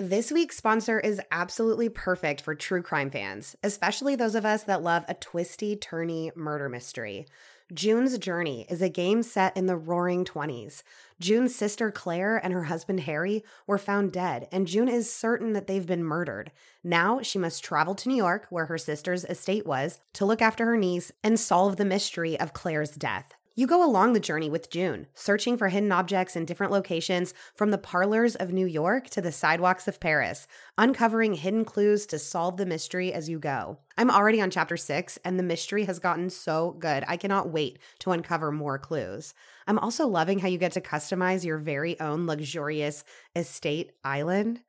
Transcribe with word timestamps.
This 0.00 0.32
week's 0.32 0.56
sponsor 0.56 0.98
is 0.98 1.20
absolutely 1.30 1.90
perfect 1.90 2.40
for 2.40 2.54
true 2.54 2.80
crime 2.80 3.10
fans, 3.10 3.54
especially 3.62 4.16
those 4.16 4.34
of 4.34 4.46
us 4.46 4.62
that 4.62 4.82
love 4.82 5.04
a 5.08 5.12
twisty, 5.12 5.76
turny 5.76 6.34
murder 6.34 6.70
mystery. 6.70 7.26
June's 7.74 8.16
Journey 8.16 8.64
is 8.70 8.80
a 8.80 8.88
game 8.88 9.22
set 9.22 9.54
in 9.58 9.66
the 9.66 9.76
roaring 9.76 10.24
20s. 10.24 10.82
June's 11.20 11.54
sister 11.54 11.90
Claire 11.90 12.38
and 12.38 12.54
her 12.54 12.64
husband 12.64 13.00
Harry 13.00 13.44
were 13.66 13.76
found 13.76 14.10
dead, 14.10 14.48
and 14.50 14.66
June 14.66 14.88
is 14.88 15.12
certain 15.12 15.52
that 15.52 15.66
they've 15.66 15.86
been 15.86 16.02
murdered. 16.02 16.50
Now 16.82 17.20
she 17.20 17.38
must 17.38 17.62
travel 17.62 17.94
to 17.96 18.08
New 18.08 18.16
York, 18.16 18.46
where 18.48 18.64
her 18.66 18.78
sister's 18.78 19.26
estate 19.26 19.66
was, 19.66 20.00
to 20.14 20.24
look 20.24 20.40
after 20.40 20.64
her 20.64 20.78
niece 20.78 21.12
and 21.22 21.38
solve 21.38 21.76
the 21.76 21.84
mystery 21.84 22.40
of 22.40 22.54
Claire's 22.54 22.92
death. 22.92 23.34
You 23.56 23.66
go 23.66 23.84
along 23.84 24.12
the 24.12 24.20
journey 24.20 24.48
with 24.48 24.70
June, 24.70 25.08
searching 25.12 25.58
for 25.58 25.68
hidden 25.68 25.90
objects 25.90 26.36
in 26.36 26.44
different 26.44 26.72
locations 26.72 27.34
from 27.56 27.72
the 27.72 27.78
parlors 27.78 28.36
of 28.36 28.52
New 28.52 28.66
York 28.66 29.10
to 29.10 29.20
the 29.20 29.32
sidewalks 29.32 29.88
of 29.88 29.98
Paris, 29.98 30.46
uncovering 30.78 31.34
hidden 31.34 31.64
clues 31.64 32.06
to 32.06 32.18
solve 32.18 32.56
the 32.58 32.64
mystery 32.64 33.12
as 33.12 33.28
you 33.28 33.40
go. 33.40 33.78
I'm 33.98 34.10
already 34.10 34.40
on 34.40 34.50
chapter 34.50 34.76
six, 34.76 35.18
and 35.24 35.36
the 35.36 35.42
mystery 35.42 35.84
has 35.86 35.98
gotten 35.98 36.30
so 36.30 36.76
good. 36.78 37.02
I 37.08 37.16
cannot 37.16 37.50
wait 37.50 37.80
to 37.98 38.12
uncover 38.12 38.52
more 38.52 38.78
clues. 38.78 39.34
I'm 39.66 39.80
also 39.80 40.06
loving 40.06 40.38
how 40.38 40.48
you 40.48 40.56
get 40.56 40.72
to 40.72 40.80
customize 40.80 41.44
your 41.44 41.58
very 41.58 41.98
own 41.98 42.28
luxurious 42.28 43.04
estate 43.34 43.90
island. 44.04 44.60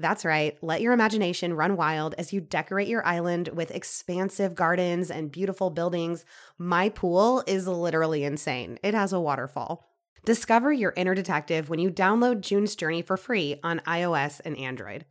That's 0.00 0.24
right. 0.24 0.56
Let 0.62 0.80
your 0.80 0.92
imagination 0.92 1.54
run 1.54 1.76
wild 1.76 2.14
as 2.18 2.32
you 2.32 2.40
decorate 2.40 2.86
your 2.86 3.04
island 3.04 3.48
with 3.48 3.72
expansive 3.72 4.54
gardens 4.54 5.10
and 5.10 5.30
beautiful 5.32 5.70
buildings. 5.70 6.24
My 6.56 6.88
pool 6.88 7.42
is 7.48 7.66
literally 7.66 8.22
insane. 8.22 8.78
It 8.84 8.94
has 8.94 9.12
a 9.12 9.18
waterfall. 9.20 9.84
Discover 10.24 10.72
your 10.72 10.92
inner 10.96 11.16
detective 11.16 11.68
when 11.68 11.80
you 11.80 11.90
download 11.90 12.42
June's 12.42 12.76
Journey 12.76 13.02
for 13.02 13.16
free 13.16 13.58
on 13.64 13.80
iOS 13.80 14.40
and 14.44 14.56
Android. 14.56 15.04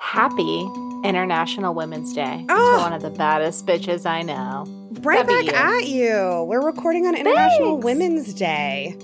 Happy 0.00 0.68
International 1.04 1.72
Women's 1.72 2.12
Day 2.12 2.44
Oh. 2.48 2.56
to 2.56 2.78
ah! 2.80 2.82
one 2.82 2.92
of 2.92 3.02
the 3.02 3.10
baddest 3.10 3.64
bitches 3.64 4.06
I 4.06 4.22
know. 4.22 4.64
Right 5.02 5.24
That'd 5.24 5.46
back 5.46 5.54
you. 5.54 5.76
at 5.78 5.88
you. 5.88 6.44
We're 6.48 6.64
recording 6.64 7.06
on 7.06 7.14
International 7.14 7.74
Thanks. 7.74 7.84
Women's 7.84 8.34
Day. 8.34 8.96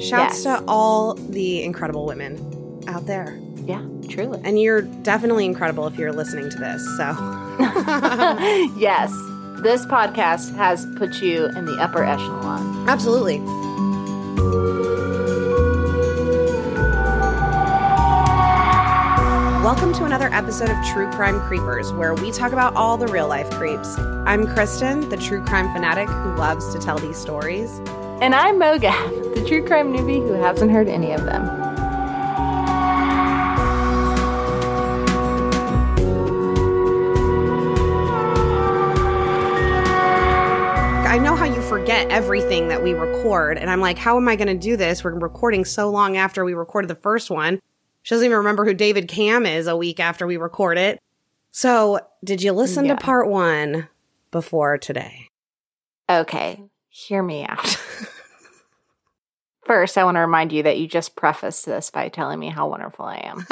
Shouts 0.00 0.42
Yes. 0.42 0.42
to 0.44 0.64
all 0.66 1.14
the 1.14 1.62
incredible 1.62 2.06
women 2.06 2.36
out 2.86 3.06
there. 3.06 3.38
Yeah, 3.64 3.84
truly. 4.08 4.40
And 4.44 4.60
you're 4.60 4.82
definitely 4.82 5.44
incredible 5.44 5.86
if 5.86 5.96
you're 5.96 6.12
listening 6.12 6.50
to 6.50 6.58
this. 6.58 6.84
So, 6.96 7.10
yes, 8.76 9.10
this 9.62 9.86
podcast 9.86 10.54
has 10.56 10.86
put 10.96 11.22
you 11.22 11.46
in 11.46 11.64
the 11.66 11.76
upper 11.80 12.04
echelon. 12.04 12.88
absolutely. 12.88 13.40
Welcome 19.62 19.94
to 19.94 20.04
another 20.04 20.28
episode 20.32 20.70
of 20.70 20.84
True 20.84 21.08
Crime 21.12 21.40
Creepers, 21.42 21.92
where 21.92 22.14
we 22.14 22.32
talk 22.32 22.52
about 22.52 22.74
all 22.74 22.96
the 22.96 23.06
real 23.06 23.28
life 23.28 23.48
creeps. 23.52 23.96
I'm 24.26 24.46
Kristen, 24.46 25.08
the 25.08 25.16
true 25.16 25.42
crime 25.44 25.72
fanatic 25.72 26.08
who 26.08 26.34
loves 26.34 26.72
to 26.74 26.80
tell 26.80 26.98
these 26.98 27.16
stories. 27.16 27.78
And 28.20 28.34
I'm 28.34 28.56
Mogab, 28.56 29.34
the 29.34 29.44
true 29.46 29.64
crime 29.64 29.92
newbie 29.92 30.26
who 30.26 30.32
hasn't 30.34 30.72
heard 30.72 30.88
any 30.88 31.12
of 31.12 31.24
them. 31.24 31.61
Forget 41.92 42.10
everything 42.10 42.68
that 42.68 42.82
we 42.82 42.94
record, 42.94 43.58
and 43.58 43.68
I'm 43.68 43.80
like, 43.82 43.98
how 43.98 44.16
am 44.16 44.26
I 44.26 44.34
going 44.34 44.48
to 44.48 44.54
do 44.54 44.78
this? 44.78 45.04
We're 45.04 45.12
recording 45.18 45.66
so 45.66 45.90
long 45.90 46.16
after 46.16 46.42
we 46.42 46.54
recorded 46.54 46.88
the 46.88 46.94
first 46.94 47.30
one. 47.30 47.60
She 48.02 48.14
doesn't 48.14 48.24
even 48.24 48.38
remember 48.38 48.64
who 48.64 48.72
David 48.72 49.08
Cam 49.08 49.44
is 49.44 49.66
a 49.66 49.76
week 49.76 50.00
after 50.00 50.26
we 50.26 50.38
record 50.38 50.78
it. 50.78 50.98
So, 51.50 52.00
did 52.24 52.42
you 52.42 52.52
listen 52.52 52.86
Yeah. 52.86 52.94
to 52.94 53.00
part 53.04 53.28
one 53.28 53.88
before 54.30 54.78
today? 54.78 55.28
Okay, 56.08 56.62
hear 56.88 57.22
me 57.22 57.44
out. 57.44 57.76
First, 59.66 59.98
I 59.98 60.04
want 60.04 60.14
to 60.14 60.20
remind 60.20 60.50
you 60.50 60.62
that 60.62 60.78
you 60.78 60.88
just 60.88 61.14
prefaced 61.14 61.66
this 61.66 61.90
by 61.90 62.08
telling 62.08 62.38
me 62.38 62.48
how 62.48 62.68
wonderful 62.70 63.04
I 63.04 63.16
am. 63.18 63.46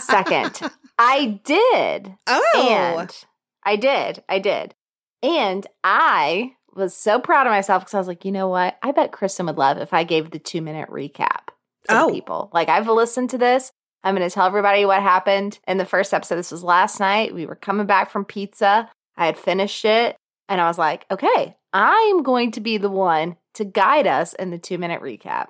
Second, 0.00 0.60
I 0.98 1.40
did. 1.44 2.12
oh, 2.26 2.96
And 2.98 3.16
I 3.64 3.76
did. 3.76 4.24
I 4.28 4.40
did. 4.40 4.74
And 5.22 5.64
I 5.84 6.52
was 6.76 6.96
so 6.96 7.18
proud 7.18 7.46
of 7.46 7.50
myself 7.50 7.82
because 7.82 7.94
I 7.94 7.98
was 7.98 8.08
like, 8.08 8.24
you 8.24 8.32
know 8.32 8.48
what? 8.48 8.76
I 8.82 8.92
bet 8.92 9.12
Kristen 9.12 9.46
would 9.46 9.58
love 9.58 9.78
if 9.78 9.92
I 9.92 10.04
gave 10.04 10.30
the 10.30 10.38
two 10.38 10.60
minute 10.62 10.88
recap 10.88 11.48
to 11.88 12.00
Oh. 12.02 12.10
people. 12.10 12.50
Like, 12.52 12.68
I've 12.68 12.88
listened 12.88 13.30
to 13.30 13.38
this. 13.38 13.70
I'm 14.04 14.14
going 14.14 14.28
to 14.28 14.32
tell 14.32 14.46
everybody 14.46 14.84
what 14.84 15.02
happened 15.02 15.58
in 15.66 15.78
the 15.78 15.84
first 15.84 16.14
episode. 16.14 16.36
This 16.36 16.52
was 16.52 16.62
last 16.62 17.00
night. 17.00 17.34
We 17.34 17.46
were 17.46 17.56
coming 17.56 17.86
back 17.86 18.10
from 18.10 18.24
pizza. 18.24 18.90
I 19.16 19.26
had 19.26 19.36
finished 19.38 19.84
it. 19.84 20.16
And 20.48 20.60
I 20.60 20.68
was 20.68 20.78
like, 20.78 21.06
okay, 21.10 21.56
I 21.72 22.12
am 22.14 22.22
going 22.22 22.52
to 22.52 22.60
be 22.60 22.78
the 22.78 22.90
one 22.90 23.36
to 23.54 23.64
guide 23.64 24.06
us 24.06 24.32
in 24.34 24.50
the 24.50 24.58
two 24.58 24.78
minute 24.78 25.02
recap. 25.02 25.46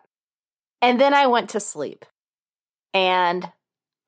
And 0.81 0.99
then 1.01 1.13
I 1.13 1.27
went 1.27 1.51
to 1.51 1.61
sleep. 1.61 2.07
And 2.95 3.51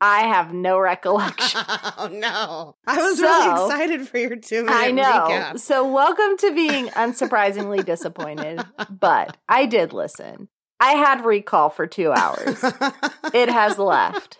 I 0.00 0.20
have 0.28 0.52
no 0.54 0.78
recollection. 0.78 1.60
oh 1.98 2.08
no! 2.12 2.76
I 2.86 2.96
was 2.98 3.18
So- 3.18 3.24
really 3.24 3.50
excited 3.64 4.08
for 4.08 4.18
your 4.18 4.36
two 4.36 4.64
minute 4.64 4.76
I 4.76 4.90
know. 4.92 5.02
recap. 5.04 5.58
So, 5.60 5.90
welcome 5.90 6.36
to 6.38 6.54
being 6.54 6.86
unsurprisingly 6.88 7.84
disappointed, 7.84 8.60
but 8.90 9.36
I 9.48 9.66
did 9.66 9.92
listen. 9.92 10.48
I 10.80 10.92
had 10.92 11.24
recall 11.24 11.70
for 11.70 11.86
two 11.86 12.12
hours. 12.12 12.62
It 13.34 13.48
has 13.50 13.78
left. 13.78 14.38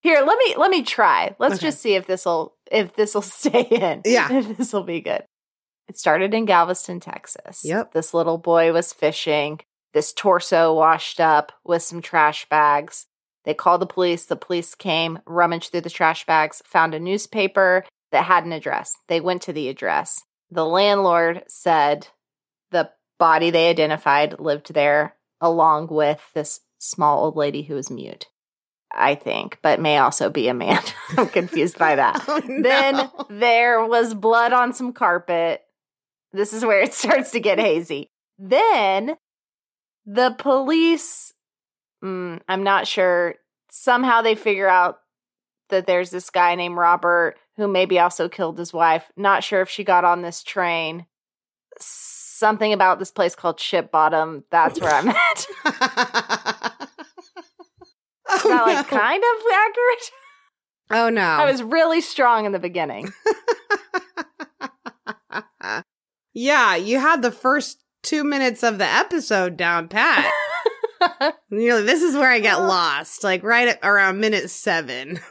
Here, 0.00 0.22
let 0.24 0.38
me 0.38 0.54
let 0.56 0.70
me 0.70 0.82
try. 0.82 1.34
Let's 1.40 1.56
Okay. 1.56 1.66
just 1.66 1.80
see 1.82 1.94
if 1.96 2.06
this 2.06 2.24
will 2.24 2.54
if 2.70 2.94
this 2.94 3.14
will 3.14 3.22
stay 3.22 3.62
in. 3.62 4.02
Yeah. 4.04 4.32
if 4.32 4.56
this 4.56 4.72
will 4.72 4.84
be 4.84 5.00
good. 5.00 5.24
It 5.88 5.98
started 5.98 6.32
in 6.34 6.44
Galveston, 6.44 7.00
Texas. 7.00 7.62
Yep. 7.64 7.92
This 7.92 8.14
little 8.14 8.38
boy 8.38 8.72
was 8.72 8.92
fishing. 8.92 9.58
This 9.94 10.12
torso 10.12 10.72
washed 10.74 11.18
up 11.18 11.50
with 11.64 11.82
some 11.82 12.00
trash 12.00 12.46
bags. 12.48 13.06
They 13.48 13.54
called 13.54 13.80
the 13.80 13.86
police. 13.86 14.26
The 14.26 14.36
police 14.36 14.74
came, 14.74 15.20
rummaged 15.24 15.70
through 15.70 15.80
the 15.80 15.88
trash 15.88 16.26
bags, 16.26 16.60
found 16.66 16.92
a 16.92 17.00
newspaper 17.00 17.82
that 18.12 18.26
had 18.26 18.44
an 18.44 18.52
address. 18.52 18.92
They 19.06 19.22
went 19.22 19.40
to 19.42 19.54
the 19.54 19.70
address. 19.70 20.20
The 20.50 20.66
landlord 20.66 21.44
said 21.48 22.08
the 22.72 22.90
body 23.18 23.48
they 23.48 23.70
identified 23.70 24.38
lived 24.38 24.74
there 24.74 25.16
along 25.40 25.86
with 25.86 26.22
this 26.34 26.60
small 26.78 27.24
old 27.24 27.36
lady 27.36 27.62
who 27.62 27.74
was 27.74 27.90
mute. 27.90 28.26
I 28.92 29.14
think, 29.14 29.60
but 29.62 29.80
may 29.80 29.96
also 29.96 30.28
be 30.28 30.48
a 30.48 30.54
man. 30.54 30.82
I'm 31.16 31.30
confused 31.30 31.78
by 31.78 31.96
that. 31.96 32.22
Oh, 32.28 32.42
no. 32.46 32.62
Then 32.62 33.10
there 33.30 33.82
was 33.82 34.12
blood 34.12 34.52
on 34.52 34.74
some 34.74 34.92
carpet. 34.92 35.62
This 36.32 36.52
is 36.52 36.66
where 36.66 36.82
it 36.82 36.92
starts 37.02 37.30
to 37.30 37.40
get 37.40 37.58
hazy. 37.58 38.10
Then 38.38 39.16
the 40.04 40.34
police, 40.38 41.32
mm, 42.02 42.40
I'm 42.48 42.62
not 42.62 42.86
sure, 42.86 43.34
somehow 43.70 44.22
they 44.22 44.34
figure 44.34 44.68
out 44.68 44.98
that 45.70 45.86
there's 45.86 46.10
this 46.10 46.30
guy 46.30 46.54
named 46.54 46.76
Robert 46.76 47.36
who 47.56 47.68
maybe 47.68 47.98
also 47.98 48.28
killed 48.28 48.58
his 48.58 48.72
wife. 48.72 49.10
Not 49.16 49.44
sure 49.44 49.60
if 49.60 49.68
she 49.68 49.84
got 49.84 50.04
on 50.04 50.22
this 50.22 50.42
train. 50.42 51.06
Something 51.80 52.72
about 52.72 52.98
this 52.98 53.10
place 53.10 53.34
called 53.34 53.60
Ship 53.60 53.90
Bottom. 53.90 54.44
That's 54.50 54.80
where 54.80 54.92
I'm 54.92 55.08
at. 55.08 55.46
Is 58.34 58.42
oh, 58.44 58.48
that 58.50 58.66
like 58.66 58.90
no. 58.90 58.98
kind 58.98 59.22
of 59.22 59.46
accurate? 59.52 60.10
oh 60.90 61.08
no! 61.08 61.22
I 61.22 61.50
was 61.50 61.62
really 61.62 62.02
strong 62.02 62.44
in 62.44 62.52
the 62.52 62.58
beginning. 62.58 63.10
yeah, 66.34 66.76
you 66.76 66.98
had 66.98 67.22
the 67.22 67.32
first 67.32 67.82
two 68.02 68.24
minutes 68.24 68.62
of 68.62 68.76
the 68.76 68.86
episode 68.86 69.56
down 69.56 69.88
pat. 69.88 70.30
You're 71.50 71.76
like, 71.76 71.86
this 71.86 72.02
is 72.02 72.14
where 72.14 72.30
I 72.30 72.40
get 72.40 72.56
lost, 72.56 73.24
like 73.24 73.42
right 73.42 73.68
at 73.68 73.78
around 73.82 74.20
minute 74.20 74.50
seven. 74.50 75.20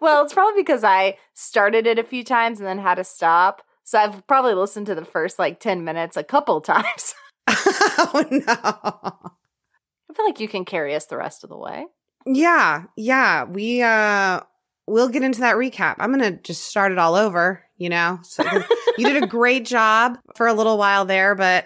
Well, 0.00 0.24
it's 0.24 0.34
probably 0.34 0.62
because 0.62 0.84
I 0.84 1.16
started 1.34 1.86
it 1.86 1.98
a 1.98 2.04
few 2.04 2.22
times 2.22 2.60
and 2.60 2.68
then 2.68 2.78
had 2.78 2.96
to 2.96 3.04
stop. 3.04 3.62
So 3.84 3.98
I've 3.98 4.26
probably 4.26 4.54
listened 4.54 4.86
to 4.86 4.94
the 4.94 5.04
first 5.04 5.38
like 5.38 5.60
10 5.60 5.84
minutes 5.84 6.16
a 6.16 6.22
couple 6.22 6.60
times. 6.60 7.14
oh 7.48 8.24
no! 8.30 8.44
I 8.46 10.14
feel 10.14 10.24
like 10.24 10.40
you 10.40 10.48
can 10.48 10.64
carry 10.64 10.94
us 10.94 11.06
the 11.06 11.16
rest 11.16 11.42
of 11.44 11.50
the 11.50 11.56
way. 11.56 11.86
Yeah, 12.26 12.84
yeah. 12.96 13.44
We 13.44 13.82
uh 13.82 14.40
we'll 14.86 15.08
get 15.08 15.22
into 15.22 15.40
that 15.40 15.56
recap. 15.56 15.96
I'm 15.98 16.10
gonna 16.10 16.32
just 16.32 16.66
start 16.66 16.92
it 16.92 16.98
all 16.98 17.14
over, 17.14 17.64
you 17.76 17.88
know. 17.88 18.18
So 18.22 18.44
you 18.98 19.06
did 19.06 19.22
a 19.22 19.26
great 19.26 19.64
job 19.64 20.18
for 20.36 20.46
a 20.46 20.52
little 20.52 20.76
while 20.76 21.06
there, 21.06 21.34
but 21.34 21.64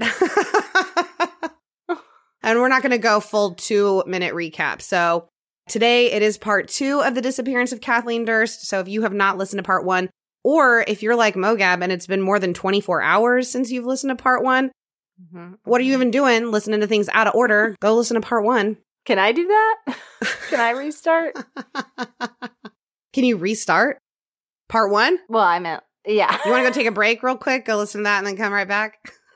and 2.42 2.58
we're 2.58 2.68
not 2.68 2.82
gonna 2.82 2.98
go 2.98 3.20
full 3.20 3.54
two 3.54 4.02
minute 4.06 4.34
recap. 4.34 4.80
So 4.82 5.28
today 5.68 6.10
it 6.12 6.22
is 6.22 6.38
part 6.38 6.68
two 6.68 7.00
of 7.00 7.14
the 7.14 7.22
disappearance 7.22 7.72
of 7.72 7.80
Kathleen 7.80 8.24
Durst. 8.24 8.66
So 8.66 8.80
if 8.80 8.88
you 8.88 9.02
have 9.02 9.12
not 9.12 9.38
listened 9.38 9.58
to 9.58 9.62
part 9.62 9.84
one, 9.84 10.10
or 10.44 10.84
if 10.88 11.02
you're 11.02 11.16
like 11.16 11.34
Mogab 11.34 11.82
and 11.82 11.92
it's 11.92 12.06
been 12.06 12.20
more 12.20 12.38
than 12.38 12.52
24 12.54 13.00
hours 13.02 13.50
since 13.50 13.70
you've 13.70 13.84
listened 13.86 14.10
to 14.16 14.20
part 14.22 14.42
one, 14.42 14.72
Mhm. 15.32 15.58
what 15.64 15.80
are 15.80 15.84
you 15.84 15.92
even 15.92 16.10
doing 16.10 16.50
listening 16.50 16.80
to 16.80 16.86
things 16.86 17.08
out 17.12 17.26
of 17.28 17.34
order? 17.34 17.76
Go 17.80 17.94
listen 17.94 18.14
to 18.20 18.26
part 18.26 18.44
one. 18.44 18.78
Can 19.04 19.18
I 19.18 19.30
do 19.32 19.46
that? 19.46 19.96
Can 20.48 20.58
I 20.60 20.70
restart? 20.70 21.36
Can 23.12 23.24
you 23.24 23.36
restart? 23.36 23.98
Part 24.68 24.90
one? 24.90 25.18
well, 25.28 25.42
I 25.44 25.58
meant, 25.58 25.82
yeah. 26.06 26.38
You 26.44 26.50
want 26.50 26.64
to 26.64 26.70
go 26.70 26.74
take 26.74 26.86
a 26.86 26.92
break 26.92 27.22
real 27.22 27.36
quick? 27.36 27.66
Go 27.66 27.76
listen 27.76 28.00
to 28.00 28.04
that 28.04 28.18
and 28.18 28.26
then 28.26 28.36
come 28.36 28.52
right 28.52 28.66
back? 28.66 28.94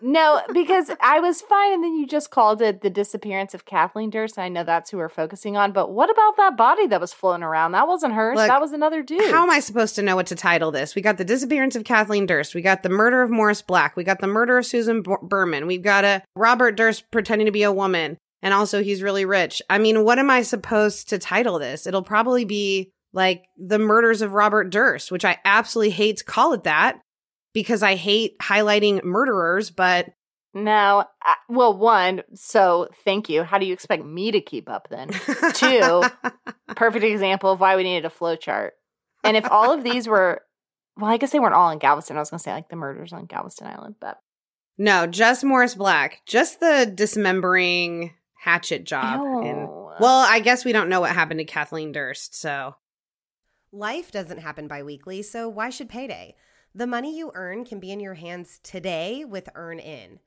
No, 0.09 0.41
because 0.55 0.93
I 1.01 1.19
was 1.19 1.43
fine, 1.43 1.73
and 1.73 1.83
then 1.83 1.97
you 1.97 2.07
just 2.07 2.31
called 2.31 2.63
it 2.63 2.81
the 2.81 2.91
disappearance 2.91 3.55
of 3.55 3.65
Kathleen 3.65 4.09
Durst. 4.09 4.37
And 4.37 4.45
I 4.45 4.49
know 4.49 4.63
that's 4.63 4.91
who 4.91 4.99
we're 4.99 5.09
focusing 5.09 5.57
on, 5.57 5.73
but 5.73 5.91
what 5.91 6.09
about 6.09 6.37
that 6.37 6.57
body 6.57 6.87
that 6.87 7.01
was 7.01 7.13
floating 7.13 7.43
around? 7.43 7.73
That 7.73 7.89
wasn't 7.89 8.15
hers. 8.15 8.37
Look, 8.37 8.47
that 8.47 8.61
was 8.61 8.73
another 8.73 9.03
dude. 9.03 9.33
How 9.33 9.43
am 9.43 9.51
I 9.51 9.59
supposed 9.59 9.97
to 9.97 10.03
know 10.03 10.15
what 10.15 10.29
to 10.29 10.37
title 10.37 10.71
this? 10.71 10.95
We 10.95 11.03
got 11.03 11.19
the 11.19 11.25
disappearance 11.25 11.75
of 11.75 11.83
Kathleen 11.83 12.25
Durst. 12.25 12.55
We 12.55 12.63
got 12.63 12.85
the 12.85 12.89
murder 12.89 13.21
of 13.21 13.31
Morris 13.31 13.63
Black. 13.63 13.97
We 13.97 14.05
got 14.05 14.21
the 14.21 14.29
murder 14.29 14.57
of 14.59 14.65
Susan 14.65 15.03
B- 15.03 15.17
Berman. 15.23 15.67
We've 15.67 15.83
got 15.83 16.05
a 16.05 16.23
Robert 16.37 16.77
Durst 16.77 17.11
pretending 17.11 17.47
to 17.47 17.53
be 17.53 17.65
a 17.65 17.73
woman. 17.73 18.17
And 18.43 18.55
also, 18.55 18.85
he's 18.85 19.03
really 19.03 19.25
rich. 19.25 19.61
I 19.69 19.79
mean, 19.79 20.05
what 20.05 20.21
am 20.21 20.31
I 20.31 20.43
supposed 20.43 21.09
to 21.09 21.19
title 21.19 21.59
this? 21.59 21.85
It'll 21.85 22.05
probably 22.05 22.45
be 22.45 22.93
like 23.13 23.47
the 23.57 23.81
murders 23.81 24.23
of 24.23 24.35
Robert 24.35 24.71
Durst, 24.71 25.11
which 25.11 25.25
I 25.25 25.39
absolutely 25.45 25.91
hate 25.91 26.19
to 26.19 26.25
call 26.25 26.53
it 26.53 26.63
that 26.63 27.01
because 27.57 27.83
I 27.83 27.95
hate 27.95 28.39
highlighting 28.39 29.03
murderers, 29.03 29.71
but 29.71 30.11
no, 30.53 31.05
I, 31.23 31.33
uh, 31.33 31.35
well, 31.49 31.75
one. 31.75 32.23
So 32.35 32.89
thank 33.03 33.31
you. 33.31 33.45
How 33.45 33.57
do 33.57 33.65
you 33.65 33.73
expect 33.73 34.05
me 34.05 34.31
to 34.31 34.43
keep 34.43 34.69
up 34.69 34.89
then? 34.91 35.09
Two, 35.55 36.03
perfect 36.77 37.03
example 37.03 37.51
of 37.51 37.59
why 37.59 37.77
we 37.77 37.85
needed 37.85 38.05
a 38.05 38.11
flow 38.11 38.37
chart. 38.37 38.75
And 39.25 39.39
if 39.39 39.51
all 39.51 39.73
of 39.73 39.83
these 39.83 40.07
were, 40.07 40.43
well, 40.99 41.11
I 41.11 41.17
guess 41.17 41.33
they 41.33 41.41
weren't 41.41 41.55
all 41.55 41.71
in 41.71 41.79
Galveston. 41.79 42.19
I 42.19 42.21
was 42.21 42.29
going 42.29 42.41
to 42.41 42.43
say 42.43 42.53
like 42.53 42.69
the 42.69 42.77
murders 42.77 43.15
on 43.15 43.25
Galveston 43.25 43.69
Island, 43.69 43.95
but 44.03 44.19
no, 44.77 45.07
just 45.07 45.43
Morris 45.43 45.75
Black, 45.75 46.21
just 46.27 46.61
the 46.61 46.93
dismembering 46.95 48.13
hatchet 48.39 48.85
job. 48.85 49.23
And, 49.47 49.67
well, 49.99 50.27
I 50.29 50.41
guess 50.41 50.67
we 50.67 50.73
don't 50.73 50.91
know 50.91 51.01
what 51.01 51.13
happened 51.13 51.41
to 51.41 51.47
Kathleen 51.47 51.93
Durst, 51.93 52.39
so. 52.39 52.75
Life 53.73 54.13
doesn't 54.13 54.41
happen 54.41 54.69
bi-weekly, 54.69 55.23
so 55.23 55.49
why 55.49 55.71
should 55.71 55.89
payday? 55.89 56.35
The 56.77 56.87
money 56.87 57.17
you 57.17 57.33
earn 57.35 57.65
can 57.65 57.81
be 57.81 57.91
in 57.91 58.01
your 58.01 58.13
hands 58.13 58.61
today 58.63 59.25
with 59.25 59.49
EarnIn. 59.55 60.19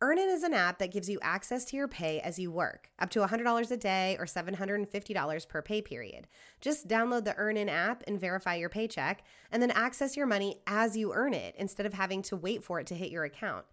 EarnIn 0.00 0.32
is 0.32 0.44
an 0.44 0.54
app 0.54 0.78
that 0.78 0.92
gives 0.92 1.08
you 1.08 1.18
access 1.20 1.64
to 1.64 1.76
your 1.76 1.88
pay 1.88 2.20
as 2.20 2.38
you 2.38 2.52
work, 2.52 2.90
up 3.00 3.10
to 3.10 3.26
$100 3.26 3.70
a 3.72 3.76
day 3.76 4.16
or 4.20 4.24
$750 4.24 5.48
per 5.48 5.62
pay 5.62 5.82
period. 5.82 6.28
Just 6.60 6.86
download 6.86 7.24
the 7.24 7.34
EarnIn 7.34 7.68
app 7.68 8.04
and 8.06 8.20
verify 8.20 8.54
your 8.54 8.68
paycheck, 8.68 9.24
and 9.50 9.60
then 9.60 9.72
access 9.72 10.16
your 10.16 10.26
money 10.26 10.60
as 10.68 10.96
you 10.96 11.12
earn 11.12 11.34
it 11.34 11.56
instead 11.58 11.86
of 11.86 11.94
having 11.94 12.22
to 12.22 12.36
wait 12.36 12.62
for 12.62 12.78
it 12.78 12.86
to 12.86 12.94
hit 12.94 13.10
your 13.10 13.24
account. 13.24 13.66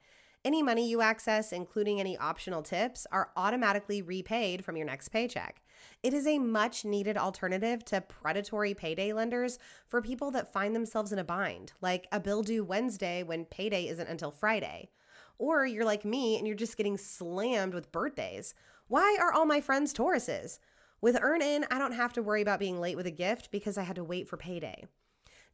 Any 0.43 0.63
money 0.63 0.89
you 0.89 1.01
access, 1.01 1.51
including 1.53 1.99
any 1.99 2.17
optional 2.17 2.63
tips, 2.63 3.05
are 3.11 3.29
automatically 3.37 4.01
repaid 4.01 4.65
from 4.65 4.75
your 4.75 4.87
next 4.87 5.09
paycheck. 5.09 5.61
It 6.01 6.13
is 6.13 6.27
a 6.27 6.39
much 6.39 6.85
needed 6.85 7.17
alternative 7.17 7.83
to 7.85 8.01
predatory 8.01 8.73
payday 8.73 9.13
lenders 9.13 9.59
for 9.87 10.01
people 10.01 10.31
that 10.31 10.53
find 10.53 10.75
themselves 10.75 11.11
in 11.11 11.19
a 11.19 11.23
bind, 11.23 11.73
like 11.81 12.07
a 12.11 12.19
bill 12.19 12.43
due 12.43 12.63
Wednesday 12.63 13.23
when 13.23 13.45
payday 13.45 13.87
isn't 13.87 14.07
until 14.07 14.31
Friday. 14.31 14.89
Or 15.37 15.65
you're 15.65 15.85
like 15.85 16.05
me 16.05 16.37
and 16.37 16.47
you're 16.47 16.55
just 16.55 16.77
getting 16.77 16.97
slammed 16.97 17.73
with 17.73 17.91
birthdays. 17.91 18.53
Why 18.87 19.17
are 19.19 19.33
all 19.33 19.45
my 19.45 19.61
friends 19.61 19.93
Tauruses? 19.93 20.59
With 21.01 21.19
EarnIn, 21.19 21.65
I 21.69 21.79
don't 21.79 21.91
have 21.91 22.13
to 22.13 22.23
worry 22.23 22.41
about 22.41 22.59
being 22.59 22.79
late 22.79 22.95
with 22.95 23.07
a 23.07 23.11
gift 23.11 23.51
because 23.51 23.77
I 23.77 23.83
had 23.83 23.97
to 23.97 24.03
wait 24.03 24.27
for 24.27 24.37
payday. 24.37 24.85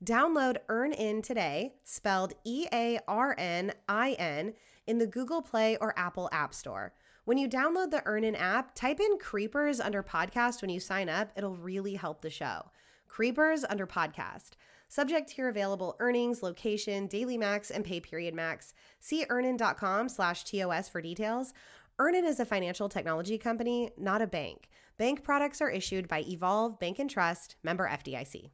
Download 0.03 0.57
EarnIn 0.69 1.23
today, 1.23 1.73
spelled 1.83 2.33
E 2.45 2.67
A 2.71 2.99
R 3.07 3.35
N 3.37 3.73
I 3.87 4.11
N, 4.13 4.53
in 4.87 4.97
the 4.97 5.07
Google 5.07 5.41
Play 5.41 5.75
or 5.81 5.97
Apple 5.97 6.29
App 6.31 6.53
Store. 6.53 6.93
When 7.29 7.37
you 7.37 7.47
download 7.47 7.91
the 7.91 8.01
EarnIn 8.07 8.35
app, 8.39 8.73
type 8.73 8.99
in 8.99 9.19
Creepers 9.19 9.79
under 9.79 10.01
podcast 10.01 10.63
when 10.63 10.71
you 10.71 10.79
sign 10.79 11.09
up. 11.09 11.29
It'll 11.35 11.55
really 11.55 11.93
help 11.93 12.23
the 12.23 12.31
show. 12.31 12.71
Creepers 13.07 13.63
under 13.69 13.85
podcast. 13.85 14.53
Subject 14.87 15.37
your 15.37 15.47
available 15.47 15.95
earnings, 15.99 16.41
location, 16.41 17.05
daily 17.05 17.37
max, 17.37 17.69
and 17.69 17.85
pay 17.85 17.99
period 17.99 18.33
max. 18.33 18.73
See 18.99 19.27
earnin.com 19.29 20.09
slash 20.09 20.43
TOS 20.43 20.89
for 20.89 21.03
details. 21.03 21.53
Earnin 21.99 22.25
is 22.25 22.39
a 22.39 22.45
financial 22.45 22.89
technology 22.89 23.37
company, 23.37 23.91
not 23.95 24.23
a 24.23 24.25
bank. 24.25 24.67
Bank 24.97 25.21
products 25.21 25.61
are 25.61 25.69
issued 25.69 26.07
by 26.07 26.21
Evolve 26.21 26.79
Bank 26.79 26.97
and 26.97 27.11
Trust, 27.11 27.57
member 27.61 27.87
FDIC. 27.87 28.49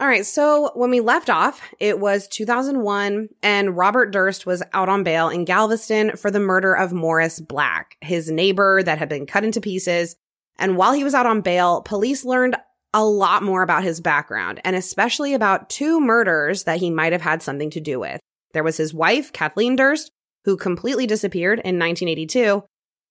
All 0.00 0.08
right, 0.08 0.26
so 0.26 0.72
when 0.74 0.90
we 0.90 0.98
left 0.98 1.30
off, 1.30 1.62
it 1.78 2.00
was 2.00 2.26
2001, 2.26 3.28
and 3.44 3.76
Robert 3.76 4.10
Durst 4.10 4.44
was 4.44 4.60
out 4.72 4.88
on 4.88 5.04
bail 5.04 5.28
in 5.28 5.44
Galveston 5.44 6.16
for 6.16 6.32
the 6.32 6.40
murder 6.40 6.74
of 6.74 6.92
Morris 6.92 7.38
Black, 7.38 7.96
his 8.00 8.28
neighbor 8.28 8.82
that 8.82 8.98
had 8.98 9.08
been 9.08 9.24
cut 9.24 9.44
into 9.44 9.60
pieces. 9.60 10.16
And 10.58 10.76
while 10.76 10.94
he 10.94 11.04
was 11.04 11.14
out 11.14 11.26
on 11.26 11.42
bail, 11.42 11.80
police 11.82 12.24
learned 12.24 12.56
a 12.92 13.04
lot 13.04 13.44
more 13.44 13.62
about 13.62 13.84
his 13.84 14.00
background, 14.00 14.60
and 14.64 14.74
especially 14.74 15.32
about 15.32 15.70
two 15.70 16.00
murders 16.00 16.64
that 16.64 16.78
he 16.78 16.90
might 16.90 17.12
have 17.12 17.22
had 17.22 17.40
something 17.40 17.70
to 17.70 17.80
do 17.80 18.00
with. 18.00 18.20
There 18.52 18.64
was 18.64 18.76
his 18.76 18.92
wife, 18.92 19.32
Kathleen 19.32 19.76
Durst, 19.76 20.10
who 20.44 20.56
completely 20.56 21.06
disappeared 21.06 21.60
in 21.60 21.78
1982. 21.78 22.64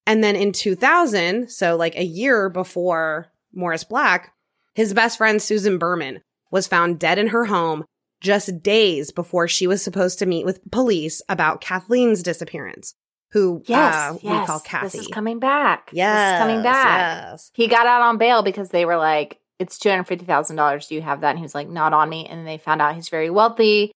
And 0.06 0.22
then 0.22 0.36
in 0.36 0.52
2000, 0.52 1.50
so 1.50 1.78
like 1.78 1.96
a 1.96 2.04
year 2.04 2.50
before 2.50 3.32
Morris 3.54 3.86
Black, 3.86 4.34
his 4.76 4.94
best 4.94 5.18
friend, 5.18 5.42
Susan 5.42 5.78
Berman, 5.78 6.22
was 6.54 6.68
found 6.68 7.00
dead 7.00 7.18
in 7.18 7.28
her 7.28 7.46
home 7.46 7.84
just 8.22 8.62
days 8.62 9.12
before 9.12 9.48
she 9.48 9.68
was 9.68 9.84
supposed 9.84 10.20
to 10.20 10.26
meet 10.26 10.46
with 10.46 10.62
police 10.72 11.22
about 11.28 11.60
Kathleen's 11.60 12.22
disappearance, 12.24 12.94
who 13.32 13.64
yes, 13.66 13.96
uh, 13.96 14.18
yes, 14.22 14.24
we 14.24 14.46
call 14.46 14.60
Kathy. 14.62 15.00
This 15.00 15.02
is 15.02 15.08
coming 15.08 15.40
back. 15.40 15.90
yes, 15.92 16.16
this 16.16 16.36
is 16.36 16.40
coming 16.40 16.64
back. 16.64 17.32
Yes. 17.32 17.52
He 17.56 17.68
got 17.68 17.88
out 17.88 18.04
on 18.04 18.20
bail 18.20 18.44
because 18.44 18.70
they 18.70 18.86
were 18.86 18.98
like, 18.98 19.40
"It's 19.60 19.80
two 19.80 19.90
hundred 19.90 20.06
fifty 20.06 20.26
thousand 20.26 20.56
dollars. 20.56 20.88
Do 20.88 20.96
you 20.96 21.02
have 21.02 21.22
that?" 21.22 21.32
And 21.32 21.40
he 21.40 21.44
was 21.44 21.56
like, 21.56 21.68
"Not 21.68 21.92
on 21.92 22.08
me." 22.08 22.28
And 22.28 22.38
then 22.38 22.46
they 22.46 22.60
found 22.60 22.82
out 22.82 22.96
he's 22.96 23.10
very 23.10 23.32
wealthy, 23.32 23.92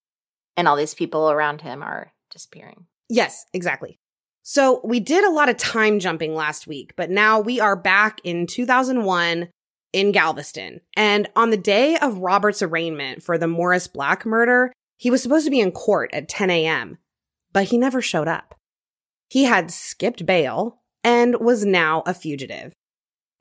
and 0.58 0.68
all 0.68 0.76
these 0.76 0.96
people 0.96 1.30
around 1.30 1.62
him 1.62 1.84
are 1.84 2.12
disappearing. 2.32 2.88
Yes, 3.08 3.46
exactly. 3.54 4.00
So 4.42 4.82
we 4.84 5.00
did 5.00 5.24
a 5.26 5.32
lot 5.32 5.50
of 5.50 5.58
time 5.58 6.00
jumping 6.00 6.34
last 6.34 6.68
week, 6.68 6.94
but 6.96 7.12
now 7.12 7.40
we 7.40 7.60
are 7.60 7.76
back 7.76 8.20
in 8.24 8.48
2001 8.48 9.50
in 9.98 10.12
Galveston. 10.12 10.82
And 10.96 11.28
on 11.36 11.50
the 11.50 11.58
day 11.58 11.98
of 11.98 12.20
Robert's 12.20 12.62
arraignment 12.62 13.24
for 13.24 13.36
the 13.36 13.48
Morris 13.48 13.88
Black 13.88 14.28
murder, 14.28 14.72
he 14.96 15.10
was 15.10 15.24
supposed 15.24 15.46
to 15.46 15.52
be 15.52 15.60
in 15.60 15.72
court 15.72 16.12
at 16.14 16.30
10 16.30 16.52
a.m., 16.52 17.00
but 17.52 17.66
he 17.66 17.80
never 17.80 18.00
showed 18.00 18.28
up. 18.28 18.54
He 19.28 19.46
had 19.46 19.72
skipped 19.72 20.24
bail 20.24 20.82
and 21.04 21.40
was 21.40 21.66
now 21.66 22.04
a 22.06 22.14
fugitive. 22.14 22.74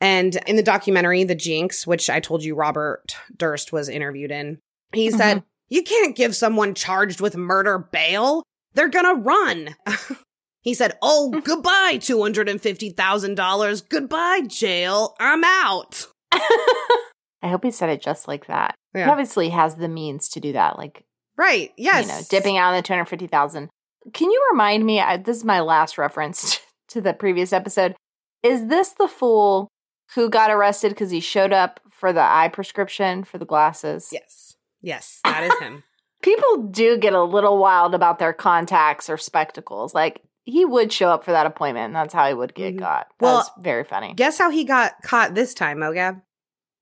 And 0.01 0.37
in 0.47 0.57
the 0.57 0.63
documentary, 0.63 1.25
The 1.25 1.35
Jinx, 1.35 1.87
which 1.87 2.09
I 2.09 2.21
told 2.21 2.43
you 2.43 2.55
Robert 2.55 3.15
Durst 3.37 3.71
was 3.71 3.91
interviewed 3.91 4.31
in, 4.31 4.59
he 4.95 5.09
uh-huh. 5.09 5.19
said, 5.19 5.43
You 5.69 5.83
can't 5.83 6.17
give 6.17 6.35
someone 6.35 6.75
charged 6.75 7.21
with 7.21 7.37
murder 7.37 7.79
bail. 7.79 8.45
They're 8.73 8.89
gonna 8.89 9.15
run. 9.15 9.77
he 10.63 10.73
said, 10.73 10.97
Oh, 11.03 11.39
goodbye, 11.45 11.99
$250,000. 11.99 13.89
Goodbye, 13.91 14.41
jail. 14.47 15.17
I'm 15.21 15.45
out. 15.45 16.07
I 17.43 17.49
hope 17.49 17.65
he 17.65 17.71
said 17.71 17.91
it 17.91 18.03
just 18.03 18.27
like 18.29 18.47
that. 18.47 18.75
He 18.95 19.03
obviously 19.03 19.51
has 19.51 19.77
the 19.77 19.89
means 19.89 20.29
to 20.31 20.41
do 20.41 20.53
that, 20.53 20.79
like 20.79 21.05
Right. 21.37 21.73
Yes. 21.77 22.07
you 22.07 22.13
know, 22.13 22.21
dipping 22.31 22.57
out 22.57 22.71
on 22.71 22.77
the 22.77 22.83
two 22.83 22.93
hundred 22.95 23.07
fifty 23.07 23.27
thousand. 23.27 23.69
Can 24.15 24.31
you 24.31 24.47
remind 24.51 24.85
me? 24.87 25.01
I, 25.01 25.17
this 25.17 25.37
is 25.37 25.45
my 25.45 25.61
last 25.61 25.99
reference 25.99 26.61
to 26.89 27.01
the 27.01 27.13
previous 27.13 27.53
episode. 27.53 27.95
Is 28.43 28.67
this 28.67 28.91
the 28.91 29.09
fool 29.09 29.69
who 30.15 30.31
got 30.31 30.51
arrested 30.51 30.91
because 30.91 31.11
he 31.11 31.21
showed 31.21 31.53
up 31.53 31.81
for 31.91 32.13
the 32.13 32.23
eye 32.23 32.49
prescription 32.53 33.25
for 33.25 33.39
the 33.39 33.45
glasses? 33.45 34.11
Yes. 34.13 34.57
Yes. 34.81 35.21
That 35.25 35.45
is 35.45 35.59
him. 35.61 35.83
People 36.23 36.69
do 36.71 36.97
get 36.97 37.13
a 37.13 37.23
little 37.23 37.59
wild 37.59 37.95
about 37.95 38.19
their 38.19 38.33
contacts 38.33 39.11
or 39.11 39.19
spectacles. 39.19 39.95
Like 39.95 40.23
he 40.47 40.65
would 40.65 40.91
show 40.93 41.09
up 41.11 41.25
for 41.25 41.33
that 41.33 41.45
appointment, 41.45 41.87
and 41.89 41.95
that's 41.97 42.15
how 42.15 42.27
he 42.27 42.33
would 42.33 42.55
get 42.55 42.75
Mhm. 42.75 42.79
got. 42.79 43.09
Well, 43.21 43.35
Well, 43.39 43.55
very 43.59 43.85
funny. 43.85 44.15
Guess 44.15 44.39
how 44.39 44.49
he 44.51 44.65
got 44.65 45.03
caught 45.03 45.35
this 45.35 45.53
time, 45.53 45.77
Mogab? 45.79 46.23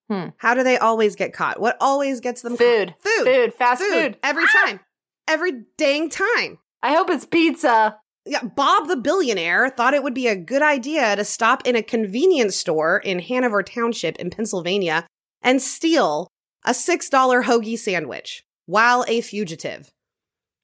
Hmm. 0.08 0.28
How 0.36 0.54
do 0.54 0.62
they 0.62 0.76
always 0.78 1.16
get 1.16 1.32
caught? 1.32 1.58
What 1.58 1.76
always 1.80 2.20
gets 2.20 2.42
them 2.42 2.56
Food. 2.56 2.94
caught? 3.02 3.02
Food. 3.02 3.26
Food, 3.26 3.54
fast 3.54 3.82
food. 3.82 4.18
Every 4.22 4.44
time. 4.62 4.80
Every 5.26 5.64
dang 5.78 6.10
time. 6.10 6.58
I 6.82 6.94
hope 6.94 7.08
it's 7.10 7.24
pizza. 7.24 7.98
Yeah, 8.26 8.42
Bob 8.42 8.88
the 8.88 8.96
billionaire 8.96 9.70
thought 9.70 9.94
it 9.94 10.02
would 10.02 10.14
be 10.14 10.28
a 10.28 10.36
good 10.36 10.62
idea 10.62 11.16
to 11.16 11.24
stop 11.24 11.66
in 11.66 11.74
a 11.76 11.82
convenience 11.82 12.56
store 12.56 12.98
in 12.98 13.18
Hanover 13.20 13.62
Township 13.62 14.16
in 14.16 14.28
Pennsylvania 14.30 15.06
and 15.42 15.60
steal 15.62 16.28
a 16.66 16.72
$6 16.74 17.42
hoagie 17.44 17.78
sandwich 17.78 18.44
while 18.66 19.04
a 19.08 19.20
fugitive. 19.22 19.90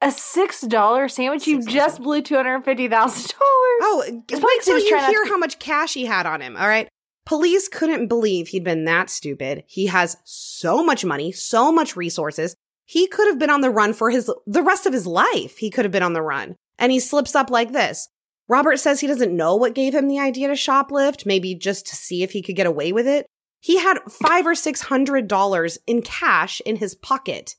A 0.03 0.11
six 0.11 0.63
dollar 0.63 1.09
sandwich. 1.09 1.47
You 1.47 1.59
$6 1.59 1.69
just 1.69 2.01
blew 2.03 2.23
two 2.23 2.35
hundred 2.37 2.65
fifty 2.65 2.89
thousand 2.89 3.23
dollars. 3.39 3.79
Oh, 3.83 4.23
It's 4.29 4.41
wait 4.41 4.63
till 4.63 4.79
you 4.79 4.97
hear 4.99 5.25
to- 5.25 5.29
how 5.29 5.37
much 5.37 5.59
cash 5.59 5.95
he 5.95 6.07
had 6.07 6.27
on 6.27 6.41
him. 6.41 6.57
All 6.57 6.69
right. 6.69 6.89
Police 7.27 7.69
couldn't 7.69 8.09
believe 8.09 8.49
he'd 8.49 8.65
been 8.65 8.87
that 8.87 9.11
stupid. 9.11 9.63
He 9.67 9.87
has 9.87 10.17
so 10.25 10.83
much 10.83 11.05
money, 11.05 11.33
so 11.33 11.71
much 11.71 11.97
resources. 11.97 12.55
He 12.87 13.07
could 13.07 13.29
have 13.29 13.39
been 13.39 13.51
on 13.51 13.61
the 13.61 13.71
run 13.71 13.93
for 13.93 14.11
his 14.11 14.33
the 14.47 14.63
rest 14.63 14.87
of 14.87 14.93
his 14.93 15.07
life. 15.07 15.59
He 15.59 15.71
could 15.71 15.85
have 15.85 15.93
been 15.93 16.03
on 16.03 16.15
the 16.15 16.23
run. 16.23 16.57
And 16.79 16.91
he 16.91 16.99
slips 16.99 17.35
up 17.35 17.51
like 17.51 17.73
this. 17.73 18.09
Robert 18.49 18.79
says 18.79 18.99
he 19.01 19.07
doesn't 19.07 19.37
know 19.37 19.55
what 19.55 19.75
gave 19.75 19.95
him 19.95 20.09
the 20.09 20.19
idea 20.19 20.49
to 20.49 20.55
shoplift, 20.55 21.25
maybe 21.27 21.55
just 21.55 21.87
to 21.87 21.95
see 21.95 22.23
if 22.23 22.33
he 22.33 22.43
could 22.43 22.57
get 22.57 22.67
away 22.67 22.91
with 22.91 23.07
it. 23.07 23.27
He 23.61 23.79
had 23.79 23.99
five 24.11 24.47
or 24.47 24.55
six 24.55 24.81
hundred 24.81 25.29
dollars 25.29 25.79
in 25.87 26.01
cash 26.03 26.61
in 26.65 26.77
his 26.77 26.95
pocket 26.95 27.55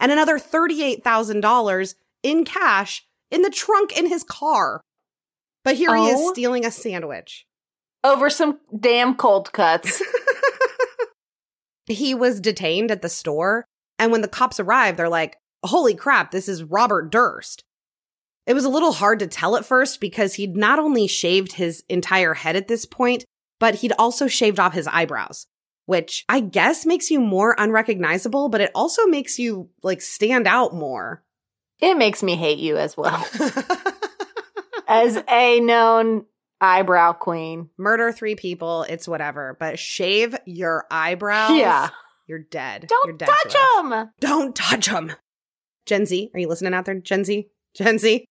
and 0.00 0.12
another 0.12 0.38
$38,000 0.38 1.94
in 2.22 2.44
cash 2.44 3.04
in 3.30 3.42
the 3.42 3.50
trunk 3.50 3.96
in 3.96 4.06
his 4.06 4.22
car. 4.24 4.80
But 5.64 5.76
here 5.76 5.94
he 5.96 6.08
is 6.08 6.18
Oh. 6.20 6.32
stealing 6.32 6.64
a 6.64 6.70
sandwich. 6.70 7.46
Over 8.04 8.30
some 8.30 8.60
damn 8.78 9.16
cold 9.16 9.52
cuts. 9.52 10.00
he 11.86 12.14
was 12.14 12.40
detained 12.40 12.90
at 12.90 13.02
the 13.02 13.08
store. 13.08 13.64
And 13.98 14.12
when 14.12 14.20
the 14.20 14.28
cops 14.28 14.60
arrived, 14.60 14.98
they're 14.98 15.08
like, 15.08 15.38
holy 15.64 15.94
crap, 15.94 16.30
this 16.30 16.48
is 16.48 16.62
Robert 16.64 17.10
Durst. 17.10 17.62
It 18.46 18.54
was 18.54 18.64
a 18.64 18.68
little 18.68 18.92
hard 18.92 19.18
to 19.20 19.26
tell 19.26 19.56
at 19.56 19.64
first 19.64 20.00
because 20.00 20.34
he'd 20.34 20.56
not 20.56 20.78
only 20.78 21.06
shaved 21.08 21.52
his 21.52 21.82
entire 21.88 22.34
head 22.34 22.54
at 22.54 22.68
this 22.68 22.84
point, 22.86 23.24
but 23.58 23.76
he'd 23.76 23.92
also 23.98 24.26
shaved 24.28 24.60
off 24.60 24.72
his 24.74 24.86
eyebrows, 24.86 25.46
which 25.86 26.24
I 26.28 26.40
guess 26.40 26.84
makes 26.84 27.10
you 27.10 27.20
more 27.20 27.54
unrecognizable, 27.58 28.48
but 28.48 28.60
it 28.60 28.70
also 28.74 29.06
makes 29.06 29.38
you 29.38 29.70
like 29.82 30.02
stand 30.02 30.46
out 30.46 30.74
more. 30.74 31.22
it 31.80 31.96
makes 31.96 32.22
me 32.22 32.36
hate 32.36 32.58
you 32.58 32.76
as 32.76 32.96
well. 32.96 33.26
As 34.88 35.20
a 35.28 35.60
known 35.60 36.26
eyebrow 36.60 37.12
queen. 37.12 37.70
Murder 37.76 38.12
three 38.12 38.34
people, 38.36 38.84
it's 38.88 39.08
whatever, 39.08 39.56
but 39.58 39.78
shave 39.78 40.36
your 40.46 40.86
eyebrows. 40.90 41.56
Yeah. 41.58 41.90
You're 42.26 42.38
dead. 42.40 42.86
Don't 42.88 43.06
You're 43.08 43.16
dead 43.16 43.26
touch 43.28 43.52
to 43.52 43.88
them. 43.88 44.10
Don't 44.20 44.54
touch 44.56 44.86
them. 44.86 45.12
Gen 45.86 46.06
Z, 46.06 46.30
are 46.34 46.40
you 46.40 46.48
listening 46.48 46.74
out 46.74 46.84
there? 46.84 46.98
Gen 46.98 47.24
Z? 47.24 47.48
Gen 47.74 47.98
Z? 47.98 48.24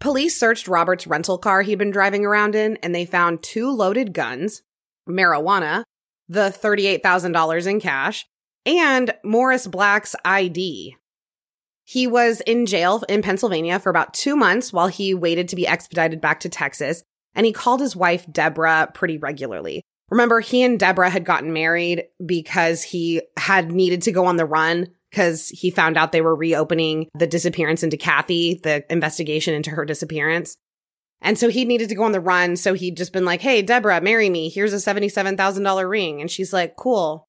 Police 0.00 0.38
searched 0.38 0.68
Robert's 0.68 1.06
rental 1.06 1.38
car 1.38 1.62
he'd 1.62 1.78
been 1.78 1.90
driving 1.90 2.24
around 2.24 2.54
in 2.54 2.76
and 2.76 2.94
they 2.94 3.04
found 3.04 3.42
two 3.42 3.70
loaded 3.70 4.14
guns, 4.14 4.62
marijuana, 5.08 5.82
the 6.28 6.50
$38,000 6.50 7.66
in 7.66 7.80
cash, 7.80 8.26
and 8.66 9.14
Morris 9.24 9.66
Black's 9.66 10.14
ID. 10.24 10.96
He 11.84 12.06
was 12.06 12.42
in 12.42 12.66
jail 12.66 13.02
in 13.08 13.22
Pennsylvania 13.22 13.78
for 13.78 13.88
about 13.88 14.12
two 14.12 14.36
months 14.36 14.72
while 14.72 14.88
he 14.88 15.14
waited 15.14 15.48
to 15.48 15.56
be 15.56 15.66
expedited 15.66 16.20
back 16.20 16.40
to 16.40 16.48
Texas, 16.48 17.02
and 17.34 17.46
he 17.46 17.52
called 17.52 17.80
his 17.80 17.96
wife, 17.96 18.30
Deborah, 18.30 18.90
pretty 18.92 19.16
regularly. 19.16 19.82
Remember, 20.10 20.40
he 20.40 20.62
and 20.62 20.78
Deborah 20.78 21.10
had 21.10 21.24
gotten 21.24 21.52
married 21.52 22.04
because 22.24 22.82
he 22.82 23.22
had 23.36 23.72
needed 23.72 24.02
to 24.02 24.12
go 24.12 24.26
on 24.26 24.36
the 24.36 24.46
run 24.46 24.88
because 25.10 25.48
he 25.48 25.70
found 25.70 25.96
out 25.96 26.12
they 26.12 26.20
were 26.20 26.34
reopening 26.34 27.08
the 27.14 27.26
disappearance 27.26 27.82
into 27.82 27.96
Kathy, 27.96 28.60
the 28.62 28.84
investigation 28.92 29.54
into 29.54 29.70
her 29.70 29.84
disappearance. 29.84 30.56
And 31.20 31.38
so 31.38 31.48
he 31.48 31.64
needed 31.64 31.88
to 31.88 31.94
go 31.94 32.04
on 32.04 32.12
the 32.12 32.20
run. 32.20 32.56
So 32.56 32.74
he'd 32.74 32.96
just 32.96 33.12
been 33.12 33.24
like, 33.24 33.40
Hey, 33.40 33.62
Deborah, 33.62 34.00
marry 34.00 34.30
me. 34.30 34.48
Here's 34.48 34.72
a 34.72 34.76
$77,000 34.76 35.88
ring. 35.88 36.20
And 36.20 36.30
she's 36.30 36.52
like, 36.52 36.76
cool. 36.76 37.26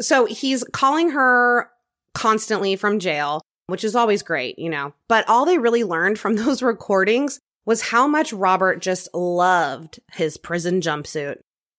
So 0.00 0.24
he's 0.26 0.64
calling 0.72 1.10
her 1.10 1.70
constantly 2.14 2.76
from 2.76 2.98
jail, 2.98 3.42
which 3.66 3.84
is 3.84 3.94
always 3.94 4.22
great, 4.22 4.58
you 4.58 4.70
know. 4.70 4.94
But 5.08 5.28
all 5.28 5.44
they 5.44 5.58
really 5.58 5.84
learned 5.84 6.18
from 6.18 6.36
those 6.36 6.62
recordings 6.62 7.40
was 7.66 7.82
how 7.82 8.06
much 8.06 8.32
Robert 8.32 8.80
just 8.80 9.08
loved 9.14 10.00
his 10.12 10.36
prison 10.36 10.80
jumpsuit. 10.80 11.36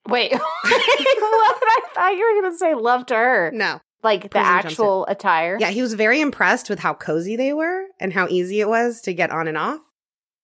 Wait. 0.07 0.33
I 0.63 1.81
thought 1.93 2.11
you 2.15 2.35
were 2.35 2.41
going 2.41 2.53
to 2.53 2.57
say 2.57 2.73
love 2.75 3.05
to 3.07 3.15
her. 3.15 3.51
No. 3.53 3.79
Like 4.03 4.31
the 4.31 4.39
actual 4.39 5.05
attire. 5.07 5.57
Yeah, 5.59 5.69
he 5.69 5.81
was 5.81 5.93
very 5.93 6.21
impressed 6.21 6.69
with 6.69 6.79
how 6.79 6.95
cozy 6.95 7.35
they 7.35 7.53
were 7.53 7.85
and 7.99 8.11
how 8.11 8.27
easy 8.29 8.59
it 8.59 8.67
was 8.67 9.01
to 9.01 9.13
get 9.13 9.29
on 9.29 9.47
and 9.47 9.57
off. 9.57 9.81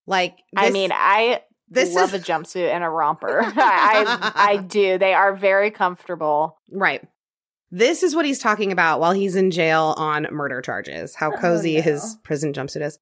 Like, 0.07 0.37
I 0.55 0.69
mean, 0.71 0.91
I 0.93 1.41
this 1.69 1.93
love 1.93 2.13
is 2.13 2.21
a 2.21 2.23
jumpsuit 2.23 2.69
and 2.73 2.83
a 2.83 2.89
romper. 2.89 3.41
I, 3.55 4.31
I 4.35 4.51
I 4.53 4.57
do. 4.57 4.97
They 4.97 5.13
are 5.13 5.35
very 5.35 5.69
comfortable. 5.71 6.57
right. 6.71 7.05
This 7.69 8.01
is 8.01 8.15
what 8.15 8.25
he's 8.25 8.39
talking 8.39 8.71
about 8.71 9.01
while 9.01 9.11
he's 9.11 9.35
in 9.35 9.51
jail 9.51 9.93
on 9.97 10.25
murder 10.31 10.61
charges. 10.61 11.15
How 11.15 11.33
Oh, 11.33 11.37
cozy 11.37 11.75
no. 11.75 11.81
his 11.81 12.17
prison 12.23 12.53
jumpsuit 12.53 12.81
is. 12.81 12.97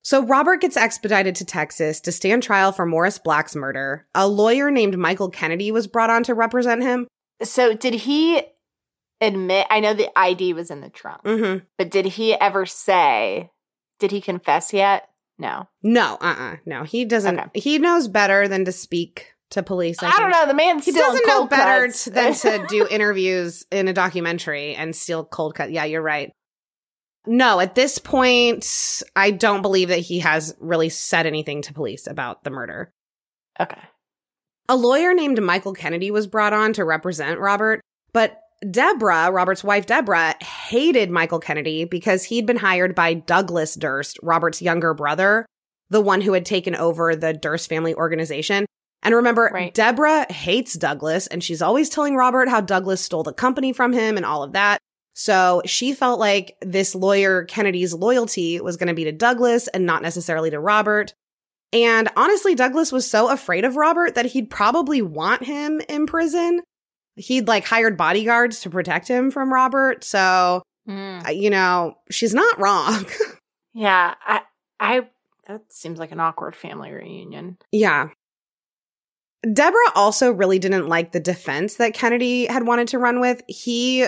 So 0.00 0.24
Robert 0.24 0.62
gets 0.62 0.78
expedited 0.78 1.34
to 1.34 1.44
Texas 1.44 2.00
to 2.00 2.10
stand 2.12 2.42
trial 2.42 2.72
for 2.72 2.86
Morris 2.86 3.18
Black's 3.18 3.54
murder. 3.54 4.06
A 4.14 4.26
lawyer 4.26 4.70
named 4.70 4.96
Michael 4.96 5.28
Kennedy 5.28 5.70
was 5.70 5.86
brought 5.86 6.08
on 6.08 6.22
to 6.22 6.32
represent 6.34 6.82
him. 6.82 7.06
So, 7.42 7.74
did 7.74 7.92
he 7.92 8.40
admit? 9.20 9.66
I 9.68 9.80
know 9.80 9.92
the 9.92 10.08
ID 10.18 10.54
was 10.54 10.70
in 10.70 10.80
the 10.80 10.88
trunk, 10.88 11.20
hmm 11.26 11.56
but 11.76 11.90
did 11.90 12.06
he 12.06 12.32
ever 12.32 12.64
say? 12.64 13.50
Did 13.98 14.12
he 14.12 14.22
confess 14.22 14.72
yet? 14.72 15.09
No. 15.40 15.68
No, 15.82 16.18
uh, 16.20 16.36
uh 16.38 16.56
no, 16.66 16.84
he 16.84 17.04
doesn't. 17.04 17.40
Okay. 17.40 17.60
He 17.60 17.78
knows 17.78 18.08
better 18.08 18.46
than 18.46 18.66
to 18.66 18.72
speak 18.72 19.32
to 19.50 19.62
police. 19.62 20.02
I, 20.02 20.10
I, 20.10 20.18
don't 20.18 20.30
know. 20.30 20.46
The 20.46 20.54
man 20.54 20.78
He 20.80 20.92
doesn't 20.92 21.26
know 21.26 21.46
better 21.46 21.86
cuts. 21.86 22.04
than 22.04 22.34
to 22.34 22.66
do 22.68 22.86
interviews 22.90 23.64
in 23.72 23.88
a 23.88 23.92
documentary 23.92 24.74
and 24.74 24.94
steal 24.94 25.24
cold 25.24 25.54
cut. 25.54 25.72
Yeah, 25.72 25.84
you're 25.84 26.02
right. 26.02 26.30
No, 27.26 27.58
at 27.58 27.74
this 27.74 27.98
point, 27.98 29.02
I 29.16 29.30
don't 29.30 29.62
believe 29.62 29.88
that 29.88 29.98
he 29.98 30.20
has 30.20 30.54
really 30.60 30.88
said 30.88 31.26
anything 31.26 31.62
to 31.62 31.74
police 31.74 32.06
about 32.06 32.44
the 32.44 32.50
murder. 32.50 32.92
okay. 33.58 33.80
A 34.68 34.76
lawyer 34.76 35.14
named 35.14 35.42
Michael 35.42 35.72
Kennedy 35.72 36.12
was 36.12 36.28
brought 36.28 36.52
on 36.52 36.74
to 36.74 36.84
represent 36.84 37.40
Robert, 37.40 37.80
but 38.12 38.40
Deborah, 38.68 39.30
Robert's 39.30 39.64
wife 39.64 39.86
Deborah, 39.86 40.34
hated 40.42 41.10
Michael 41.10 41.40
Kennedy 41.40 41.84
because 41.84 42.24
he'd 42.24 42.46
been 42.46 42.56
hired 42.56 42.94
by 42.94 43.14
Douglas 43.14 43.74
Durst, 43.74 44.18
Robert's 44.22 44.60
younger 44.60 44.92
brother, 44.92 45.46
the 45.88 46.00
one 46.00 46.20
who 46.20 46.34
had 46.34 46.44
taken 46.44 46.74
over 46.74 47.16
the 47.16 47.32
Durst 47.32 47.68
family 47.68 47.94
organization. 47.94 48.66
And 49.02 49.14
remember, 49.14 49.50
Right. 49.52 49.72
Deborah 49.72 50.30
hates 50.30 50.74
Douglas 50.74 51.26
and 51.26 51.42
she's 51.42 51.62
always 51.62 51.88
telling 51.88 52.16
Robert 52.16 52.48
how 52.48 52.60
Douglas 52.60 53.00
stole 53.00 53.22
the 53.22 53.32
company 53.32 53.72
from 53.72 53.92
him 53.92 54.16
and 54.16 54.26
all 54.26 54.42
of 54.42 54.52
that. 54.52 54.78
So 55.14 55.62
she 55.64 55.92
felt 55.92 56.20
like 56.20 56.56
this 56.60 56.94
lawyer 56.94 57.44
Kennedy's 57.44 57.94
loyalty 57.94 58.60
was 58.60 58.76
going 58.76 58.88
to 58.88 58.94
be 58.94 59.04
to 59.04 59.12
Douglas 59.12 59.68
and 59.68 59.86
not 59.86 60.02
necessarily 60.02 60.50
to 60.50 60.60
Robert. 60.60 61.14
And 61.72 62.08
honestly, 62.16 62.54
Douglas 62.54 62.92
was 62.92 63.10
so 63.10 63.30
afraid 63.30 63.64
of 63.64 63.76
Robert 63.76 64.16
that 64.16 64.26
he'd 64.26 64.50
probably 64.50 65.02
want 65.02 65.44
him 65.44 65.80
in 65.88 66.06
prison. 66.06 66.62
He'd 67.20 67.46
like 67.48 67.64
hired 67.64 67.96
bodyguards 67.96 68.60
to 68.60 68.70
protect 68.70 69.06
him 69.08 69.30
from 69.30 69.52
Robert. 69.52 70.02
So, 70.04 70.62
uh, 70.88 71.30
you 71.30 71.50
know, 71.50 71.94
she's 72.10 72.34
not 72.34 72.58
wrong. 72.58 73.06
Yeah. 73.72 74.14
I. 74.26 74.40
I. 74.80 75.08
That 75.46 75.62
seems 75.72 76.00
like 76.00 76.10
an 76.10 76.18
awkward 76.18 76.56
family 76.56 76.90
reunion. 76.90 77.56
yeah. 77.70 78.08
Deborah 79.52 79.92
also 79.94 80.32
really 80.32 80.58
didn't 80.58 80.88
like 80.88 81.12
the 81.12 81.20
defense 81.20 81.76
that 81.76 81.94
Kennedy 81.94 82.46
had 82.46 82.66
wanted 82.66 82.88
to 82.88 82.98
run 82.98 83.20
with. 83.20 83.42
He 83.48 84.06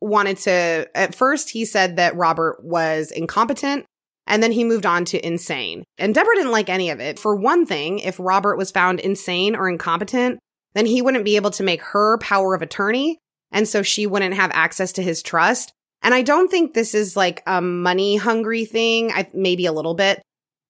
wanted 0.00 0.38
to, 0.38 0.88
at 0.94 1.14
first, 1.14 1.50
he 1.50 1.64
said 1.64 1.96
that 1.96 2.16
Robert 2.16 2.64
was 2.64 3.10
incompetent. 3.10 3.84
And 4.26 4.42
then 4.42 4.52
he 4.52 4.64
moved 4.64 4.86
on 4.86 5.04
to 5.06 5.24
insane. 5.24 5.84
And 5.98 6.14
Deborah 6.14 6.34
didn't 6.34 6.50
like 6.50 6.70
any 6.70 6.88
of 6.90 6.98
it. 6.98 7.18
For 7.18 7.36
one 7.36 7.66
thing, 7.66 7.98
if 7.98 8.18
Robert 8.18 8.56
was 8.56 8.70
found 8.70 9.00
insane 9.00 9.54
or 9.54 9.68
incompetent, 9.68 10.38
then 10.74 10.86
he 10.86 11.02
wouldn't 11.02 11.24
be 11.24 11.36
able 11.36 11.50
to 11.52 11.62
make 11.62 11.82
her 11.82 12.18
power 12.18 12.54
of 12.54 12.62
attorney. 12.62 13.18
And 13.52 13.68
so 13.68 13.82
she 13.82 14.06
wouldn't 14.06 14.34
have 14.34 14.50
access 14.52 14.92
to 14.92 15.02
his 15.02 15.22
trust. 15.22 15.72
And 16.02 16.12
I 16.12 16.22
don't 16.22 16.50
think 16.50 16.74
this 16.74 16.94
is 16.94 17.16
like 17.16 17.42
a 17.46 17.60
money 17.60 18.16
hungry 18.16 18.64
thing. 18.64 19.12
I 19.12 19.28
maybe 19.32 19.66
a 19.66 19.72
little 19.72 19.94
bit. 19.94 20.20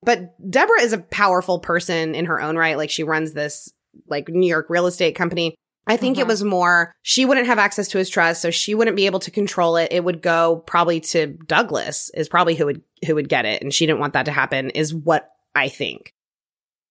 But 0.02 0.34
Deborah 0.50 0.82
is 0.82 0.92
a 0.92 0.99
powerful 0.99 1.58
person 1.58 2.14
in 2.14 2.26
her 2.26 2.40
own 2.40 2.56
right. 2.56 2.76
Like 2.76 2.90
she 2.90 3.04
runs 3.04 3.32
this 3.32 3.73
like 4.08 4.28
New 4.28 4.46
York 4.49 4.66
real 4.68 4.87
estate 4.87 5.14
company. 5.16 5.54
I 5.87 5.96
think 5.96 6.18
it 6.18 6.25
Mhm. 6.25 6.28
was 6.28 6.44
more 6.44 6.92
she 7.02 7.25
wouldn't 7.25 7.46
have 7.46 7.58
access 7.58 7.88
to 7.88 7.99
his 7.99 8.08
trust, 8.08 8.40
so 8.42 8.50
she 8.50 8.75
wouldn't 8.75 8.96
be 8.96 9.06
able 9.06 9.20
to 9.20 9.30
control 9.30 9.76
it. 9.76 9.92
It 9.92 10.02
would 10.04 10.23
go 10.23 10.62
probably 10.66 11.00
to 11.00 11.26
Douglas 11.46 12.11
is 12.14 12.28
probably 12.28 12.54
who 12.54 12.66
would 12.66 12.82
who 13.06 13.14
would 13.14 13.28
get 13.28 13.44
it, 13.44 13.62
and 13.62 13.73
she 13.73 13.87
didn't 13.87 14.00
want 14.00 14.12
that 14.14 14.25
to 14.26 14.32
happen. 14.32 14.70
Is 14.70 14.94
what 14.94 15.30
I 15.54 15.68
think. 15.68 16.11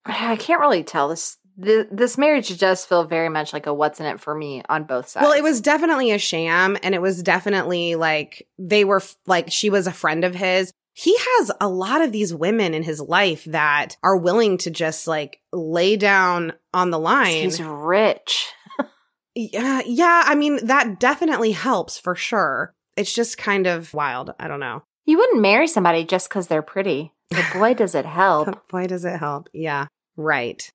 I 0.06 0.36
can't 0.36 0.60
really 0.60 0.84
tell 0.84 1.08
this. 1.08 1.38
Th- 1.62 1.88
this 1.92 2.18
marriage 2.18 2.58
does 2.58 2.86
feel 2.86 3.04
very 3.04 3.30
much 3.30 3.54
like 3.54 3.68
a 3.68 3.74
what's 3.74 4.00
in 4.00 4.06
it 4.06 4.20
for 4.20 4.34
me 4.34 4.64
on 4.70 4.86
both 4.86 5.10
sides. 5.10 5.24
Well, 5.24 5.34
it 5.38 5.44
was 5.44 5.62
definitely 5.62 6.12
a 6.12 6.18
sham, 6.18 6.78
and 6.82 6.96
it 6.96 7.02
was 7.02 7.22
definitely 7.24 7.96
like 7.96 8.48
they 8.58 8.84
were 8.86 8.98
f- 9.02 9.16
like 9.28 9.52
she 9.52 9.70
was 9.70 9.86
a 9.88 9.92
friend 9.92 10.24
of 10.24 10.34
his. 10.36 10.72
He 10.96 11.16
has 11.18 11.52
a 11.60 11.68
lot 11.68 12.02
of 12.02 12.12
these 12.12 12.34
women 12.34 12.74
in 12.74 12.84
his 12.84 13.02
life 13.02 13.46
that 13.46 13.98
are 14.04 14.16
willing 14.18 14.58
to 14.60 14.70
just 14.70 15.08
like 15.08 15.42
lay 15.52 15.96
down 15.96 16.54
on 16.74 16.92
the 16.92 17.00
line. 17.00 17.44
He's 17.44 17.62
rich. 17.62 18.48
Yeah, 19.36 19.82
yeah. 19.86 20.24
I 20.28 20.36
mean, 20.36 20.64
that 20.68 21.00
definitely 21.00 21.54
helps 21.54 21.98
for 21.98 22.14
sure. 22.14 22.76
It's 22.96 23.12
just 23.12 23.38
kind 23.38 23.66
of 23.66 23.92
wild. 23.94 24.32
I 24.40 24.48
don't 24.48 24.60
know. 24.60 24.84
You 25.06 25.18
wouldn't 25.18 25.42
marry 25.42 25.68
somebody 25.68 26.04
just 26.06 26.30
because 26.30 26.48
they're 26.48 26.62
pretty. 26.62 27.14
But 27.32 27.46
boy, 27.52 27.74
does 27.74 27.96
it 27.96 28.06
help. 28.22 28.68
boy 28.70 28.86
does 28.86 29.06
it 29.06 29.18
help? 29.18 29.50
Yeah, 29.52 29.88
right. 30.16 30.70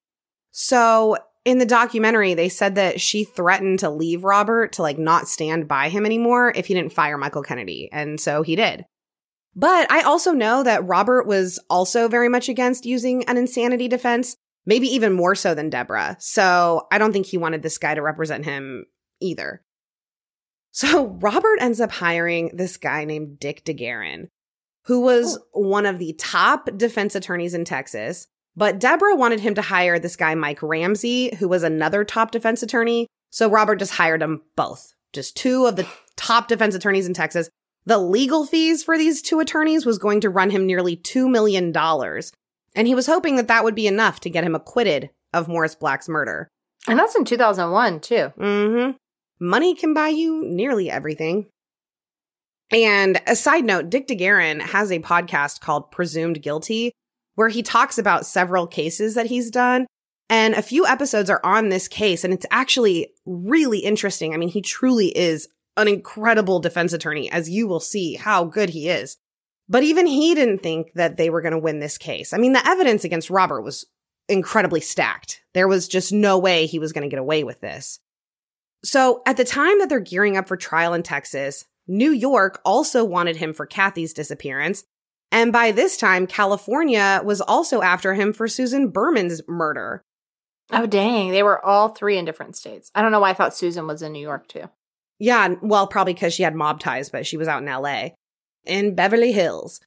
So 0.61 1.17
in 1.45 1.59
the 1.59 1.65
documentary, 1.65 2.35
they 2.35 2.49
said 2.49 2.75
that 2.75 3.01
she 3.01 3.23
threatened 3.23 3.79
to 3.79 3.91
leave 3.91 4.25
Robert 4.25 4.73
to 4.73 4.83
like 4.83 4.99
not 4.99 5.29
stand 5.29 5.69
by 5.69 5.89
him 5.89 6.05
anymore 6.05 6.53
if 6.57 6.67
he 6.67 6.75
didn't 6.75 6.93
fire 6.93 7.17
Michael 7.17 7.45
Kennedy. 7.45 7.89
And 7.93 8.21
so 8.21 8.43
he 8.43 8.57
did. 8.57 8.85
But 9.55 9.89
I 9.89 10.01
also 10.03 10.33
know 10.33 10.65
that 10.65 10.85
Robert 10.85 11.29
was 11.29 11.61
also 11.71 12.09
very 12.09 12.29
much 12.29 12.49
against 12.49 12.87
using 12.87 13.23
an 13.29 13.37
insanity 13.37 13.87
defense, 13.87 14.35
maybe 14.67 14.89
even 14.89 15.13
more 15.13 15.37
so 15.37 15.55
than 15.55 15.71
Deborah. 15.71 16.17
So 16.19 16.89
I 16.91 16.99
don't 16.99 17.13
think 17.13 17.27
he 17.27 17.39
wanted 17.39 17.63
this 17.63 17.79
guy 17.79 17.95
to 17.95 18.03
represent 18.03 18.45
him 18.45 18.85
either. 19.21 19.63
So 20.73 21.07
Robert 21.21 21.59
ends 21.61 21.81
up 21.81 21.93
hiring 21.93 22.51
this 22.53 22.79
guy 22.79 23.05
named 23.05 23.39
Dick 23.39 23.65
DeGuerin, 23.65 24.27
who 24.87 25.03
was 25.03 25.39
oh. 25.55 25.61
one 25.61 25.87
of 25.87 26.01
the 26.01 26.15
top 26.15 26.69
defense 26.77 27.15
attorneys 27.15 27.55
in 27.55 27.65
Texas. 27.65 28.27
But 28.59 28.81
Deborah 28.81 29.15
wanted 29.15 29.39
him 29.39 29.55
to 29.55 29.63
hire 29.63 30.01
this 30.01 30.17
guy, 30.17 30.35
Mike 30.35 30.65
Ramsey, 30.65 31.33
who 31.37 31.49
was 31.49 31.63
another 31.63 32.03
top 32.03 32.33
defense 32.33 32.61
attorney. 32.61 33.07
So 33.31 33.49
Robert 33.49 33.77
just 33.77 33.93
hired 33.93 34.21
them 34.21 34.43
both, 34.57 34.95
just 35.13 35.37
two 35.37 35.67
of 35.67 35.77
the 35.77 35.87
top 36.17 36.49
defense 36.49 36.75
attorneys 36.75 37.07
in 37.07 37.15
Texas. 37.15 37.49
The 37.87 37.99
legal 37.99 38.45
fees 38.45 38.83
for 38.83 38.99
these 38.99 39.23
two 39.23 39.39
attorneys 39.39 39.87
was 39.87 39.99
going 39.99 40.23
to 40.23 40.29
run 40.29 40.51
him 40.51 40.67
nearly 40.67 40.97
$2 40.97 41.31
million. 41.31 41.73
And 42.75 42.89
he 42.89 42.97
was 42.97 43.07
hoping 43.07 43.37
that 43.37 43.47
that 43.47 43.63
would 43.63 43.77
be 43.77 43.87
enough 43.87 44.19
to 44.21 44.31
get 44.31 44.43
him 44.43 44.57
acquitted 44.57 45.11
of 45.33 45.47
Morris 45.47 45.77
Black's 45.77 46.09
murder. 46.09 46.49
And 46.89 46.99
that's 46.99 47.15
in 47.15 47.25
2001, 47.25 48.01
too. 48.01 48.33
Mm-hmm. 48.37 48.97
Money 49.39 49.77
can 49.77 49.95
buy 49.95 50.09
you 50.09 50.45
nearly 50.45 50.91
everything. 50.91 51.47
And 52.73 53.21
a 53.29 53.37
side 53.37 53.65
note, 53.65 53.89
Dick 53.89 54.09
DeGuerin 54.09 54.61
has 54.61 54.91
a 54.91 54.99
podcast 54.99 55.61
called 55.61 55.93
Presumed 55.93 56.43
Guilty, 56.43 56.93
where 57.39 57.49
he 57.49 57.63
talks 57.63 57.99
about 57.99 58.27
several 58.27 58.67
cases 58.67 59.15
that 59.15 59.27
he's 59.27 59.49
done. 59.49 59.87
And 60.29 60.55
a 60.55 60.61
few 60.61 60.85
episodes 60.85 61.31
are 61.31 61.41
on 61.45 61.69
this 61.69 61.87
case, 61.87 62.25
and 62.25 62.35
it's 62.35 62.45
actually 62.51 63.13
really 63.27 63.79
interesting. 63.79 64.35
I 64.35 64.39
mean, 64.39 64.49
he 64.49 64.61
truly 64.61 65.17
is 65.17 65.47
an 65.77 65.87
incredible 65.87 66.59
defense 66.59 66.93
attorney, 66.93 67.31
as 67.31 67.49
you 67.49 67.69
will 67.69 67.79
see 67.79 68.15
how 68.15 68.43
good 68.43 68.71
he 68.71 68.89
is. 68.89 69.19
But 69.69 69.85
even 69.85 70.05
he 70.05 70.35
didn't 70.35 70.65
think 70.65 70.93
that 70.95 71.17
they 71.17 71.31
were 71.31 71.41
going 71.41 71.53
to 71.53 71.61
win 71.61 71.79
this 71.79 71.97
case. 71.97 72.33
I 72.33 72.39
mean, 72.39 72.55
the 72.55 72.69
evidence 72.69 73.05
against 73.05 73.31
Robert 73.31 73.63
was 73.63 73.87
incredibly 74.29 74.81
stacked. 74.81 75.41
There 75.55 75.69
was 75.69 75.87
just 75.87 76.13
no 76.13 76.41
way 76.41 76.67
he 76.67 76.81
was 76.81 76.93
going 76.93 77.09
to 77.09 77.09
get 77.09 77.21
away 77.21 77.45
with 77.45 77.61
this. 77.61 78.01
So 78.83 79.23
at 79.27 79.37
the 79.37 79.45
time 79.45 79.79
that 79.79 79.89
they're 79.89 80.01
gearing 80.01 80.37
up 80.37 80.49
for 80.49 80.57
trial 80.57 80.93
in 80.93 81.05
Texas, 81.05 81.67
New 81.87 82.11
York 82.11 82.61
also 82.65 83.05
wanted 83.05 83.37
him 83.37 83.53
for 83.53 83.65
Kathy's 83.65 84.13
disappearance. 84.13 84.83
And 85.31 85.53
by 85.53 85.73
this 85.73 85.97
time, 85.97 86.27
California 86.27 87.21
was 87.25 87.41
also 87.41 87.83
after 87.83 88.15
him 88.15 88.33
for 88.33 88.49
Susan 88.49 88.89
Berman's 88.89 89.43
murder. 89.47 90.03
Oh, 90.73 90.87
dang. 90.87 91.31
They 91.31 91.43
were 91.43 91.65
all 91.65 91.91
three 91.91 92.19
in 92.19 92.25
different 92.25 92.57
states. 92.57 92.91
I 92.95 93.03
don't 93.03 93.13
know 93.13 93.21
why 93.21 93.31
I 93.31 93.35
thought 93.35 93.57
Susan 93.57 93.87
was 93.87 94.03
in 94.03 94.13
New 94.13 94.23
York, 94.23 94.49
too. 94.49 94.65
Yeah, 95.19 95.55
well, 95.63 95.87
probably 95.87 96.15
because 96.15 96.35
she 96.35 96.45
had 96.45 96.55
mob 96.55 96.81
ties, 96.81 97.11
but 97.11 97.27
she 97.27 97.37
was 97.37 97.49
out 97.49 97.63
in 97.63 97.69
LA, 97.69 98.11
in 98.65 98.95
Beverly 98.95 99.33
Hills. 99.33 99.81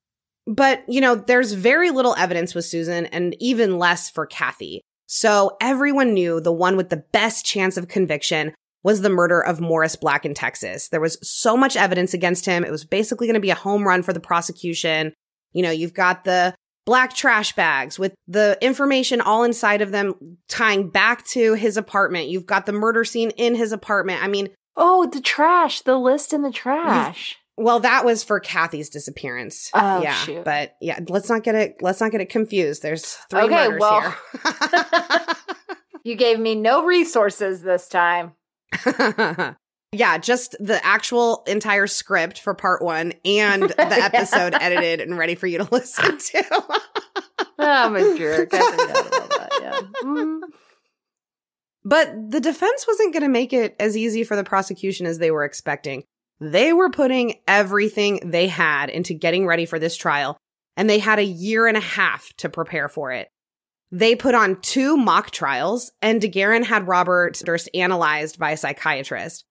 But, 0.45 0.83
you 0.87 1.01
know, 1.01 1.15
there's 1.15 1.53
very 1.53 1.91
little 1.91 2.15
evidence 2.15 2.53
with 2.53 2.65
Susan 2.65 3.05
and 3.07 3.35
even 3.39 3.77
less 3.79 4.09
for 4.09 4.25
Kathy. 4.25 4.81
So 5.07 5.57
everyone 5.61 6.13
knew 6.13 6.41
the 6.41 6.51
one 6.51 6.77
with 6.77 6.89
the 6.89 7.03
best 7.11 7.45
chance 7.45 7.77
of 7.77 7.87
conviction 7.87 8.53
was 8.83 9.01
the 9.01 9.09
murder 9.09 9.39
of 9.39 9.61
Morris 9.61 9.95
Black 9.95 10.25
in 10.25 10.33
Texas. 10.33 10.89
There 10.89 11.01
was 11.01 11.17
so 11.21 11.55
much 11.55 11.75
evidence 11.75 12.13
against 12.13 12.45
him. 12.45 12.63
It 12.63 12.71
was 12.71 12.85
basically 12.85 13.27
going 13.27 13.35
to 13.35 13.39
be 13.39 13.51
a 13.51 13.55
home 13.55 13.87
run 13.87 14.01
for 14.03 14.13
the 14.13 14.19
prosecution. 14.19 15.13
You 15.53 15.63
know, 15.63 15.71
you've 15.71 15.93
got 15.93 16.23
the 16.23 16.53
black 16.85 17.13
trash 17.15 17.53
bags 17.55 17.99
with 17.99 18.15
the 18.27 18.57
information 18.61 19.21
all 19.21 19.43
inside 19.43 19.81
of 19.81 19.91
them 19.91 20.37
tying 20.49 20.89
back 20.89 21.25
to 21.27 21.53
his 21.53 21.77
apartment. 21.77 22.29
You've 22.29 22.45
got 22.47 22.65
the 22.65 22.71
murder 22.73 23.03
scene 23.03 23.29
in 23.31 23.55
his 23.55 23.71
apartment. 23.71 24.23
I 24.23 24.27
mean, 24.27 24.49
Oh, 24.75 25.05
the 25.05 25.21
trash, 25.21 25.81
the 25.81 25.97
list 25.97 26.31
in 26.33 26.41
the 26.43 26.51
trash. 26.51 27.37
well, 27.57 27.81
that 27.81 28.05
was 28.05 28.23
for 28.23 28.39
Kathy's 28.39 28.89
disappearance. 28.89 29.69
Oh, 29.73 30.01
yeah, 30.01 30.13
shoot. 30.15 30.43
but 30.45 30.75
yeah, 30.81 30.99
let's 31.09 31.29
not 31.29 31.43
get 31.43 31.55
it. 31.55 31.75
Let's 31.81 31.99
not 31.99 32.11
get 32.11 32.21
it 32.21 32.29
confused. 32.29 32.81
There's 32.81 33.15
three 33.29 33.41
Okay, 33.41 33.67
murders 33.67 33.79
well. 33.79 34.01
here. 34.01 35.25
You 36.03 36.15
gave 36.15 36.39
me 36.39 36.55
no 36.55 36.83
resources 36.83 37.61
this 37.61 37.87
time. 37.87 38.31
yeah, 39.93 40.17
just 40.17 40.55
the 40.59 40.83
actual 40.85 41.43
entire 41.47 41.87
script 41.87 42.39
for 42.39 42.53
part 42.53 42.81
one 42.81 43.13
and 43.25 43.63
the 43.63 43.75
episode 43.81 44.53
edited 44.53 45.01
and 45.01 45.17
ready 45.17 45.35
for 45.35 45.47
you 45.47 45.57
to 45.59 45.67
listen 45.71 46.17
to. 46.17 46.63
I'm 47.59 47.95
a 47.95 48.17
jerk. 48.17 48.53
I 48.53 48.59
forgot 48.59 49.29
that. 49.29 49.49
Yeah. 49.61 49.81
Mhm. 50.03 50.39
But 51.83 52.31
the 52.31 52.39
defense 52.39 52.85
wasn't 52.87 53.13
going 53.13 53.23
to 53.23 53.29
make 53.29 53.53
it 53.53 53.75
as 53.79 53.97
easy 53.97 54.23
for 54.23 54.35
the 54.35 54.43
prosecution 54.43 55.05
as 55.07 55.17
they 55.17 55.31
were 55.31 55.43
expecting. 55.43 56.03
They 56.39 56.73
were 56.73 56.89
putting 56.89 57.35
everything 57.47 58.19
they 58.31 58.47
had 58.47 58.89
into 58.89 59.13
getting 59.13 59.45
ready 59.45 59.65
for 59.65 59.79
this 59.79 59.95
trial, 59.95 60.37
and 60.77 60.89
they 60.89 60.99
had 60.99 61.19
a 61.19 61.23
year 61.23 61.67
and 61.67 61.77
a 61.77 61.81
half 61.81 62.31
to 62.37 62.49
prepare 62.49 62.87
for 62.87 63.11
it. 63.11 63.29
They 63.91 64.15
put 64.15 64.35
on 64.35 64.61
two 64.61 64.95
mock 64.95 65.31
trials, 65.31 65.91
and 66.01 66.21
DeGuerin 66.21 66.63
had 66.63 66.87
Robert 66.87 67.41
Durst 67.43 67.69
analyzed 67.73 68.39
by 68.39 68.51
a 68.51 68.57
psychiatrist. 68.57 69.43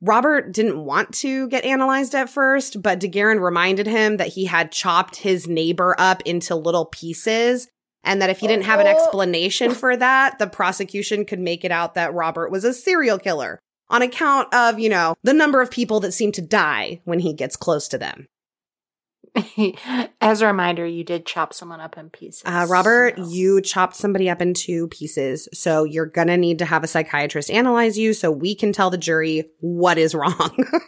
Robert 0.00 0.52
didn't 0.52 0.84
want 0.84 1.12
to 1.14 1.48
get 1.48 1.64
analyzed 1.64 2.14
at 2.14 2.28
first, 2.28 2.82
but 2.82 3.00
DeGuerin 3.00 3.40
reminded 3.40 3.86
him 3.86 4.18
that 4.18 4.28
he 4.28 4.44
had 4.44 4.70
chopped 4.72 5.16
his 5.16 5.48
neighbor 5.48 5.94
up 5.98 6.22
into 6.24 6.54
little 6.54 6.84
pieces 6.84 7.68
and 8.04 8.20
that 8.22 8.30
if 8.30 8.38
he 8.38 8.46
didn't 8.46 8.64
have 8.66 8.78
an 8.78 8.86
Oh. 8.86 8.90
explanation 8.90 9.74
for 9.74 9.96
that, 9.96 10.38
the 10.38 10.46
prosecution 10.46 11.24
could 11.24 11.40
make 11.40 11.64
it 11.64 11.72
out 11.72 11.94
that 11.94 12.14
Robert 12.14 12.50
was 12.50 12.62
a 12.64 12.72
serial 12.74 13.18
killer 13.18 13.58
on 13.88 14.02
account 14.02 14.52
of, 14.54 14.78
you 14.78 14.88
know, 14.88 15.14
the 15.22 15.32
number 15.32 15.60
of 15.60 15.70
people 15.70 15.98
that 16.00 16.12
seem 16.12 16.30
to 16.32 16.42
die 16.42 17.00
when 17.04 17.20
he 17.20 17.32
gets 17.32 17.56
close 17.56 17.88
to 17.88 17.98
them. 17.98 18.26
As 20.20 20.40
a 20.40 20.46
reminder, 20.46 20.86
you 20.86 21.04
did 21.04 21.26
chop 21.26 21.52
someone 21.52 21.80
up 21.80 21.96
in 21.98 22.10
pieces. 22.10 22.42
Uh, 22.44 22.66
Robert, 22.68 23.16
so- 23.16 23.28
you 23.28 23.60
chopped 23.60 23.96
somebody 23.96 24.28
up 24.30 24.40
into 24.40 24.88
pieces. 24.88 25.48
So 25.52 25.84
you're 25.84 26.06
going 26.06 26.28
to 26.28 26.36
need 26.36 26.58
to 26.60 26.64
have 26.64 26.82
a 26.84 26.86
psychiatrist 26.86 27.50
analyze 27.50 27.98
you 27.98 28.12
so 28.14 28.30
we 28.30 28.54
can 28.54 28.72
tell 28.72 28.90
the 28.90 28.98
jury 28.98 29.44
what 29.60 29.98
is 29.98 30.14
wrong. 30.14 30.56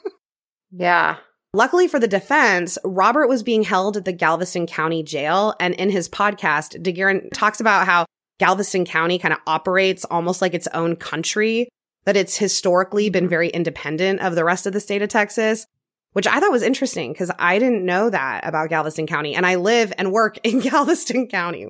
Yeah. 0.70 1.16
Luckily 1.54 1.88
for 1.88 1.98
the 1.98 2.08
defense, 2.08 2.76
Robert 2.84 3.26
was 3.26 3.42
being 3.42 3.62
held 3.62 3.96
at 3.96 4.04
the 4.04 4.12
Galveston 4.12 4.66
County 4.66 5.02
Jail. 5.02 5.54
And 5.60 5.74
in 5.74 5.90
his 5.90 6.08
podcast, 6.08 6.80
DeGuerin 6.82 7.30
talks 7.32 7.60
about 7.60 7.86
how 7.86 8.04
Galveston 8.38 8.84
County 8.84 9.18
kind 9.18 9.32
of 9.32 9.40
operates 9.46 10.04
almost 10.04 10.42
like 10.42 10.54
its 10.54 10.68
own 10.74 10.94
country, 10.94 11.68
that 12.04 12.16
it's 12.16 12.36
historically 12.36 13.08
been 13.08 13.28
very 13.28 13.48
independent 13.48 14.20
of 14.20 14.34
the 14.34 14.44
rest 14.44 14.66
of 14.66 14.72
the 14.72 14.80
state 14.80 15.02
of 15.02 15.08
Texas, 15.08 15.66
which 16.12 16.26
I 16.26 16.40
thought 16.40 16.50
was 16.52 16.62
interesting 16.62 17.12
because 17.12 17.30
I 17.38 17.58
didn't 17.58 17.84
know 17.84 18.10
that 18.10 18.46
about 18.46 18.70
Galveston 18.70 19.06
County. 19.06 19.34
And 19.34 19.44
I 19.46 19.56
live 19.56 19.92
and 19.98 20.12
work 20.12 20.38
in 20.44 20.60
Galveston 20.60 21.28
County. 21.28 21.68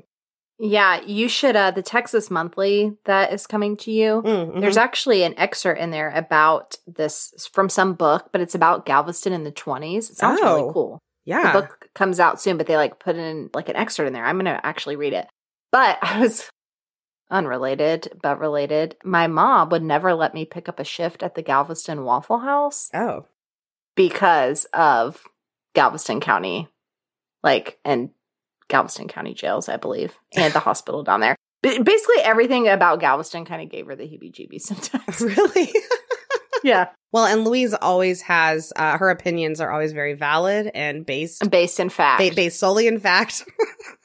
Yeah, 0.60 1.00
you 1.06 1.28
should 1.28 1.54
uh 1.54 1.70
the 1.70 1.82
Texas 1.82 2.30
Monthly 2.32 2.96
that 3.04 3.32
is 3.32 3.46
coming 3.46 3.76
to 3.78 3.92
you. 3.92 4.22
Mm, 4.24 4.52
mhm. 4.54 4.60
There's 4.60 4.76
actually 4.76 5.22
an 5.22 5.34
excerpt 5.38 5.80
in 5.80 5.90
there 5.92 6.10
about 6.10 6.76
this 6.86 7.48
from 7.52 7.68
some 7.68 7.94
book, 7.94 8.30
but 8.32 8.40
it's 8.40 8.56
about 8.56 8.84
Galveston 8.84 9.32
in 9.32 9.44
the 9.44 9.52
20s. 9.52 10.10
It 10.10 10.16
sounds 10.16 10.40
Oh, 10.42 10.56
really 10.56 10.72
cool. 10.72 10.98
yeah. 11.24 11.52
The 11.52 11.60
book 11.60 11.88
comes 11.94 12.18
out 12.18 12.40
soon, 12.40 12.56
but 12.56 12.66
they 12.66 12.76
like 12.76 12.98
put 12.98 13.14
in 13.14 13.50
like 13.54 13.68
an 13.68 13.76
excerpt 13.76 14.08
in 14.08 14.12
there. 14.14 14.24
I'm 14.24 14.34
going 14.36 14.46
to 14.46 14.66
actually 14.66 14.96
read 14.96 15.12
it. 15.12 15.28
But 15.70 15.98
I 16.02 16.18
was 16.20 16.50
unrelated, 17.30 18.08
but 18.22 18.38
related. 18.40 18.96
My 19.04 19.26
mom 19.26 19.68
would 19.70 19.82
never 19.82 20.14
let 20.14 20.34
me 20.34 20.44
pick 20.44 20.68
up 20.68 20.80
a 20.80 20.84
shift 20.84 21.22
at 21.22 21.34
the 21.34 21.42
Galveston 21.42 22.04
Waffle 22.04 22.38
House 22.40 22.90
oh, 22.94 23.26
because 23.98 24.64
of 24.72 25.22
Galveston 25.74 26.20
County, 26.20 26.68
like, 27.42 27.78
and 27.84 28.10
Galveston 28.68 29.08
County 29.08 29.34
jails, 29.34 29.68
I 29.68 29.76
believe, 29.76 30.16
and 30.36 30.54
the 30.54 30.58
hospital 30.70 31.02
down 31.02 31.20
there. 31.20 31.34
B- 31.62 31.80
basically, 31.82 32.22
everything 32.22 32.68
about 32.68 33.00
Galveston 33.00 33.44
kind 33.44 33.60
of 33.60 33.68
gave 33.68 33.86
her 33.86 33.96
the 33.96 34.04
heebie 34.04 34.32
jeebies 34.32 34.60
sometimes. 34.62 35.20
really? 35.20 35.72
yeah. 36.64 36.90
well, 37.12 37.26
and 37.26 37.44
Louise 37.44 37.74
always 37.74 38.22
has, 38.22 38.72
uh, 38.76 38.96
her 38.96 39.10
opinions 39.10 39.60
are 39.60 39.70
always 39.72 39.92
very 39.92 40.14
valid 40.14 40.70
and 40.74 41.04
based, 41.04 41.50
Based 41.50 41.80
in 41.80 41.88
fact. 41.88 42.20
ba- 42.22 42.34
based 42.34 42.60
solely 42.60 42.86
in 42.86 43.00
fact. 43.00 43.44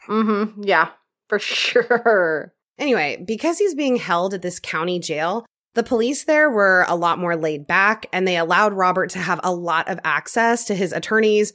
mm-hmm. 0.09 0.63
Yeah, 0.63 0.89
for 1.29 1.37
sure. 1.39 2.53
Anyway, 2.79 3.23
because 3.27 3.59
he's 3.59 3.75
being 3.75 3.97
held 3.97 4.33
at 4.33 4.41
this 4.41 4.59
county 4.59 4.97
jail, 4.99 5.45
the 5.75 5.83
police 5.83 6.25
there 6.25 6.49
were 6.49 6.85
a 6.87 6.95
lot 6.95 7.19
more 7.19 7.35
laid 7.35 7.65
back 7.65 8.05
and 8.13 8.27
they 8.27 8.37
allowed 8.37 8.73
Robert 8.73 9.09
to 9.11 9.19
have 9.19 9.39
a 9.43 9.53
lot 9.53 9.89
of 9.89 9.99
access 10.03 10.65
to 10.65 10.75
his 10.75 10.91
attorneys 10.91 11.53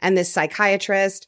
and 0.00 0.16
this 0.16 0.32
psychiatrist. 0.32 1.26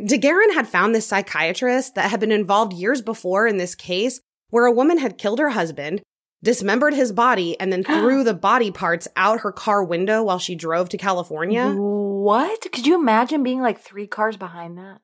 DeGuerin 0.00 0.54
had 0.54 0.68
found 0.68 0.94
this 0.94 1.06
psychiatrist 1.06 1.94
that 1.94 2.10
had 2.10 2.20
been 2.20 2.32
involved 2.32 2.72
years 2.72 3.02
before 3.02 3.46
in 3.46 3.58
this 3.58 3.74
case 3.74 4.20
where 4.48 4.66
a 4.66 4.72
woman 4.72 4.98
had 4.98 5.18
killed 5.18 5.38
her 5.38 5.50
husband, 5.50 6.02
dismembered 6.42 6.94
his 6.94 7.12
body, 7.12 7.58
and 7.60 7.72
then 7.72 7.84
threw 7.84 8.24
the 8.24 8.34
body 8.34 8.70
parts 8.70 9.08
out 9.16 9.40
her 9.40 9.52
car 9.52 9.84
window 9.84 10.22
while 10.22 10.38
she 10.38 10.54
drove 10.54 10.88
to 10.90 10.98
California. 10.98 11.70
What? 11.70 12.72
Could 12.72 12.86
you 12.86 12.94
imagine 12.94 13.42
being 13.42 13.60
like 13.60 13.80
three 13.80 14.06
cars 14.06 14.36
behind 14.36 14.78
that? 14.78 14.98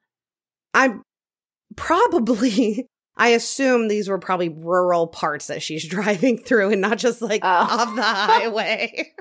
I'm 0.75 1.03
probably, 1.77 2.87
I 3.19 3.29
assume 3.31 3.89
these 3.89 4.09
were 4.09 4.19
probably 4.19 4.49
rural 4.49 5.07
parts 5.09 5.49
that 5.49 5.63
she's 5.63 5.87
driving 5.89 6.39
through 6.39 6.71
and 6.71 6.81
not 6.81 6.99
just 6.99 7.21
like 7.21 7.43
Oh. 7.45 7.49
off 7.49 7.95
the 7.97 8.03
highway. 8.03 9.13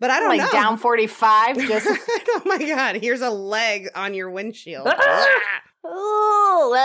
But 0.00 0.10
I 0.10 0.18
don't 0.18 0.28
like 0.30 0.40
know. 0.40 0.50
down 0.50 0.76
45. 0.78 1.58
Just 1.68 1.86
oh 1.86 2.42
my 2.46 2.56
god, 2.56 2.96
here's 2.96 3.20
a 3.20 3.28
leg 3.28 3.88
on 3.94 4.14
your 4.14 4.30
windshield. 4.30 4.88
Ooh. 5.86 6.76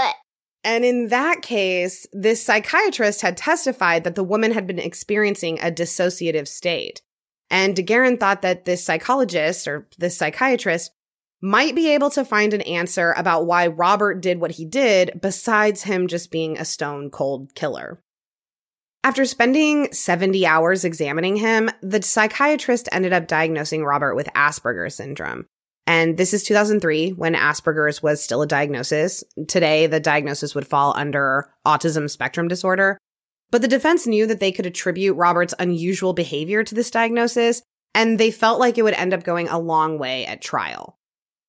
And 0.64 0.84
in 0.84 1.08
that 1.10 1.42
case, 1.42 2.08
this 2.12 2.44
psychiatrist 2.44 3.22
had 3.22 3.38
testified 3.38 4.04
that 4.04 4.16
the 4.16 4.24
woman 4.24 4.52
had 4.52 4.66
been 4.68 4.80
experiencing 4.80 5.60
a 5.60 5.72
dissociative 5.72 6.48
state. 6.48 7.02
And 7.52 7.76
DeGuerin 7.76 8.20
thought 8.20 8.42
that 8.42 8.66
this 8.66 8.84
psychologist 8.84 9.68
or 9.68 9.88
this 9.98 10.18
psychiatrist 10.18 10.92
might 11.42 11.76
be 11.76 11.90
able 11.90 12.10
to 12.12 12.26
find 12.26 12.54
an 12.54 12.62
answer 12.62 13.14
about 13.18 13.46
why 13.46 13.68
Robert 13.68 14.22
did 14.22 14.40
what 14.40 14.52
he 14.52 14.66
did 14.66 15.20
besides 15.22 15.84
him 15.84 16.08
just 16.08 16.32
being 16.32 16.58
a 16.58 16.66
stone 16.66 17.10
cold 17.10 17.54
killer. 17.56 18.02
After 19.04 19.26
spending 19.26 19.92
70 19.94 20.48
hours 20.48 20.84
examining 20.84 21.36
him, 21.36 21.70
the 21.84 22.02
psychiatrist 22.02 22.90
ended 22.92 23.14
up 23.14 23.28
diagnosing 23.28 23.84
Robert 23.84 24.16
with 24.16 24.28
Asperger's 24.34 24.96
syndrome. 24.96 25.46
And 25.86 26.18
this 26.18 26.34
is 26.34 26.44
2003 26.44 27.12
when 27.12 27.36
Asperger's 27.36 28.02
was 28.02 28.24
still 28.24 28.42
a 28.42 28.48
diagnosis. 28.48 29.24
Today, 29.48 29.86
the 29.86 30.00
diagnosis 30.00 30.56
would 30.56 30.66
fall 30.66 30.94
under 30.98 31.54
autism 31.66 32.10
spectrum 32.10 32.48
disorder. 32.48 32.98
But 33.52 33.62
the 33.62 33.68
defense 33.68 34.08
knew 34.08 34.26
that 34.26 34.40
they 34.40 34.52
could 34.52 34.66
attribute 34.66 35.16
Robert's 35.16 35.54
unusual 35.60 36.14
behavior 36.14 36.64
to 36.64 36.74
this 36.74 36.90
diagnosis, 36.90 37.62
and 37.94 38.20
they 38.20 38.32
felt 38.32 38.60
like 38.60 38.80
it 38.80 38.82
would 38.82 38.96
end 38.96 39.14
up 39.14 39.24
going 39.24 39.48
a 39.48 39.60
long 39.60 40.00
way 40.00 40.26
at 40.26 40.42
trial. 40.42 40.98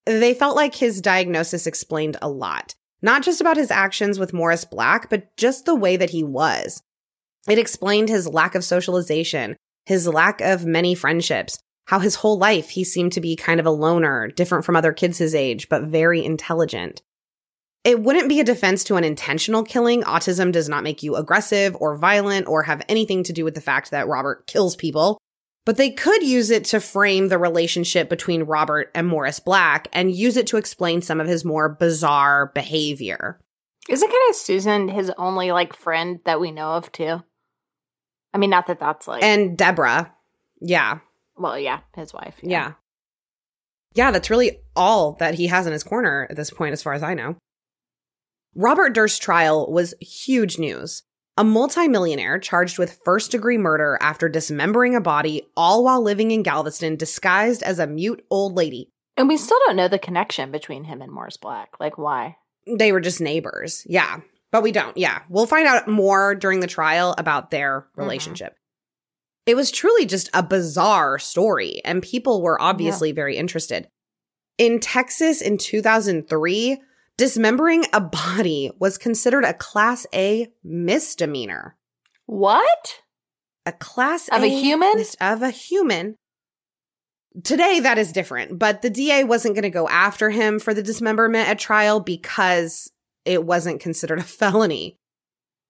They 0.07 0.35
felt 0.35 0.57
like 0.57 0.77
his 0.77 1.03
diagnosis 1.03 1.67
explained 1.67 2.17
a 2.23 2.31
lot, 2.31 2.75
not 3.03 3.23
just 3.23 3.41
about 3.41 3.57
his 3.57 3.73
actions 3.73 4.19
with 4.19 4.33
Morris 4.33 4.65
Black, 4.65 5.11
but 5.11 5.37
just 5.37 5.65
the 5.65 5.75
way 5.75 5.97
that 5.97 6.11
he 6.11 6.23
was. 6.23 6.81
It 7.49 7.59
explained 7.59 8.09
his 8.09 8.29
lack 8.29 8.55
of 8.55 8.65
socialization, 8.65 9.57
his 9.85 10.07
lack 10.07 10.41
of 10.41 10.65
many 10.65 10.95
friendships, 10.95 11.59
how 11.87 11.99
his 11.99 12.17
whole 12.17 12.39
life 12.39 12.71
he 12.71 12.85
seemed 12.85 13.13
to 13.13 13.21
be 13.21 13.37
kind 13.37 13.61
of 13.61 13.67
a 13.67 13.71
loner, 13.71 14.29
different 14.29 14.65
from 14.65 14.77
other 14.77 14.93
kids 14.93 15.19
his 15.19 15.35
age, 15.35 15.69
but 15.69 15.85
very 15.85 16.25
intelligent. 16.25 17.03
It 17.85 18.01
wouldn't 18.01 18.29
be 18.29 18.41
a 18.41 18.45
defense 18.45 18.83
to 18.85 18.97
an 18.97 19.05
intentional 19.05 19.63
killing. 19.63 20.03
Autism 20.03 20.51
does 20.51 20.69
not 20.69 20.83
make 20.83 21.05
you 21.05 21.15
aggressive 21.15 21.77
or 21.79 21.97
violent 21.97 22.49
or 22.49 22.65
have 22.65 22.83
anything 22.89 23.23
to 23.25 23.33
do 23.33 23.45
with 23.45 23.55
the 23.55 23.61
fact 23.61 23.93
that 23.93 24.09
Robert 24.09 24.47
kills 24.49 24.75
people. 24.75 25.19
But 25.67 25.77
they 25.77 25.91
could 25.91 26.23
use 26.23 26.51
it 26.51 26.65
to 26.67 26.81
frame 26.81 27.29
the 27.29 27.39
relationship 27.39 28.09
between 28.09 28.45
Robert 28.45 28.91
and 28.95 29.07
Morris 29.07 29.41
Black 29.41 29.89
and 29.93 30.15
use 30.15 30.37
it 30.37 30.47
to 30.47 30.57
explain 30.57 31.03
some 31.03 31.21
of 31.21 31.27
his 31.27 31.45
more 31.45 31.69
bizarre 31.69 32.53
behavior. 32.55 33.41
Isn't 33.89 34.09
kind 34.09 34.31
of 34.31 34.37
Susan 34.37 34.89
his 34.89 35.11
only 35.19 35.51
like 35.51 35.75
friend 35.75 36.21
that 36.25 36.41
we 36.41 36.53
know 36.53 36.71
of 36.71 36.93
too? 36.93 37.23
I 38.33 38.39
mean, 38.39 38.51
not 38.51 38.69
that 38.69 38.79
that's 38.79 39.09
like. 39.09 39.25
And 39.25 39.59
Deborah. 39.59 40.13
Yeah. 40.61 41.01
well, 41.37 41.59
yeah, 41.59 41.81
his 41.95 42.15
wife. 42.15 42.37
Yeah. 42.43 42.75
Yeah, 43.95 44.13
that's 44.13 44.31
really 44.31 44.61
all 44.77 45.15
that 45.15 45.35
he 45.35 45.49
has 45.49 45.67
in 45.67 45.73
his 45.73 45.83
corner 45.83 46.27
at 46.31 46.37
this 46.37 46.51
point, 46.51 46.75
as 46.75 46.83
far 46.83 46.93
as 46.93 47.03
I 47.03 47.15
know. 47.15 47.37
Robert 48.55 48.91
Durst's 48.91 49.19
trial 49.19 49.71
was 49.71 49.95
huge 50.01 50.59
news. 50.59 51.03
A 51.39 51.45
multimillionaire 51.45 52.39
charged 52.39 52.79
with 52.79 53.01
first 53.05 53.31
degree 53.31 53.59
murder 53.59 53.99
after 54.01 54.27
dismembering 54.27 54.95
a 54.95 55.03
body, 55.03 55.43
all 55.55 55.85
while 55.85 56.01
living 56.01 56.31
in 56.31 56.43
Galveston 56.43 56.97
disguised 56.97 57.63
as 57.63 57.79
a 57.79 57.87
mute 57.87 58.25
old 58.31 58.55
lady. 58.55 58.89
And 59.19 59.29
we 59.29 59.37
still 59.37 59.59
don't 59.67 59.77
know 59.77 59.89
the 59.89 59.99
connection 59.99 60.51
between 60.51 60.85
him 60.85 61.03
and 61.03 61.13
Morris 61.13 61.37
Black. 61.37 61.79
Like, 61.79 61.99
why? 61.99 62.37
They 62.67 62.91
were 62.91 63.01
just 63.01 63.21
neighbors. 63.21 63.83
Yeah. 63.87 64.21
But 64.51 64.63
we 64.63 64.73
don't. 64.73 64.97
Yeah. 64.97 65.21
We'll 65.29 65.47
find 65.47 65.67
out 65.67 65.87
more 65.87 66.35
during 66.35 66.61
the 66.61 66.67
trial 66.67 67.15
about 67.19 67.51
their 67.51 67.83
mm-hmm. 67.83 68.01
relationship. 68.01 68.57
It 69.45 69.57
was 69.57 69.71
truly 69.71 70.07
just 70.07 70.31
a 70.33 70.43
bizarre 70.43 71.19
story, 71.19 71.83
and 71.85 72.03
people 72.03 72.43
were 72.43 72.61
obviously 72.61 73.13
very 73.13 73.37
interested. 73.37 73.89
In 74.59 74.81
Texas 74.81 75.43
in 75.43 75.59
2003, 75.59 76.81
dismembering 77.17 77.85
a 77.93 78.01
body 78.01 78.71
was 78.79 78.99
considered 78.99 79.45
a 79.45 79.55
Class 79.55 80.07
A 80.15 80.49
misdemeanor. 80.63 81.77
What? 82.27 83.01
A 83.65 83.73
Class 83.73 84.29
Of 84.29 84.43
a 84.43 84.49
human? 84.49 84.97
mis- 84.97 85.17
of 85.21 85.43
a 85.43 85.51
human. 85.51 86.17
Today, 87.45 87.81
that 87.81 87.99
is 87.99 88.13
different, 88.13 88.59
but 88.59 88.81
the 88.81 88.91
DA 88.91 89.25
wasn't 89.25 89.55
going 89.55 89.65
to 89.65 89.71
go 89.71 89.89
after 89.89 90.31
him 90.31 90.59
for 90.59 90.73
the 90.73 90.83
dismemberment 90.83 91.49
at 91.49 91.59
trial 91.59 92.01
because 92.01 92.91
it 93.25 93.45
wasn't 93.45 93.81
considered 93.81 94.19
a 94.19 94.23
felony. 94.25 94.97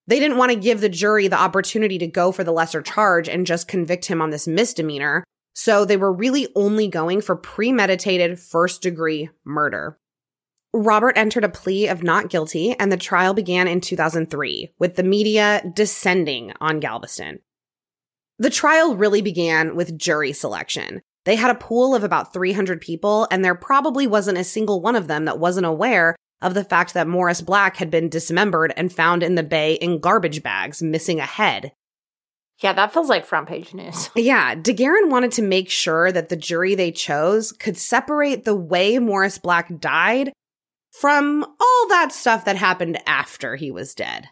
They 0.07 0.21
didn't 0.21 0.37
want 0.37 0.53
to 0.53 0.59
give 0.59 0.81
the 0.81 0.89
jury 0.89 1.27
the 1.27 1.41
opportunity 1.41 1.99
to 1.99 2.07
go 2.07 2.31
for 2.31 2.45
the 2.45 2.53
lesser 2.53 2.83
charge 2.83 3.29
and 3.29 3.47
just 3.47 3.67
convict 3.67 4.07
him 4.07 4.23
on 4.23 4.31
this 4.31 4.47
misdemeanor. 4.47 5.25
So 5.55 5.85
they 5.85 5.97
were 5.97 6.13
really 6.13 6.49
only 6.55 6.87
going 6.87 7.21
for 7.21 7.35
premeditated 7.35 8.39
first 8.39 8.83
degree 8.83 9.31
murder. 9.45 9.99
Robert 10.73 11.17
entered 11.17 11.45
a 11.45 11.49
plea 11.49 11.89
of 11.89 12.03
not 12.03 12.29
guilty, 12.29 12.75
and 12.79 12.93
the 12.93 12.97
trial 12.97 13.35
began 13.35 13.67
in 13.69 13.81
2003, 13.81 14.73
with 14.79 14.97
the 14.97 15.03
media 15.03 15.63
descending 15.75 16.53
on 16.61 16.81
Galveston. 16.81 17.39
The 18.39 18.51
trial 18.51 18.95
really 18.95 19.23
began 19.23 19.75
with 19.75 19.97
jury 19.97 20.33
selection. 20.33 21.01
They 21.25 21.37
had 21.37 21.51
a 21.51 21.59
pool 21.59 21.95
of 21.95 22.05
about 22.05 22.33
300 22.33 22.81
people, 22.81 23.27
and 23.31 23.45
there 23.45 23.55
probably 23.55 24.07
wasn't 24.07 24.39
a 24.39 24.45
single 24.45 24.83
one 24.83 24.97
of 24.97 25.09
them 25.09 25.25
that 25.25 25.39
wasn't 25.39 25.67
aware 25.67 26.15
of 26.43 26.55
the 26.55 26.65
fact 26.65 26.95
that 26.95 27.09
Morris 27.09 27.41
Black 27.41 27.77
had 27.79 27.91
been 27.91 28.09
dismembered 28.11 28.75
and 28.77 28.93
found 28.93 29.23
in 29.23 29.35
the 29.35 29.43
bay 29.43 29.75
in 29.75 29.99
garbage 29.99 30.43
bags, 30.43 30.83
missing 30.83 31.19
a 31.19 31.27
head. 31.27 31.73
Yeah, 32.61 32.73
that 32.75 32.93
feels 32.93 33.09
like 33.09 33.27
front 33.27 33.49
page 33.49 33.75
news. 33.75 34.11
Yeah, 34.17 34.55
DeGuerin 34.55 35.11
wanted 35.11 35.33
to 35.33 35.43
make 35.43 35.71
sure 35.71 36.13
that 36.13 36.29
the 36.29 36.37
jury 36.37 36.75
they 36.75 36.93
chose 36.93 37.53
could 37.53 37.77
separate 37.77 38.45
the 38.45 38.55
way 38.55 38.99
Morris 38.99 39.39
Black 39.39 39.81
died 39.81 40.33
from 41.01 41.45
all 41.45 41.89
that 41.89 42.13
stuff 42.13 42.45
that 42.45 42.57
happened 42.57 42.99
after 43.07 43.57
he 43.57 43.71
was 43.71 43.95
dead. 43.95 44.29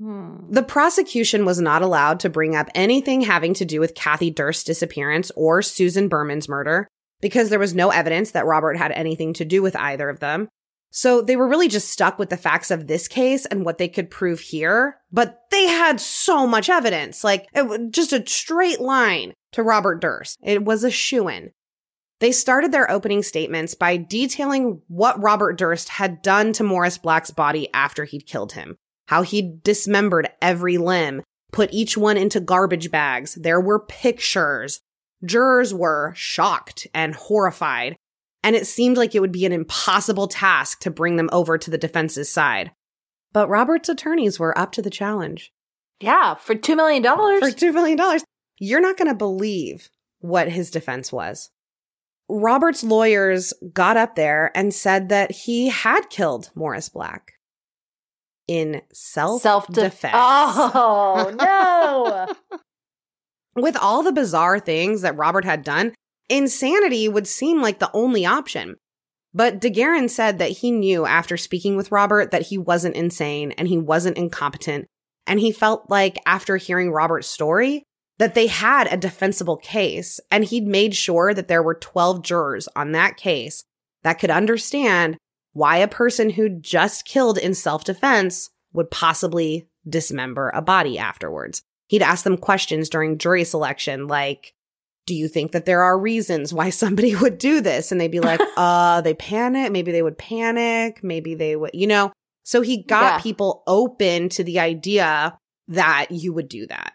Hmm. 0.00 0.36
The 0.50 0.62
prosecution 0.62 1.44
was 1.44 1.60
not 1.60 1.82
allowed 1.82 2.20
to 2.20 2.30
bring 2.30 2.54
up 2.54 2.68
anything 2.74 3.22
having 3.22 3.54
to 3.54 3.64
do 3.64 3.80
with 3.80 3.94
Kathy 3.94 4.30
Durst's 4.30 4.64
disappearance 4.64 5.30
or 5.34 5.60
Susan 5.60 6.08
Berman's 6.08 6.48
murder 6.48 6.88
because 7.20 7.50
there 7.50 7.58
was 7.58 7.74
no 7.74 7.90
evidence 7.90 8.30
that 8.30 8.46
Robert 8.46 8.76
had 8.76 8.92
anything 8.92 9.32
to 9.34 9.44
do 9.44 9.60
with 9.60 9.74
either 9.76 10.08
of 10.08 10.20
them. 10.20 10.48
So 10.90 11.20
they 11.20 11.36
were 11.36 11.48
really 11.48 11.68
just 11.68 11.90
stuck 11.90 12.18
with 12.18 12.30
the 12.30 12.36
facts 12.36 12.70
of 12.70 12.86
this 12.86 13.08
case 13.08 13.44
and 13.44 13.64
what 13.64 13.78
they 13.78 13.88
could 13.88 14.10
prove 14.10 14.40
here. 14.40 14.96
But 15.12 15.40
they 15.50 15.66
had 15.66 16.00
so 16.00 16.46
much 16.46 16.70
evidence, 16.70 17.22
like 17.22 17.46
it 17.52 17.90
just 17.90 18.12
a 18.12 18.26
straight 18.26 18.80
line 18.80 19.34
to 19.52 19.62
Robert 19.62 20.00
Durst. 20.00 20.38
It 20.42 20.64
was 20.64 20.84
a 20.84 20.90
shoo 20.90 21.28
in. 21.28 21.50
They 22.20 22.32
started 22.32 22.72
their 22.72 22.90
opening 22.90 23.22
statements 23.22 23.74
by 23.74 23.96
detailing 23.96 24.82
what 24.88 25.22
Robert 25.22 25.56
Durst 25.56 25.88
had 25.88 26.20
done 26.22 26.52
to 26.54 26.64
Morris 26.64 26.98
Black's 26.98 27.30
body 27.30 27.68
after 27.72 28.04
he'd 28.04 28.26
killed 28.26 28.52
him, 28.52 28.76
how 29.06 29.22
he'd 29.22 29.62
dismembered 29.62 30.28
every 30.42 30.78
limb, 30.78 31.22
put 31.52 31.72
each 31.72 31.96
one 31.96 32.16
into 32.16 32.40
garbage 32.40 32.90
bags. 32.90 33.34
There 33.34 33.60
were 33.60 33.78
pictures. 33.78 34.80
Jurors 35.24 35.72
were 35.72 36.12
shocked 36.16 36.88
and 36.92 37.14
horrified, 37.14 37.96
and 38.42 38.56
it 38.56 38.66
seemed 38.66 38.96
like 38.96 39.14
it 39.14 39.20
would 39.20 39.32
be 39.32 39.46
an 39.46 39.52
impossible 39.52 40.26
task 40.26 40.80
to 40.80 40.90
bring 40.90 41.16
them 41.16 41.30
over 41.32 41.56
to 41.56 41.70
the 41.70 41.78
defense's 41.78 42.28
side. 42.28 42.72
But 43.32 43.48
Robert's 43.48 43.88
attorneys 43.88 44.40
were 44.40 44.56
up 44.58 44.72
to 44.72 44.82
the 44.82 44.90
challenge. 44.90 45.52
Yeah, 46.00 46.34
for 46.34 46.54
$2 46.54 46.76
million. 46.76 47.02
For 47.02 47.50
$2 47.50 47.74
million, 47.74 48.20
you're 48.58 48.80
not 48.80 48.96
going 48.96 49.08
to 49.08 49.14
believe 49.14 49.88
what 50.20 50.48
his 50.48 50.70
defense 50.70 51.12
was. 51.12 51.50
Robert's 52.28 52.84
lawyers 52.84 53.54
got 53.72 53.96
up 53.96 54.14
there 54.14 54.50
and 54.54 54.74
said 54.74 55.08
that 55.08 55.30
he 55.30 55.68
had 55.68 56.10
killed 56.10 56.50
Morris 56.54 56.88
Black 56.88 57.34
in 58.46 58.82
self 58.92 59.42
Self 59.42 59.66
defense. 59.68 60.14
Oh, 60.16 61.34
no. 62.50 62.60
With 63.54 63.76
all 63.76 64.02
the 64.02 64.12
bizarre 64.12 64.58
things 64.58 65.02
that 65.02 65.16
Robert 65.16 65.44
had 65.44 65.62
done, 65.62 65.94
insanity 66.28 67.08
would 67.08 67.26
seem 67.26 67.60
like 67.62 67.78
the 67.78 67.90
only 67.92 68.26
option. 68.26 68.76
But 69.34 69.60
DeGuerin 69.60 70.08
said 70.08 70.38
that 70.38 70.50
he 70.50 70.70
knew 70.70 71.04
after 71.04 71.36
speaking 71.36 71.76
with 71.76 71.92
Robert 71.92 72.30
that 72.30 72.42
he 72.42 72.58
wasn't 72.58 72.96
insane 72.96 73.52
and 73.52 73.68
he 73.68 73.78
wasn't 73.78 74.16
incompetent. 74.16 74.86
And 75.26 75.38
he 75.38 75.52
felt 75.52 75.90
like 75.90 76.18
after 76.24 76.56
hearing 76.56 76.90
Robert's 76.90 77.28
story, 77.28 77.84
that 78.18 78.34
they 78.34 78.46
had 78.48 78.92
a 78.92 78.96
defensible 78.96 79.56
case. 79.56 80.20
And 80.30 80.44
he'd 80.44 80.66
made 80.66 80.94
sure 80.94 81.32
that 81.34 81.48
there 81.48 81.62
were 81.62 81.74
12 81.74 82.22
jurors 82.22 82.68
on 82.76 82.92
that 82.92 83.16
case 83.16 83.64
that 84.02 84.14
could 84.18 84.30
understand 84.30 85.16
why 85.52 85.78
a 85.78 85.88
person 85.88 86.30
who 86.30 86.48
just 86.48 87.04
killed 87.04 87.38
in 87.38 87.54
self 87.54 87.84
defense 87.84 88.50
would 88.72 88.90
possibly 88.90 89.68
dismember 89.88 90.50
a 90.54 90.60
body 90.62 90.98
afterwards. 90.98 91.62
He'd 91.88 92.02
ask 92.02 92.22
them 92.24 92.36
questions 92.36 92.88
during 92.90 93.18
jury 93.18 93.44
selection 93.44 94.06
like, 94.08 94.52
do 95.06 95.14
you 95.14 95.26
think 95.26 95.52
that 95.52 95.64
there 95.64 95.82
are 95.82 95.98
reasons 95.98 96.52
why 96.52 96.68
somebody 96.70 97.14
would 97.22 97.38
do 97.38 97.60
this? 97.62 97.90
And 97.90 98.00
they'd 98.00 98.10
be 98.10 98.20
like, 98.20 98.40
uh, 98.56 99.00
they 99.00 99.14
panic. 99.14 99.72
Maybe 99.72 99.90
they 99.90 100.02
would 100.02 100.18
panic. 100.18 101.02
Maybe 101.02 101.34
they 101.34 101.56
would, 101.56 101.70
you 101.72 101.86
know? 101.86 102.12
So 102.44 102.60
he 102.60 102.82
got 102.82 103.14
Yeah. 103.14 103.22
people 103.22 103.62
open 103.66 104.28
to 104.30 104.44
the 104.44 104.60
idea 104.60 105.38
that 105.68 106.06
you 106.10 106.32
would 106.32 106.48
do 106.48 106.66
that. 106.66 106.92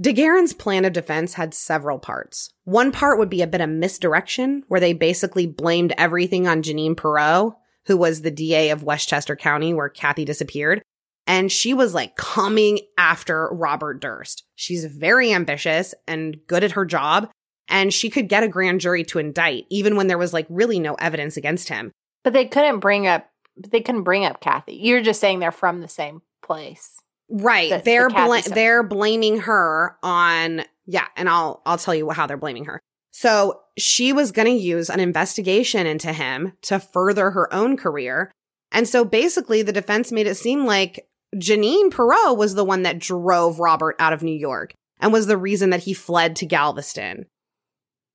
DeGuerin's 0.00 0.54
plan 0.54 0.86
of 0.86 0.94
defense 0.94 1.34
had 1.34 1.52
several 1.52 1.98
parts. 1.98 2.48
One 2.64 2.90
part 2.90 3.18
would 3.18 3.28
be 3.28 3.42
a 3.42 3.46
bit 3.46 3.60
of 3.60 3.68
misdirection, 3.68 4.62
where 4.68 4.80
they 4.80 4.94
basically 4.94 5.46
blamed 5.46 5.92
everything 5.98 6.48
on 6.48 6.62
Jeanine 6.62 6.96
Pirro, 6.96 7.58
who 7.84 7.98
was 7.98 8.22
the 8.22 8.30
DA 8.30 8.70
of 8.70 8.82
Westchester 8.82 9.36
County, 9.36 9.74
where 9.74 9.90
Kathy 9.90 10.24
disappeared. 10.24 10.80
And 11.26 11.52
she 11.52 11.74
was 11.74 11.92
like 11.92 12.16
coming 12.16 12.80
after 12.96 13.50
Robert 13.52 14.00
Durst. 14.00 14.44
She's 14.54 14.86
very 14.86 15.34
ambitious 15.34 15.94
and 16.08 16.38
good 16.46 16.64
at 16.64 16.72
her 16.72 16.86
job, 16.86 17.28
and 17.68 17.92
she 17.92 18.08
could 18.08 18.30
get 18.30 18.42
a 18.42 18.48
grand 18.48 18.80
jury 18.80 19.04
to 19.04 19.18
indict, 19.18 19.64
even 19.68 19.96
when 19.96 20.06
there 20.06 20.16
was 20.16 20.32
like 20.32 20.46
really 20.48 20.80
no 20.80 20.94
evidence 20.94 21.36
against 21.36 21.68
him. 21.68 21.92
But 22.24 22.32
they 22.32 22.46
couldn't 22.46 22.80
bring 22.80 23.06
up 23.06 23.26
they 23.54 23.82
couldn't 23.82 24.04
bring 24.04 24.24
up 24.24 24.40
Kathy. 24.40 24.76
You're 24.76 25.02
just 25.02 25.20
saying 25.20 25.40
they're 25.40 25.52
from 25.52 25.82
the 25.82 25.88
same 25.88 26.22
place. 26.42 26.96
Right. 27.30 27.70
The- 27.70 27.82
they're 27.84 28.08
the 28.08 28.40
stuff. 28.42 28.54
they're 28.54 28.82
blaming 28.82 29.40
her 29.40 29.96
on 30.02 30.62
yeah, 30.86 31.06
and 31.16 31.28
I'll 31.28 31.62
I'll 31.64 31.78
tell 31.78 31.94
you 31.94 32.10
how 32.10 32.26
they're 32.26 32.36
blaming 32.36 32.64
her. 32.64 32.80
So 33.12 33.60
she 33.78 34.12
was 34.12 34.32
going 34.32 34.46
to 34.46 34.62
use 34.62 34.88
an 34.90 35.00
investigation 35.00 35.86
into 35.86 36.12
him 36.12 36.52
to 36.62 36.78
further 36.78 37.30
her 37.30 37.52
own 37.52 37.76
career. 37.76 38.30
And 38.72 38.88
so 38.88 39.04
basically 39.04 39.62
the 39.62 39.72
defense 39.72 40.12
made 40.12 40.26
it 40.26 40.36
seem 40.36 40.64
like 40.64 41.08
Jeanine 41.36 41.90
Pirro 41.92 42.34
was 42.34 42.54
the 42.54 42.64
one 42.64 42.82
that 42.82 42.98
drove 42.98 43.58
Robert 43.60 43.96
out 43.98 44.12
of 44.12 44.22
New 44.22 44.34
York 44.36 44.74
and 45.00 45.12
was 45.12 45.26
the 45.26 45.36
reason 45.36 45.70
that 45.70 45.84
he 45.84 45.94
fled 45.94 46.36
to 46.36 46.46
Galveston. 46.46 47.26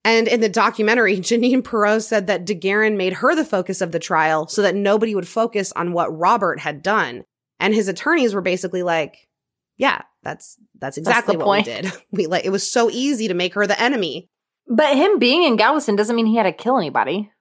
And 0.04 0.28
in 0.28 0.39
the 0.39 0.49
documentary, 0.49 1.17
Jeanine 1.19 1.63
Pirro 1.63 1.99
said 1.99 2.28
that 2.28 2.45
DeGuerin 2.45 2.95
made 2.95 3.13
her 3.13 3.36
the 3.36 3.45
focus 3.45 3.82
of 3.82 3.91
the 3.91 3.99
trial 3.99 4.47
so 4.47 4.62
that 4.62 4.75
nobody 4.75 5.15
would 5.15 5.28
focus 5.28 5.71
on 5.73 5.93
what 5.93 6.15
Robert 6.15 6.60
had 6.60 6.84
done. 6.84 7.23
And 7.59 7.73
his 7.73 7.87
attorneys 7.87 8.33
were 8.33 8.41
basically 8.41 8.83
like, 8.83 9.29
yeah, 9.77 10.01
that's 10.23 10.57
that's 10.79 10.97
exactly 10.97 11.33
the 11.33 11.39
what 11.39 11.45
point. 11.45 11.67
we 11.67 11.73
did. 11.73 11.91
We 12.11 12.27
like 12.27 12.45
it 12.45 12.49
was 12.49 12.69
so 12.69 12.89
easy 12.89 13.27
to 13.27 13.33
make 13.33 13.53
her 13.53 13.67
the 13.67 13.79
enemy. 13.81 14.29
But 14.67 14.95
him 14.95 15.19
being 15.19 15.43
in 15.43 15.57
Galveston 15.57 15.95
doesn't 15.95 16.15
mean 16.15 16.25
he 16.25 16.37
had 16.37 16.43
to 16.43 16.51
kill 16.51 16.77
anybody. 16.77 17.31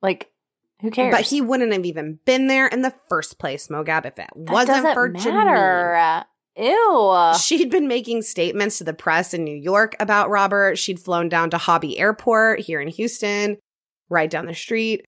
Like, 0.00 0.30
who 0.80 0.90
cares? 0.90 1.14
But 1.14 1.26
he 1.26 1.40
wouldn't 1.40 1.72
have 1.72 1.84
even 1.84 2.18
been 2.24 2.46
there 2.46 2.66
in 2.66 2.82
the 2.82 2.94
first 3.08 3.38
place, 3.38 3.68
Mogab, 3.68 4.06
if 4.06 4.18
it 4.18 4.28
That 4.34 4.52
wasn't 4.52 4.94
for 4.94 5.10
Jeanine. 5.10 6.24
Ew. 6.56 7.32
She'd 7.38 7.70
been 7.70 7.88
making 7.88 8.22
statements 8.22 8.78
to 8.78 8.84
the 8.84 8.92
press 8.92 9.32
in 9.32 9.44
New 9.44 9.56
York 9.56 9.94
about 10.00 10.28
Robert. 10.30 10.76
She'd 10.78 11.00
flown 11.00 11.28
down 11.28 11.50
to 11.50 11.58
Hobby 11.58 11.98
Airport 11.98 12.60
here 12.60 12.80
in 12.80 12.88
Houston, 12.88 13.58
right 14.10 14.28
down 14.28 14.46
the 14.46 14.54
street, 14.54 15.04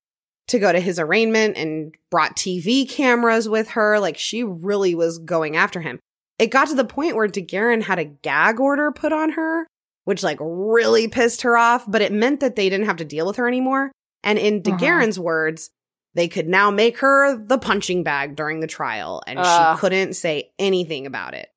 to 0.47 0.59
go 0.59 0.71
to 0.71 0.79
his 0.79 0.99
arraignment 0.99 1.57
and 1.57 1.95
brought 2.11 2.35
TV 2.35 2.87
cameras 2.87 3.49
with 3.49 3.69
her. 3.69 3.99
Like 3.99 4.17
she 4.17 4.43
really 4.43 4.95
was 4.95 5.17
going 5.17 5.55
after 5.55 5.81
him. 5.81 5.99
It 6.37 6.51
got 6.51 6.67
to 6.67 6.75
the 6.75 6.85
point 6.85 7.15
where 7.15 7.27
DeGuerin 7.27 7.83
had 7.83 7.99
a 7.99 8.05
gag 8.05 8.59
order 8.59 8.91
put 8.91 9.13
on 9.13 9.31
her, 9.31 9.65
which 10.03 10.23
like 10.23 10.37
really 10.41 11.07
pissed 11.07 11.43
her 11.43 11.57
off, 11.57 11.89
but 11.89 12.01
it 12.01 12.11
meant 12.11 12.41
that 12.41 12.55
they 12.55 12.69
didn't 12.69 12.87
have 12.87 12.97
to 12.97 13.05
deal 13.05 13.25
with 13.25 13.37
her 13.37 13.47
anymore. 13.47 13.91
And 14.23 14.37
in. 14.37 14.61
Uh-huh. 14.65 14.77
DeGuerin's 14.77 15.19
words, 15.19 15.69
they 16.13 16.27
could 16.27 16.47
now 16.47 16.71
make 16.71 16.97
her 16.99 17.37
the 17.37 17.57
punching 17.57 18.03
bag 18.03 18.35
during 18.35 18.59
the 18.59 18.67
trial, 18.67 19.21
and 19.27 19.37
Ugh. 19.37 19.75
she 19.75 19.79
couldn't 19.79 20.13
say 20.13 20.51
anything 20.57 21.05
about 21.05 21.33
it. 21.33 21.49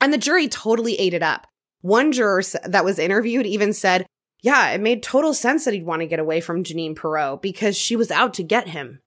And 0.00 0.12
the 0.12 0.18
jury 0.18 0.48
totally 0.48 0.96
ate 0.96 1.14
it 1.14 1.22
up. 1.22 1.46
One 1.82 2.12
juror 2.12 2.42
that 2.64 2.84
was 2.84 2.98
interviewed 2.98 3.46
even 3.46 3.72
said, 3.72 4.06
Yeah, 4.42 4.70
it 4.70 4.80
made 4.80 5.02
total 5.02 5.34
sense 5.34 5.64
that 5.64 5.74
he'd 5.74 5.86
want 5.86 6.00
to 6.02 6.06
get 6.06 6.18
away 6.18 6.40
from 6.40 6.64
Jeanine 6.64 6.96
Pirro 6.96 7.38
because 7.40 7.76
she 7.76 7.94
was 7.94 8.10
out 8.10 8.34
to 8.34 8.42
get 8.42 8.68
him. 8.68 9.00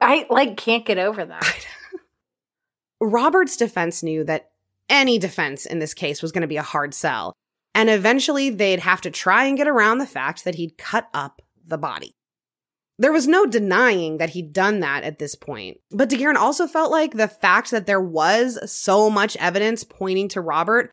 I 0.00 0.26
like 0.28 0.58
can't 0.58 0.84
get 0.84 0.98
over 0.98 1.24
that. 1.24 1.66
Robert's 3.00 3.56
defense 3.56 4.02
knew 4.02 4.24
that 4.24 4.50
any 4.90 5.18
defense 5.18 5.64
in 5.64 5.78
this 5.78 5.94
case 5.94 6.20
was 6.20 6.32
going 6.32 6.42
to 6.42 6.48
be 6.48 6.58
a 6.58 6.62
hard 6.62 6.92
sell, 6.92 7.32
and 7.74 7.88
eventually 7.88 8.50
they'd 8.50 8.80
have 8.80 9.00
to 9.02 9.10
try 9.10 9.44
and 9.44 9.56
get 9.56 9.68
around 9.68 9.98
the 9.98 10.06
fact 10.06 10.44
that 10.44 10.56
he'd 10.56 10.76
cut 10.76 11.08
up 11.14 11.40
the 11.66 11.78
body. 11.78 12.14
There 12.98 13.12
was 13.12 13.26
no 13.26 13.46
denying 13.46 14.18
that 14.18 14.30
he'd 14.30 14.52
done 14.52 14.80
that 14.80 15.02
at 15.02 15.18
this 15.18 15.34
point, 15.34 15.78
but 15.90 16.10
DeGuerin 16.10 16.36
also 16.36 16.66
felt 16.66 16.90
like 16.90 17.12
the 17.12 17.26
fact 17.26 17.70
that 17.70 17.86
there 17.86 18.00
was 18.00 18.58
so 18.70 19.08
much 19.08 19.36
evidence 19.38 19.82
pointing 19.82 20.28
to 20.28 20.40
Robert 20.40 20.92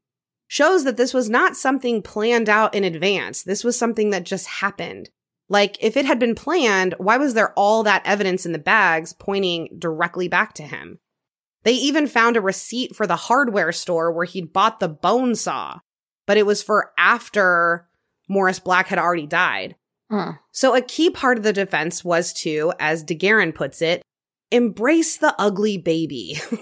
shows 0.51 0.83
that 0.83 0.97
this 0.97 1.13
was 1.13 1.29
not 1.29 1.55
something 1.55 2.01
planned 2.01 2.49
out 2.49 2.75
in 2.75 2.83
advance. 2.83 3.43
This 3.43 3.63
was 3.63 3.79
something 3.79 4.09
that 4.09 4.25
just 4.25 4.47
happened. 4.47 5.09
Like, 5.47 5.77
if 5.79 5.95
it 5.95 6.03
had 6.03 6.19
been 6.19 6.35
planned, 6.35 6.93
why 6.97 7.15
was 7.15 7.35
there 7.35 7.53
all 7.53 7.83
that 7.83 8.01
evidence 8.03 8.45
in 8.45 8.51
the 8.51 8.59
bags 8.59 9.13
pointing 9.13 9.69
directly 9.79 10.27
back 10.27 10.51
to 10.55 10.63
him? 10.63 10.99
They 11.63 11.71
even 11.71 12.05
found 12.05 12.35
a 12.35 12.41
receipt 12.41 12.97
for 12.97 13.07
the 13.07 13.15
hardware 13.15 13.71
store 13.71 14.11
where 14.11 14.25
he'd 14.25 14.51
bought 14.51 14.81
the 14.81 14.89
bone 14.89 15.35
saw, 15.35 15.79
but 16.27 16.35
it 16.35 16.45
was 16.45 16.61
for 16.61 16.91
after 16.97 17.87
Morris 18.27 18.59
Black 18.59 18.87
had 18.87 18.99
already 18.99 19.27
died. 19.27 19.77
So 20.51 20.75
a 20.75 20.81
key 20.81 21.09
part 21.09 21.37
of 21.37 21.45
the 21.45 21.53
defense 21.53 22.03
was 22.03 22.33
to, 22.41 22.73
as 22.77 23.05
DeGuerin 23.05 23.55
puts 23.55 23.81
it, 23.81 24.01
embrace 24.51 25.15
the 25.15 25.33
ugly 25.39 25.77
baby. 25.77 26.33
this 26.51 26.59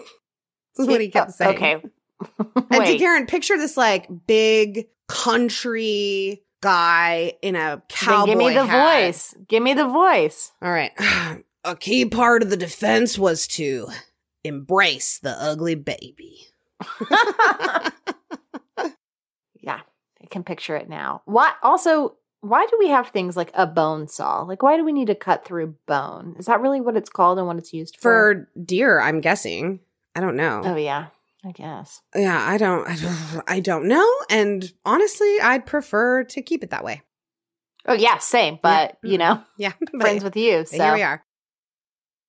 is 0.78 0.86
what 0.86 1.02
he 1.02 1.10
kept 1.10 1.32
saying. 1.32 1.56
Okay. 1.56 1.82
And 2.72 2.84
Wait. 2.84 3.00
DeGuerin, 3.00 3.28
picture 3.28 3.58
this 3.58 3.78
like 3.78 4.08
big 4.28 4.88
country 5.08 6.44
guy 6.62 7.34
in 7.42 7.56
a 7.56 7.60
Then 7.60 7.82
cowboy 7.90 8.26
give 8.26 8.38
me 8.38 8.54
the 8.54 8.66
hat. 8.66 9.06
voice. 9.06 9.36
Give 9.48 9.64
me 9.64 9.74
the 9.74 9.88
voice. 9.88 10.52
All 10.62 10.72
right. 10.72 10.92
A 11.66 11.76
key 11.76 12.06
part 12.06 12.42
of 12.42 12.50
the 12.50 12.56
defense 12.58 13.20
was 13.20 13.46
to 13.50 13.90
embrace 14.46 15.20
the 15.20 15.32
ugly 15.32 15.76
baby. 15.76 16.48
yeah, 19.60 19.82
I 20.22 20.26
can 20.30 20.44
picture 20.44 20.78
it 20.78 20.88
now. 20.88 21.22
Why 21.26 21.52
also 21.62 22.16
why 22.42 22.66
do 22.66 22.78
we 22.80 22.88
have 22.88 23.10
things 23.10 23.36
like 23.36 23.52
a 23.54 23.68
bone 23.68 24.08
saw? 24.08 24.42
Like 24.44 24.64
why 24.64 24.78
do 24.78 24.86
we 24.86 24.94
need 24.94 25.08
to 25.08 25.16
cut 25.16 25.44
through 25.44 25.76
bone? 25.86 26.36
Is 26.40 26.46
that 26.46 26.62
really 26.62 26.80
what 26.80 26.96
it's 26.96 27.10
called 27.10 27.38
and 27.38 27.48
what 27.48 27.58
it's 27.58 27.74
used 27.74 27.98
for? 27.98 28.02
For 28.02 28.50
deer, 28.64 29.00
I'm 29.02 29.20
guessing. 29.20 29.82
I 30.16 30.22
don't 30.22 30.38
know. 30.38 30.62
Oh 30.64 30.76
yeah, 30.78 31.08
I 31.46 31.52
guess. 31.52 32.02
Yeah, 32.16 32.44
I 32.46 32.58
don't 32.58 33.44
I 33.48 33.60
don't 33.60 33.88
know 33.88 34.10
and 34.30 34.72
honestly, 34.86 35.40
I'd 35.42 35.66
prefer 35.66 36.24
to 36.26 36.42
keep 36.42 36.64
it 36.64 36.72
that 36.72 36.84
way. 36.84 37.02
Oh 37.86 37.94
yeah, 37.94 38.18
same, 38.18 38.60
but 38.62 38.98
Yeah. 39.02 39.12
you 39.12 39.18
mm-hmm. 39.18 39.40
know, 39.40 39.44
Yeah. 39.58 39.74
friends 40.00 40.24
with 40.24 40.36
you. 40.36 40.66
So 40.66 40.84
Here 40.84 40.94
we 40.94 41.04
are. 41.04 41.24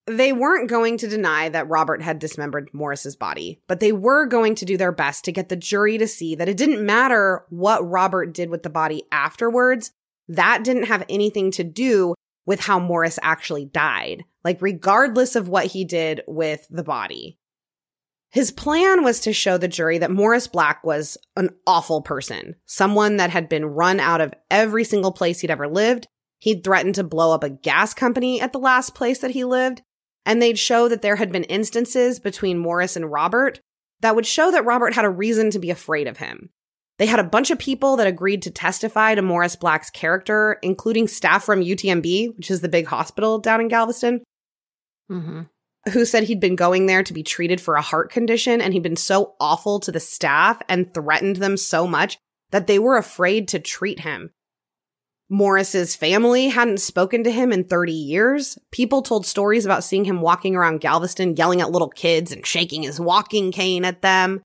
They 0.07 0.33
weren't 0.33 0.71
going 0.71 0.97
to 0.99 1.09
deny 1.09 1.49
that 1.51 1.69
Robert 1.69 2.03
had 2.03 2.19
dismembered 2.19 2.71
Morris's 2.73 3.17
body, 3.17 3.61
but 3.69 3.81
they 3.81 3.93
were 3.93 4.27
going 4.27 4.55
to 4.57 4.65
do 4.65 4.77
their 4.77 4.93
best 4.93 5.25
to 5.25 5.33
get 5.33 5.49
the 5.49 5.57
jury 5.57 5.99
to 5.99 6.09
see 6.09 6.35
that 6.35 6.49
it 6.49 6.57
didn't 6.57 6.85
matter 6.85 7.45
what 7.51 7.89
Robert 7.89 8.33
did 8.33 8.51
with 8.51 8.63
the 8.63 8.71
body 8.71 9.05
afterwards. 9.13 9.93
That 10.27 10.65
didn't 10.65 10.85
have 10.85 11.05
anything 11.09 11.51
to 11.53 11.65
do 11.65 12.15
with 12.47 12.61
how 12.61 12.79
Morris 12.79 13.19
actually 13.23 13.67
died, 13.67 14.25
like 14.43 14.61
regardless 14.61 15.37
of 15.37 15.49
what 15.49 15.67
he 15.67 15.85
did 15.85 16.23
with 16.27 16.67
the 16.71 16.83
body. 16.83 17.39
His 18.31 18.53
plan 18.53 19.03
was 19.03 19.21
to 19.21 19.33
show 19.33 19.59
the 19.59 19.67
jury 19.69 19.99
that 19.99 20.11
Morris 20.11 20.47
Black 20.47 20.85
was 20.85 21.19
an 21.37 21.51
awful 21.67 22.01
person, 22.01 22.55
someone 22.65 23.17
that 23.17 23.31
had 23.31 23.49
been 23.49 23.65
run 23.67 23.99
out 23.99 24.21
of 24.21 24.35
every 24.51 24.85
single 24.85 25.11
place 25.13 25.41
he'd 25.41 25.51
ever 25.51 25.67
lived. 25.67 26.07
He'd 26.39 26.63
threatened 26.63 26.95
to 26.95 27.05
blow 27.05 27.35
up 27.35 27.43
a 27.43 27.51
gas 27.51 27.93
company 27.93 28.41
at 28.41 28.53
the 28.53 28.59
last 28.61 28.95
place 28.95 29.19
that 29.19 29.33
he 29.33 29.45
lived. 29.45 29.83
And 30.25 30.41
they'd 30.41 30.59
show 30.59 30.87
that 30.89 31.03
there 31.03 31.17
had 31.17 31.33
been 31.33 31.45
instances 31.45 32.21
between 32.21 32.59
Morris 32.59 32.95
and 32.95 33.11
Robert 33.11 33.61
that 34.01 34.15
would 34.15 34.27
show 34.27 34.51
that 34.51 34.65
Robert 34.65 34.95
had 34.95 35.05
a 35.05 35.11
reason 35.11 35.51
to 35.51 35.59
be 35.59 35.71
afraid 35.71 36.07
of 36.07 36.19
him. 36.19 36.51
They 36.99 37.07
had 37.07 37.19
a 37.19 37.25
bunch 37.25 37.51
of 37.51 37.59
people 37.59 37.97
that 37.97 38.07
agreed 38.07 38.43
to 38.43 38.51
testify 38.51 39.15
to 39.15 39.23
Morris 39.23 39.57
Black's 39.57 39.91
character, 39.91 40.59
including 40.63 41.09
staff 41.09 41.43
from 41.45 41.63
UTMB, 41.63 42.37
which 42.37 42.51
is 42.51 42.61
the 42.61 42.69
big 42.69 42.87
hospital 42.87 43.39
down 43.39 43.61
in 43.61 43.69
Galveston 43.69 44.23
Mhm. 45.11 45.49
Who 45.93 46.05
said 46.05 46.25
he'd 46.25 46.41
been 46.41 46.57
going 46.57 46.87
there 46.87 47.03
to 47.03 47.13
be 47.13 47.23
treated 47.23 47.61
for 47.61 47.75
a 47.75 47.83
heart 47.83 48.11
condition 48.11 48.61
and 48.61 48.75
he'd 48.75 48.83
been 48.83 48.97
so 48.97 49.35
awful 49.41 49.81
to 49.81 49.91
the 49.91 50.01
staff 50.01 50.61
and 50.69 50.93
threatened 50.93 51.37
them 51.37 51.57
so 51.57 51.87
much 51.87 52.19
that 52.51 52.67
they 52.67 52.79
were 52.79 52.97
afraid 52.97 53.49
to 53.49 53.59
treat 53.59 54.01
him. 54.01 54.31
Morris's 55.31 55.95
family 55.95 56.49
hadn't 56.49 56.81
spoken 56.81 57.23
to 57.23 57.31
him 57.31 57.53
in 57.53 57.63
30 57.63 57.93
years. 57.93 58.59
People 58.73 59.01
told 59.01 59.25
stories 59.25 59.65
about 59.65 59.85
seeing 59.85 60.05
him 60.05 60.21
walking 60.21 60.57
around 60.57 60.81
Galveston 60.81 61.37
yelling 61.37 61.61
at 61.61 61.71
little 61.71 61.89
kids 61.89 62.33
and 62.33 62.45
shaking 62.45 62.83
his 62.83 62.99
walking 62.99 63.53
cane 63.53 63.85
at 63.85 64.03
them. 64.03 64.43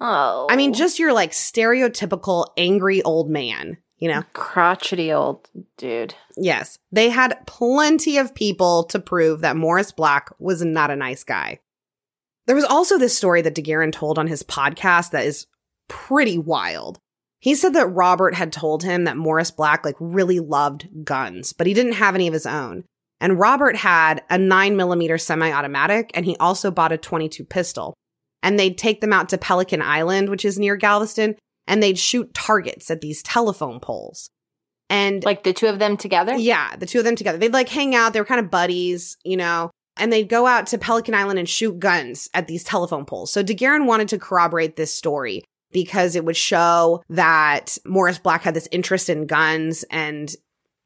Oh. 0.00 0.48
I 0.50 0.56
mean, 0.56 0.74
just 0.74 0.98
your 0.98 1.12
like 1.12 1.30
stereotypical 1.30 2.48
angry 2.56 3.00
old 3.02 3.30
man, 3.30 3.78
you 3.98 4.08
know? 4.08 4.22
crotchety 4.32 5.12
old 5.12 5.48
dude. 5.76 6.14
Yes, 6.36 6.78
they 6.92 7.10
had 7.10 7.46
plenty 7.46 8.18
of 8.18 8.34
people 8.34 8.84
to 8.84 8.98
prove 8.98 9.40
that 9.40 9.56
Morris 9.56 9.92
Black 9.92 10.30
was 10.38 10.62
not 10.64 10.90
a 10.90 10.96
nice 10.96 11.24
guy. 11.24 11.60
There 12.46 12.56
was 12.56 12.64
also 12.64 12.96
this 12.98 13.16
story 13.16 13.42
that 13.42 13.54
DeGuerin 13.54 13.92
told 13.92 14.18
on 14.18 14.26
his 14.26 14.42
podcast 14.42 15.10
that 15.10 15.26
is 15.26 15.46
pretty 15.88 16.38
wild. 16.38 16.98
He 17.40 17.54
said 17.54 17.74
that 17.74 17.86
Robert 17.88 18.34
had 18.34 18.52
told 18.52 18.82
him 18.82 19.04
that 19.04 19.16
Morris 19.16 19.50
Black 19.50 19.84
like 19.84 19.96
really 20.00 20.40
loved 20.40 21.04
guns, 21.04 21.52
but 21.52 21.66
he 21.66 21.74
didn't 21.74 21.92
have 21.92 22.14
any 22.14 22.26
of 22.26 22.34
his 22.34 22.46
own. 22.46 22.84
And 23.20 23.38
Robert 23.38 23.76
had 23.76 24.22
a 24.30 24.38
9 24.38 24.76
millimeter 24.76 25.18
semi-automatic 25.18 26.10
and 26.14 26.24
he 26.24 26.36
also 26.36 26.70
bought 26.70 26.92
a 26.92 26.98
22 26.98 27.44
pistol. 27.44 27.94
and 28.42 28.58
they'd 28.58 28.78
take 28.78 29.00
them 29.00 29.12
out 29.12 29.28
to 29.28 29.36
Pelican 29.38 29.82
Island, 29.82 30.28
which 30.28 30.44
is 30.44 30.58
near 30.58 30.76
Galveston, 30.76 31.34
and 31.68 31.80
they'd 31.80 31.98
shoot 31.98 32.34
targets 32.34 32.90
at 32.90 33.00
these 33.00 33.22
telephone 33.22 33.78
poles. 33.78 34.30
And 34.90 35.22
Like 35.22 35.44
the 35.44 35.52
two 35.52 35.66
of 35.66 35.78
them 35.78 35.96
together? 35.96 36.34
yeah, 36.34 36.74
the 36.76 36.86
two 36.86 36.98
of 36.98 37.04
them 37.04 37.14
together. 37.14 37.38
They'd 37.38 37.52
like 37.52 37.68
hang 37.68 37.94
out. 37.94 38.12
They 38.14 38.20
were 38.20 38.26
kind 38.26 38.40
of 38.40 38.50
buddies, 38.50 39.16
you 39.22 39.36
know, 39.36 39.70
and 39.98 40.10
they'd 40.12 40.28
go 40.28 40.46
out 40.46 40.66
to 40.68 40.78
Pelican 40.78 41.14
Island 41.14 41.38
and 41.38 41.48
shoot 41.48 41.78
guns 41.78 42.28
at 42.32 42.46
these 42.48 42.64
telephone 42.64 43.04
poles. 43.04 43.30
So 43.30 43.44
DeGuerin 43.44 43.86
wanted 43.86 44.08
to 44.08 44.18
corroborate 44.18 44.76
this 44.76 44.92
story 44.92 45.44
because 45.70 46.16
it 46.16 46.24
would 46.24 46.36
show 46.38 47.02
that 47.10 47.76
Morris 47.84 48.18
Black 48.18 48.42
had 48.42 48.54
this 48.54 48.68
interest 48.72 49.10
in 49.10 49.26
guns 49.26 49.84
and 49.90 50.32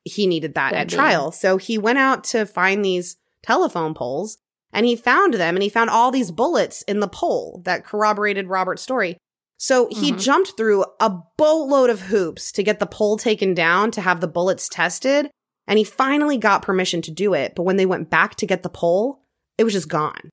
he 0.04 0.26
needed 0.26 0.54
that 0.54 0.72
at 0.72 0.88
be. 0.88 0.96
trial. 0.96 1.30
So 1.30 1.56
he 1.58 1.78
went 1.78 1.98
out 1.98 2.24
to 2.24 2.44
find 2.44 2.84
these 2.84 3.16
telephone 3.44 3.94
poles 3.94 4.38
and 4.72 4.84
he 4.84 4.96
found 4.96 5.34
them 5.34 5.54
and 5.54 5.62
he 5.62 5.68
found 5.68 5.90
all 5.90 6.10
these 6.10 6.32
bullets 6.32 6.82
in 6.82 6.98
the 6.98 7.06
pole 7.06 7.62
that 7.66 7.84
corroborated 7.84 8.48
Robert's 8.48 8.82
story. 8.82 9.16
So 9.64 9.86
he 9.92 10.10
Mhm. 10.10 10.18
jumped 10.20 10.56
through 10.56 10.84
a 10.98 11.08
boatload 11.38 11.88
of 11.88 12.00
hoops 12.00 12.50
to 12.50 12.64
get 12.64 12.80
the 12.80 12.86
pole 12.86 13.16
taken 13.16 13.54
down 13.54 13.92
to 13.92 14.00
have 14.00 14.20
the 14.20 14.26
bullets 14.26 14.68
tested. 14.68 15.30
And 15.68 15.78
he 15.78 15.84
finally 15.84 16.36
got 16.36 16.62
permission 16.62 17.00
to 17.02 17.12
do 17.12 17.32
it. 17.32 17.52
But 17.54 17.62
when 17.62 17.76
they 17.76 17.86
went 17.86 18.10
back 18.10 18.34
to 18.36 18.46
get 18.46 18.64
the 18.64 18.68
pole, 18.68 19.22
it 19.56 19.62
was 19.62 19.72
just 19.72 19.88
gone. 19.88 20.30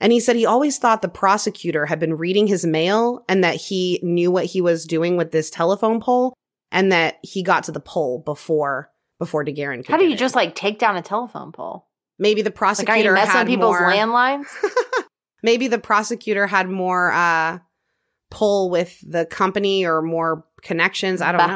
And 0.00 0.10
he 0.12 0.18
said 0.18 0.34
he 0.34 0.44
always 0.44 0.78
thought 0.78 1.00
the 1.00 1.08
prosecutor 1.08 1.86
had 1.86 2.00
been 2.00 2.14
reading 2.16 2.48
his 2.48 2.66
mail 2.66 3.24
and 3.28 3.44
that 3.44 3.54
he 3.54 4.00
knew 4.02 4.32
what 4.32 4.46
he 4.46 4.60
was 4.60 4.84
doing 4.84 5.16
with 5.16 5.30
this 5.30 5.48
telephone 5.48 6.00
pole 6.00 6.34
and 6.72 6.90
that 6.90 7.18
he 7.22 7.44
got 7.44 7.62
to 7.64 7.72
the 7.72 7.78
pole 7.78 8.18
before 8.26 8.90
before 9.20 9.44
DeGuerin 9.44 9.84
could 9.84 9.92
How 9.92 9.96
do 9.98 10.08
you 10.08 10.16
just 10.16 10.34
like 10.34 10.56
take 10.56 10.80
down 10.80 10.96
a 10.96 11.02
telephone 11.02 11.52
pole? 11.52 11.86
maybe 12.18 12.42
the 12.42 12.50
Like, 12.50 12.56
prosecutor 12.56 12.98
are 12.98 13.02
you 13.02 13.12
messing 13.14 13.30
had 13.32 13.46
people's 13.46 13.78
more, 13.78 13.88
landlines? 13.92 14.46
maybe 15.44 15.68
the 15.68 15.78
prosecutor 15.78 16.48
had 16.48 16.68
more 16.68 17.12
uh 17.12 17.60
pull 18.32 18.70
with 18.70 18.98
the 19.08 19.26
company 19.26 19.86
or 19.86 20.02
more 20.02 20.44
connections. 20.62 21.20
I 21.20 21.32
don't 21.32 21.48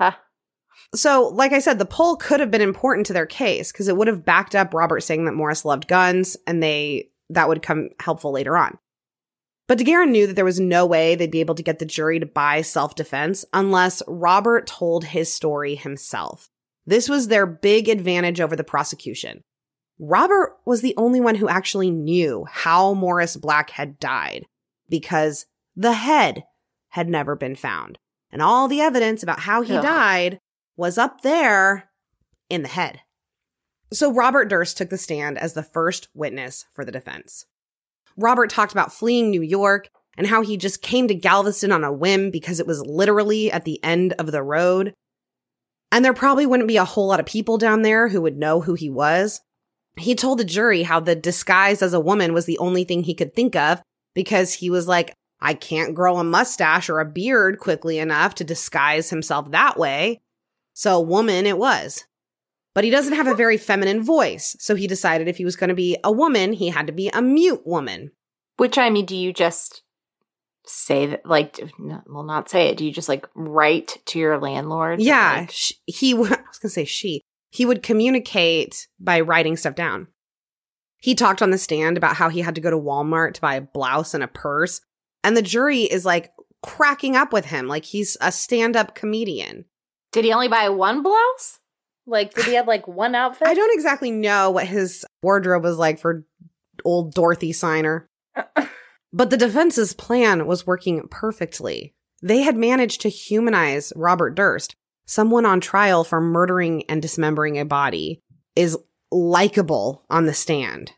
know. 0.00 0.10
So, 0.94 1.28
like 1.28 1.52
I 1.52 1.58
said, 1.58 1.78
the 1.80 1.84
pole 1.84 2.14
could 2.16 2.38
have 2.38 2.52
been 2.52 2.60
important 2.60 3.06
to 3.06 3.12
their 3.12 3.26
case 3.26 3.72
because 3.72 3.88
it 3.88 3.96
would 3.96 4.06
have 4.06 4.24
backed 4.24 4.54
up 4.54 4.72
Robert 4.72 5.00
saying 5.00 5.24
that 5.24 5.34
Morris 5.34 5.64
loved 5.64 5.88
guns 5.88 6.36
and 6.46 6.62
they 6.62 7.10
that 7.30 7.48
would 7.48 7.62
come 7.62 7.88
helpful 7.98 8.32
later 8.32 8.56
on. 8.56 8.78
But 9.66 9.78
DeGuerin 9.78 10.10
knew 10.10 10.26
that 10.26 10.36
there 10.36 10.44
was 10.44 10.60
no 10.60 10.86
way 10.86 11.14
they'd 11.14 11.30
be 11.30 11.40
able 11.40 11.54
to 11.56 11.62
get 11.62 11.78
the 11.78 11.86
jury 11.86 12.20
to 12.20 12.26
buy 12.26 12.60
self-defense 12.60 13.44
unless 13.52 14.02
Robert 14.06 14.66
told 14.66 15.04
his 15.04 15.34
story 15.34 15.74
himself. 15.74 16.50
This 16.86 17.08
was 17.08 17.28
their 17.28 17.46
big 17.46 17.88
advantage 17.88 18.40
over 18.40 18.54
the 18.54 18.62
prosecution. 18.62 19.42
Robert 19.98 20.58
was 20.66 20.80
the 20.80 20.94
only 20.96 21.20
one 21.20 21.36
who 21.36 21.48
actually 21.48 21.90
knew 21.90 22.46
how 22.48 22.94
Morris 22.94 23.36
Black 23.36 23.70
had 23.70 23.98
died 23.98 24.46
because 24.88 25.46
the 25.76 25.94
head 25.94 26.44
had 26.90 27.08
never 27.08 27.34
been 27.36 27.56
found. 27.56 27.98
And 28.30 28.42
all 28.42 28.68
the 28.68 28.80
evidence 28.80 29.22
about 29.22 29.40
how 29.40 29.62
he 29.62 29.76
Ugh. 29.76 29.82
died 29.82 30.38
was 30.76 30.98
up 30.98 31.22
there 31.22 31.90
in 32.50 32.62
the 32.62 32.68
head. 32.68 33.00
So 33.92 34.12
Robert 34.12 34.46
Durst 34.46 34.76
took 34.76 34.90
the 34.90 34.98
stand 34.98 35.38
as 35.38 35.52
the 35.52 35.62
first 35.62 36.08
witness 36.14 36.66
for 36.72 36.84
the 36.84 36.92
defense. 36.92 37.46
Robert 38.16 38.50
talked 38.50 38.72
about 38.72 38.92
fleeing 38.92 39.30
New 39.30 39.42
York 39.42 39.88
and 40.16 40.26
how 40.26 40.42
he 40.42 40.56
just 40.56 40.82
came 40.82 41.08
to 41.08 41.14
Galveston 41.14 41.72
on 41.72 41.84
a 41.84 41.92
whim 41.92 42.30
because 42.30 42.60
it 42.60 42.66
was 42.66 42.84
literally 42.84 43.50
at 43.50 43.64
the 43.64 43.82
end 43.84 44.14
of 44.18 44.32
the 44.32 44.42
road. 44.42 44.94
And 45.90 46.04
there 46.04 46.14
probably 46.14 46.46
wouldn't 46.46 46.68
be 46.68 46.76
a 46.76 46.84
whole 46.84 47.06
lot 47.06 47.20
of 47.20 47.26
people 47.26 47.58
down 47.58 47.82
there 47.82 48.08
who 48.08 48.20
would 48.22 48.36
know 48.36 48.60
who 48.60 48.74
he 48.74 48.90
was. 48.90 49.40
He 49.96 50.14
told 50.14 50.38
the 50.38 50.44
jury 50.44 50.82
how 50.82 50.98
the 50.98 51.14
disguise 51.14 51.82
as 51.82 51.92
a 51.92 52.00
woman 52.00 52.32
was 52.32 52.46
the 52.46 52.58
only 52.58 52.84
thing 52.84 53.04
he 53.04 53.14
could 53.14 53.32
think 53.32 53.54
of 53.54 53.80
because 54.12 54.54
he 54.54 54.70
was 54.70 54.88
like, 54.88 55.14
I 55.44 55.52
can't 55.52 55.94
grow 55.94 56.16
a 56.16 56.24
mustache 56.24 56.88
or 56.88 57.00
a 57.00 57.04
beard 57.04 57.58
quickly 57.58 57.98
enough 57.98 58.34
to 58.36 58.44
disguise 58.44 59.10
himself 59.10 59.50
that 59.50 59.78
way. 59.78 60.22
So, 60.72 60.98
woman 61.00 61.44
it 61.44 61.58
was. 61.58 62.06
But 62.74 62.82
he 62.82 62.90
doesn't 62.90 63.12
have 63.12 63.26
a 63.26 63.34
very 63.34 63.58
feminine 63.58 64.02
voice. 64.02 64.56
So, 64.58 64.74
he 64.74 64.86
decided 64.86 65.28
if 65.28 65.36
he 65.36 65.44
was 65.44 65.54
going 65.54 65.68
to 65.68 65.74
be 65.74 65.98
a 66.02 66.10
woman, 66.10 66.54
he 66.54 66.70
had 66.70 66.86
to 66.86 66.94
be 66.94 67.10
a 67.10 67.20
mute 67.20 67.66
woman. 67.66 68.10
Which 68.56 68.78
I 68.78 68.88
mean, 68.88 69.04
do 69.04 69.14
you 69.14 69.34
just 69.34 69.82
say 70.64 71.04
that? 71.06 71.26
Like, 71.26 71.60
well, 71.78 72.22
not 72.22 72.48
say 72.48 72.68
it. 72.68 72.78
Do 72.78 72.86
you 72.86 72.90
just 72.90 73.10
like 73.10 73.28
write 73.34 73.98
to 74.06 74.18
your 74.18 74.40
landlord? 74.40 75.02
Yeah. 75.02 75.40
Like, 75.40 75.50
sh- 75.50 75.72
he, 75.84 76.12
I 76.14 76.16
was 76.16 76.28
going 76.28 76.38
to 76.62 76.68
say 76.70 76.86
she. 76.86 77.20
He 77.50 77.66
would 77.66 77.82
communicate 77.82 78.88
by 78.98 79.20
writing 79.20 79.58
stuff 79.58 79.74
down. 79.74 80.06
He 80.96 81.14
talked 81.14 81.42
on 81.42 81.50
the 81.50 81.58
stand 81.58 81.98
about 81.98 82.16
how 82.16 82.30
he 82.30 82.40
had 82.40 82.54
to 82.54 82.62
go 82.62 82.70
to 82.70 82.78
Walmart 82.78 83.34
to 83.34 83.42
buy 83.42 83.56
a 83.56 83.60
blouse 83.60 84.14
and 84.14 84.24
a 84.24 84.28
purse. 84.28 84.80
And 85.24 85.36
the 85.36 85.42
jury 85.42 85.80
is 85.80 86.04
like 86.04 86.32
cracking 86.62 87.16
up 87.16 87.32
with 87.32 87.46
him, 87.46 87.66
like 87.66 87.84
he's 87.84 88.16
a 88.20 88.30
stand 88.30 88.76
up 88.76 88.94
comedian. 88.94 89.64
did 90.12 90.24
he 90.24 90.32
only 90.32 90.48
buy 90.48 90.68
one 90.68 91.02
blouse? 91.02 91.58
Like, 92.06 92.34
did 92.34 92.44
he 92.44 92.54
have 92.54 92.68
like 92.68 92.86
one 92.86 93.14
outfit? 93.16 93.48
I 93.48 93.54
don't 93.54 93.74
exactly 93.74 94.10
know 94.10 94.50
what 94.50 94.66
his 94.66 95.04
wardrobe 95.22 95.64
was 95.64 95.78
like 95.78 95.98
for 95.98 96.24
old 96.84 97.14
Dorothy 97.14 97.52
Ciner, 97.52 98.06
but 99.12 99.30
the 99.30 99.36
defense's 99.36 99.94
plan 99.94 100.46
was 100.46 100.66
working 100.66 101.08
perfectly. 101.10 101.94
They 102.22 102.42
had 102.42 102.56
managed 102.56 103.00
to 103.02 103.08
humanize 103.08 103.92
Robert 103.96 104.34
Durst, 104.34 104.76
someone 105.06 105.46
on 105.46 105.60
trial 105.60 106.04
for 106.04 106.20
murdering 106.20 106.84
and 106.88 107.00
dismembering 107.00 107.58
a 107.58 107.64
body, 107.64 108.20
is 108.54 108.76
likable 109.10 110.04
on 110.10 110.26
the 110.26 110.34
stand. 110.34 110.92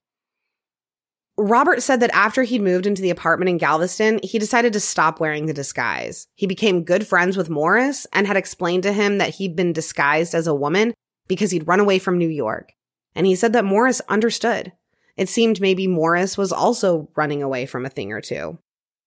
Robert 1.39 1.83
said 1.83 2.01
that 2.01 2.15
after 2.15 2.45
he'd 2.45 2.63
moved 2.63 2.87
into 2.87 3.03
the 3.03 3.11
apartment 3.11 3.51
in 3.51 3.59
Galveston, 3.59 4.21
he 4.23 4.39
decided 4.39 4.73
to 4.73 4.81
stop 4.81 5.21
wearing 5.21 5.47
the 5.47 5.53
disguise. 5.53 6.27
He 6.35 6.47
became 6.47 6.85
good 6.85 7.07
friends 7.07 7.37
with 7.37 7.51
Morris 7.51 8.07
and 8.13 8.27
had 8.27 8.39
explained 8.39 8.85
to 8.85 8.93
him 8.93 9.19
that 9.19 9.35
he'd 9.35 9.55
been 9.55 9.75
disguised 9.75 10.35
as 10.35 10.47
a 10.47 10.55
woman 10.55 10.95
because 11.29 11.51
he'd 11.51 11.69
run 11.69 11.81
away 11.81 11.99
from 11.99 12.17
New 12.17 12.29
York. 12.29 12.73
And 13.15 13.27
he 13.27 13.35
said 13.35 13.53
that 13.53 13.67
Morris 13.67 14.01
understood. 14.09 14.73
It 15.17 15.29
seemed 15.29 15.61
maybe 15.61 15.87
Morris 15.87 16.39
was 16.39 16.53
also 16.53 17.11
running 17.17 17.43
away 17.43 17.67
from 17.67 17.85
a 17.85 17.91
thing 17.91 18.13
or 18.13 18.21
two. 18.21 18.59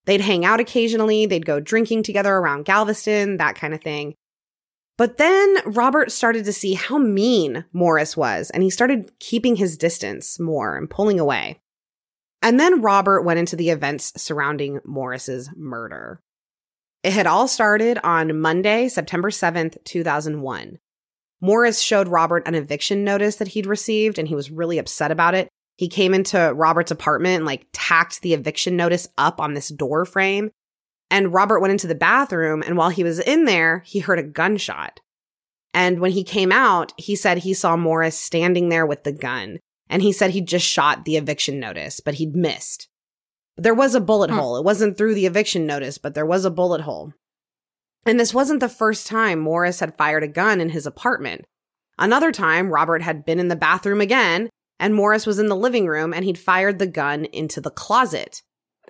They'd 0.06 0.22
hang 0.22 0.46
out 0.46 0.60
occasionally, 0.60 1.26
they'd 1.26 1.46
go 1.46 1.60
drinking 1.60 2.04
together 2.04 2.34
around 2.34 2.66
Galveston, 2.66 3.38
that 3.38 3.56
kind 3.56 3.74
of 3.74 3.82
thing. 3.82 4.16
But 4.98 5.18
then 5.18 5.58
Robert 5.66 6.12
started 6.12 6.46
to 6.46 6.54
see 6.54 6.74
how 6.74 6.98
mean 6.98 7.66
Morris 7.74 8.18
was, 8.18 8.50
and 8.50 8.62
he 8.64 8.70
started 8.70 9.12
keeping 9.20 9.56
his 9.56 9.78
distance 9.78 10.40
more 10.40 10.76
and 10.76 10.90
pulling 10.90 11.20
away. 11.20 11.60
And 12.42 12.60
then 12.60 12.82
Robert 12.82 13.24
went 13.24 13.40
into 13.40 13.56
the 13.56 13.70
events 13.70 14.14
surrounding 14.16 14.80
Morris's 14.86 15.50
murder. 15.56 16.22
It 17.04 17.14
had 17.14 17.28
all 17.28 17.48
started 17.48 17.98
on 18.04 18.40
Monday, 18.40 18.88
September 18.88 19.30
7th, 19.30 19.84
2001. 19.84 20.80
Morris 21.42 21.80
showed 21.80 22.10
Robert 22.10 22.44
an 22.46 22.56
eviction 22.56 23.04
notice 23.04 23.38
that 23.38 23.50
he'd 23.50 23.66
received, 23.66 24.20
and 24.20 24.28
he 24.28 24.36
was 24.36 24.52
really 24.52 24.78
upset 24.78 25.12
about 25.12 25.34
it. 25.34 25.48
He 25.78 25.88
came 25.88 26.14
into 26.14 26.54
Robert's 26.54 26.92
apartment 26.92 27.38
and 27.38 27.46
like 27.46 27.68
tacked 27.72 28.22
the 28.22 28.34
eviction 28.34 28.76
notice 28.76 29.08
up 29.18 29.40
on 29.40 29.54
this 29.54 29.70
door 29.70 30.04
frame. 30.04 30.52
And 31.10 31.34
Robert 31.34 31.62
went 31.62 31.72
into 31.72 31.88
the 31.88 31.96
bathroom, 31.96 32.62
and 32.66 32.76
while 32.78 32.90
he 32.90 33.04
was 33.04 33.20
in 33.20 33.46
there, 33.46 33.84
he 33.86 34.00
heard 34.00 34.20
a 34.20 34.24
gunshot. 34.24 35.00
And 35.74 36.00
when 36.00 36.12
he 36.12 36.24
came 36.24 36.52
out, 36.52 36.94
he 36.98 37.16
said 37.16 37.40
he 37.40 37.54
saw 37.54 37.78
Morris 37.78 38.18
standing 38.18 38.70
there 38.70 38.86
with 38.86 39.04
the 39.04 39.14
gun. 39.14 39.60
And 39.90 40.02
he 40.02 40.12
said 40.12 40.32
he'd 40.32 40.48
just 40.48 40.66
shot 40.66 41.06
the 41.06 41.18
eviction 41.18 41.60
notice, 41.60 42.00
but 42.00 42.16
he'd 42.16 42.36
missed. 42.36 42.88
There 43.58 43.74
was 43.74 43.96
a 43.96 44.00
bullet 44.00 44.30
Hmm. 44.30 44.38
hole. 44.38 44.58
It 44.58 44.64
wasn't 44.64 44.98
through 44.98 45.16
the 45.16 45.26
eviction 45.26 45.66
notice, 45.66 45.98
but 45.98 46.14
there 46.14 46.26
was 46.26 46.46
a 46.46 46.52
bullet 46.52 46.82
hole. 46.82 47.14
And 48.06 48.20
this 48.20 48.34
wasn't 48.34 48.60
the 48.62 48.70
first 48.70 49.08
time 49.08 49.40
Morris 49.40 49.80
had 49.82 49.98
fired 49.98 50.24
a 50.24 50.28
gun 50.28 50.62
in 50.62 50.70
his 50.70 50.86
apartment. 50.86 51.46
Another 51.98 52.32
time, 52.32 52.70
Robert 52.70 53.02
had 53.02 53.26
been 53.26 53.40
in 53.40 53.50
the 53.50 53.56
bathroom 53.58 54.00
again, 54.00 54.50
and 54.80 54.96
Morris 54.96 55.26
was 55.26 55.40
in 55.40 55.48
the 55.48 55.56
living 55.56 55.86
room 55.88 56.14
and 56.14 56.24
he'd 56.24 56.38
fired 56.38 56.80
the 56.80 56.88
gun 56.88 57.26
into 57.26 57.60
the 57.60 57.70
closet. 57.72 58.42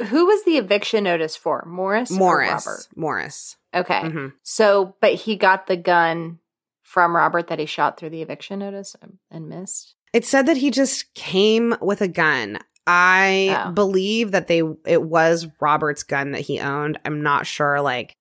Who 0.09 0.27
was 0.27 0.43
the 0.45 0.57
eviction 0.57 1.03
notice 1.05 1.35
for? 1.35 1.63
Morris. 1.67 2.12
or 2.12 2.17
Morris. 2.17 2.65
Robert? 2.67 2.88
Morris. 2.95 3.57
Okay. 3.73 4.01
Mhm. 4.01 4.33
So, 4.43 4.95
but 5.01 5.15
he 5.15 5.35
got 5.35 5.65
the 5.67 5.75
gun 5.75 6.39
from 6.83 7.15
Robert 7.15 7.47
that 7.47 7.59
he 7.59 7.65
shot 7.65 7.97
through 7.97 8.12
the 8.12 8.21
eviction 8.21 8.59
notice 8.59 8.95
and 9.31 9.49
missed. 9.49 9.95
It 10.13 10.26
said 10.26 10.45
that 10.48 10.58
he 10.58 10.72
just 10.72 11.13
came 11.13 11.76
with 11.82 12.02
a 12.02 12.08
gun. 12.08 12.60
I 12.88 13.65
Oh. 13.67 13.71
believe 13.71 14.31
that 14.31 14.48
they 14.48 14.63
it 14.86 15.04
was 15.04 15.48
Robert's 15.62 16.04
gun 16.04 16.31
that 16.31 16.42
he 16.42 16.60
owned. 16.60 17.00
I'm 17.06 17.21
not 17.21 17.46
sure 17.46 17.81
like 17.81 18.15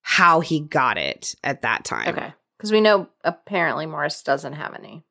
how 0.00 0.40
he 0.40 0.58
got 0.60 0.98
it 0.98 1.34
at 1.44 1.62
that 1.62 1.84
time. 1.84 2.08
Okay. 2.08 2.34
Because 2.58 2.72
we 2.72 2.80
know 2.80 3.08
apparently 3.22 3.86
Morris 3.86 4.22
doesn't 4.22 4.54
have 4.54 4.74
any. 4.74 5.04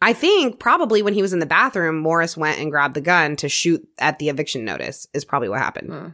I 0.00 0.12
think 0.12 0.58
probably 0.58 1.02
when 1.02 1.14
he 1.14 1.22
was 1.22 1.32
in 1.32 1.38
the 1.38 1.46
bathroom, 1.46 1.98
Morris 1.98 2.36
went 2.36 2.58
and 2.60 2.70
grabbed 2.70 2.94
the 2.94 3.00
gun 3.00 3.36
to 3.36 3.48
shoot 3.48 3.86
at 3.98 4.18
the 4.18 4.28
eviction 4.28 4.64
notice, 4.64 5.06
is 5.14 5.24
probably 5.24 5.48
what 5.48 5.60
happened, 5.60 5.90
Hmm. 5.92 6.08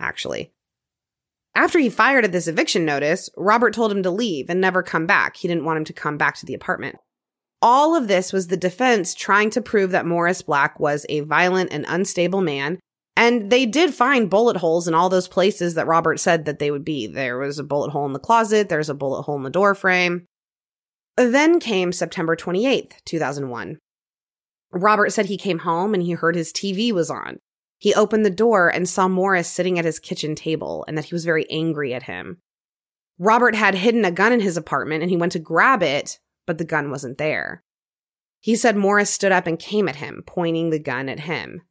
actually. 0.00 0.52
After 1.54 1.78
he 1.78 1.88
fired 1.90 2.24
at 2.24 2.32
this 2.32 2.48
eviction 2.48 2.84
notice, 2.86 3.30
Robert 3.36 3.74
told 3.74 3.92
him 3.92 4.02
to 4.02 4.10
leave 4.10 4.48
and 4.50 4.60
never 4.60 4.82
come 4.82 5.06
back. 5.06 5.36
He 5.36 5.46
didn't 5.46 5.64
want 5.64 5.76
him 5.76 5.84
to 5.84 5.92
come 5.92 6.16
back 6.16 6.36
to 6.36 6.46
the 6.46 6.54
apartment. 6.54 6.96
All 7.66 7.96
of 7.96 8.08
this 8.08 8.30
was 8.30 8.48
the 8.48 8.58
defense 8.58 9.14
trying 9.14 9.48
to 9.48 9.62
prove 9.62 9.90
that 9.92 10.04
Morris 10.04 10.42
Black 10.42 10.78
was 10.78 11.06
a 11.08 11.20
violent 11.20 11.72
and 11.72 11.86
unstable 11.88 12.42
man 12.42 12.78
And 13.16 13.50
they 13.50 13.64
did 13.64 13.94
find 13.94 14.28
bullet 14.28 14.58
holes 14.58 14.86
in 14.86 14.92
all 14.92 15.08
those 15.08 15.28
places 15.28 15.72
that 15.74 15.86
Robert 15.86 16.20
said 16.20 16.44
that 16.44 16.58
they 16.58 16.70
would 16.70 16.84
be. 16.84 17.06
There 17.06 17.38
was 17.38 17.58
a 17.58 17.64
bullet 17.64 17.90
hole 17.90 18.04
in 18.04 18.12
the 18.12 18.18
closet, 18.18 18.68
there's 18.68 18.90
a 18.90 18.94
bullet 18.94 19.22
hole 19.22 19.36
in 19.36 19.44
the 19.44 19.50
door 19.50 19.74
frame. 19.74 20.26
Then 21.16 21.58
came 21.58 21.90
September 21.90 22.36
28th, 22.36 23.02
2001. 23.06 23.78
Robert 24.70 25.12
said 25.12 25.26
he 25.26 25.38
came 25.38 25.60
home 25.60 25.94
and 25.94 26.02
he 26.02 26.12
heard 26.12 26.36
his 26.36 26.52
TV 26.52 26.92
was 26.92 27.08
on. 27.08 27.38
He 27.78 27.94
opened 27.94 28.26
the 28.26 28.30
door 28.30 28.68
and 28.68 28.86
saw 28.86 29.08
Morris 29.08 29.48
sitting 29.48 29.78
at 29.78 29.86
his 29.86 29.98
kitchen 29.98 30.34
table 30.34 30.84
and 30.86 30.98
that 30.98 31.06
he 31.06 31.14
was 31.14 31.24
very 31.24 31.48
angry 31.50 31.94
at 31.94 32.02
him. 32.02 32.42
Robert 33.18 33.54
had 33.54 33.74
hidden 33.74 34.04
a 34.04 34.10
gun 34.10 34.34
in 34.34 34.40
his 34.40 34.58
apartment 34.58 35.02
and 35.02 35.10
he 35.10 35.16
went 35.16 35.32
to 35.32 35.38
grab 35.38 35.82
it, 35.82 36.18
but 36.46 36.58
the 36.58 36.64
gun 36.64 36.90
wasn't 36.90 37.18
there. 37.18 37.62
He 38.40 38.56
said 38.56 38.76
Morris 38.76 39.10
stood 39.10 39.32
up 39.32 39.46
and 39.46 39.58
came 39.58 39.88
at 39.88 39.96
him, 39.96 40.22
pointing 40.26 40.70
the 40.70 40.78
gun 40.78 41.08
at 41.08 41.20
him. 41.20 41.62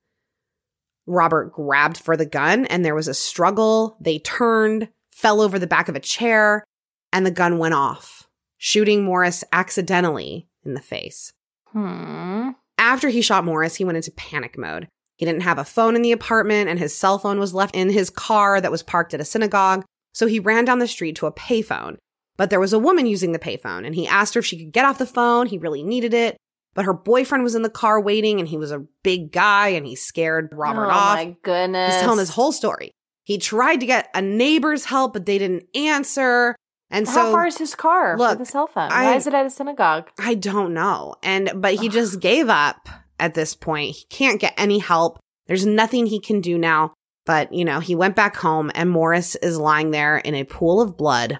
Robert 1.05 1.51
grabbed 1.51 1.97
for 1.97 2.17
the 2.17 2.25
gun 2.25 2.65
and 2.65 2.83
there 2.83 2.95
was 2.95 3.07
a 3.07 3.13
struggle. 3.13 3.97
They 3.99 4.19
turned, 4.19 4.89
fell 5.11 5.41
over 5.41 5.59
the 5.59 5.67
back 5.67 5.89
of 5.89 5.95
a 5.95 5.99
chair, 5.99 6.63
and 7.11 7.25
the 7.25 7.31
gun 7.31 7.57
went 7.57 7.73
off, 7.73 8.27
shooting 8.57 9.03
Morris 9.03 9.43
accidentally 9.51 10.47
in 10.65 10.73
the 10.73 10.81
face. 10.81 11.33
Hmm. 11.67 12.51
After 12.77 13.09
he 13.09 13.21
shot 13.21 13.45
Morris, 13.45 13.75
he 13.75 13.85
went 13.85 13.97
into 13.97 14.11
panic 14.11 14.57
mode. 14.57 14.87
He 15.17 15.25
didn't 15.25 15.41
have 15.41 15.59
a 15.59 15.63
phone 15.63 15.95
in 15.95 16.01
the 16.01 16.11
apartment, 16.11 16.69
and 16.69 16.79
his 16.79 16.95
cell 16.95 17.19
phone 17.19 17.39
was 17.39 17.53
left 17.53 17.75
in 17.75 17.89
his 17.89 18.09
car 18.09 18.59
that 18.59 18.71
was 18.71 18.83
parked 18.83 19.13
at 19.13 19.21
a 19.21 19.25
synagogue. 19.25 19.85
So 20.13 20.27
he 20.27 20.39
ran 20.39 20.65
down 20.65 20.79
the 20.79 20.87
street 20.87 21.15
to 21.17 21.27
a 21.27 21.31
payphone. 21.31 21.97
But 22.37 22.49
there 22.49 22.59
was 22.59 22.73
a 22.73 22.79
woman 22.79 23.05
using 23.05 23.31
the 23.31 23.39
payphone, 23.39 23.85
and 23.85 23.93
he 23.93 24.07
asked 24.07 24.33
her 24.33 24.39
if 24.39 24.45
she 24.45 24.57
could 24.57 24.73
get 24.73 24.85
off 24.85 24.97
the 24.97 25.05
phone. 25.05 25.45
He 25.47 25.57
really 25.57 25.83
needed 25.83 26.13
it. 26.13 26.37
But 26.73 26.85
her 26.85 26.93
boyfriend 26.93 27.43
was 27.43 27.53
in 27.53 27.61
the 27.61 27.69
car 27.69 28.01
waiting, 28.01 28.39
and 28.39 28.49
he 28.49 28.57
was 28.57 28.71
a 28.71 28.85
big 29.03 29.31
guy, 29.31 29.69
and 29.69 29.85
he 29.85 29.95
scared 29.95 30.49
Robert 30.51 30.87
oh 30.87 30.89
off. 30.89 31.19
Oh 31.19 31.25
my 31.25 31.35
goodness. 31.43 31.93
He's 31.93 32.01
telling 32.01 32.19
his 32.19 32.31
whole 32.31 32.51
story. 32.51 32.91
He 33.23 33.37
tried 33.37 33.79
to 33.79 33.85
get 33.85 34.09
a 34.13 34.21
neighbor's 34.21 34.85
help, 34.85 35.13
but 35.13 35.25
they 35.25 35.37
didn't 35.37 35.65
answer. 35.75 36.55
And 36.89 37.07
How 37.07 37.13
so 37.13 37.31
far 37.31 37.47
is 37.47 37.57
his 37.57 37.73
car 37.75 38.17
Look, 38.17 38.39
with 38.39 38.47
a 38.47 38.51
cell 38.51 38.67
phone? 38.67 38.91
I- 38.91 39.05
Why 39.05 39.15
is 39.15 39.27
it 39.27 39.33
at 39.33 39.45
a 39.45 39.49
synagogue? 39.49 40.09
I 40.19 40.35
don't 40.35 40.73
know. 40.73 41.15
And 41.23 41.51
but 41.55 41.75
he 41.75 41.89
just 41.89 42.19
gave 42.19 42.49
up 42.49 42.89
at 43.19 43.33
this 43.33 43.55
point. 43.55 43.95
He 43.95 44.05
can't 44.09 44.39
get 44.41 44.53
any 44.57 44.79
help. 44.79 45.19
There's 45.47 45.65
nothing 45.65 46.05
he 46.05 46.19
can 46.19 46.41
do 46.41 46.57
now. 46.57 46.93
But, 47.25 47.53
you 47.53 47.63
know, 47.63 47.79
he 47.79 47.95
went 47.95 48.15
back 48.17 48.35
home 48.35 48.69
and 48.75 48.89
Morris 48.89 49.35
is 49.35 49.57
lying 49.57 49.91
there 49.91 50.17
in 50.17 50.35
a 50.35 50.43
pool 50.43 50.81
of 50.81 50.97
blood, 50.97 51.39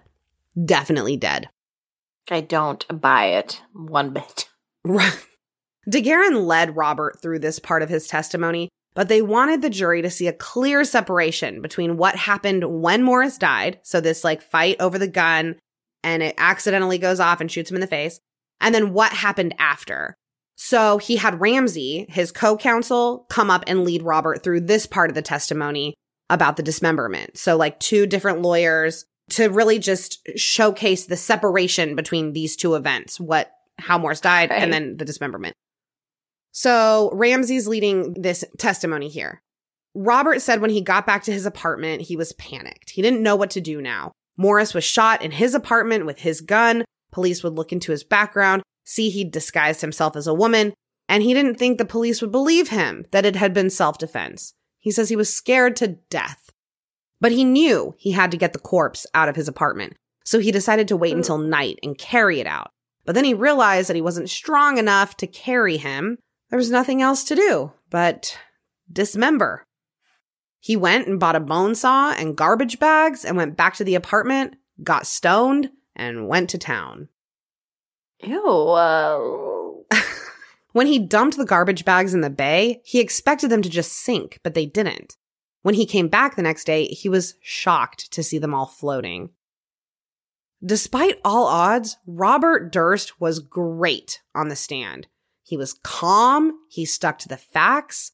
definitely 0.61 1.17
dead. 1.17 1.49
I 2.29 2.41
don't 2.41 2.85
buy 3.01 3.25
it 3.25 3.61
one 3.73 4.13
bit. 4.13 4.49
DeGuerin 5.89 6.45
led 6.45 6.77
Robert 6.77 7.21
through 7.21 7.39
this 7.39 7.59
part 7.59 7.81
of 7.81 7.89
his 7.89 8.07
testimony, 8.07 8.69
but 8.93 9.09
they 9.09 9.21
wanted 9.21 9.61
the 9.61 9.69
jury 9.69 10.01
to 10.01 10.09
see 10.09 10.27
a 10.27 10.33
clear 10.33 10.83
separation 10.83 11.61
between 11.61 11.97
what 11.97 12.15
happened 12.15 12.81
when 12.81 13.03
Morris 13.03 13.37
died, 13.37 13.79
so 13.83 13.99
this 13.99 14.23
like 14.23 14.41
fight 14.41 14.77
over 14.79 14.97
the 14.97 15.07
gun 15.07 15.55
and 16.03 16.21
it 16.21 16.35
accidentally 16.37 16.97
goes 16.97 17.19
off 17.19 17.39
and 17.41 17.51
shoots 17.51 17.71
him 17.71 17.75
in 17.75 17.81
the 17.81 17.87
face, 17.87 18.19
and 18.59 18.75
then 18.75 18.93
what 18.93 19.13
happened 19.13 19.55
after. 19.57 20.15
So 20.55 20.97
he 20.97 21.15
had 21.15 21.41
Ramsey, 21.41 22.05
his 22.09 22.31
co-counsel, 22.31 23.25
come 23.29 23.49
up 23.49 23.63
and 23.67 23.83
lead 23.83 24.03
Robert 24.03 24.43
through 24.43 24.61
this 24.61 24.85
part 24.85 25.09
of 25.09 25.15
the 25.15 25.21
testimony 25.21 25.95
about 26.29 26.57
the 26.57 26.63
dismemberment. 26.63 27.37
So 27.37 27.57
like 27.57 27.79
two 27.79 28.05
different 28.05 28.41
lawyers 28.41 29.05
to 29.31 29.47
really 29.47 29.79
just 29.79 30.19
showcase 30.35 31.05
the 31.05 31.17
separation 31.17 31.95
between 31.95 32.33
these 32.33 32.55
two 32.55 32.75
events, 32.75 33.19
what 33.19 33.51
how 33.79 33.97
Morris 33.97 34.21
died 34.21 34.49
Right. 34.51 34.61
and 34.61 34.71
then 34.71 34.97
the 34.97 35.05
dismemberment. 35.05 35.55
So 36.51 37.09
Ramsey's 37.13 37.67
leading 37.67 38.13
this 38.13 38.43
testimony 38.57 39.09
here. 39.09 39.41
Robert 39.95 40.41
said 40.41 40.61
when 40.61 40.69
he 40.69 40.81
got 40.81 41.05
back 41.05 41.23
to 41.23 41.31
his 41.31 41.45
apartment, 41.45 42.03
he 42.03 42.15
was 42.15 42.33
panicked. 42.33 42.91
He 42.91 43.01
didn't 43.01 43.23
know 43.23 43.35
what 43.35 43.49
to 43.51 43.61
do 43.61 43.81
now. 43.81 44.11
Morris 44.37 44.73
was 44.73 44.83
shot 44.83 45.21
in 45.21 45.31
his 45.31 45.53
apartment 45.53 46.05
with 46.05 46.19
his 46.19 46.41
gun. 46.41 46.83
Police 47.11 47.43
would 47.43 47.53
look 47.53 47.71
into 47.71 47.91
his 47.91 48.03
background, 48.03 48.63
see 48.83 49.09
he'd 49.09 49.31
disguised 49.31 49.81
himself 49.81 50.15
as 50.15 50.25
a 50.25 50.33
woman, 50.33 50.73
and 51.07 51.21
he 51.21 51.33
didn't 51.33 51.55
think 51.55 51.77
the 51.77 51.85
police 51.85 52.21
would 52.21 52.31
believe 52.31 52.69
him 52.69 53.05
that 53.11 53.25
it 53.25 53.35
had 53.35 53.53
been 53.53 53.69
self 53.69 53.97
defense. 53.99 54.53
He 54.79 54.91
says 54.91 55.09
he 55.09 55.15
was 55.15 55.33
scared 55.33 55.75
to 55.77 55.87
death. 56.09 56.42
But 57.23 57.31
he 57.31 57.45
knew 57.45 57.95
he 57.97 58.11
had 58.11 58.31
to 58.31 58.37
get 58.37 58.51
the 58.51 58.59
corpse 58.59 59.07
out 59.13 59.29
of 59.29 59.37
his 59.37 59.47
apartment, 59.47 59.95
so 60.25 60.39
he 60.39 60.51
decided 60.51 60.89
to 60.89 60.97
wait 60.97 61.15
until 61.15 61.37
night 61.37 61.79
and 61.81 61.97
carry 61.97 62.41
it 62.41 62.47
out. 62.47 62.69
But 63.05 63.15
then 63.15 63.23
he 63.23 63.33
realized 63.33 63.87
that 63.87 63.95
he 63.95 64.01
wasn't 64.01 64.29
strong 64.29 64.77
enough 64.77 65.15
to 65.17 65.25
carry 65.25 65.77
him. 65.77 66.17
There 66.49 66.57
was 66.57 66.69
nothing 66.69 67.01
else 67.01 67.23
to 67.23 67.35
do 67.35 67.71
but 67.89 68.37
dismember. 68.91 69.63
He 70.59 70.75
went 70.75 71.07
and 71.07 71.17
bought 71.17 71.37
a 71.37 71.39
bone 71.39 71.75
saw 71.75 72.11
and 72.11 72.35
garbage 72.35 72.77
bags 72.77 73.23
and 73.23 73.37
went 73.37 73.55
back 73.55 73.75
to 73.75 73.85
the 73.85 73.95
apartment, 73.95 74.57
got 74.83 75.07
stoned, 75.07 75.69
and 75.95 76.27
went 76.27 76.49
to 76.49 76.57
town. 76.57 77.07
Ew. 78.21 78.45
Uh, 78.45 79.19
When 80.73 80.87
he 80.87 80.99
dumped 80.99 81.37
the 81.37 81.45
garbage 81.45 81.85
bags 81.85 82.13
in 82.13 82.19
the 82.19 82.29
bay, 82.29 82.81
he 82.83 82.99
expected 82.99 83.49
them 83.49 83.61
to 83.61 83.69
just 83.69 83.93
sink, 83.93 84.39
but 84.43 84.55
they 84.55 84.65
didn't. 84.65 85.15
When 85.63 85.75
he 85.75 85.85
came 85.85 86.09
back 86.09 86.35
the 86.35 86.41
next 86.41 86.65
day, 86.65 86.85
he 86.85 87.09
was 87.09 87.35
shocked 87.41 88.11
to 88.11 88.21
see 88.21 88.37
them 88.37 88.53
all 88.53 88.67
floating. 88.67 89.29
Despite 90.63 91.19
all 91.25 91.47
odds, 91.47 91.97
Robert 92.05 92.71
Durst 92.71 93.19
was 93.19 93.39
great 93.39 94.21
on 94.35 94.49
the 94.49 94.55
stand. 94.55 95.07
He 95.41 95.57
was 95.57 95.73
calm, 95.83 96.53
he 96.69 96.85
stuck 96.85 97.17
to 97.19 97.27
the 97.27 97.37
facts. 97.37 98.11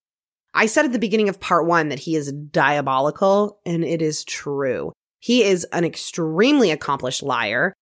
I 0.53 0.67
said 0.67 0.85
at 0.85 0.93
the 0.93 0.99
beginning 0.99 1.29
of 1.29 1.39
part 1.39 1.65
one 1.65 1.89
that 1.89 1.99
he 1.99 2.15
is 2.15 2.31
diabolical, 2.31 3.59
and 3.65 3.83
it 3.83 4.01
is 4.01 4.23
true. 4.23 4.93
He 5.19 5.43
is 5.43 5.65
an 5.65 5.85
extremely 5.85 6.71
accomplished 6.71 7.21
liar, 7.21 7.73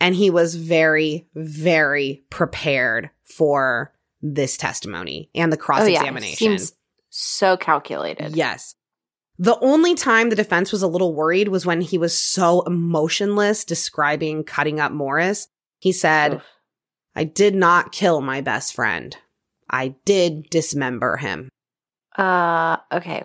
and 0.00 0.14
he 0.14 0.30
was 0.30 0.54
very, 0.54 1.28
very 1.34 2.24
prepared 2.30 3.10
for 3.24 3.92
this 4.22 4.56
testimony 4.56 5.30
and 5.34 5.52
the 5.52 5.56
cross 5.56 5.82
oh 5.82 5.86
yeah, 5.86 6.00
examination. 6.00 6.36
seems 6.36 6.72
so 7.10 7.56
calculated. 7.56 8.36
Yes. 8.36 8.74
The 9.38 9.58
only 9.60 9.94
time 9.94 10.30
the 10.30 10.36
defense 10.36 10.72
was 10.72 10.82
a 10.82 10.86
little 10.88 11.14
worried 11.14 11.48
was 11.48 11.66
when 11.66 11.80
he 11.80 11.98
was 11.98 12.16
so 12.16 12.62
emotionless 12.62 13.64
describing 13.64 14.44
cutting 14.44 14.80
up 14.80 14.92
Morris. 14.92 15.48
He 15.78 15.92
said, 15.92 16.34
Oof. 16.34 16.42
I 17.14 17.24
did 17.24 17.54
not 17.54 17.92
kill 17.92 18.20
my 18.20 18.40
best 18.40 18.74
friend. 18.74 19.16
I 19.70 19.94
did 20.04 20.48
dismember 20.50 21.16
him. 21.16 21.48
Uh, 22.16 22.78
okay. 22.92 23.24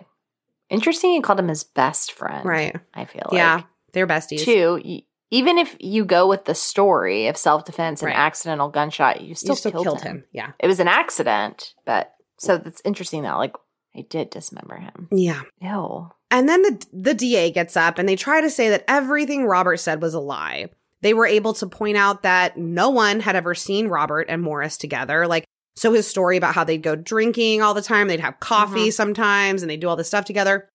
Interesting. 0.68 1.12
You 1.12 1.22
called 1.22 1.38
him 1.38 1.48
his 1.48 1.64
best 1.64 2.12
friend. 2.12 2.44
Right. 2.44 2.76
I 2.94 3.04
feel 3.04 3.28
yeah. 3.32 3.56
like. 3.56 3.66
They're 3.92 4.06
besties. 4.06 4.44
Two. 4.44 4.80
y- 4.84 5.02
Even 5.30 5.58
if 5.58 5.76
you 5.80 6.04
go 6.04 6.26
with 6.28 6.44
the 6.46 6.54
story 6.54 7.26
of 7.26 7.36
self 7.36 7.64
defense 7.64 8.00
and 8.02 8.08
Right. 8.08 8.16
accidental 8.18 8.68
gunshot, 8.68 9.20
you 9.22 9.34
still, 9.34 9.52
you 9.52 9.56
still 9.56 9.72
killed, 9.72 9.84
killed 9.84 10.00
him. 10.02 10.16
him. 10.16 10.24
Yeah. 10.32 10.52
It 10.58 10.66
was 10.66 10.80
an 10.80 10.88
accident, 10.88 11.74
but 11.86 12.12
so 12.38 12.58
that's 12.58 12.82
interesting 12.84 13.22
that 13.22 13.34
like 13.34 13.54
I 13.96 14.02
did 14.02 14.30
dismember 14.30 14.76
him. 14.76 15.08
Yeah. 15.10 15.42
Ew. 15.60 16.10
And 16.30 16.48
then 16.48 16.62
the 16.62 16.86
the 16.92 17.14
DA 17.14 17.50
gets 17.50 17.76
up 17.76 17.98
and 17.98 18.08
they 18.08 18.16
try 18.16 18.40
to 18.40 18.50
say 18.50 18.70
that 18.70 18.84
everything 18.88 19.46
Robert 19.46 19.78
said 19.78 20.00
was 20.00 20.14
a 20.14 20.20
lie. 20.20 20.68
They 21.02 21.14
were 21.14 21.26
able 21.26 21.52
to 21.54 21.66
point 21.66 21.96
out 21.96 22.22
that 22.22 22.56
no 22.56 22.90
one 22.90 23.20
had 23.20 23.36
ever 23.36 23.54
seen 23.54 23.88
Robert 23.88 24.26
and 24.28 24.40
Morris 24.40 24.78
together. 24.78 25.26
Like 25.26 25.44
so 25.74 25.92
his 25.92 26.06
story 26.06 26.36
about 26.36 26.54
how 26.54 26.64
they'd 26.64 26.82
go 26.82 26.96
drinking 26.96 27.62
all 27.62 27.74
the 27.74 27.82
time, 27.82 28.08
they'd 28.08 28.20
have 28.20 28.40
coffee 28.40 28.80
mm-hmm. 28.80 28.90
sometimes 28.90 29.62
and 29.62 29.70
they'd 29.70 29.80
do 29.80 29.88
all 29.88 29.96
this 29.96 30.08
stuff 30.08 30.24
together 30.24 30.68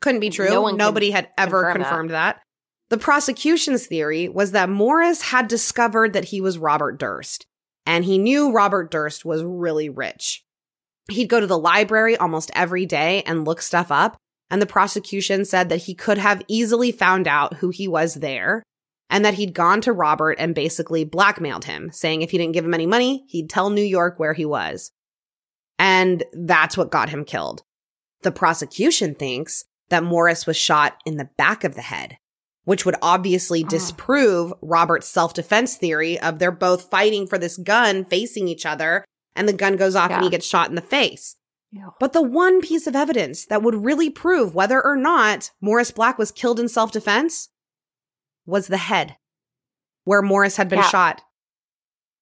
couldn't 0.00 0.20
be 0.20 0.30
true. 0.30 0.48
No 0.48 0.62
one 0.62 0.76
Nobody 0.76 1.10
had 1.10 1.28
ever 1.36 1.62
confirm 1.62 1.78
that. 1.78 1.88
confirmed 1.88 2.10
that. 2.10 2.42
The 2.88 2.98
prosecution's 2.98 3.86
theory 3.86 4.28
was 4.28 4.52
that 4.52 4.68
Morris 4.68 5.20
had 5.20 5.48
discovered 5.48 6.12
that 6.12 6.26
he 6.26 6.40
was 6.40 6.58
Robert 6.58 6.98
Durst 6.98 7.46
and 7.84 8.04
he 8.04 8.18
knew 8.18 8.52
Robert 8.52 8.90
Durst 8.90 9.24
was 9.24 9.42
really 9.42 9.88
rich. 9.88 10.44
He'd 11.10 11.28
go 11.28 11.40
to 11.40 11.46
the 11.46 11.58
library 11.58 12.16
almost 12.16 12.50
every 12.54 12.86
day 12.86 13.22
and 13.22 13.44
look 13.44 13.62
stuff 13.62 13.90
up. 13.92 14.16
And 14.50 14.62
the 14.62 14.66
prosecution 14.66 15.44
said 15.44 15.68
that 15.68 15.82
he 15.82 15.94
could 15.94 16.18
have 16.18 16.42
easily 16.48 16.92
found 16.92 17.26
out 17.26 17.54
who 17.54 17.70
he 17.70 17.88
was 17.88 18.14
there 18.14 18.62
and 19.10 19.24
that 19.24 19.34
he'd 19.34 19.54
gone 19.54 19.80
to 19.82 19.92
Robert 19.92 20.36
and 20.38 20.54
basically 20.54 21.04
blackmailed 21.04 21.64
him, 21.64 21.90
saying 21.92 22.22
if 22.22 22.30
he 22.30 22.38
didn't 22.38 22.54
give 22.54 22.64
him 22.64 22.74
any 22.74 22.86
money, 22.86 23.24
he'd 23.28 23.50
tell 23.50 23.70
New 23.70 23.82
York 23.82 24.18
where 24.18 24.34
he 24.34 24.44
was. 24.44 24.90
And 25.78 26.24
that's 26.32 26.76
what 26.76 26.90
got 26.90 27.08
him 27.10 27.24
killed. 27.24 27.62
The 28.22 28.32
prosecution 28.32 29.14
thinks 29.14 29.64
that 29.90 30.02
Morris 30.02 30.46
was 30.46 30.56
shot 30.56 31.00
in 31.04 31.16
the 31.16 31.28
back 31.36 31.62
of 31.64 31.74
the 31.74 31.82
head, 31.82 32.16
which 32.64 32.84
would 32.84 32.96
obviously 33.02 33.62
Oh. 33.64 33.68
disprove 33.68 34.52
Robert's 34.62 35.06
self 35.08 35.34
defense 35.34 35.76
theory 35.76 36.18
of 36.18 36.38
they're 36.38 36.50
both 36.50 36.90
fighting 36.90 37.26
for 37.26 37.38
this 37.38 37.56
gun 37.56 38.04
facing 38.04 38.48
each 38.48 38.66
other 38.66 39.04
and 39.36 39.48
the 39.48 39.52
gun 39.52 39.76
goes 39.76 39.94
off 39.94 40.10
and 40.10 40.24
he 40.24 40.30
gets 40.30 40.46
shot 40.46 40.68
in 40.68 40.74
the 40.74 40.80
face. 40.80 41.36
Ew. 41.70 41.92
But 41.98 42.12
the 42.12 42.22
one 42.22 42.60
piece 42.60 42.86
of 42.86 42.96
evidence 42.96 43.46
that 43.46 43.62
would 43.62 43.84
really 43.84 44.08
prove 44.10 44.54
whether 44.54 44.82
or 44.84 44.96
not 44.96 45.50
Morris 45.60 45.90
Black 45.90 46.18
was 46.18 46.30
killed 46.30 46.60
in 46.60 46.68
self 46.68 46.92
defense 46.92 47.48
was 48.46 48.68
the 48.68 48.76
head, 48.76 49.16
where 50.04 50.22
Morris 50.22 50.56
had 50.56 50.68
been 50.68 50.78
Yeah. 50.78 50.88
shot. 50.88 51.22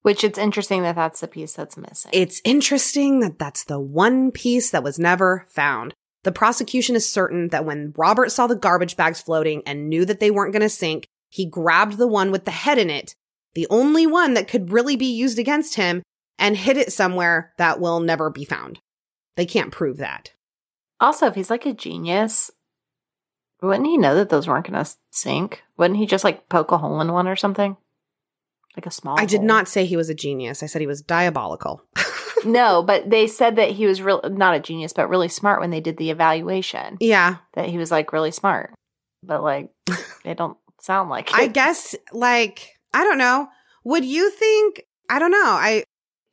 Which 0.03 0.23
it's 0.23 0.39
interesting 0.39 0.83
that 0.83 0.97
that's 0.97 1.21
the 1.21 1.29
piece 1.29 1.55
that's 1.55 1.77
missing. 1.77 2.11
It's 2.13 2.41
interesting 2.45 3.21
that 3.21 3.39
that's 3.39 3.65
the 3.65 3.81
one 3.81 4.31
piece 4.31 4.71
that 4.71 4.83
was 4.83 4.99
never 4.99 5.47
found. 5.49 5.95
The 6.25 6.33
prosecution 6.33 6.95
is 6.97 7.11
certain 7.11 7.49
that 7.49 7.65
when 7.65 7.93
Robert 7.97 8.31
saw 8.33 8.47
the 8.47 8.57
garbage 8.57 8.97
bags 8.97 9.21
floating 9.21 9.63
and 9.67 9.89
knew 9.89 10.05
that 10.05 10.21
they 10.21 10.31
weren't 10.31 10.53
going 10.53 10.63
to 10.63 10.69
sink, 10.69 11.07
he 11.31 11.47
grabbed 11.47 11.97
the 11.97 12.07
one 12.07 12.31
with 12.31 12.45
the 12.45 12.51
head 12.51 12.79
in 12.79 12.91
it, 12.91 13.15
the 13.55 13.67
only 13.71 14.07
one 14.07 14.35
that 14.35 14.49
could 14.49 14.73
really 14.73 14.97
be 14.97 15.07
used 15.07 15.39
against 15.39 15.77
him, 15.77 16.03
and 16.39 16.57
hid 16.57 16.77
it 16.77 16.93
somewhere 16.93 17.53
that 17.59 17.81
will 17.81 18.01
never 18.01 18.31
be 18.31 18.45
found. 18.45 18.81
They 19.37 19.47
can't 19.47 19.73
prove 19.73 19.99
that. 19.99 20.33
Also, 21.01 21.27
if 21.27 21.35
he's 21.35 21.51
like 21.51 21.67
a 21.67 21.73
genius, 21.73 22.51
wouldn't 23.61 23.87
he 23.87 23.99
know 23.99 24.15
that 24.15 24.29
those 24.29 24.47
weren't 24.47 24.67
going 24.67 24.83
to 24.85 24.91
sink? 25.11 25.63
Wouldn't 25.77 25.99
he 25.99 26.07
just 26.07 26.25
like 26.25 26.49
poke 26.49 26.73
a 26.73 26.79
hole 26.79 27.01
in 27.01 27.13
one 27.13 27.29
or 27.29 27.37
something? 27.37 27.77
Like 28.77 28.87
a 28.87 28.91
small 28.91 29.19
I 29.19 29.25
did 29.25 29.43
not 29.43 29.69
say 29.69 29.85
he 29.85 29.97
was 29.97 30.09
a 30.09 30.15
genius. 30.15 30.63
I 30.63 30.67
said 30.67 30.81
he 30.81 30.87
was 30.87 31.03
diabolical. 31.03 31.83
No, 32.45 32.83
but 32.83 33.09
they 33.09 33.27
said 33.27 33.57
that 33.57 33.71
he 33.71 33.87
was 33.87 34.03
real 34.03 34.21
not 34.25 34.55
a 34.55 34.61
genius, 34.61 34.93
but 34.93 35.09
really 35.09 35.29
smart 35.29 35.61
when 35.61 35.71
they 35.71 35.81
did 35.81 35.97
the 35.97 36.11
evaluation. 36.11 36.99
yeah. 37.01 37.37
That 37.55 37.69
he 37.69 37.79
was 37.79 37.91
like 37.91 38.13
really 38.13 38.33
smart. 38.33 38.75
But 39.23 39.43
like 39.43 39.71
they 40.25 40.35
don't 40.35 40.59
sound 40.81 41.09
like 41.09 41.31
it. 41.31 41.37
I 41.37 41.47
guess, 41.47 41.95
like, 42.13 42.79
I 42.93 43.05
don't 43.05 43.19
know. 43.19 43.49
Would 43.85 44.05
you 44.05 44.31
think, 44.31 44.83
I 45.09 45.19
don't 45.19 45.31
know. 45.31 45.39
I, 45.43 45.85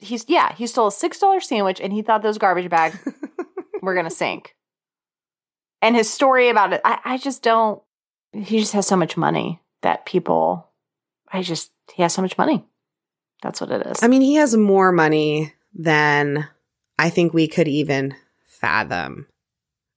he's 0.02 0.26
yeah, 0.28 0.54
he 0.56 0.68
stole 0.68 0.88
a 0.88 0.92
six 0.92 1.20
dollar 1.20 1.40
sandwich 1.40 1.80
and 1.80 1.94
he 1.94 2.02
thought 2.02 2.22
those 2.22 2.38
garbage 2.38 2.70
bags 2.70 2.98
were 3.82 3.96
gonna 3.96 4.10
sink. 4.10 4.56
And 5.82 5.96
his 5.96 6.10
story 6.10 6.50
about 6.50 6.74
it, 6.74 6.82
I, 6.84 7.00
I 7.06 7.18
just 7.18 7.42
don't 7.44 7.82
he 8.34 8.60
just 8.60 8.74
has 8.74 8.88
so 8.88 8.96
much 8.96 9.16
money 9.16 9.62
that 9.82 10.06
people 10.06 10.68
I 11.32 11.42
just 11.42 11.72
he 11.94 12.02
has 12.02 12.14
so 12.14 12.22
much 12.22 12.38
money. 12.38 12.66
That's 13.42 13.62
what 13.62 13.72
it 13.72 13.86
is. 13.88 14.04
I 14.04 14.08
mean, 14.08 14.22
he 14.22 14.36
has 14.36 14.56
more 14.56 14.92
money 14.92 15.54
than 15.74 16.48
I 17.00 17.10
think 17.10 17.34
we 17.34 17.48
could 17.48 17.68
even 17.68 18.16
fathom. 18.46 19.28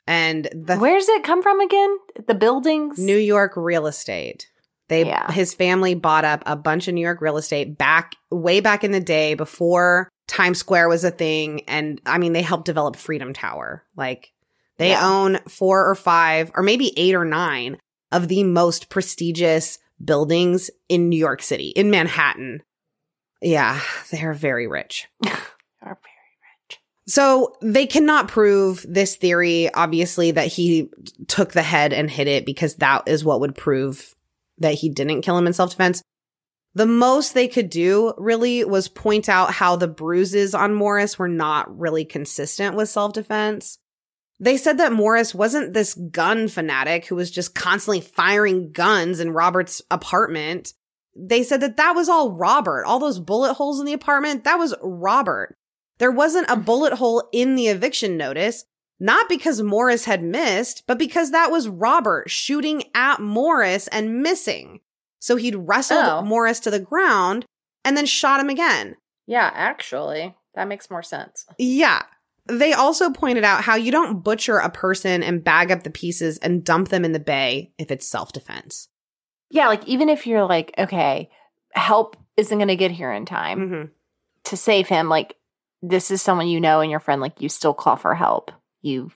And 0.06 0.48
the 0.52 0.76
Where 0.76 0.98
does 0.98 1.08
it 1.08 1.24
come 1.24 1.42
from 1.42 1.60
again? 1.60 1.98
The 2.26 2.34
buildings? 2.34 2.98
New 2.98 3.16
York 3.16 3.52
real 3.56 3.86
estate. 3.86 4.50
They 4.88 5.06
Yeah. 5.06 5.30
his 5.32 5.54
family 5.54 5.94
bought 5.94 6.24
up 6.24 6.42
a 6.46 6.56
bunch 6.56 6.88
of 6.88 6.94
New 6.94 7.00
York 7.00 7.20
real 7.20 7.36
estate 7.36 7.78
back 7.78 8.16
way 8.30 8.60
back 8.60 8.84
in 8.84 8.92
the 8.92 9.00
day 9.00 9.34
before 9.34 10.08
Times 10.28 10.58
Square 10.58 10.88
was 10.88 11.04
a 11.04 11.10
thing 11.10 11.62
and 11.68 12.00
I 12.06 12.18
mean 12.18 12.32
they 12.32 12.42
helped 12.42 12.66
develop 12.66 12.96
Freedom 12.96 13.32
Tower. 13.32 13.84
Like 13.96 14.32
they 14.78 14.90
Yeah. 14.90 15.08
own 15.08 15.38
4 15.48 15.88
or 15.88 15.94
5 15.94 16.50
or 16.54 16.62
maybe 16.62 16.92
8 16.98 17.14
or 17.14 17.24
9 17.24 17.78
of 18.12 18.28
the 18.28 18.42
most 18.44 18.88
prestigious 18.90 19.78
buildings 20.04 20.70
in 20.88 21.08
New 21.08 21.18
York 21.18 21.42
City, 21.42 21.68
in 21.68 21.90
Manhattan. 21.90 22.62
Yeah, 23.40 23.80
they're 24.10 24.34
very 24.34 24.66
rich. 24.66 25.06
They 25.22 25.30
are 25.90 25.98
very 26.02 26.38
rich. 26.70 26.80
So 27.06 27.54
they 27.60 27.86
cannot 27.86 28.28
prove 28.28 28.84
this 28.88 29.16
theory, 29.16 29.72
obviously, 29.74 30.30
that 30.30 30.46
he 30.48 30.90
took 31.28 31.52
the 31.52 31.62
head 31.62 31.92
and 31.92 32.10
hit 32.10 32.26
it 32.26 32.46
because 32.46 32.76
that 32.76 33.02
is 33.06 33.22
what 33.24 33.40
would 33.40 33.54
prove 33.54 34.13
that 34.58 34.74
he 34.74 34.88
didn't 34.88 35.22
kill 35.22 35.38
him 35.38 35.46
in 35.46 35.52
self 35.52 35.70
defense. 35.70 36.02
The 36.74 36.86
most 36.86 37.34
they 37.34 37.46
could 37.46 37.70
do 37.70 38.14
really 38.18 38.64
was 38.64 38.88
point 38.88 39.28
out 39.28 39.52
how 39.52 39.76
the 39.76 39.86
bruises 39.86 40.54
on 40.54 40.74
Morris 40.74 41.18
were 41.18 41.28
not 41.28 41.78
really 41.78 42.04
consistent 42.04 42.74
with 42.74 42.88
self 42.88 43.12
defense. 43.12 43.78
They 44.40 44.56
said 44.56 44.78
that 44.78 44.92
Morris 44.92 45.34
wasn't 45.34 45.72
this 45.72 45.94
gun 45.94 46.48
fanatic 46.48 47.06
who 47.06 47.14
was 47.14 47.30
just 47.30 47.54
constantly 47.54 48.00
firing 48.00 48.72
guns 48.72 49.20
in 49.20 49.30
Robert's 49.30 49.80
apartment. 49.90 50.74
They 51.16 51.44
said 51.44 51.60
that 51.60 51.76
that 51.76 51.94
was 51.94 52.08
all 52.08 52.32
Robert. 52.32 52.84
All 52.84 52.98
those 52.98 53.20
bullet 53.20 53.54
holes 53.54 53.78
in 53.78 53.86
the 53.86 53.92
apartment, 53.92 54.42
that 54.42 54.58
was 54.58 54.74
Robert. 54.82 55.56
There 55.98 56.10
wasn't 56.10 56.50
a 56.50 56.56
bullet 56.56 56.94
hole 56.94 57.28
in 57.32 57.54
the 57.54 57.68
eviction 57.68 58.16
notice, 58.16 58.64
not 59.00 59.28
because 59.28 59.60
Morris 59.62 60.04
had 60.04 60.22
missed, 60.22 60.84
but 60.86 60.98
because 60.98 61.30
that 61.32 61.50
was 61.50 61.68
Robert 61.68 62.30
shooting 62.30 62.84
at 62.94 63.20
Morris 63.20 63.88
and 63.88 64.22
missing. 64.22 64.80
So 65.18 65.36
he'd 65.36 65.56
wrestled 65.56 66.04
Oh. 66.04 66.22
Morris 66.22 66.60
to 66.60 66.70
the 66.70 66.78
ground 66.80 67.44
and 67.84 67.96
then 67.96 68.06
shot 68.06 68.40
him 68.40 68.48
again. 68.50 68.96
Yeah, 69.26 69.50
actually. 69.54 70.34
That 70.54 70.68
makes 70.68 70.90
more 70.90 71.02
sense. 71.02 71.46
Yeah. 71.58 72.02
They 72.46 72.72
also 72.74 73.10
pointed 73.10 73.42
out 73.42 73.64
how 73.64 73.74
you 73.74 73.90
don't 73.90 74.22
butcher 74.22 74.58
a 74.58 74.68
person 74.70 75.22
and 75.22 75.42
bag 75.42 75.72
up 75.72 75.82
the 75.82 75.90
pieces 75.90 76.36
and 76.38 76.62
dump 76.62 76.88
them 76.90 77.04
in 77.04 77.12
the 77.12 77.18
bay 77.18 77.72
if 77.78 77.90
it's 77.90 78.06
self 78.06 78.32
defense. 78.32 78.88
Yeah, 79.50 79.68
like 79.68 79.86
even 79.86 80.08
if 80.10 80.26
you're 80.26 80.44
like, 80.46 80.74
okay, 80.76 81.30
help 81.72 82.16
isn't 82.36 82.58
gonna 82.58 82.76
get 82.76 82.90
here 82.90 83.12
in 83.12 83.24
time 83.24 83.58
Mm-hmm. 83.60 83.84
to 84.44 84.56
save 84.56 84.88
him, 84.88 85.08
like 85.08 85.36
this 85.80 86.10
is 86.10 86.20
someone 86.20 86.48
you 86.48 86.60
know 86.60 86.80
and 86.80 86.90
your 86.90 87.00
friend, 87.00 87.20
like 87.22 87.40
you 87.40 87.48
still 87.48 87.74
call 87.74 87.96
for 87.96 88.14
help. 88.14 88.50
You 88.84 89.10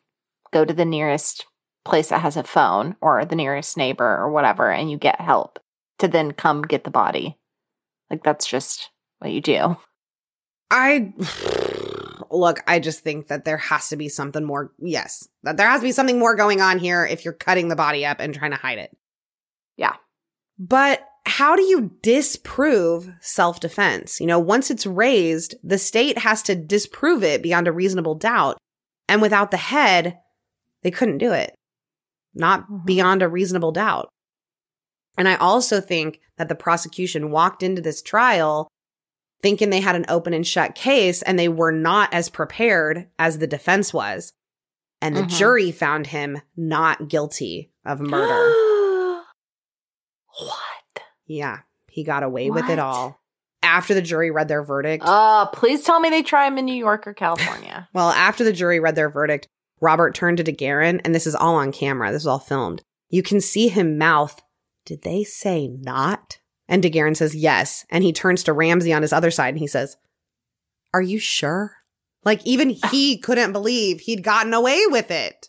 go 0.53 0.64
to 0.64 0.73
the 0.73 0.85
nearest 0.85 1.45
place 1.85 2.09
that 2.09 2.23
has 2.23 2.37
a 2.37 2.43
phone 2.43 2.97
or 3.01 3.25
the 3.25 3.37
nearest 3.37 3.77
neighbor 3.77 4.16
or 4.16 4.31
whatever, 4.31 4.73
and 4.73 4.91
you 4.91 4.97
get 4.97 5.21
help 5.21 5.59
to 5.99 6.09
then 6.09 6.33
come 6.33 6.62
get 6.62 6.85
the 6.85 6.91
body. 6.91 7.39
Like 8.11 8.25
that's 8.25 8.47
just 8.47 8.91
what 9.19 9.31
you 9.31 9.41
do. 9.41 9.77
I 10.71 11.12
look, 12.31 12.61
I 12.66 12.79
just 12.79 13.01
think 13.01 13.29
that 13.29 13.45
there 13.45 13.59
has 13.59 13.89
to 13.89 13.97
be 13.97 14.09
something 14.09 14.45
more. 14.45 14.73
Yes, 14.79 15.29
that 15.43 15.57
there 15.57 15.69
has 15.69 15.81
to 15.81 15.87
be 15.87 15.93
something 15.93 16.19
more 16.19 16.35
going 16.35 16.61
on 16.61 16.79
here 16.79 17.05
if 17.05 17.25
you're 17.25 17.35
cutting 17.35 17.69
the 17.69 17.77
body 17.77 18.07
up 18.07 18.21
and 18.21 18.35
trying 18.35 18.53
to 18.53 18.57
hide 18.57 18.79
it. 18.79 18.97
Yeah. 19.77 19.97
But 20.59 21.07
how 21.25 21.57
do 21.57 21.62
you 21.62 21.93
disprove 22.03 23.11
self 23.21 23.61
defense? 23.61 24.21
You 24.21 24.27
know, 24.27 24.39
once 24.39 24.71
it's 24.71 24.87
raised, 24.87 25.55
the 25.62 25.79
state 25.79 26.19
has 26.19 26.43
to 26.45 26.55
disprove 26.55 27.23
it 27.23 27.43
beyond 27.43 27.69
a 27.69 27.73
reasonable 27.73 28.14
doubt. 28.14 28.57
And 29.09 29.22
without 29.22 29.50
the 29.50 29.56
head, 29.56 30.18
they 30.82 30.90
couldn't 30.90 31.18
do 31.18 31.32
it. 31.32 31.54
Not 32.34 32.68
Mhm. 32.70 32.84
beyond 32.84 33.22
a 33.22 33.28
reasonable 33.28 33.72
doubt. 33.72 34.09
And 35.16 35.26
I 35.26 35.34
also 35.36 35.80
think 35.80 36.20
that 36.36 36.48
the 36.48 36.54
prosecution 36.54 37.30
walked 37.30 37.62
into 37.62 37.82
this 37.82 38.02
trial 38.02 38.68
thinking 39.42 39.70
they 39.70 39.80
had 39.80 39.96
an 39.96 40.04
open 40.09 40.34
and 40.34 40.46
shut 40.46 40.74
case 40.74 41.22
and 41.22 41.38
they 41.38 41.48
were 41.48 41.72
not 41.72 42.12
as 42.12 42.28
prepared 42.28 43.09
as 43.18 43.38
the 43.38 43.46
defense 43.46 43.92
was. 43.94 44.32
And 45.00 45.16
the 45.16 45.22
Mhm. 45.22 45.28
jury 45.30 45.70
found 45.72 46.09
him 46.09 46.40
not 46.56 47.09
guilty 47.09 47.72
of 47.84 48.00
murder. 48.00 49.22
what? 50.38 51.02
yeah, 51.26 51.61
he 51.90 52.02
got 52.04 52.22
away 52.22 52.50
with 52.50 52.68
it 52.68 52.78
all. 52.78 53.20
After 53.69 53.93
the 53.95 54.03
jury 54.03 54.31
read 54.31 54.49
their 54.49 54.62
verdict, 54.62 55.05
Oh, 55.07 55.49
please 55.53 55.83
tell 55.85 56.01
me 56.01 56.09
they 56.09 56.23
try 56.23 56.47
him 56.47 56.57
in 56.59 56.64
New 56.64 56.75
York 56.75 57.07
or 57.07 57.12
California. 57.12 57.87
well, 57.95 58.09
after 58.11 58.43
the 58.45 58.53
jury 58.53 58.81
read 58.81 58.97
their 58.97 59.11
verdict, 59.11 59.47
Robert 59.81 60.14
turned 60.14 60.39
to 60.39 60.45
DeGuerin, 60.45 61.01
and 61.05 61.14
this 61.14 61.27
is 61.27 61.35
all 61.35 61.55
on 61.57 61.71
camera. 61.71 62.11
This 62.11 62.23
is 62.23 62.27
all 62.27 62.39
filmed. 62.39 62.83
You 63.11 63.23
can 63.23 63.41
see 63.41 63.69
him 63.69 63.99
mouth, 63.99 64.41
Did 64.87 65.03
they 65.03 65.23
say 65.23 65.69
not? 65.69 66.39
And 66.66 66.83
DeGuerin 66.83 67.16
says 67.16 67.35
yes. 67.35 67.85
And 67.91 68.03
he 68.03 68.12
turns 68.12 68.43
to 68.45 68.53
Ramsey 68.53 68.93
on 68.93 69.03
his 69.03 69.12
other 69.12 69.31
side 69.31 69.51
and 69.51 69.59
he 69.59 69.66
says, 69.66 69.97
Are 70.93 71.03
you 71.03 71.19
sure? 71.19 71.77
Like, 72.25 72.45
even 72.47 72.71
he 72.91 73.19
couldn't 73.23 73.53
believe 73.53 74.01
he'd 74.01 74.25
gotten 74.25 74.53
away 74.55 74.83
with 74.87 75.11
it. 75.11 75.49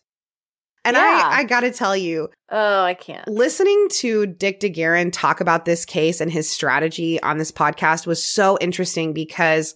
And 0.85 0.95
Yeah. 0.95 1.21
I, 1.25 1.39
I 1.39 1.43
gotta 1.43 1.71
tell 1.71 1.95
you, 1.95 2.29
oh, 2.49 2.83
I 2.83 2.93
can't. 2.93 3.27
listening 3.27 3.87
to 3.97 4.25
Dick 4.25 4.59
DeGuerin 4.59 5.11
talk 5.11 5.41
about 5.41 5.65
this 5.65 5.85
case 5.85 6.21
and 6.21 6.31
his 6.31 6.49
strategy 6.49 7.21
on 7.21 7.37
this 7.37 7.51
podcast 7.51 8.07
was 8.07 8.23
so 8.23 8.57
interesting 8.61 9.13
because 9.13 9.75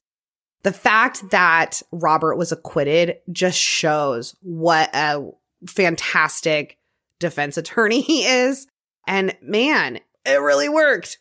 the 0.64 0.74
fact 0.74 1.30
that 1.32 1.82
Robert 1.92 2.38
was 2.38 2.52
acquitted 2.54 3.18
just 3.32 3.60
shows 3.60 4.36
what 4.42 4.90
a 4.96 5.30
fantastic 5.68 6.78
defense 7.20 7.58
attorney 7.58 8.02
he 8.02 8.24
is. 8.26 8.68
And 9.06 9.36
man, 9.42 10.00
it 10.26 10.40
really 10.40 10.70
worked. 10.70 11.18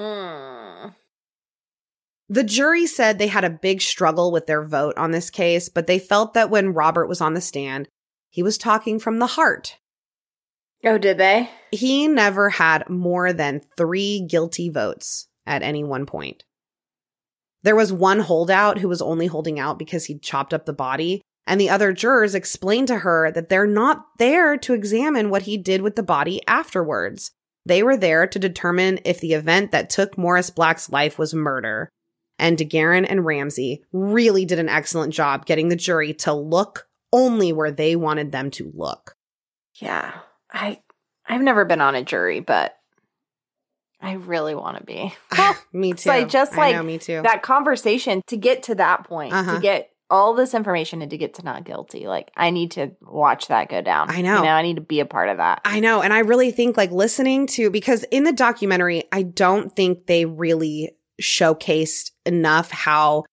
Mm. 0.00 0.94
The 2.28 2.44
jury 2.44 2.86
said 2.86 3.18
they 3.18 3.26
had 3.28 3.44
a 3.44 3.50
big 3.50 3.80
struggle 3.80 4.32
with 4.32 4.46
their 4.46 4.64
vote 4.64 4.96
on 4.96 5.10
this 5.10 5.30
case, 5.30 5.68
but 5.68 5.86
they 5.86 5.98
felt 5.98 6.34
that 6.34 6.50
when 6.50 6.72
Robert 6.72 7.06
was 7.06 7.20
on 7.20 7.34
the 7.34 7.40
stand, 7.40 7.88
he 8.30 8.42
was 8.42 8.58
talking 8.58 8.98
from 8.98 9.18
the 9.18 9.26
heart. 9.26 9.78
Oh, 10.84 10.98
did 10.98 11.18
they? 11.18 11.50
He 11.72 12.06
never 12.06 12.50
had 12.50 12.88
more 12.88 13.32
than 13.32 13.62
three 13.76 14.20
guilty 14.20 14.68
votes 14.68 15.28
at 15.46 15.62
any 15.62 15.82
one 15.82 16.06
point. 16.06 16.44
There 17.62 17.76
was 17.76 17.92
one 17.92 18.20
holdout 18.20 18.78
who 18.78 18.88
was 18.88 19.02
only 19.02 19.26
holding 19.26 19.58
out 19.58 19.78
because 19.78 20.04
he'd 20.04 20.22
chopped 20.22 20.54
up 20.54 20.66
the 20.66 20.72
body, 20.72 21.22
and 21.46 21.60
the 21.60 21.70
other 21.70 21.92
jurors 21.92 22.34
explained 22.34 22.88
to 22.88 22.98
her 22.98 23.32
that 23.32 23.48
they're 23.48 23.66
not 23.66 24.04
there 24.18 24.56
to 24.58 24.74
examine 24.74 25.30
what 25.30 25.42
he 25.42 25.56
did 25.56 25.82
with 25.82 25.96
the 25.96 26.02
body 26.02 26.40
afterwards. 26.46 27.32
They 27.64 27.82
were 27.82 27.96
there 27.96 28.26
to 28.28 28.38
determine 28.38 29.00
if 29.04 29.20
the 29.20 29.32
event 29.32 29.72
that 29.72 29.90
took 29.90 30.16
Morris 30.16 30.50
Black's 30.50 30.90
life 30.90 31.18
was 31.18 31.34
murder. 31.34 31.88
And 32.38 32.56
DeGuerin 32.56 33.06
and 33.08 33.24
Ramsey 33.24 33.82
really 33.92 34.44
did 34.44 34.58
an 34.58 34.68
excellent 34.68 35.12
job 35.12 35.46
getting 35.46 35.68
the 35.68 35.76
jury 35.76 36.14
to 36.14 36.32
look 36.32 36.85
only 37.12 37.52
where 37.52 37.70
they 37.70 37.96
wanted 37.96 38.32
them 38.32 38.50
to 38.52 38.70
look. 38.74 39.14
Yeah. 39.80 40.12
I 40.52 40.80
I've 41.28 41.42
never 41.42 41.64
been 41.64 41.80
on 41.80 41.94
a 41.94 42.02
jury, 42.04 42.40
but 42.40 42.76
I 44.00 44.12
really 44.12 44.54
want 44.54 44.78
to 44.78 44.84
be. 44.84 45.14
me 45.72 45.92
too. 45.92 45.96
So 45.98 46.12
I 46.12 46.24
just, 46.24 46.52
I 46.54 46.56
like, 46.56 46.76
know, 46.76 46.82
me 46.82 46.98
too. 46.98 47.22
that 47.22 47.42
conversation 47.42 48.22
to 48.28 48.36
get 48.36 48.64
to 48.64 48.74
that 48.76 49.04
point, 49.04 49.32
Uh-huh. 49.32 49.54
to 49.56 49.60
get 49.60 49.90
all 50.08 50.34
this 50.34 50.54
information 50.54 51.02
and 51.02 51.10
to 51.10 51.18
get 51.18 51.34
to 51.34 51.42
not 51.42 51.64
guilty. 51.64 52.06
Like 52.06 52.30
I 52.36 52.50
need 52.50 52.70
to 52.72 52.92
watch 53.02 53.48
that 53.48 53.68
go 53.68 53.80
down. 53.80 54.08
I 54.10 54.20
know. 54.20 54.36
You 54.36 54.42
know, 54.44 54.50
I 54.50 54.62
need 54.62 54.76
to 54.76 54.80
be 54.82 55.00
a 55.00 55.06
part 55.06 55.28
of 55.30 55.38
that. 55.38 55.62
I 55.64 55.80
know. 55.80 56.00
And 56.00 56.12
I 56.12 56.20
really 56.20 56.52
think 56.52 56.76
like 56.76 56.92
listening 56.92 57.48
to, 57.48 57.70
because 57.70 58.04
in 58.12 58.22
the 58.22 58.32
documentary, 58.32 59.02
I 59.10 59.22
don't 59.22 59.74
think 59.74 60.06
they 60.06 60.24
really 60.24 60.92
showcased 61.20 62.12
enough 62.24 62.70
how 62.70 63.24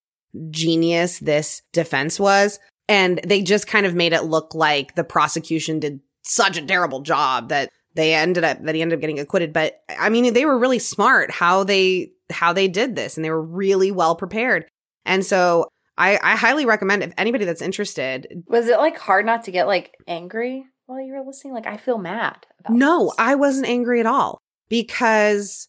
genius 0.50 1.20
this 1.20 1.62
defense 1.74 2.20
was. 2.20 2.60
And 2.88 3.20
they 3.26 3.42
just 3.42 3.68
kind 3.68 3.86
of 3.86 3.96
made 3.96 4.14
it 4.14 4.24
look 4.24 4.54
like 4.54 4.96
the 4.96 5.04
prosecution 5.04 5.80
did 5.80 6.00
such 6.24 6.58
a 6.58 6.66
terrible 6.66 7.02
job 7.02 7.50
that 7.50 7.70
they 7.96 8.14
ended 8.14 8.44
up, 8.44 8.64
that 8.64 8.76
he 8.76 8.82
ended 8.82 8.98
up 8.98 9.02
getting 9.02 9.20
acquitted. 9.20 9.54
But 9.54 9.82
I 9.98 10.10
mean, 10.10 10.34
they 10.34 10.46
were 10.46 10.58
really 10.58 10.80
smart 10.80 11.32
how 11.32 11.64
they, 11.64 12.12
how 12.30 12.54
they 12.54 12.68
did 12.68 12.96
this 12.96 13.16
and 13.16 13.24
they 13.24 13.30
were 13.30 13.42
really 13.42 13.92
well 13.92 14.16
prepared. 14.16 14.66
And 15.06 15.26
so 15.26 15.68
I, 15.98 16.20
I 16.24 16.36
highly 16.36 16.66
recommend 16.66 17.04
if 17.04 17.14
anybody 17.18 17.46
that's 17.46 17.62
interested. 17.62 18.44
Was 18.48 18.68
it 18.68 18.78
like 18.78 18.98
hard 18.98 19.26
not 19.26 19.44
to 19.44 19.52
get 19.52 19.68
like 19.68 19.94
angry 20.08 20.66
while 20.86 21.00
you 21.00 21.14
were 21.14 21.24
listening? 21.26 21.54
Like 21.54 21.68
I 21.68 21.78
feel 21.78 21.98
mad. 21.98 22.46
No, 22.70 23.06
this. 23.06 23.16
I 23.20 23.36
wasn't 23.36 23.68
angry 23.68 24.00
at 24.00 24.06
all 24.06 24.40
because 24.70 25.68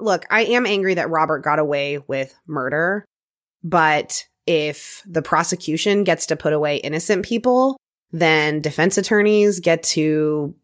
look, 0.00 0.24
I 0.30 0.44
am 0.44 0.66
angry 0.66 0.94
that 0.94 1.10
Robert 1.10 1.40
got 1.40 1.58
away 1.58 1.98
with 2.06 2.34
murder, 2.46 3.04
but 3.62 4.24
if 4.46 5.02
the 5.06 5.22
prosecution 5.22 6.04
gets 6.04 6.26
to 6.26 6.36
put 6.36 6.52
away 6.52 6.76
innocent 6.76 7.24
people, 7.24 7.76
then 8.12 8.60
defense 8.60 8.96
attorneys 8.96 9.60
get 9.60 9.82
to, 9.82 10.54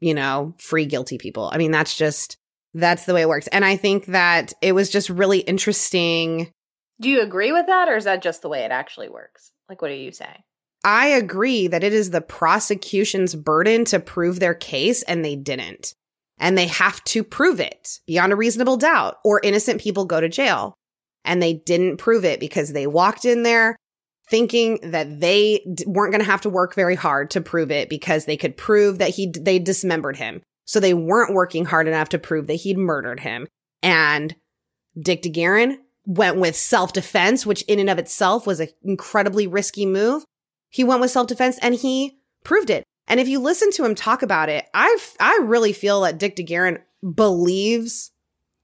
you 0.00 0.14
know, 0.14 0.54
free 0.58 0.86
guilty 0.86 1.18
people. 1.18 1.50
I 1.52 1.58
mean, 1.58 1.70
that's 1.70 1.96
just, 1.96 2.36
that's 2.74 3.04
the 3.04 3.14
way 3.14 3.22
it 3.22 3.28
works. 3.28 3.46
And 3.48 3.64
I 3.64 3.76
think 3.76 4.06
that 4.06 4.52
it 4.62 4.72
was 4.72 4.90
just 4.90 5.10
really 5.10 5.40
interesting 5.40 6.50
do 7.00 7.08
you 7.08 7.22
agree 7.22 7.50
with 7.50 7.66
that, 7.66 7.88
or 7.88 7.96
is 7.96 8.04
that 8.04 8.22
just 8.22 8.42
the 8.42 8.50
way 8.50 8.60
it 8.60 8.70
actually 8.70 9.08
works? 9.08 9.52
Like, 9.68 9.80
what 9.80 9.88
do 9.88 9.94
you 9.94 10.12
say? 10.12 10.44
I 10.84 11.06
agree 11.06 11.66
that 11.66 11.82
it 11.82 11.94
is 11.94 12.10
the 12.10 12.20
prosecution's 12.20 13.34
burden 13.34 13.86
to 13.86 14.00
prove 14.00 14.38
their 14.38 14.54
case, 14.54 15.02
and 15.04 15.24
they 15.24 15.34
didn't. 15.34 15.94
And 16.38 16.56
they 16.56 16.66
have 16.66 17.02
to 17.04 17.24
prove 17.24 17.58
it 17.58 18.00
beyond 18.06 18.32
a 18.32 18.36
reasonable 18.36 18.76
doubt, 18.76 19.16
or 19.24 19.40
innocent 19.42 19.80
people 19.80 20.04
go 20.04 20.20
to 20.20 20.28
jail. 20.28 20.74
And 21.24 21.42
they 21.42 21.54
didn't 21.54 21.98
prove 21.98 22.24
it 22.24 22.40
because 22.40 22.72
they 22.72 22.86
walked 22.86 23.24
in 23.24 23.42
there 23.42 23.76
thinking 24.28 24.78
that 24.82 25.20
they 25.20 25.60
d- 25.74 25.84
weren't 25.86 26.12
going 26.12 26.24
to 26.24 26.30
have 26.30 26.40
to 26.42 26.48
work 26.48 26.74
very 26.74 26.94
hard 26.94 27.30
to 27.32 27.40
prove 27.40 27.70
it 27.70 27.90
because 27.90 28.24
they 28.24 28.36
could 28.36 28.56
prove 28.56 28.98
that 28.98 29.10
he 29.10 29.32
they 29.38 29.58
dismembered 29.58 30.16
him. 30.16 30.40
So 30.64 30.78
they 30.78 30.94
weren't 30.94 31.34
working 31.34 31.64
hard 31.64 31.88
enough 31.88 32.10
to 32.10 32.18
prove 32.18 32.46
that 32.46 32.54
he'd 32.54 32.78
murdered 32.78 33.20
him. 33.20 33.48
And 33.82 34.36
Dick 34.98 35.22
DeGuerin 35.22 35.78
went 36.06 36.38
with 36.38 36.56
self 36.56 36.92
defense, 36.92 37.44
which 37.44 37.62
in 37.62 37.80
and 37.80 37.90
of 37.90 37.98
itself 37.98 38.46
was 38.46 38.60
an 38.60 38.68
incredibly 38.82 39.46
risky 39.46 39.84
move. 39.84 40.24
He 40.68 40.84
went 40.84 41.00
with 41.00 41.10
self 41.10 41.26
defense 41.26 41.58
and 41.60 41.74
he 41.74 42.20
proved 42.44 42.70
it. 42.70 42.84
And 43.08 43.18
if 43.18 43.28
you 43.28 43.40
listen 43.40 43.72
to 43.72 43.84
him 43.84 43.96
talk 43.96 44.22
about 44.22 44.48
it, 44.48 44.66
I 44.72 44.96
I 45.18 45.40
really 45.42 45.72
feel 45.72 46.02
that 46.02 46.18
Dick 46.18 46.36
DeGuerin 46.36 46.78
believes 47.14 48.12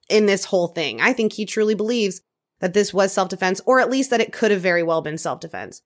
in 0.09 0.27
this 0.27 0.45
whole 0.45 0.69
thing. 0.69 1.01
I 1.01 1.13
think 1.13 1.33
he 1.33 1.45
truly 1.45 1.75
believes 1.75 2.21
that 2.61 2.75
this 2.75 2.93
was 2.93 3.13
self 3.13 3.29
defense, 3.29 3.61
or 3.67 3.81
at 3.81 3.91
least 3.91 4.11
that 4.11 4.21
it 4.21 4.33
could 4.33 4.51
have 4.51 4.61
very 4.61 4.83
well 4.83 5.03
been 5.03 5.19
self 5.19 5.41
defense. 5.41 5.83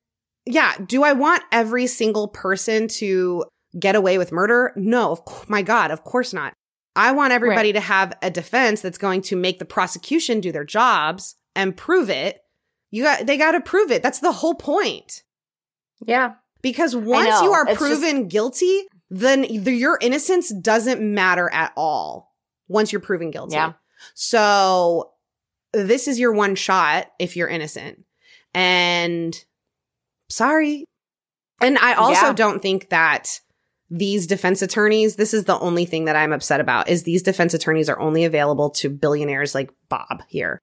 Yeah. 0.47 0.75
Do 0.87 1.03
I 1.03 1.12
want 1.12 1.43
every 1.53 1.87
single 1.87 2.29
person 2.29 2.89
to 2.89 3.45
get 3.79 3.95
away 3.95 4.18
with 4.18 4.33
murder? 4.33 4.73
No. 4.77 5.23
My 5.49 5.62
God, 5.62 5.91
of 5.91 6.03
course 6.05 6.33
not. 6.33 6.55
I 6.97 7.12
want 7.12 7.33
everybody 7.33 7.68
right. 7.68 7.75
to 7.75 7.81
have 7.81 8.14
a 8.23 8.31
defense 8.31 8.81
that's 8.81 8.99
going 8.99 9.23
to 9.23 9.37
make 9.37 9.59
the 9.59 9.64
prosecution 9.64 10.41
do 10.41 10.51
their 10.51 10.64
jobs 10.64 11.37
and 11.55 11.77
prove 11.77 12.11
it, 12.11 12.41
you 12.91 13.05
got 13.05 13.27
they 13.27 13.37
got 13.37 13.53
to 13.53 13.61
prove 13.61 13.91
it. 13.91 14.03
That's 14.03 14.21
the 14.21 14.33
whole 14.33 14.55
point. 14.55 15.23
Yeah. 16.05 16.35
Because 16.62 16.95
once 16.95 17.41
you 17.43 17.53
are 17.53 17.66
it's 17.68 17.79
proven 17.79 18.23
just- 18.23 18.31
guilty, 18.31 18.83
then 19.09 19.43
the, 19.43 19.73
your 19.73 19.99
innocence 20.01 20.53
doesn't 20.53 21.01
matter 21.01 21.51
at 21.53 21.73
all 21.77 22.35
once 22.68 22.93
you're 22.93 23.01
proven 23.01 23.31
guilty. 23.31 23.55
Yeah. 23.55 23.73
So 24.14 25.10
this 25.73 26.09
is 26.09 26.18
your 26.18 26.33
one 26.33 26.55
shot 26.55 27.07
if 27.18 27.37
you're 27.37 27.49
innocent. 27.49 28.05
And 28.55 29.37
sorry. 30.29 30.85
And 31.61 31.79
I 31.79 31.95
also 31.95 32.27
yeah. 32.27 32.33
don't 32.33 32.61
think 32.61 32.89
that 32.89 33.41
these 33.91 34.27
defense 34.27 34.62
attorneys, 34.62 35.16
this 35.16 35.35
is 35.35 35.45
the 35.45 35.59
only 35.59 35.85
thing 35.85 36.07
that 36.07 36.16
I'm 36.16 36.33
upset 36.33 36.61
about 36.61 36.89
is 36.89 37.03
these 37.03 37.23
defense 37.23 37.55
attorneys 37.55 37.89
are 37.89 37.99
only 37.99 38.25
available 38.25 38.71
to 38.71 38.89
billionaires 38.89 39.55
like 39.55 39.71
Bob 39.89 40.23
here. 40.29 40.61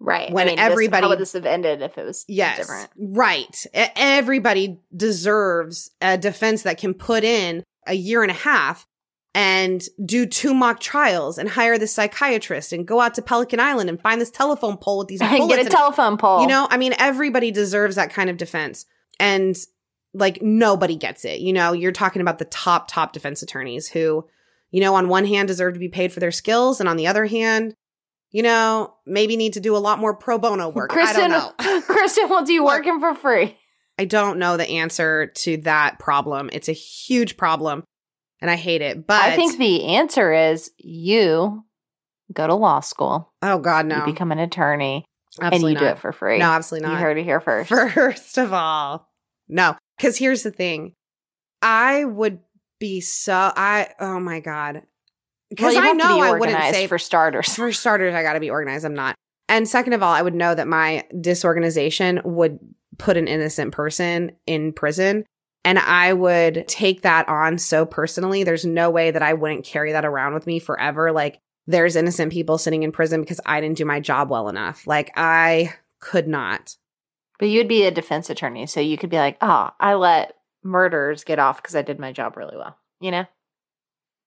Right. 0.00 0.30
When 0.32 0.48
I 0.48 0.50
mean, 0.50 0.58
everybody 0.58 1.00
this, 1.00 1.04
how 1.04 1.08
would 1.08 1.18
this 1.18 1.32
have 1.32 1.46
ended 1.46 1.80
if 1.80 1.96
it 1.96 2.04
was 2.04 2.24
yes, 2.28 2.58
different? 2.58 2.90
Right. 2.98 3.64
Everybody 3.72 4.80
deserves 4.94 5.90
a 6.00 6.18
defense 6.18 6.62
that 6.62 6.78
can 6.78 6.94
put 6.94 7.24
in 7.24 7.62
a 7.86 7.94
year 7.94 8.22
and 8.22 8.30
a 8.30 8.34
half 8.34 8.86
and 9.34 9.82
do 10.04 10.26
two 10.26 10.54
mock 10.54 10.78
trials 10.80 11.38
and 11.38 11.48
hire 11.48 11.76
this 11.76 11.92
psychiatrist 11.92 12.72
and 12.72 12.86
go 12.86 13.00
out 13.00 13.14
to 13.14 13.22
Pelican 13.22 13.58
Island 13.58 13.88
and 13.88 14.00
find 14.00 14.20
this 14.20 14.30
telephone 14.30 14.76
pole 14.76 14.98
with 14.98 15.08
these 15.08 15.20
and 15.20 15.48
get 15.48 15.66
a 15.66 15.68
telephone 15.68 16.16
pole. 16.16 16.40
You 16.40 16.46
know, 16.46 16.68
I 16.70 16.76
mean, 16.76 16.94
everybody 16.98 17.50
deserves 17.50 17.96
that 17.96 18.12
kind 18.12 18.30
of 18.30 18.36
defense. 18.36 18.86
And 19.18 19.56
like 20.12 20.40
nobody 20.40 20.96
gets 20.96 21.24
it. 21.24 21.40
You 21.40 21.52
know, 21.52 21.72
you're 21.72 21.92
talking 21.92 22.22
about 22.22 22.38
the 22.38 22.44
top, 22.44 22.88
top 22.88 23.12
defense 23.12 23.42
attorneys 23.42 23.88
who, 23.88 24.24
you 24.70 24.80
know, 24.80 24.94
on 24.94 25.08
one 25.08 25.24
hand 25.24 25.48
deserve 25.48 25.74
to 25.74 25.80
be 25.80 25.88
paid 25.88 26.12
for 26.12 26.20
their 26.20 26.32
skills 26.32 26.78
and 26.78 26.88
on 26.88 26.96
the 26.96 27.08
other 27.08 27.26
hand 27.26 27.74
you 28.34 28.42
know, 28.42 28.92
maybe 29.06 29.36
need 29.36 29.52
to 29.52 29.60
do 29.60 29.76
a 29.76 29.78
lot 29.78 30.00
more 30.00 30.12
pro 30.12 30.38
bono 30.38 30.68
work. 30.68 30.90
Kristen, 30.90 31.30
I 31.30 31.38
don't 31.38 31.60
know. 31.62 31.80
Kristen 31.86 32.28
will 32.28 32.42
do 32.42 32.64
working 32.64 32.98
for 32.98 33.14
free. 33.14 33.56
I 33.96 34.06
don't 34.06 34.40
know 34.40 34.56
the 34.56 34.68
answer 34.68 35.28
to 35.28 35.58
that 35.58 36.00
problem. 36.00 36.50
It's 36.52 36.68
a 36.68 36.72
huge 36.72 37.36
problem 37.36 37.84
and 38.44 38.50
I 38.50 38.56
hate 38.56 38.82
it. 38.82 39.06
But 39.06 39.22
I 39.22 39.36
think 39.36 39.56
the 39.56 39.84
answer 39.86 40.30
is 40.30 40.70
you 40.76 41.64
go 42.30 42.46
to 42.46 42.54
law 42.54 42.80
school. 42.80 43.32
Oh 43.40 43.58
God, 43.58 43.86
no. 43.86 44.00
You 44.00 44.04
become 44.04 44.32
an 44.32 44.38
attorney 44.38 45.06
absolutely 45.40 45.72
and 45.72 45.80
you 45.80 45.86
not. 45.86 45.90
do 45.90 45.96
it 45.96 45.98
for 45.98 46.12
free. 46.12 46.38
No, 46.38 46.50
absolutely 46.50 46.86
not. 46.86 46.92
You 46.92 47.00
heard 47.00 47.16
it 47.16 47.24
here 47.24 47.40
first. 47.40 47.70
First 47.94 48.36
of 48.36 48.52
all, 48.52 49.08
no. 49.48 49.76
Because 49.96 50.18
here's 50.18 50.42
the 50.42 50.50
thing. 50.50 50.92
I 51.62 52.04
would 52.04 52.40
be 52.78 53.00
so 53.00 53.32
I 53.32 53.94
oh 53.98 54.20
my 54.20 54.40
God. 54.40 54.82
Because 55.48 55.74
well, 55.74 55.88
I 55.88 55.92
know 55.92 56.20
I 56.20 56.38
wouldn't 56.38 56.74
say 56.74 56.86
for 56.86 56.98
starters. 56.98 57.54
For 57.54 57.72
starters, 57.72 58.14
I 58.14 58.22
got 58.22 58.34
to 58.34 58.40
be 58.40 58.50
organized. 58.50 58.84
I'm 58.84 58.92
not. 58.92 59.14
And 59.48 59.66
second 59.66 59.94
of 59.94 60.02
all, 60.02 60.12
I 60.12 60.20
would 60.20 60.34
know 60.34 60.54
that 60.54 60.68
my 60.68 61.04
disorganization 61.18 62.20
would 62.26 62.58
put 62.98 63.16
an 63.16 63.26
innocent 63.26 63.72
person 63.72 64.32
in 64.46 64.74
prison. 64.74 65.24
And 65.64 65.78
I 65.78 66.12
would 66.12 66.68
take 66.68 67.02
that 67.02 67.28
on 67.28 67.58
so 67.58 67.86
personally. 67.86 68.44
There's 68.44 68.66
no 68.66 68.90
way 68.90 69.10
that 69.10 69.22
I 69.22 69.32
wouldn't 69.32 69.64
carry 69.64 69.92
that 69.92 70.04
around 70.04 70.34
with 70.34 70.46
me 70.46 70.58
forever. 70.58 71.10
Like, 71.10 71.40
there's 71.66 71.96
innocent 71.96 72.32
people 72.32 72.58
sitting 72.58 72.82
in 72.82 72.92
prison 72.92 73.22
because 73.22 73.40
I 73.46 73.60
didn't 73.60 73.78
do 73.78 73.86
my 73.86 74.00
job 74.00 74.30
well 74.30 74.48
enough. 74.48 74.86
Like, 74.86 75.10
I 75.16 75.74
could 76.00 76.28
not. 76.28 76.76
But 77.38 77.48
you'd 77.48 77.68
be 77.68 77.84
a 77.84 77.90
defense 77.90 78.28
attorney. 78.28 78.66
So 78.66 78.80
you 78.80 78.98
could 78.98 79.10
be 79.10 79.16
like, 79.16 79.38
oh, 79.40 79.70
I 79.80 79.94
let 79.94 80.34
murders 80.62 81.24
get 81.24 81.38
off 81.38 81.62
because 81.62 81.74
I 81.74 81.82
did 81.82 81.98
my 81.98 82.12
job 82.12 82.36
really 82.36 82.56
well, 82.56 82.76
you 83.00 83.10
know? 83.10 83.24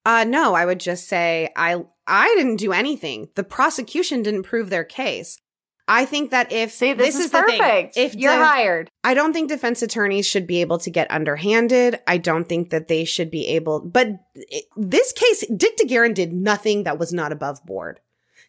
Uh, 0.05 0.23
no, 0.23 0.53
I 0.53 0.65
would 0.65 0.79
just 0.79 1.07
say 1.07 1.49
I 1.55 1.83
I 2.07 2.33
didn't 2.37 2.55
do 2.55 2.71
anything. 2.71 3.27
The 3.35 3.43
prosecution 3.43 4.23
didn't 4.23 4.43
prove 4.43 4.69
their 4.69 4.85
case. 4.85 5.39
I 5.87 6.05
think 6.05 6.31
that 6.31 6.51
if 6.51 6.71
See, 6.71 6.93
this, 6.93 7.07
this 7.07 7.15
is, 7.15 7.25
is 7.25 7.31
perfect. 7.31 7.95
Thing, 7.95 8.05
if 8.05 8.13
you're 8.15 8.33
hired, 8.33 8.91
I 9.03 9.13
don't 9.13 9.31
think 9.31 9.47
defense 9.47 9.81
attorneys 9.81 10.25
should 10.25 10.45
be 10.45 10.59
able 10.59 10.79
to 10.79 10.89
get 10.89 11.09
underhanded. 11.09 11.99
I 12.05 12.17
don't 12.17 12.47
think 12.47 12.71
that 12.71 12.89
they 12.89 13.05
should 13.05 13.31
be 13.31 13.47
able. 13.47 13.79
But 13.79 14.19
this 14.75 15.13
case, 15.13 15.45
Dick 15.55 15.77
DeGuerin 15.77 16.13
did 16.13 16.33
nothing 16.33 16.83
that 16.83 16.99
was 16.99 17.13
not 17.13 17.31
above 17.31 17.65
board. 17.65 18.01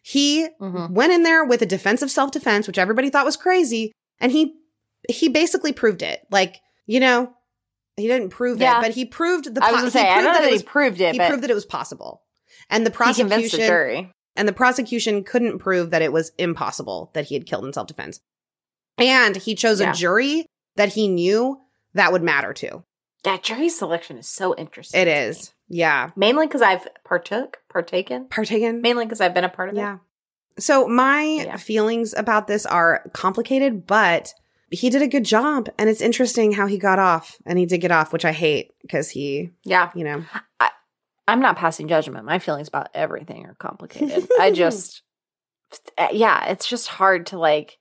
He 0.03 0.47
mm-hmm. 0.59 0.93
went 0.93 1.13
in 1.13 1.23
there 1.23 1.45
with 1.45 1.61
a 1.61 1.65
defense 1.65 2.01
of 2.01 2.11
self 2.11 2.31
defense, 2.31 2.67
which 2.67 2.77
everybody 2.77 3.09
thought 3.09 3.25
was 3.25 3.37
crazy, 3.37 3.93
and 4.19 4.31
he 4.31 4.55
he 5.09 5.29
basically 5.29 5.71
proved 5.71 6.01
it. 6.01 6.21
Like 6.31 6.57
you 6.87 6.99
know, 6.99 7.33
he 7.95 8.07
didn't 8.07 8.29
prove 8.29 8.59
yeah. 8.59 8.79
it, 8.79 8.81
but 8.81 8.91
he 8.91 9.05
proved 9.05 9.53
the. 9.53 9.61
Po- 9.61 9.67
I 9.67 9.71
was 9.71 9.81
going 9.81 9.91
to 9.91 9.97
say, 9.97 10.09
I 10.09 10.21
know 10.21 10.33
that, 10.33 10.41
that 10.41 10.51
he 10.51 10.63
proved 10.63 10.99
it. 10.99 11.13
He 11.13 11.19
proved 11.19 11.43
that 11.43 11.51
it 11.51 11.55
was 11.55 11.65
possible, 11.65 12.23
and 12.69 12.85
the 12.85 12.91
prosecution 12.91 13.59
the 13.59 14.09
and 14.39 14.47
the 14.47 14.53
prosecution 14.53 15.23
couldn't 15.23 15.59
prove 15.59 15.91
that 15.91 16.01
it 16.01 16.13
was 16.13 16.31
impossible 16.37 17.11
that 17.13 17.25
he 17.25 17.35
had 17.35 17.45
killed 17.45 17.65
in 17.65 17.73
self 17.73 17.87
defense. 17.87 18.21
And 18.97 19.35
he 19.35 19.53
chose 19.53 19.81
yeah. 19.81 19.91
a 19.91 19.93
jury 19.93 20.45
that 20.77 20.93
he 20.93 21.09
knew 21.09 21.59
that 21.93 22.13
would 22.13 22.23
matter 22.23 22.53
to. 22.53 22.83
That 23.23 23.43
jury 23.43 23.67
selection 23.67 24.17
is 24.17 24.29
so 24.29 24.55
interesting. 24.55 25.01
It 25.01 25.09
is, 25.09 25.53
yeah. 25.67 26.11
Mainly 26.15 26.47
because 26.47 26.61
I've 26.61 26.87
partook, 27.03 27.57
partaken, 27.69 28.27
partaken. 28.29 28.81
Mainly 28.81 29.05
because 29.05 29.19
I've 29.19 29.33
been 29.33 29.43
a 29.43 29.49
part 29.49 29.69
of 29.69 29.75
yeah. 29.75 29.81
it. 29.81 29.85
Yeah. 29.85 29.97
So 30.59 30.87
my 30.87 31.23
yeah. 31.23 31.57
feelings 31.57 32.13
about 32.15 32.47
this 32.47 32.65
are 32.65 33.09
complicated, 33.13 33.85
but 33.85 34.33
he 34.71 34.89
did 34.89 35.01
a 35.01 35.07
good 35.07 35.25
job 35.25 35.67
and 35.77 35.89
it's 35.89 36.01
interesting 36.01 36.53
how 36.53 36.67
he 36.67 36.77
got 36.77 36.99
off 36.99 37.37
and 37.45 37.59
he 37.59 37.65
did 37.65 37.79
get 37.79 37.91
off 37.91 38.13
which 38.13 38.23
i 38.23 38.31
hate 38.31 38.71
because 38.83 39.09
he 39.09 39.49
yeah 39.63 39.89
you 39.95 40.03
know 40.03 40.23
I, 40.59 40.69
i'm 41.29 41.39
not 41.39 41.57
passing 41.57 41.87
judgment 41.87 42.25
my 42.25 42.39
feelings 42.39 42.67
about 42.67 42.89
everything 42.93 43.45
are 43.45 43.55
complicated 43.55 44.27
i 44.39 44.51
just 44.53 45.01
yeah 46.11 46.45
it's 46.49 46.67
just 46.67 46.87
hard 46.87 47.25
to 47.27 47.37
like 47.37 47.77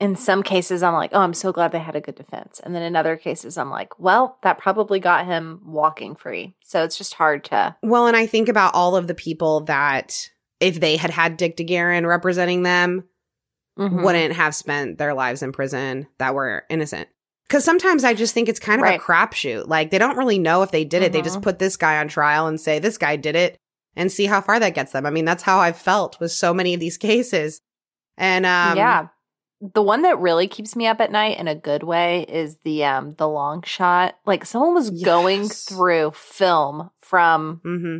in 0.00 0.14
some 0.14 0.44
cases, 0.44 0.84
I'm 0.84 0.94
like, 0.94 1.10
oh, 1.12 1.20
I'm 1.20 1.34
so 1.34 1.50
glad 1.50 1.72
they 1.72 1.80
had 1.80 1.96
a 1.96 2.00
good 2.00 2.14
defense. 2.14 2.60
And 2.62 2.72
then 2.72 2.82
in 2.84 2.94
other 2.94 3.16
cases, 3.16 3.58
I'm 3.58 3.68
like, 3.68 3.98
well, 3.98 4.38
that 4.44 4.58
probably 4.58 5.00
got 5.00 5.26
him 5.26 5.60
walking 5.66 6.14
free. 6.14 6.54
So 6.62 6.84
it's 6.84 6.96
just 6.96 7.14
hard 7.14 7.42
to. 7.46 7.74
Well, 7.82 8.06
and 8.06 8.16
I 8.16 8.26
think 8.26 8.48
about 8.48 8.74
all 8.74 8.94
of 8.94 9.08
the 9.08 9.14
people 9.16 9.62
that, 9.62 10.30
if 10.60 10.78
they 10.78 10.96
had 10.96 11.10
had 11.10 11.36
Dick 11.36 11.56
DeGuerin 11.56 12.06
representing 12.06 12.62
them, 12.62 13.08
Mhm. 13.76 14.04
wouldn't 14.04 14.34
have 14.34 14.54
spent 14.54 14.98
their 14.98 15.14
lives 15.14 15.42
in 15.42 15.50
prison 15.50 16.06
that 16.18 16.32
were 16.32 16.64
innocent. 16.70 17.08
Because 17.48 17.64
sometimes 17.64 18.04
I 18.04 18.12
just 18.14 18.34
think 18.34 18.48
it's 18.48 18.60
kind 18.60 18.80
of 18.80 18.84
Right. 18.84 19.00
a 19.00 19.02
crapshoot. 19.02 19.66
Like 19.68 19.90
they 19.90 19.98
don't 19.98 20.16
really 20.18 20.38
know 20.38 20.62
if 20.62 20.70
they 20.70 20.84
did 20.84 21.02
it. 21.02 21.12
They 21.12 21.22
just 21.22 21.38
Mhm. 21.38 21.42
put 21.42 21.58
this 21.58 21.76
guy 21.76 21.98
on 21.98 22.08
trial 22.08 22.46
and 22.46 22.60
say 22.60 22.78
this 22.78 22.98
guy 22.98 23.16
did 23.16 23.34
it 23.36 23.56
and 23.96 24.12
see 24.12 24.26
how 24.26 24.40
far 24.42 24.60
that 24.60 24.74
gets 24.74 24.92
them. 24.92 25.06
I 25.06 25.10
mean, 25.10 25.24
that's 25.24 25.42
how 25.42 25.58
I've 25.58 25.78
felt 25.78 26.20
with 26.20 26.30
so 26.30 26.52
many 26.52 26.74
of 26.74 26.80
these 26.80 26.96
cases. 27.08 27.60
And 28.16 28.44
um, 28.46 28.76
yeah. 28.76 29.06
The 29.60 29.82
one 29.82 30.02
that 30.02 30.20
really 30.20 30.46
keeps 30.46 30.76
me 30.76 30.86
up 30.86 31.00
at 31.00 31.10
night 31.10 31.36
in 31.40 31.48
a 31.48 31.54
good 31.56 31.82
way 31.82 32.24
is 32.28 32.58
the 32.64 32.84
um 32.84 33.12
the 33.18 33.26
long 33.28 33.62
shot. 33.62 34.16
Like 34.24 34.44
someone 34.44 34.72
was 34.74 34.90
going 34.90 35.48
through 35.48 36.12
film 36.14 36.90
from 37.00 37.60
hmm 37.64 37.98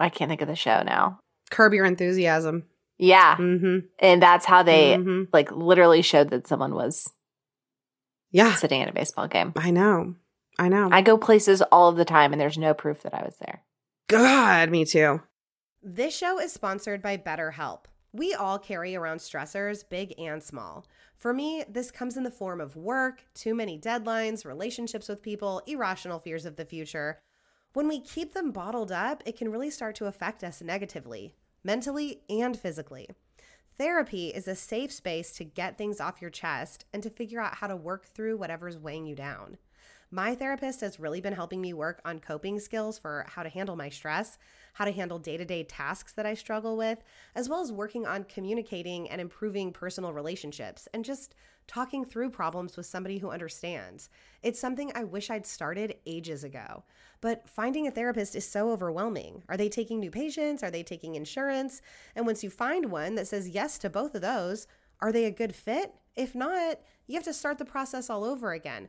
I 0.00 0.08
can't 0.08 0.28
think 0.28 0.40
of 0.42 0.48
the 0.48 0.56
show 0.56 0.82
now. 0.82 1.20
curb 1.50 1.74
your 1.74 1.84
enthusiasm. 1.84 2.64
Yeah. 2.98 3.36
hmm 3.36 3.78
And 4.00 4.20
that's 4.22 4.44
how 4.46 4.62
they 4.64 4.96
hmm 4.96 5.24
like 5.32 5.52
literally 5.52 6.02
showed 6.02 6.30
that 6.30 6.48
someone 6.48 6.74
was 6.74 7.08
Yeah, 8.32 8.54
sitting 8.54 8.82
at 8.82 8.88
a 8.88 8.92
baseball 8.92 9.28
game. 9.28 9.52
I 9.56 9.70
know. 9.70 10.16
I 10.58 10.68
know. 10.68 10.88
I 10.90 11.02
go 11.02 11.16
places 11.16 11.62
all 11.70 11.88
of 11.88 11.96
the 11.96 12.04
time 12.04 12.32
and 12.32 12.40
there's 12.40 12.58
no 12.58 12.74
proof 12.74 13.02
that 13.02 13.14
I 13.14 13.22
was 13.22 13.36
there. 13.36 13.62
God, 14.08 14.70
me 14.70 14.84
too. 14.84 15.22
This 15.82 16.16
show 16.16 16.38
is 16.38 16.52
sponsored 16.52 17.02
by 17.02 17.16
BetterHelp. 17.16 17.84
We 18.12 18.34
all 18.34 18.58
carry 18.58 18.94
around 18.94 19.18
stressors, 19.18 19.88
big 19.88 20.14
and 20.18 20.42
small. 20.42 20.86
For 21.16 21.32
me, 21.32 21.64
this 21.68 21.90
comes 21.90 22.16
in 22.16 22.24
the 22.24 22.30
form 22.30 22.60
of 22.60 22.76
work, 22.76 23.24
too 23.34 23.54
many 23.54 23.78
deadlines, 23.78 24.44
relationships 24.44 25.08
with 25.08 25.22
people, 25.22 25.62
irrational 25.66 26.18
fears 26.18 26.44
of 26.44 26.56
the 26.56 26.64
future. 26.64 27.20
When 27.72 27.88
we 27.88 28.00
keep 28.00 28.34
them 28.34 28.50
bottled 28.50 28.92
up, 28.92 29.22
it 29.24 29.36
can 29.36 29.50
really 29.50 29.70
start 29.70 29.94
to 29.96 30.06
affect 30.06 30.44
us 30.44 30.60
negatively, 30.60 31.36
mentally 31.64 32.20
and 32.28 32.58
physically. 32.58 33.08
Therapy 33.78 34.28
is 34.28 34.46
a 34.46 34.54
safe 34.54 34.92
space 34.92 35.32
to 35.32 35.44
get 35.44 35.78
things 35.78 36.00
off 36.00 36.20
your 36.20 36.30
chest 36.30 36.84
and 36.92 37.02
to 37.02 37.10
figure 37.10 37.40
out 37.40 37.56
how 37.56 37.66
to 37.66 37.76
work 37.76 38.06
through 38.06 38.36
whatever's 38.36 38.78
weighing 38.78 39.06
you 39.06 39.16
down. 39.16 39.56
My 40.14 40.34
therapist 40.34 40.82
has 40.82 41.00
really 41.00 41.22
been 41.22 41.32
helping 41.32 41.62
me 41.62 41.72
work 41.72 42.02
on 42.04 42.20
coping 42.20 42.60
skills 42.60 42.98
for 42.98 43.24
how 43.26 43.42
to 43.42 43.48
handle 43.48 43.76
my 43.76 43.88
stress, 43.88 44.36
how 44.74 44.84
to 44.84 44.92
handle 44.92 45.18
day 45.18 45.38
to 45.38 45.44
day 45.46 45.64
tasks 45.64 46.12
that 46.12 46.26
I 46.26 46.34
struggle 46.34 46.76
with, 46.76 47.02
as 47.34 47.48
well 47.48 47.62
as 47.62 47.72
working 47.72 48.04
on 48.04 48.24
communicating 48.24 49.08
and 49.08 49.22
improving 49.22 49.72
personal 49.72 50.12
relationships 50.12 50.86
and 50.92 51.02
just 51.02 51.34
talking 51.66 52.04
through 52.04 52.28
problems 52.28 52.76
with 52.76 52.84
somebody 52.84 53.16
who 53.16 53.30
understands. 53.30 54.10
It's 54.42 54.60
something 54.60 54.92
I 54.94 55.04
wish 55.04 55.30
I'd 55.30 55.46
started 55.46 55.96
ages 56.04 56.44
ago. 56.44 56.84
But 57.22 57.48
finding 57.48 57.86
a 57.86 57.90
therapist 57.90 58.36
is 58.36 58.46
so 58.46 58.70
overwhelming. 58.70 59.44
Are 59.48 59.56
they 59.56 59.70
taking 59.70 59.98
new 59.98 60.10
patients? 60.10 60.62
Are 60.62 60.70
they 60.70 60.82
taking 60.82 61.14
insurance? 61.14 61.80
And 62.14 62.26
once 62.26 62.44
you 62.44 62.50
find 62.50 62.90
one 62.90 63.14
that 63.14 63.28
says 63.28 63.48
yes 63.48 63.78
to 63.78 63.88
both 63.88 64.14
of 64.14 64.20
those, 64.20 64.66
are 65.00 65.10
they 65.10 65.24
a 65.24 65.30
good 65.30 65.54
fit? 65.54 65.94
If 66.16 66.34
not, 66.34 66.80
you 67.06 67.14
have 67.14 67.24
to 67.24 67.32
start 67.32 67.56
the 67.56 67.64
process 67.64 68.10
all 68.10 68.24
over 68.24 68.52
again. 68.52 68.88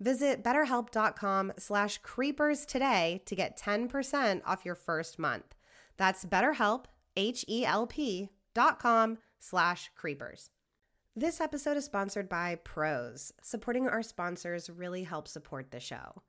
Visit 0.00 0.42
betterhelp.com 0.42 1.52
slash 1.58 1.98
creepers 1.98 2.64
today 2.64 3.22
to 3.26 3.36
get 3.36 3.58
10% 3.58 4.40
off 4.46 4.64
your 4.64 4.74
first 4.74 5.18
month. 5.18 5.54
That's 5.98 6.24
betterhelp, 6.24 6.86
H-E-L-P 7.16 8.30
dot 8.54 8.78
com 8.78 9.18
slash 9.38 9.90
creepers. 9.94 10.50
This 11.14 11.40
episode 11.40 11.76
is 11.76 11.84
sponsored 11.84 12.28
by 12.28 12.56
Prose. 12.64 13.32
Supporting 13.42 13.88
our 13.88 14.02
sponsors 14.02 14.70
really 14.70 15.02
helps 15.02 15.32
support 15.32 15.70
the 15.70 15.80
show. 15.80 16.22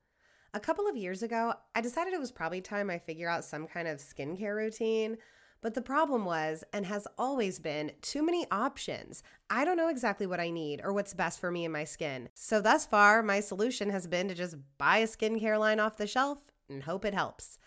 A 0.53 0.59
couple 0.59 0.89
of 0.89 0.97
years 0.97 1.23
ago, 1.23 1.53
I 1.73 1.79
decided 1.79 2.13
it 2.13 2.19
was 2.19 2.31
probably 2.31 2.59
time 2.59 2.89
I 2.89 2.99
figure 2.99 3.29
out 3.29 3.45
some 3.45 3.67
kind 3.67 3.87
of 3.87 3.99
skincare 3.99 4.55
routine. 4.55 5.17
But 5.61 5.75
the 5.75 5.81
problem 5.81 6.25
was, 6.25 6.63
and 6.73 6.87
has 6.87 7.07
always 7.19 7.59
been, 7.59 7.91
too 8.01 8.23
many 8.23 8.47
options. 8.49 9.21
I 9.47 9.63
don't 9.63 9.77
know 9.77 9.89
exactly 9.89 10.25
what 10.25 10.39
I 10.39 10.49
need 10.49 10.81
or 10.83 10.91
what's 10.91 11.13
best 11.13 11.39
for 11.39 11.51
me 11.51 11.65
and 11.65 11.73
my 11.73 11.83
skin. 11.83 12.29
So, 12.33 12.61
thus 12.61 12.87
far, 12.87 13.21
my 13.21 13.41
solution 13.41 13.91
has 13.91 14.07
been 14.07 14.27
to 14.27 14.33
just 14.33 14.55
buy 14.79 14.97
a 14.97 15.07
skincare 15.07 15.59
line 15.59 15.79
off 15.79 15.97
the 15.97 16.07
shelf 16.07 16.39
and 16.67 16.83
hope 16.83 17.05
it 17.05 17.13
helps. 17.13 17.59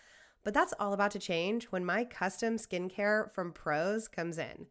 But 0.43 0.53
that's 0.53 0.73
all 0.77 0.91
about 0.91 1.11
to 1.11 1.19
change 1.19 1.65
when 1.65 1.85
my 1.85 2.03
custom 2.03 2.57
skincare 2.57 3.33
from 3.33 3.53
Prose 3.53 4.09
comes 4.09 4.37
in. 4.37 4.67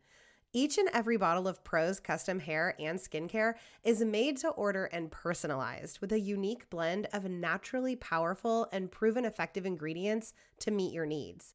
Each 0.52 0.76
and 0.76 0.88
every 0.92 1.16
bottle 1.16 1.48
of 1.48 1.64
Prose 1.64 1.98
custom 1.98 2.38
hair 2.38 2.76
and 2.78 2.98
skincare 2.98 3.54
is 3.82 4.04
made 4.04 4.36
to 4.38 4.50
order 4.50 4.84
and 4.84 5.10
personalized 5.10 5.98
with 6.00 6.12
a 6.12 6.20
unique 6.20 6.68
blend 6.70 7.08
of 7.12 7.24
naturally 7.24 7.96
powerful 7.96 8.68
and 8.70 8.92
proven 8.92 9.24
effective 9.24 9.64
ingredients 9.66 10.34
to 10.60 10.70
meet 10.70 10.92
your 10.92 11.06
needs. 11.06 11.54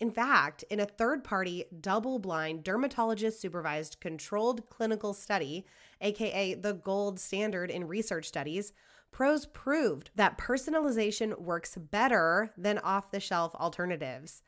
In 0.00 0.10
fact, 0.12 0.62
in 0.70 0.78
a 0.78 0.86
third 0.86 1.24
party, 1.24 1.64
double 1.80 2.20
blind, 2.20 2.62
dermatologist 2.62 3.40
supervised 3.40 3.98
controlled 4.00 4.68
clinical 4.70 5.12
study, 5.12 5.66
aka 6.00 6.54
the 6.54 6.74
gold 6.74 7.18
standard 7.18 7.70
in 7.70 7.88
research 7.88 8.28
studies, 8.28 8.72
Prose 9.10 9.46
proved 9.46 10.10
that 10.14 10.38
personalization 10.38 11.40
works 11.40 11.76
better 11.76 12.52
than 12.56 12.78
off 12.78 13.10
the 13.10 13.20
shelf 13.20 13.54
alternatives. 13.56 14.42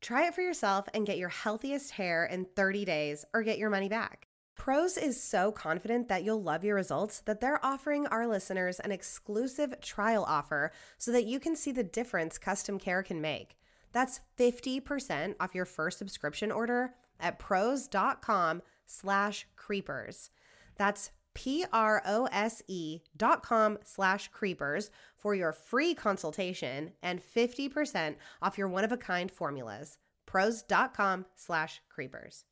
Try 0.00 0.26
it 0.26 0.34
for 0.34 0.42
yourself 0.42 0.88
and 0.92 1.06
get 1.06 1.18
your 1.18 1.28
healthiest 1.28 1.92
hair 1.92 2.24
in 2.24 2.46
30 2.56 2.84
days 2.84 3.24
or 3.32 3.42
get 3.42 3.58
your 3.58 3.70
money 3.70 3.88
back. 3.88 4.28
Prose 4.56 4.96
is 4.96 5.22
so 5.22 5.52
confident 5.52 6.08
that 6.08 6.24
you'll 6.24 6.42
love 6.42 6.64
your 6.64 6.74
results 6.74 7.20
that 7.26 7.40
they're 7.40 7.64
offering 7.64 8.06
our 8.06 8.26
listeners 8.26 8.80
an 8.80 8.90
exclusive 8.90 9.80
trial 9.80 10.24
offer 10.26 10.72
so 10.96 11.12
that 11.12 11.26
you 11.26 11.38
can 11.38 11.54
see 11.54 11.72
the 11.72 11.84
difference 11.84 12.38
custom 12.38 12.78
care 12.78 13.02
can 13.02 13.20
make. 13.20 13.56
That's 13.96 14.20
50% 14.38 15.36
off 15.40 15.54
your 15.54 15.64
first 15.64 15.96
subscription 15.96 16.52
order 16.52 16.92
at 17.18 17.38
prose.com 17.38 18.60
slash 18.84 19.46
creepers. 19.56 20.28
That's 20.76 21.12
P-R-O-S-E 21.32 23.00
dot 23.16 23.42
com 23.42 23.78
slash 23.84 24.28
creepers 24.28 24.90
for 25.16 25.34
your 25.34 25.50
free 25.50 25.94
consultation 25.94 26.92
and 27.02 27.22
50% 27.22 28.16
off 28.42 28.58
your 28.58 28.68
one-of-a-kind 28.68 29.30
formulas. 29.30 29.96
Prose.com 30.26 31.24
slash 31.34 31.80
creepers. 31.88 32.44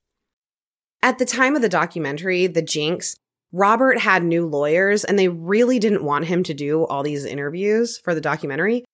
At 1.02 1.18
the 1.18 1.26
time 1.26 1.56
of 1.56 1.60
the 1.60 1.68
documentary, 1.68 2.46
The 2.46 2.62
Jinx, 2.62 3.16
Robert 3.52 3.98
had 3.98 4.24
new 4.24 4.46
lawyers 4.46 5.04
and 5.04 5.18
they 5.18 5.28
really 5.28 5.78
didn't 5.78 6.04
want 6.04 6.24
him 6.24 6.42
to 6.44 6.54
do 6.54 6.86
all 6.86 7.02
these 7.02 7.26
interviews 7.26 7.98
for 7.98 8.14
the 8.14 8.22
documentary. 8.22 8.86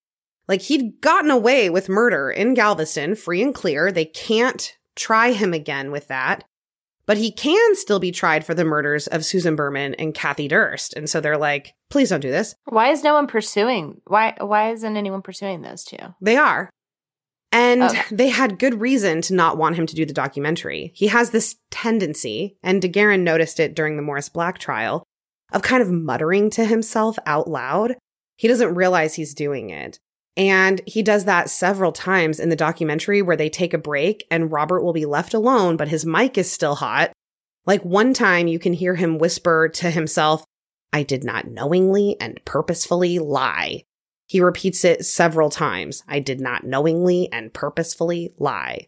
Like 0.51 0.63
he'd 0.63 1.01
gotten 1.01 1.31
away 1.31 1.71
with 1.71 1.89
murder 1.89 2.29
in 2.29 2.55
Galveston, 2.55 3.15
free 3.15 3.41
and 3.41 3.55
clear. 3.55 3.93
They 3.93 4.05
can't 4.05 4.77
try 4.97 5.31
him 5.31 5.55
again 5.55 5.93
with 5.93 6.09
that. 6.09 6.43
But 7.07 7.19
he 7.19 7.31
can 7.31 7.77
still 7.77 8.01
be 8.01 8.11
tried 8.11 8.45
for 8.45 8.53
the 8.53 8.65
murders 8.65 9.07
of 9.07 9.25
Susan 9.25 9.55
Berman 9.55 9.95
and 9.95 10.13
Kathy 10.13 10.49
Durst. 10.49 10.93
And 10.95 11.09
so 11.09 11.21
they're 11.21 11.39
like, 11.39 11.73
please 11.89 12.11
don't 12.11 12.19
do 12.19 12.33
this. 12.33 12.57
Why 12.65 12.91
is 12.91 13.05
no 13.05 13.15
one 13.15 13.29
pursuing? 13.29 14.01
Why 14.09 14.35
why 14.41 14.73
isn't 14.73 14.97
anyone 14.97 15.23
pursuing 15.23 15.63
those 15.63 15.85
two? 15.85 15.99
They 16.21 16.37
are. 16.37 16.69
And 17.53 17.83
Okay. 17.85 18.03
they 18.11 18.29
had 18.29 18.59
good 18.59 18.81
reason 18.81 19.23
to 19.23 19.35
not 19.35 19.57
want 19.57 19.77
him 19.77 19.87
to 19.87 19.95
do 19.95 20.05
the 20.05 20.13
documentary. 20.13 20.91
He 20.97 21.07
has 21.07 21.31
this 21.31 21.57
tendency, 21.71 22.57
and 22.63 22.83
DeGuerin 22.83 23.23
noticed 23.23 23.61
it 23.61 23.77
during 23.77 23.95
the 23.97 24.03
Morris 24.03 24.29
Black 24.29 24.59
trial, 24.59 25.05
of 25.53 25.63
kind 25.63 25.81
of 25.83 25.91
muttering 25.93 26.51
to 26.51 26.65
himself 26.65 27.19
out 27.25 27.49
loud. 27.49 27.95
He 28.37 28.49
doesn't 28.49 28.75
realize 28.75 29.15
he's 29.15 29.35
doing 29.35 29.71
it. 29.71 29.99
And 30.37 30.81
he 30.87 31.03
does 31.03 31.25
that 31.25 31.51
several 31.51 31.93
times 31.93 32.39
in 32.39 32.49
the 32.49 32.57
documentary 32.57 33.21
where 33.21 33.37
they 33.37 33.51
take 33.51 33.75
a 33.75 33.79
break 33.79 34.27
and 34.31 34.53
Robert 34.53 34.83
will 34.83 34.93
be 34.93 35.07
left 35.07 35.35
alone, 35.35 35.77
but 35.77 35.89
his 35.89 36.07
mic 36.07 36.39
is 36.39 36.51
still 36.51 36.77
hot. 36.77 37.13
Like 37.67 37.83
one 37.85 38.15
time 38.15 38.47
you 38.47 38.59
can 38.59 38.73
hear 38.73 38.95
him 38.95 39.19
whisper 39.19 39.69
to 39.75 39.91
himself, 39.91 40.45
I 40.93 41.03
did 41.03 41.25
not 41.25 41.49
knowingly 41.49 42.17
and 42.21 42.41
purposefully 42.45 43.19
lie. 43.19 43.85
He 44.27 44.41
repeats 44.41 44.85
it 44.85 45.05
several 45.05 45.51
times. 45.51 46.05
I 46.07 46.21
did 46.21 46.41
not 46.41 46.65
knowingly 46.65 47.29
and 47.33 47.53
purposefully 47.53 48.33
lie. 48.39 48.87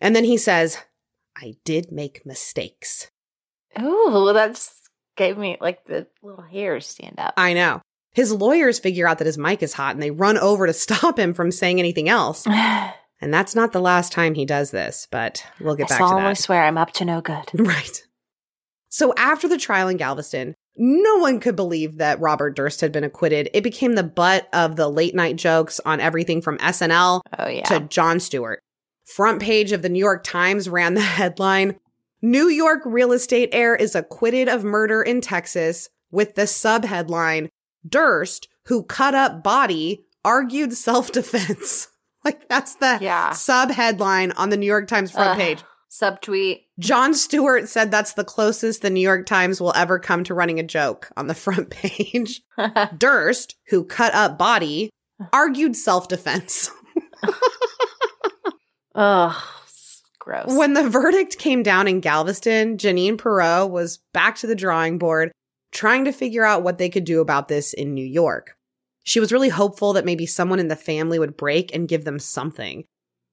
And 0.00 0.14
then 0.14 0.24
he 0.24 0.36
says, 0.36 0.78
I 1.36 1.54
did 1.64 1.90
make 1.90 2.26
mistakes. 2.26 3.10
Ooh, 3.80 4.30
that's 4.32 4.80
gave 5.16 5.36
me 5.36 5.56
like 5.60 5.84
the 5.84 6.06
little 6.22 6.44
hairs 6.44 6.86
stand 6.86 7.16
up. 7.18 7.34
I 7.36 7.54
know. 7.54 7.80
His 8.20 8.32
lawyers 8.32 8.78
figure 8.78 9.08
out 9.08 9.16
that 9.16 9.26
his 9.26 9.38
mic 9.38 9.62
is 9.62 9.72
hot 9.72 9.94
and 9.94 10.02
they 10.02 10.10
run 10.10 10.36
over 10.36 10.66
to 10.66 10.72
stop 10.86 11.18
him 11.18 11.32
from 11.32 11.50
saying 11.50 11.78
anything 11.78 12.10
else. 12.10 12.46
And 13.22 13.34
that's 13.34 13.54
not 13.54 13.72
the 13.72 13.80
last 13.80 14.12
time 14.12 14.32
he 14.32 14.46
does 14.46 14.70
this, 14.70 15.06
but 15.10 15.44
we'll 15.60 15.74
get 15.76 15.88
I 15.88 15.88
back 15.90 15.98
to 15.98 16.04
solemnly 16.06 16.30
that. 16.30 16.38
swear 16.38 16.64
I'm 16.64 16.78
up 16.78 16.92
to 16.92 17.04
no 17.04 17.20
good. 17.20 17.44
Right. 17.54 18.02
So 18.88 19.12
after 19.18 19.46
the 19.46 19.58
trial 19.58 19.88
in 19.88 19.98
Galveston, 19.98 20.54
no 20.76 21.16
one 21.16 21.38
could 21.38 21.54
believe 21.54 21.98
that 21.98 22.18
Robert 22.20 22.56
Durst 22.56 22.80
had 22.80 22.92
been 22.92 23.04
acquitted. 23.04 23.50
It 23.52 23.62
became 23.62 23.94
the 23.94 24.02
butt 24.02 24.48
of 24.54 24.76
the 24.76 24.88
late 24.88 25.14
night 25.14 25.36
jokes 25.36 25.80
on 25.84 26.00
everything 26.00 26.40
from 26.40 26.56
SNL 26.58 27.20
Oh 27.38 27.46
yeah. 27.48 27.64
to 27.64 27.80
Jon 27.80 28.20
Stewart. 28.20 28.60
Front 29.04 29.42
page 29.42 29.72
of 29.72 29.82
the 29.82 29.90
New 29.90 29.98
York 29.98 30.24
Times 30.24 30.66
ran 30.68 30.94
the 30.94 31.00
headline 31.18 31.78
New 32.22 32.48
York 32.48 32.80
real 32.86 33.12
estate 33.12 33.50
heir 33.52 33.74
is 33.76 33.94
acquitted 33.94 34.48
of 34.48 34.64
murder 34.64 35.02
in 35.02 35.20
Texas 35.20 35.88
with 36.10 36.34
the 36.34 36.42
subheadline 36.42 37.48
Durst, 37.88 38.48
who 38.66 38.82
cut 38.82 39.14
up 39.14 39.42
body, 39.42 40.04
argued 40.24 40.72
self 40.74 41.12
defense. 41.12 41.88
like 42.24 42.48
that's 42.48 42.74
the 42.76 42.98
Yeah. 43.00 43.30
subheadline 43.30 44.32
on 44.36 44.50
the 44.50 44.56
New 44.56 44.66
York 44.66 44.86
Times 44.88 45.10
front 45.12 45.30
Ugh. 45.30 45.38
page. 45.38 45.64
Subtweet. 45.90 46.66
Jon 46.78 47.14
Stewart 47.14 47.68
said 47.68 47.90
that's 47.90 48.12
the 48.12 48.22
closest 48.24 48.82
the 48.82 48.90
New 48.90 49.00
York 49.00 49.26
Times 49.26 49.60
will 49.60 49.72
ever 49.74 49.98
come 49.98 50.22
to 50.24 50.34
running 50.34 50.60
a 50.60 50.62
joke 50.62 51.10
on 51.16 51.26
the 51.26 51.34
front 51.46 51.70
page. 51.70 52.42
Durst, 52.96 53.56
who 53.68 53.84
cut 53.84 54.14
up 54.14 54.38
body, 54.38 54.90
argued 55.32 55.74
self 55.76 56.06
defense. 56.08 56.70
Ugh. 58.94 59.34
Gross. 60.18 60.54
When 60.54 60.74
the 60.74 60.88
verdict 60.88 61.38
came 61.38 61.62
down 61.62 61.88
in 61.88 62.00
Galveston, 62.00 62.76
Jeanine 62.76 63.16
Pirro 63.18 63.66
was 63.66 63.98
back 64.12 64.36
to 64.36 64.46
the 64.46 64.54
drawing 64.54 64.98
board, 64.98 65.32
trying 65.72 66.04
to 66.04 66.12
figure 66.12 66.44
out 66.44 66.62
what 66.62 66.78
they 66.78 66.88
could 66.88 67.04
do 67.04 67.20
about 67.20 67.48
this 67.48 67.72
in 67.72 67.94
New 67.94 68.04
York. 68.04 68.56
She 69.04 69.20
was 69.20 69.32
really 69.32 69.48
hopeful 69.48 69.92
that 69.94 70.04
maybe 70.04 70.26
someone 70.26 70.58
in 70.58 70.68
the 70.68 70.76
family 70.76 71.18
would 71.18 71.36
break 71.36 71.74
and 71.74 71.88
give 71.88 72.04
them 72.04 72.18
something. 72.18 72.84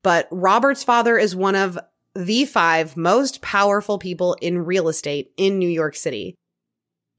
But 0.04 0.28
Robert's 0.32 0.84
father 0.84 1.18
is 1.18 1.36
one 1.36 1.56
of 1.56 1.78
the 2.16 2.46
five 2.46 2.98
most 2.98 3.42
powerful 3.42 3.98
people 3.98 4.36
in 4.42 4.66
real 4.66 4.88
estate 4.88 5.32
in 5.38 5.60
New 5.60 5.70
York 5.70 5.96
City. 5.96 6.36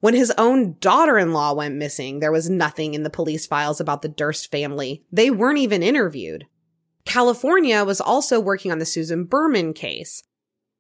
When 0.00 0.14
his 0.14 0.32
own 0.38 0.76
daughter 0.80 1.18
in 1.18 1.32
law 1.32 1.54
went 1.54 1.74
missing, 1.74 2.20
there 2.20 2.32
was 2.32 2.48
nothing 2.48 2.94
in 2.94 3.02
the 3.02 3.10
police 3.10 3.46
files 3.46 3.80
about 3.80 4.02
the 4.02 4.08
Durst 4.08 4.50
family. 4.50 5.04
They 5.10 5.30
weren't 5.30 5.58
even 5.58 5.82
interviewed. 5.82 6.46
California 7.04 7.84
was 7.84 8.00
also 8.00 8.38
working 8.38 8.70
on 8.70 8.78
the 8.78 8.86
Susan 8.86 9.24
Berman 9.24 9.72
case. 9.72 10.22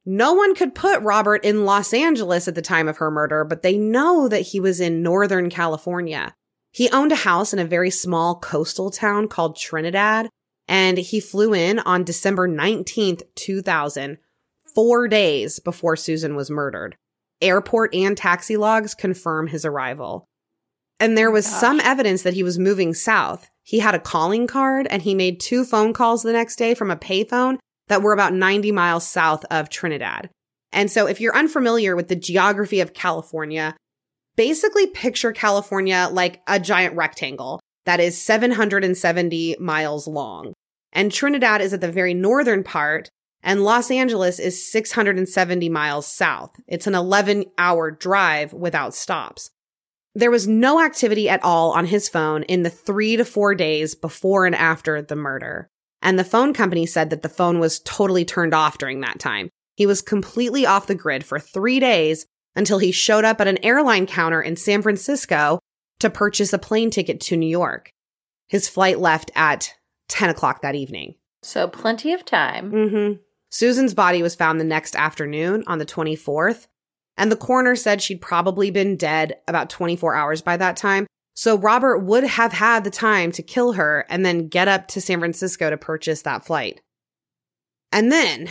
No 0.06 0.32
one 0.32 0.54
could 0.54 0.74
put 0.74 1.02
Robert 1.02 1.44
in 1.44 1.64
Los 1.64 1.92
Angeles 1.92 2.48
at 2.48 2.54
the 2.54 2.62
time 2.62 2.88
of 2.88 2.96
her 2.98 3.10
murder, 3.10 3.44
but 3.44 3.62
they 3.62 3.76
know 3.76 4.28
that 4.28 4.40
he 4.40 4.60
was 4.60 4.80
in 4.80 5.02
Northern 5.02 5.50
California. 5.50 6.34
He 6.70 6.90
owned 6.90 7.12
a 7.12 7.16
house 7.16 7.52
in 7.52 7.58
a 7.58 7.64
very 7.64 7.90
small 7.90 8.38
coastal 8.38 8.90
town 8.90 9.28
called 9.28 9.56
Trinidad, 9.56 10.28
and 10.66 10.98
he 10.98 11.20
flew 11.20 11.54
in 11.54 11.78
on 11.80 12.04
December 12.04 12.48
19th, 12.48 13.22
2000, 13.34 14.18
four 14.74 15.08
days 15.08 15.58
before 15.58 15.96
Susan 15.96 16.36
was 16.36 16.50
murdered. 16.50 16.96
Airport 17.40 17.94
and 17.94 18.16
taxi 18.16 18.56
logs 18.56 18.94
confirm 18.94 19.46
his 19.46 19.64
arrival. 19.64 20.28
And 21.00 21.16
there 21.16 21.30
oh 21.30 21.32
was 21.32 21.46
gosh. 21.46 21.60
some 21.60 21.80
evidence 21.80 22.22
that 22.22 22.34
he 22.34 22.42
was 22.42 22.58
moving 22.58 22.94
south. 22.94 23.48
He 23.62 23.78
had 23.78 23.94
a 23.94 24.00
calling 24.00 24.46
card 24.46 24.86
and 24.90 25.02
he 25.02 25.14
made 25.14 25.40
two 25.40 25.64
phone 25.64 25.92
calls 25.92 26.22
the 26.22 26.32
next 26.32 26.56
day 26.56 26.74
from 26.74 26.90
a 26.90 26.96
payphone 26.96 27.58
that 27.88 28.02
were 28.02 28.12
about 28.12 28.32
90 28.32 28.72
miles 28.72 29.06
south 29.06 29.44
of 29.50 29.68
Trinidad. 29.68 30.30
And 30.72 30.90
so 30.90 31.06
if 31.06 31.20
you're 31.20 31.36
unfamiliar 31.36 31.96
with 31.96 32.08
the 32.08 32.16
geography 32.16 32.80
of 32.80 32.94
California, 32.94 33.74
basically 34.36 34.86
picture 34.86 35.32
California 35.32 36.08
like 36.12 36.40
a 36.46 36.60
giant 36.60 36.94
rectangle 36.94 37.60
that 37.86 38.00
is 38.00 38.20
770 38.20 39.56
miles 39.58 40.06
long. 40.06 40.52
And 40.92 41.10
Trinidad 41.10 41.60
is 41.60 41.72
at 41.72 41.80
the 41.80 41.90
very 41.90 42.14
northern 42.14 42.62
part, 42.62 43.08
and 43.42 43.64
Los 43.64 43.90
Angeles 43.90 44.38
is 44.38 44.70
670 44.70 45.68
miles 45.68 46.06
south. 46.06 46.54
It's 46.66 46.86
an 46.86 46.94
11 46.94 47.46
hour 47.56 47.90
drive 47.90 48.52
without 48.52 48.94
stops. 48.94 49.50
There 50.14 50.30
was 50.30 50.48
no 50.48 50.84
activity 50.84 51.28
at 51.28 51.42
all 51.44 51.72
on 51.72 51.86
his 51.86 52.08
phone 52.08 52.42
in 52.44 52.62
the 52.62 52.70
three 52.70 53.16
to 53.16 53.24
four 53.24 53.54
days 53.54 53.94
before 53.94 54.46
and 54.46 54.54
after 54.54 55.00
the 55.00 55.16
murder. 55.16 55.68
And 56.02 56.18
the 56.18 56.24
phone 56.24 56.52
company 56.54 56.86
said 56.86 57.10
that 57.10 57.22
the 57.22 57.28
phone 57.28 57.58
was 57.58 57.80
totally 57.80 58.24
turned 58.24 58.54
off 58.54 58.78
during 58.78 59.00
that 59.00 59.18
time. 59.18 59.50
He 59.76 59.86
was 59.86 60.02
completely 60.02 60.66
off 60.66 60.86
the 60.86 60.94
grid 60.94 61.24
for 61.24 61.38
three 61.38 61.80
days 61.80 62.26
until 62.56 62.78
he 62.78 62.92
showed 62.92 63.24
up 63.24 63.40
at 63.40 63.48
an 63.48 63.64
airline 63.64 64.06
counter 64.06 64.42
in 64.42 64.56
San 64.56 64.82
Francisco 64.82 65.58
to 66.00 66.10
purchase 66.10 66.52
a 66.52 66.58
plane 66.58 66.90
ticket 66.90 67.20
to 67.20 67.36
New 67.36 67.48
York. 67.48 67.90
His 68.48 68.68
flight 68.68 68.98
left 68.98 69.30
at 69.34 69.74
10 70.08 70.30
o'clock 70.30 70.62
that 70.62 70.74
evening. 70.74 71.14
so 71.42 71.68
plenty 71.68 72.12
of 72.12 72.24
time. 72.24 72.72
Mm-hmm. 72.72 73.20
Susan's 73.50 73.94
body 73.94 74.22
was 74.22 74.34
found 74.34 74.60
the 74.60 74.64
next 74.64 74.94
afternoon 74.96 75.64
on 75.66 75.78
the 75.78 75.86
24th, 75.86 76.66
and 77.16 77.32
the 77.32 77.36
coroner 77.36 77.76
said 77.76 78.02
she'd 78.02 78.20
probably 78.20 78.70
been 78.70 78.96
dead 78.96 79.36
about 79.46 79.70
24 79.70 80.14
hours 80.14 80.42
by 80.42 80.56
that 80.56 80.76
time. 80.76 81.06
So 81.38 81.56
Robert 81.56 81.98
would 82.00 82.24
have 82.24 82.52
had 82.52 82.82
the 82.82 82.90
time 82.90 83.30
to 83.30 83.44
kill 83.44 83.74
her 83.74 84.04
and 84.10 84.26
then 84.26 84.48
get 84.48 84.66
up 84.66 84.88
to 84.88 85.00
San 85.00 85.20
Francisco 85.20 85.70
to 85.70 85.76
purchase 85.76 86.22
that 86.22 86.44
flight. 86.44 86.80
And 87.92 88.10
then 88.10 88.48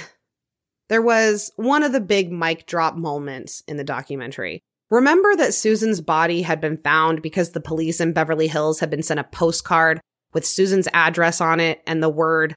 there 0.88 1.02
was 1.02 1.52
one 1.58 1.84
of 1.84 1.92
the 1.92 2.00
big 2.00 2.32
mic 2.32 2.66
drop 2.66 2.96
moments 2.96 3.62
in 3.68 3.76
the 3.76 3.84
documentary. 3.84 4.62
Remember 4.90 5.36
that 5.36 5.54
Susan's 5.54 6.00
body 6.00 6.44
had 6.44 6.62
been 6.62 6.78
found 6.78 7.22
because 7.22 7.52
the 7.52 7.60
police 7.60 8.00
in 8.00 8.14
Beverly 8.14 8.48
Hills 8.48 8.80
had 8.80 8.90
been 8.90 9.04
sent 9.04 9.20
a 9.20 9.26
postcard 9.26 10.00
with 10.32 10.46
Susan's 10.46 10.88
address 10.94 11.42
on 11.42 11.60
it 11.60 11.82
and 11.86 12.02
the 12.02 12.08
word 12.08 12.56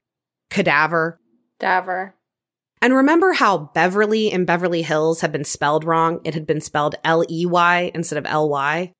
cadaver? 0.49 1.19
Daver. 1.59 2.13
And 2.81 2.95
remember 2.95 3.33
how 3.33 3.69
Beverly 3.73 4.31
in 4.31 4.45
Beverly 4.45 4.83
Hills 4.83 5.19
had 5.19 5.33
been 5.33 5.43
spelled 5.43 5.83
wrong? 5.83 6.21
It 6.23 6.35
had 6.35 6.47
been 6.47 6.61
spelled 6.61 6.95
L 7.03 7.25
E 7.29 7.45
Y 7.45 7.91
instead 7.93 8.17
of 8.17 8.25
L 8.25 8.47
Y. 8.47 8.93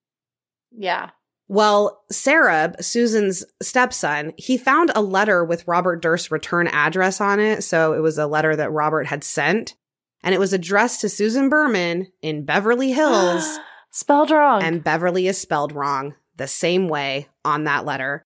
Yeah. 0.72 1.12
Well, 1.52 2.02
Sareb, 2.10 2.82
Susan's 2.82 3.44
stepson, 3.62 4.32
he 4.38 4.58
found 4.58 4.90
a 4.96 5.02
letter 5.02 5.44
with 5.44 5.68
Robert 5.68 6.02
Durst's 6.02 6.32
return 6.32 6.68
address 6.68 7.20
on 7.20 7.42
it. 7.42 7.66
So 7.66 7.92
it 7.92 8.00
was 8.00 8.18
a 8.18 8.26
letter 8.26 8.56
that 8.56 8.72
Robert 8.72 9.08
had 9.08 9.22
sent. 9.22 9.76
And 10.24 10.34
it 10.34 10.40
was 10.40 10.54
addressed 10.54 11.02
to 11.02 11.10
Susan 11.10 11.50
Berman 11.50 12.08
in 12.22 12.46
Beverly 12.46 12.92
Hills. 12.94 13.60
Spelled 13.92 14.32
wrong. 14.32 14.64
and 14.64 14.82
Beverly 14.82 15.28
is 15.28 15.38
spelled 15.38 15.74
wrong 15.74 16.16
the 16.38 16.48
same 16.48 16.88
way 16.88 17.28
on 17.44 17.66
that 17.66 17.84
letter. 17.84 18.24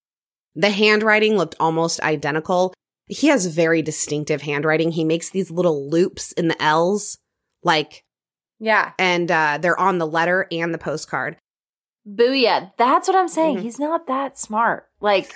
The 0.54 0.70
handwriting 0.70 1.36
looked 1.36 1.56
almost 1.60 2.00
identical. 2.02 2.76
He 3.08 3.30
has 3.30 3.48
very 3.48 3.82
distinctive 3.82 4.44
handwriting. 4.44 4.92
He 4.92 5.04
makes 5.04 5.32
these 5.32 5.50
little 5.50 5.90
loops 5.90 6.32
in 6.34 6.48
the 6.48 6.62
L's, 6.62 7.18
like, 7.64 8.04
yeah. 8.60 8.92
and 9.00 9.32
uh, 9.32 9.58
they're 9.60 9.80
on 9.80 9.98
the 9.98 10.06
letter 10.06 10.46
and 10.52 10.72
the 10.72 10.78
postcard. 10.78 11.38
Booyah. 12.08 12.72
That's 12.78 13.08
what 13.08 13.18
I'm 13.18 13.28
saying. 13.28 13.58
Mhm. 13.58 13.62
He's 13.62 13.80
not 13.80 14.08
that 14.08 14.38
smart. 14.38 14.88
Like, 15.02 15.34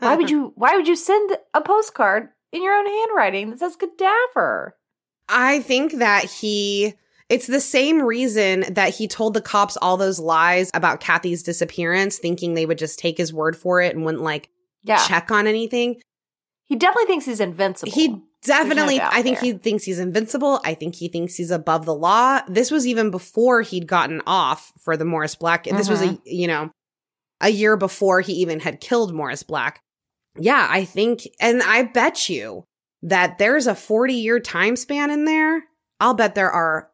why 0.00 0.14
would 0.16 0.30
you 0.30 0.52
why 0.56 0.76
would 0.76 0.86
you 0.88 0.96
send 0.96 1.36
a 1.54 1.60
postcard 1.60 2.28
in 2.52 2.62
your 2.62 2.74
own 2.74 2.86
handwriting 2.86 3.50
that 3.50 3.58
says 3.58 3.76
cadaver? 3.76 4.76
I 5.28 5.60
think 5.60 5.94
that 5.94 6.24
he. 6.24 6.94
It's 7.28 7.48
the 7.48 7.60
same 7.60 8.00
reason 8.02 8.64
that 8.74 8.94
he 8.94 9.08
told 9.08 9.34
the 9.34 9.40
cops 9.40 9.76
all 9.76 9.96
those 9.96 10.20
lies 10.20 10.70
about 10.74 11.00
Kathy's 11.00 11.42
disappearance, 11.42 12.18
thinking 12.18 12.54
they 12.54 12.66
would 12.66 12.78
just 12.78 13.00
take 13.00 13.18
his 13.18 13.32
word 13.34 13.56
for 13.56 13.80
it 13.80 13.96
and 13.96 14.04
wouldn't 14.04 14.22
like 14.22 14.48
Yeah. 14.84 15.04
check 15.08 15.32
on 15.32 15.48
anything. 15.48 16.00
He 16.66 16.76
definitely 16.76 17.06
thinks 17.06 17.24
he's 17.26 17.40
invincible. 17.40 17.92
He 17.92 18.22
definitely, 18.42 18.98
doubt 18.98 19.12
I 19.14 19.22
think 19.22 19.40
there. 19.40 19.52
he 19.52 19.58
thinks 19.58 19.84
he's 19.84 19.98
invincible. 20.00 20.60
I 20.64 20.74
think 20.74 20.94
he 20.96 21.08
thinks 21.08 21.36
he's 21.36 21.50
above 21.52 21.84
the 21.86 21.94
law. 21.94 22.40
This 22.48 22.70
was 22.70 22.86
even 22.86 23.10
before 23.10 23.62
he'd 23.62 23.86
gotten 23.86 24.20
off 24.26 24.72
for 24.80 24.96
the 24.96 25.04
Morris 25.04 25.34
Black. 25.36 25.64
This 25.64 25.88
was 25.88 26.02
a, 26.02 26.08
Mhm. 26.08 26.20
you 26.24 26.46
know, 26.48 26.70
a 27.40 27.50
year 27.50 27.76
before 27.76 28.20
he 28.20 28.32
even 28.34 28.60
had 28.60 28.80
killed 28.80 29.14
Morris 29.14 29.42
Black. 29.42 29.80
Yeah, 30.38 30.66
I 30.68 30.84
think, 30.84 31.22
and 31.40 31.62
I 31.62 31.82
bet 31.84 32.28
you 32.28 32.64
that 33.02 33.38
there's 33.38 33.66
a 33.66 33.74
40 33.74 34.14
year 34.14 34.40
time 34.40 34.74
span 34.76 35.10
in 35.10 35.24
there. 35.24 35.64
I'll 36.00 36.14
bet 36.14 36.34
there 36.34 36.50
are 36.50 36.90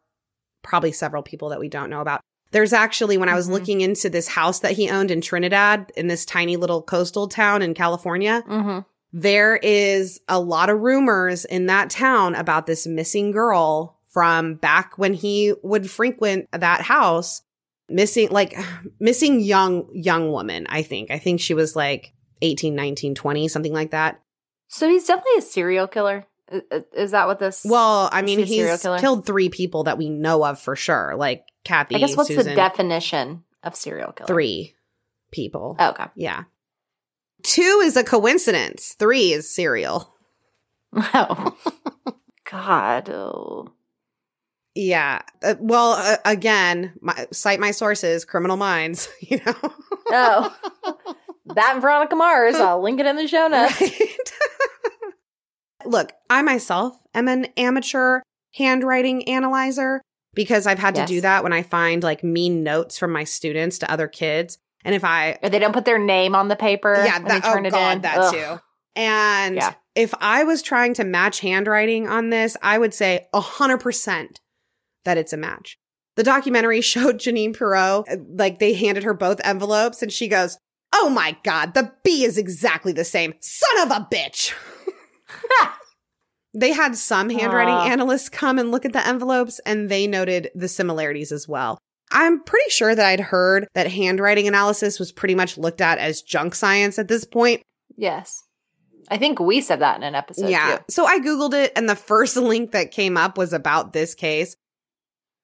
probably 0.63 0.91
several 0.91 1.23
people 1.23 1.49
that 1.49 1.59
we 1.59 1.67
don't 1.67 1.89
know 1.89 2.01
about. 2.01 2.21
There's 2.51 2.71
actually, 2.73 3.17
when 3.17 3.29
I 3.29 3.33
was 3.35 3.47
Mhm. 3.49 3.51
looking 3.53 3.81
into 3.81 4.09
this 4.09 4.27
house 4.27 4.59
that 4.59 4.73
he 4.73 4.89
owned 4.89 5.09
in 5.11 5.19
Trinidad, 5.21 5.91
in 5.97 6.07
this 6.07 6.23
tiny 6.23 6.55
little 6.55 6.81
coastal 6.83 7.27
town 7.27 7.61
in 7.63 7.73
California, 7.73 8.43
hmm 8.47 8.79
there 9.13 9.55
is 9.57 10.19
a 10.27 10.39
lot 10.39 10.69
of 10.69 10.79
rumors 10.79 11.45
in 11.45 11.67
that 11.67 11.89
town 11.89 12.35
about 12.35 12.65
this 12.65 12.87
missing 12.87 13.31
girl 13.31 13.99
from 14.09 14.55
back 14.55 14.97
when 14.97 15.13
he 15.13 15.53
would 15.63 15.89
frequent 15.89 16.49
that 16.51 16.81
house 16.81 17.41
missing 17.89 18.29
like 18.29 18.57
missing 18.99 19.39
young 19.39 19.87
young 19.93 20.31
woman 20.31 20.65
i 20.69 20.81
think 20.81 21.11
i 21.11 21.19
think 21.19 21.39
she 21.39 21.53
was 21.53 21.75
like 21.75 22.13
18 22.41 22.75
19 22.75 23.15
20 23.15 23.47
something 23.47 23.73
like 23.73 23.91
that 23.91 24.19
So 24.67 24.89
he's 24.89 25.05
definitely 25.05 25.37
a 25.37 25.41
serial 25.41 25.87
killer. 25.87 26.25
Is 26.93 27.11
that 27.11 27.27
what 27.27 27.39
this? 27.39 27.63
Well, 27.63 28.09
I 28.11 28.21
mean, 28.21 28.39
he 28.39 28.57
he's 28.57 28.81
killed 28.99 29.25
three 29.25 29.49
people 29.49 29.85
that 29.85 29.97
we 29.97 30.09
know 30.09 30.43
of 30.43 30.59
for 30.59 30.75
sure, 30.75 31.15
like 31.15 31.45
Kathy. 31.63 31.95
I 31.95 31.99
guess 31.99 32.17
what's 32.17 32.27
Susan, 32.27 32.45
the 32.47 32.55
definition 32.55 33.43
of 33.63 33.75
serial 33.75 34.11
killer? 34.11 34.27
Three 34.27 34.75
people. 35.31 35.75
Oh, 35.79 35.89
okay. 35.91 36.05
Yeah. 36.15 36.43
Two 37.43 37.81
is 37.83 37.95
a 37.97 38.03
coincidence. 38.03 38.95
Three 38.97 39.33
is 39.33 39.49
serial. 39.53 40.13
Oh. 40.95 41.55
God. 42.49 43.09
Oh. 43.09 43.73
Yeah. 44.75 45.21
Uh, 45.43 45.55
well, 45.59 45.93
uh, 45.93 46.17
again, 46.25 46.93
my, 47.01 47.27
cite 47.31 47.59
my 47.59 47.71
sources, 47.71 48.25
Criminal 48.25 48.57
Minds. 48.57 49.09
You 49.21 49.39
know. 49.45 49.55
Oh. 50.09 50.55
that 51.55 51.71
and 51.73 51.81
Veronica 51.81 52.15
Mars. 52.15 52.55
I'll 52.55 52.81
link 52.81 52.99
it 52.99 53.05
in 53.05 53.15
the 53.15 53.27
show 53.27 53.47
notes. 53.47 53.79
Right? 53.81 53.91
Look, 55.85 56.13
I 56.29 56.41
myself 56.41 56.95
am 57.13 57.27
an 57.27 57.45
amateur 57.57 58.21
handwriting 58.55 59.27
analyzer 59.27 60.01
because 60.33 60.65
I've 60.67 60.79
had 60.79 60.95
Yes. 60.95 61.07
to 61.09 61.15
do 61.15 61.21
that 61.21 61.43
when 61.43 61.53
I 61.53 61.63
find 61.63 62.03
like 62.03 62.23
mean 62.23 62.63
notes 62.63 62.97
from 62.97 63.11
my 63.11 63.23
students 63.23 63.79
to 63.79 63.91
other 63.91 64.07
kids. 64.07 64.57
And 64.85 64.93
if 64.95 65.03
I, 65.03 65.37
Or 65.41 65.49
they 65.49 65.59
don't 65.59 65.73
put 65.73 65.85
their 65.85 65.99
name 65.99 66.35
on 66.35 66.47
the 66.47 66.55
paper. 66.55 67.03
yeah, 67.05 67.19
that, 67.19 67.27
they 67.27 67.39
turn 67.41 67.65
oh 67.65 67.67
it 67.69 67.71
God, 67.71 67.95
in. 67.95 68.01
that 68.01 68.17
Ugh. 68.17 68.33
too. 68.33 68.59
And 68.95 69.55
Yeah. 69.55 69.73
if 69.95 70.13
I 70.19 70.43
was 70.43 70.61
trying 70.61 70.93
to 70.95 71.03
match 71.03 71.39
handwriting 71.39 72.07
on 72.07 72.29
this, 72.29 72.55
I 72.61 72.77
would 72.77 72.93
say 72.93 73.27
100% 73.33 74.37
that 75.05 75.17
it's 75.17 75.33
a 75.33 75.37
match. 75.37 75.77
The 76.15 76.23
documentary 76.23 76.81
showed 76.93 77.17
Jeanine 77.19 77.57
Pirro, 77.57 78.03
uh, 78.09 78.17
like 78.35 78.59
they 78.59 78.73
handed 78.73 79.03
her 79.03 79.13
both 79.13 79.39
envelopes 79.43 80.01
and 80.01 80.11
she 80.11 80.27
goes, 80.27 80.57
Oh 80.95 81.09
my 81.09 81.35
God, 81.43 81.73
the 81.73 81.91
B 82.03 82.23
is 82.23 82.37
exactly 82.37 82.93
the 82.93 83.03
same. 83.03 83.33
Son 83.39 83.79
of 83.89 83.91
a 83.91 84.07
bitch. 84.13 84.53
they 86.53 86.71
had 86.71 86.95
some 86.95 87.29
handwriting 87.31 87.73
Aw. 87.73 87.87
analysts 87.87 88.29
come 88.29 88.59
and 88.59 88.69
look 88.69 88.85
at 88.85 88.93
the 88.93 89.05
envelopes 89.07 89.59
and 89.65 89.89
they 89.89 90.05
noted 90.05 90.51
the 90.53 90.67
similarities 90.67 91.31
as 91.31 91.47
well. 91.47 91.79
I'm 92.13 92.43
pretty 92.43 92.69
sure 92.69 92.93
that 92.95 93.05
I'd 93.05 93.19
heard 93.19 93.67
that 93.73 93.91
handwriting 93.91 94.47
analysis 94.47 94.99
was 94.99 95.11
pretty 95.11 95.35
much 95.35 95.57
looked 95.57 95.81
at 95.81 95.97
as 95.97 96.21
junk 96.21 96.55
science 96.55 96.97
at 96.99 97.07
this 97.07 97.25
point. 97.25 97.61
Yes. 97.97 98.43
I 99.09 99.17
think 99.17 99.39
we 99.39 99.59
said 99.59 99.79
that 99.81 99.97
in 99.97 100.03
an 100.03 100.15
episode. 100.15 100.49
yeah. 100.49 100.77
Too. 100.77 100.83
So 100.89 101.05
I 101.05 101.19
Googled 101.19 101.53
it, 101.53 101.73
and 101.75 101.89
the 101.89 101.95
first 101.95 102.37
link 102.37 102.71
that 102.71 102.91
came 102.91 103.17
up 103.17 103.37
was 103.37 103.51
about 103.51 103.91
this 103.91 104.15
case. 104.15 104.55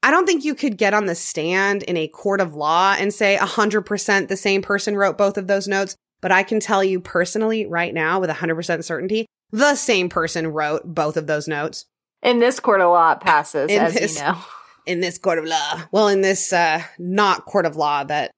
I 0.01 0.11
don't 0.11 0.25
think 0.25 0.45
you 0.45 0.55
could 0.55 0.77
get 0.77 0.93
on 0.93 1.07
the 1.07 1.15
stand 1.15 1.83
in 1.83 1.97
a 1.97 2.07
court 2.07 2.39
of 2.39 2.55
law 2.55 2.95
and 2.97 3.13
say 3.13 3.37
100% 3.37 4.27
the 4.29 4.37
same 4.37 4.61
person 4.61 4.95
wrote 4.95 5.17
both 5.17 5.37
of 5.37 5.47
those 5.47 5.67
notes. 5.67 5.95
But 6.21 6.31
I 6.31 6.43
can 6.43 6.59
tell 6.59 6.83
you 6.83 6.99
personally 7.01 7.65
right 7.65 7.93
now 7.93 8.19
with 8.19 8.29
100% 8.29 8.83
certainty, 8.83 9.25
the 9.51 9.75
same 9.75 10.07
person 10.07 10.47
wrote 10.47 10.83
both 10.85 11.17
of 11.17 11.27
those 11.27 11.47
notes 11.47 11.85
In 12.21 12.39
this 12.39 12.59
court, 12.59 12.81
a 12.81 12.87
lot 12.87 13.21
passes, 13.21 13.69
In 13.71 13.81
as 13.81 13.93
this- 13.93 14.15
you 14.17 14.23
know. 14.23 14.37
in 14.89 15.01
this 15.01 15.19
court 15.19 15.37
of 15.37 15.45
law. 15.45 15.83
Well, 15.91 16.07
in 16.07 16.21
this 16.21 16.51
uh, 16.51 16.81
not 16.97 17.45
court 17.45 17.67
of 17.67 17.75
law 17.75 18.03
that 18.05 18.31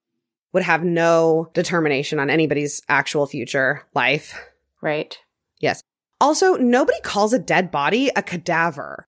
would 0.52 0.62
have 0.62 0.84
no 0.84 1.50
determination 1.54 2.18
on 2.18 2.28
anybody's 2.28 2.82
actual 2.88 3.26
future 3.26 3.82
life. 3.94 4.38
Right. 4.82 5.18
Yes. 5.60 5.80
Also, 6.20 6.56
nobody 6.56 7.00
calls 7.00 7.32
a 7.32 7.38
dead 7.38 7.70
body 7.70 8.10
a 8.14 8.22
cadaver. 8.22 9.06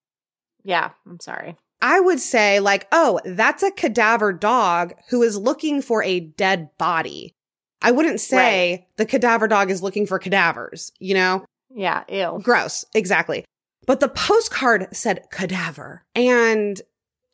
Yeah. 0.65 0.91
I'm 1.07 1.21
sorry. 1.21 1.57
I 1.83 2.01
would 2.01 2.19
say, 2.19 2.61
like, 2.61 2.89
oh, 2.93 3.21
that's 3.27 3.63
a 3.63 3.71
cadaver 3.71 4.33
dog 4.33 4.95
who 5.11 5.23
is 5.23 5.37
looking 5.37 5.83
for 5.83 6.03
a 6.03 6.21
dead 6.21 6.71
body. 6.79 7.35
I 7.83 7.91
wouldn't 7.91 8.21
say 8.21 8.89
the 8.97 9.05
cadaver 9.05 9.47
dog 9.47 9.71
is 9.71 9.83
looking 9.83 10.07
for 10.07 10.19
cadavers, 10.19 10.93
you 10.99 11.13
know? 11.13 11.45
Yeah. 11.69 12.05
Ew. 12.09 12.41
Gross. 12.43 12.87
Exactly. 12.95 13.45
But 13.87 14.01
the 14.01 14.09
postcard 14.09 14.89
said 14.93 15.27
cadaver. 15.31 16.05
And 16.15 16.81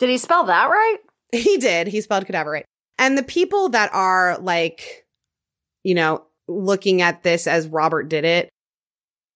Did 0.00 0.08
he 0.08 0.18
spell 0.18 0.44
that 0.44 0.68
right? 0.68 0.98
he 1.32 1.58
did. 1.58 1.86
He 1.86 2.00
spelled 2.00 2.26
cadaver 2.26 2.50
right. 2.50 2.64
And 2.98 3.16
the 3.16 3.22
people 3.22 3.68
that 3.70 3.90
are 3.94 4.38
like, 4.38 5.06
you 5.84 5.94
know, 5.94 6.24
looking 6.48 7.00
at 7.00 7.22
this 7.22 7.46
as 7.46 7.68
Robert 7.68 8.08
did 8.08 8.24
it 8.24 8.50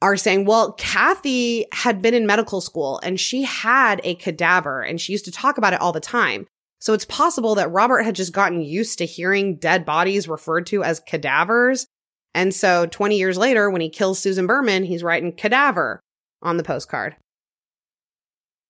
are 0.03 0.17
saying, 0.17 0.45
well, 0.45 0.73
Kathy 0.73 1.67
had 1.73 2.03
been 2.03 2.13
in 2.13 2.27
medical 2.27 2.61
school 2.61 3.01
and 3.03 3.19
she 3.19 3.43
had 3.43 4.01
a 4.05 4.17
cadaver 4.17 4.83
and 4.83 5.01
she 5.01 5.13
used 5.13 5.25
to 5.25 5.31
talk 5.31 5.57
about 5.57 5.73
it 5.73 5.81
all 5.81 5.93
the 5.93 6.01
time. 6.01 6.47
So 6.79 6.93
it's 6.93 7.07
possible 7.07 7.55
that 7.55 7.71
Robert 7.71 8.03
had 8.03 8.15
just 8.15 8.33
gotten 8.35 8.61
used 8.61 8.99
to 8.99 9.07
hearing 9.07 9.57
dead 9.57 9.87
bodies 9.87 10.29
referred 10.29 10.67
to 10.67 10.85
as 10.85 11.01
cadavers. 11.01 11.87
And 12.35 12.53
so 12.53 12.85
20 12.87 13.17
years 13.17 13.39
later, 13.39 13.71
when 13.71 13.81
he 13.81 13.89
kills 13.89 14.19
Susan 14.19 14.47
Berman, 14.47 14.85
he's 14.85 15.03
writing 15.03 15.33
cadaver 15.33 16.01
on 16.43 16.59
the 16.59 16.65
postcard. 16.65 17.17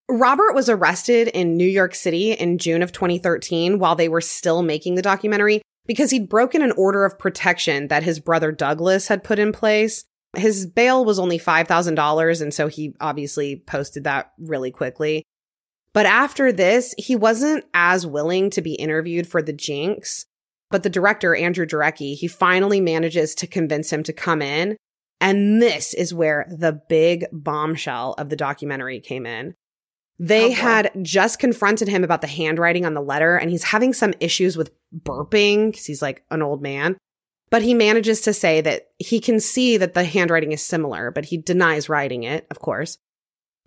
Robert 0.09 0.53
was 0.53 0.69
arrested 0.69 1.29
in 1.29 1.57
New 1.57 1.67
York 1.67 1.95
City 1.95 2.31
in 2.31 2.59
June 2.59 2.83
of 2.83 2.91
2013 2.91 3.79
while 3.79 3.95
they 3.95 4.07
were 4.07 4.21
still 4.21 4.61
making 4.61 4.95
the 4.95 5.01
documentary 5.01 5.61
because 5.87 6.11
he'd 6.11 6.29
broken 6.29 6.61
an 6.61 6.73
order 6.73 7.05
of 7.05 7.17
protection 7.17 7.87
that 7.87 8.03
his 8.03 8.19
brother 8.19 8.51
Douglas 8.51 9.07
had 9.07 9.23
put 9.23 9.39
in 9.39 9.51
place. 9.51 10.05
His 10.35 10.67
bail 10.67 11.05
was 11.05 11.17
only 11.17 11.39
$5,000, 11.39 12.41
and 12.41 12.53
so 12.53 12.67
he 12.67 12.93
obviously 12.99 13.63
posted 13.65 14.03
that 14.03 14.31
really 14.37 14.69
quickly. 14.69 15.23
But 15.93 16.05
after 16.05 16.51
this, 16.51 16.93
he 16.97 17.15
wasn't 17.15 17.63
as 17.73 18.05
willing 18.05 18.49
to 18.51 18.61
be 18.61 18.75
interviewed 18.75 19.27
for 19.27 19.41
the 19.41 19.53
Jinx. 19.53 20.25
But 20.69 20.83
the 20.83 20.89
director, 20.89 21.35
Andrew 21.35 21.65
Jarecki, 21.65 22.15
he 22.15 22.27
finally 22.27 22.81
manages 22.81 23.33
to 23.35 23.47
convince 23.47 23.91
him 23.91 24.03
to 24.03 24.13
come 24.13 24.41
in. 24.41 24.75
And 25.21 25.61
this 25.61 25.93
is 25.93 26.13
where 26.13 26.45
the 26.49 26.81
big 26.89 27.25
bombshell 27.31 28.13
of 28.17 28.29
the 28.29 28.35
documentary 28.35 28.99
came 28.99 29.25
in. 29.25 29.55
They 30.17 30.51
Oh, 30.51 30.53
had 30.53 30.91
just 31.01 31.39
confronted 31.39 31.87
him 31.87 32.03
about 32.03 32.21
the 32.21 32.27
handwriting 32.27 32.85
on 32.85 32.93
the 32.93 33.01
letter, 33.01 33.35
and 33.35 33.49
he's 33.49 33.63
having 33.63 33.93
some 33.93 34.13
issues 34.19 34.55
with 34.55 34.71
burping 34.97 35.71
because 35.71 35.85
he's 35.85 36.01
like 36.01 36.23
an 36.31 36.41
old 36.41 36.61
man. 36.61 36.97
But 37.49 37.61
he 37.61 37.73
manages 37.73 38.21
to 38.21 38.33
say 38.33 38.61
that 38.61 38.89
he 38.97 39.19
can 39.19 39.39
see 39.39 39.77
that 39.77 39.93
the 39.93 40.03
handwriting 40.03 40.51
is 40.51 40.61
similar, 40.61 41.11
but 41.11 41.25
he 41.25 41.37
denies 41.37 41.89
writing 41.89 42.23
it, 42.23 42.47
of 42.49 42.59
course. 42.59 42.97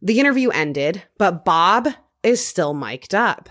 The 0.01 0.21
interview 0.21 0.49
ended, 0.51 1.03
but 1.19 1.45
Bob 1.45 1.89
is 2.23 2.45
still 2.45 2.75
mic'd 2.75 3.15
up. 3.15 3.49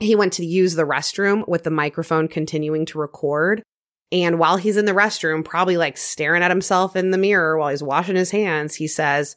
He 0.00 0.14
went 0.14 0.32
to 0.34 0.46
use 0.46 0.74
the 0.74 0.84
restroom 0.86 1.46
with 1.48 1.64
the 1.64 1.70
microphone 1.70 2.28
continuing 2.28 2.86
to 2.86 2.98
record. 2.98 3.62
And 4.10 4.38
while 4.38 4.56
he's 4.56 4.76
in 4.76 4.84
the 4.84 4.92
restroom, 4.92 5.44
probably 5.44 5.76
like 5.76 5.96
staring 5.96 6.42
at 6.42 6.50
himself 6.50 6.96
in 6.96 7.10
the 7.10 7.18
mirror 7.18 7.58
while 7.58 7.68
he's 7.68 7.82
washing 7.82 8.16
his 8.16 8.30
hands, 8.30 8.76
he 8.76 8.86
says, 8.86 9.36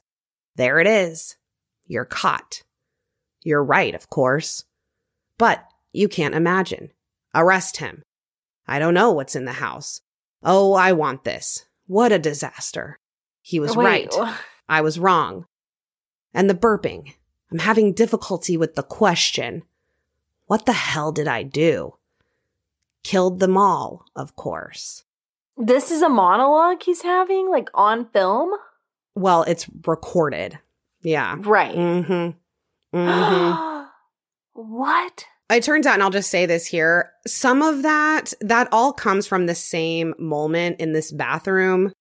There 0.56 0.80
it 0.80 0.88
is. 0.88 1.36
You're 1.88 2.06
caught. 2.06 2.64
You're 3.44 3.64
right, 3.64 3.96
of 3.96 4.10
course. 4.10 4.66
But 5.38 5.66
you 5.92 6.08
can't 6.08 6.36
imagine. 6.36 6.92
Arrest 7.34 7.78
him. 7.78 8.04
I 8.68 8.80
don't 8.80 8.94
know 8.94 9.12
what's 9.12 9.36
in 9.36 9.46
the 9.46 9.54
house. 9.54 10.02
Oh, 10.44 10.74
I 10.74 10.94
want 10.94 11.24
this. 11.24 11.66
What 11.88 12.12
a 12.12 12.20
disaster. 12.20 13.00
He 13.42 13.60
was 13.60 13.76
Wait, 13.76 13.86
right. 14.16 14.36
I 14.70 14.82
was 14.82 15.00
wrong. 15.00 15.46
And 16.34 16.50
the 16.50 16.54
burping. 16.54 17.14
I'm 17.52 17.60
having 17.60 17.94
difficulty 17.94 18.56
with 18.56 18.76
the 18.76 18.84
question. 18.84 19.64
What 20.46 20.66
the 20.66 20.74
hell 20.74 21.12
did 21.12 21.28
I 21.28 21.44
do? 21.44 21.96
Killed 23.04 23.40
them 23.40 23.58
all, 23.58 24.06
of 24.16 24.36
course. 24.36 25.04
This 25.58 25.92
is 25.92 26.02
a 26.02 26.10
monologue 26.10 26.84
he's 26.84 27.02
having, 27.02 27.50
like 27.50 27.70
on 27.74 28.06
film? 28.10 28.52
Well, 29.16 29.44
it's 29.44 29.68
recorded. 29.86 30.60
Yeah. 31.02 31.36
Right. 31.39 31.76
Mm-hmm. 31.76 32.97
Mm-hmm. 32.97 33.84
what? 34.54 35.26
It 35.52 35.64
turns 35.64 35.86
out, 35.86 35.95
and 35.95 36.04
I'll 36.04 36.10
just 36.10 36.32
say 36.32 36.45
this 36.45 36.66
here, 36.66 37.12
some 37.28 37.62
of 37.62 37.84
that, 37.84 38.34
that 38.39 38.70
all 38.72 38.93
comes 38.93 39.28
from 39.28 39.45
the 39.45 39.56
same 39.56 40.14
moment 40.18 40.80
in 40.80 40.93
this 40.93 41.12
bathroom. 41.12 41.91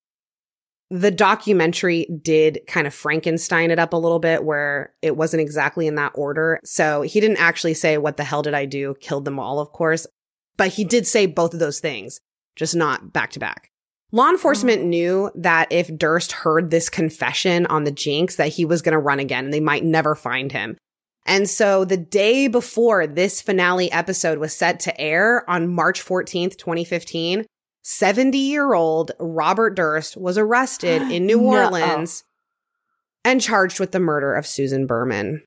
The 0.92 1.10
documentary 1.10 2.06
did 2.22 2.60
kind 2.68 2.86
of 2.86 2.94
Frankenstein 2.94 3.70
it 3.70 3.78
up 3.78 3.92
a 3.92 3.96
little 3.96 4.18
bit 4.18 4.44
where 4.44 4.92
it 5.02 5.16
wasn't 5.16 5.40
exactly 5.40 5.86
in 5.86 5.96
that 5.96 6.12
order. 6.14 6.60
So 6.64 7.02
he 7.02 7.20
didn't 7.20 7.38
actually 7.38 7.74
say, 7.74 7.98
What 7.98 8.16
the 8.16 8.24
hell 8.24 8.42
did 8.42 8.54
I 8.54 8.66
do? 8.66 8.94
Killed 9.00 9.24
them 9.24 9.38
all, 9.38 9.60
of 9.60 9.72
course. 9.72 10.06
But 10.56 10.68
he 10.68 10.84
did 10.84 11.06
say 11.06 11.26
both 11.26 11.54
of 11.54 11.60
those 11.60 11.80
things, 11.80 12.20
just 12.56 12.74
not 12.74 13.12
back 13.12 13.30
to 13.32 13.40
back. 13.40 13.69
Law 14.12 14.28
enforcement 14.28 14.82
knew 14.84 15.30
that 15.36 15.70
if 15.70 15.94
Durst 15.96 16.32
heard 16.32 16.70
this 16.70 16.88
confession 16.88 17.66
on 17.66 17.84
the 17.84 17.92
Jinx, 17.92 18.36
that 18.36 18.48
he 18.48 18.64
was 18.64 18.82
going 18.82 18.92
to 18.92 18.98
run 18.98 19.20
again 19.20 19.44
and 19.44 19.54
they 19.54 19.60
might 19.60 19.84
never 19.84 20.14
find 20.14 20.50
him. 20.50 20.76
And 21.26 21.48
so 21.48 21.84
the 21.84 21.96
day 21.96 22.48
before 22.48 23.06
this 23.06 23.40
finale 23.40 23.90
episode 23.92 24.38
was 24.38 24.56
set 24.56 24.80
to 24.80 25.00
air 25.00 25.48
on 25.48 25.72
March 25.72 26.04
14th, 26.04 26.56
2015, 26.56 27.46
70 27.82 28.38
year 28.38 28.74
old 28.74 29.12
Robert 29.20 29.76
Durst 29.76 30.16
was 30.16 30.36
arrested 30.36 31.02
in 31.02 31.26
New 31.26 31.40
No. 31.42 31.64
Orleans 31.64 32.24
and 33.24 33.40
charged 33.40 33.78
with 33.78 33.92
the 33.92 34.00
murder 34.00 34.34
of 34.34 34.46
Susan 34.46 34.86
Berman. 34.86 35.42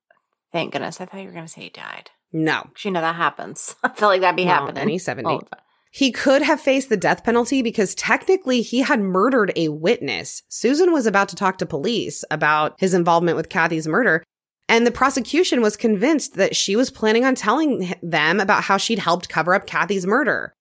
Thank 0.53 0.71
goodness. 0.73 1.01
I 1.01 1.05
thought 1.05 1.19
you 1.21 1.27
were 1.27 1.33
going 1.33 1.45
to 1.45 1.51
say 1.51 1.63
he 1.63 1.69
died. 1.69 2.11
No, 2.31 2.67
you 2.83 2.91
know 2.91 3.01
that 3.01 3.15
happens. 3.15 3.75
I 3.83 3.89
feel 3.89 4.07
like 4.07 4.21
that'd 4.21 4.35
be 4.37 4.45
Well, 4.45 4.53
happening. 4.65 4.81
any 4.83 4.97
70. 4.99 5.27
all 5.27 5.39
the 5.39 5.45
time. 5.47 5.62
He 5.95 6.11
could 6.11 6.41
have 6.41 6.59
faced 6.59 6.89
the 6.89 6.97
death 6.97 7.23
penalty 7.23 7.61
because 7.61 7.93
technically 7.93 8.63
he 8.63 8.79
had 8.79 8.99
murdered 8.99 9.53
a 9.55 9.69
witness. 9.69 10.41
Susan 10.49 10.91
was 10.91 11.05
about 11.05 11.29
to 11.29 11.35
talk 11.35 11.59
to 11.59 11.67
police 11.67 12.25
about 12.31 12.73
his 12.79 12.95
involvement 12.95 13.37
with 13.37 13.47
Kathy's 13.47 13.87
murder. 13.87 14.23
And 14.67 14.87
the 14.87 14.91
prosecution 14.91 15.61
was 15.61 15.77
convinced 15.77 16.33
that 16.33 16.55
she 16.55 16.75
was 16.75 16.89
planning 16.89 17.25
on 17.25 17.35
telling 17.35 17.93
them 18.01 18.39
about 18.39 18.63
how 18.63 18.77
she'd 18.77 18.97
helped 18.97 19.29
cover 19.29 19.53
up 19.53 19.67
Kathy's 19.67 20.07
murder. 20.07 20.55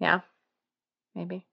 Yeah. 0.00 0.20
Maybe. 1.14 1.44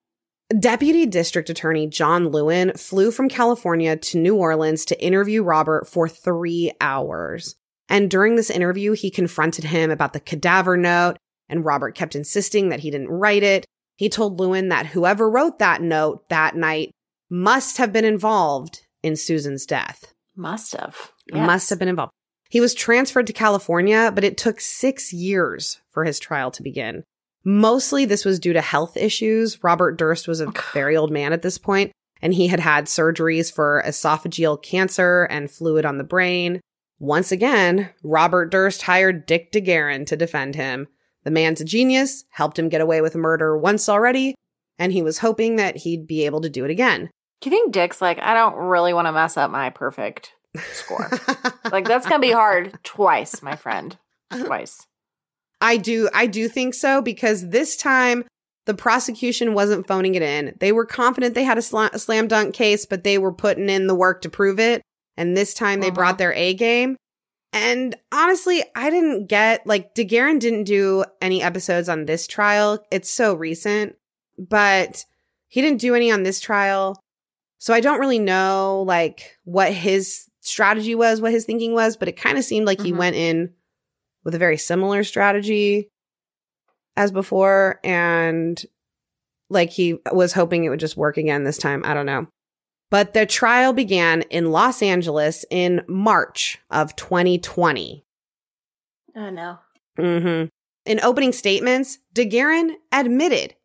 Deputy 0.57 1.05
District 1.05 1.49
Attorney 1.49 1.87
John 1.87 2.29
Lewin 2.29 2.71
flew 2.77 3.11
from 3.11 3.27
California 3.27 3.97
to 3.97 4.17
New 4.17 4.37
Orleans 4.37 4.85
to 4.85 5.03
interview 5.03 5.43
Robert 5.43 5.89
for 5.89 6.07
three 6.07 6.71
hours. 6.79 7.57
And 7.89 8.09
during 8.09 8.37
this 8.37 8.49
interview, 8.49 8.93
he 8.93 9.11
confronted 9.11 9.65
him 9.65 9.91
about 9.91 10.13
the 10.13 10.21
cadaver 10.21 10.77
note, 10.77 11.17
and 11.49 11.65
Robert 11.65 11.95
kept 11.95 12.15
insisting 12.15 12.69
that 12.69 12.81
he 12.81 12.91
didn't 12.91 13.09
write 13.09 13.43
it. 13.43 13.65
He 13.97 14.09
told 14.09 14.39
Lewin 14.39 14.69
that 14.69 14.87
whoever 14.87 15.29
wrote 15.29 15.59
that 15.59 15.81
note 15.81 16.27
that 16.29 16.55
night 16.55 16.91
must 17.29 17.77
have 17.77 17.93
been 17.93 18.05
involved 18.05 18.81
in 19.03 19.15
Susan's 19.15 19.65
death. 19.65 20.13
Must 20.35 20.75
have. 20.75 21.11
Yes. 21.31 21.47
Must 21.47 21.69
have 21.69 21.79
been 21.79 21.87
involved. 21.87 22.11
He 22.49 22.59
was 22.59 22.73
transferred 22.73 23.27
to 23.27 23.33
California, 23.33 24.11
but 24.13 24.23
it 24.23 24.37
took 24.37 24.59
six 24.59 25.11
years 25.11 25.81
for 25.91 26.05
his 26.05 26.19
trial 26.19 26.51
to 26.51 26.63
begin. 26.63 27.03
Mostly 27.43 28.05
this 28.05 28.25
was 28.25 28.39
due 28.39 28.53
to 28.53 28.61
health 28.61 28.97
issues. 28.97 29.63
Robert 29.63 29.97
Durst 29.97 30.27
was 30.27 30.41
a 30.41 30.51
very 30.73 30.97
old 30.97 31.11
man 31.11 31.31
at 31.31 31.41
this 31.41 31.57
point, 31.57 31.91
and 32.21 32.33
he 32.33 32.47
had 32.47 32.59
had 32.59 32.85
surgeries 32.85 33.53
for 33.53 33.83
esophageal 33.85 34.61
cancer 34.61 35.23
and 35.25 35.51
fluid 35.51 35.85
on 35.85 35.97
the 35.97 36.03
brain. 36.03 36.59
Once 36.99 37.31
again, 37.31 37.89
Robert 38.03 38.49
Durst 38.51 38.83
hired 38.83 39.25
Dick 39.25 39.51
DeGuerin 39.51 40.05
to 40.07 40.15
defend 40.15 40.55
him. 40.55 40.87
The 41.25 41.31
man's 41.31 41.59
a 41.59 41.65
genius, 41.65 42.23
helped 42.29 42.57
him 42.57 42.69
get 42.69 42.81
away 42.81 43.01
with 43.01 43.15
murder 43.15 43.57
once 43.57 43.89
already, 43.89 44.35
and 44.79 44.93
he 44.93 45.01
was 45.01 45.19
hoping 45.19 45.57
that 45.57 45.77
he'd 45.77 46.07
be 46.07 46.25
able 46.25 46.41
to 46.41 46.49
do 46.49 46.63
it 46.63 46.71
again. 46.71 47.09
Do 47.41 47.49
you 47.49 47.55
think 47.55 47.73
Dick's 47.73 48.01
like, 48.01 48.19
I 48.19 48.33
don't 48.33 48.55
really 48.55 48.93
want 48.93 49.07
to 49.07 49.11
mess 49.11 49.35
up 49.35 49.51
my 49.51 49.69
perfect 49.69 50.31
score? 50.71 51.09
like, 51.71 51.85
that's 51.85 52.07
going 52.07 52.21
to 52.21 52.27
be 52.27 52.31
hard 52.31 52.77
twice, 52.83 53.41
my 53.41 53.55
friend. 53.55 53.97
Twice. 54.31 54.85
I 55.61 55.77
do 55.77 56.09
I 56.13 56.27
do 56.27 56.47
think 56.47 56.73
so 56.73 57.01
because 57.01 57.49
this 57.49 57.75
time 57.75 58.25
the 58.65 58.73
prosecution 58.73 59.53
wasn't 59.53 59.87
phoning 59.87 60.15
it 60.15 60.21
in. 60.21 60.55
They 60.59 60.71
were 60.71 60.85
confident 60.85 61.35
they 61.35 61.43
had 61.43 61.57
a, 61.57 61.61
sl- 61.61 61.89
a 61.93 61.99
slam 61.99 62.27
dunk 62.27 62.53
case, 62.53 62.85
but 62.85 63.03
they 63.03 63.17
were 63.17 63.31
putting 63.31 63.69
in 63.69 63.87
the 63.87 63.95
work 63.95 64.21
to 64.21 64.29
prove 64.29 64.59
it. 64.59 64.81
And 65.17 65.35
this 65.35 65.53
time 65.53 65.79
they 65.79 65.87
uh-huh. 65.87 65.95
brought 65.95 66.17
their 66.17 66.33
A 66.33 66.53
game. 66.55 66.97
And 67.55 67.95
honestly, 68.11 68.65
I 68.75 68.89
didn't 68.89 69.27
get 69.27 69.65
like 69.65 69.95
DeGuerin 69.95 70.41
didn't 70.41 70.65
do 70.65 71.05
any 71.21 71.41
episodes 71.41 71.87
on 71.87 72.05
this 72.05 72.27
trial. 72.27 72.85
It's 72.91 73.09
so 73.09 73.33
recent, 73.33 73.95
but 74.37 75.05
he 75.47 75.61
didn't 75.61 75.79
do 75.79 75.95
any 75.95 76.11
on 76.11 76.23
this 76.23 76.41
trial. 76.41 76.99
So 77.57 77.73
I 77.73 77.79
don't 77.79 78.01
really 78.01 78.19
know 78.19 78.83
like 78.85 79.37
what 79.45 79.71
his 79.71 80.29
strategy 80.41 80.95
was, 80.95 81.21
what 81.21 81.31
his 81.31 81.45
thinking 81.45 81.73
was, 81.73 81.95
but 81.95 82.09
it 82.09 82.17
kind 82.17 82.37
of 82.37 82.43
seemed 82.43 82.65
like 82.65 82.79
mm-hmm. 82.79 82.87
he 82.87 82.93
went 82.93 83.15
in 83.15 83.53
with 84.25 84.35
a 84.35 84.39
very 84.39 84.57
similar 84.57 85.05
strategy 85.05 85.87
as 86.97 87.13
before 87.13 87.79
and 87.85 88.61
like 89.49 89.69
he 89.69 89.97
was 90.11 90.33
hoping 90.33 90.65
it 90.65 90.69
would 90.69 90.79
just 90.81 90.97
work 90.97 91.15
again 91.15 91.45
this 91.45 91.57
time. 91.57 91.83
I 91.85 91.93
don't 91.93 92.05
know. 92.05 92.27
But 92.95 93.13
the 93.13 93.25
trial 93.25 93.73
began 93.73 94.21
in 94.21 94.53
Los 94.53 94.81
Angeles 94.81 95.43
in 95.49 95.81
March 95.85 96.59
of 96.71 96.95
2020. 96.95 98.05
Oh 99.17 99.29
no. 99.29 99.59
Mhm. 99.99 100.47
In 100.85 100.99
opening 101.03 101.33
statements, 101.33 101.97
DeGuerin 102.13 102.75
admitted 102.93 103.55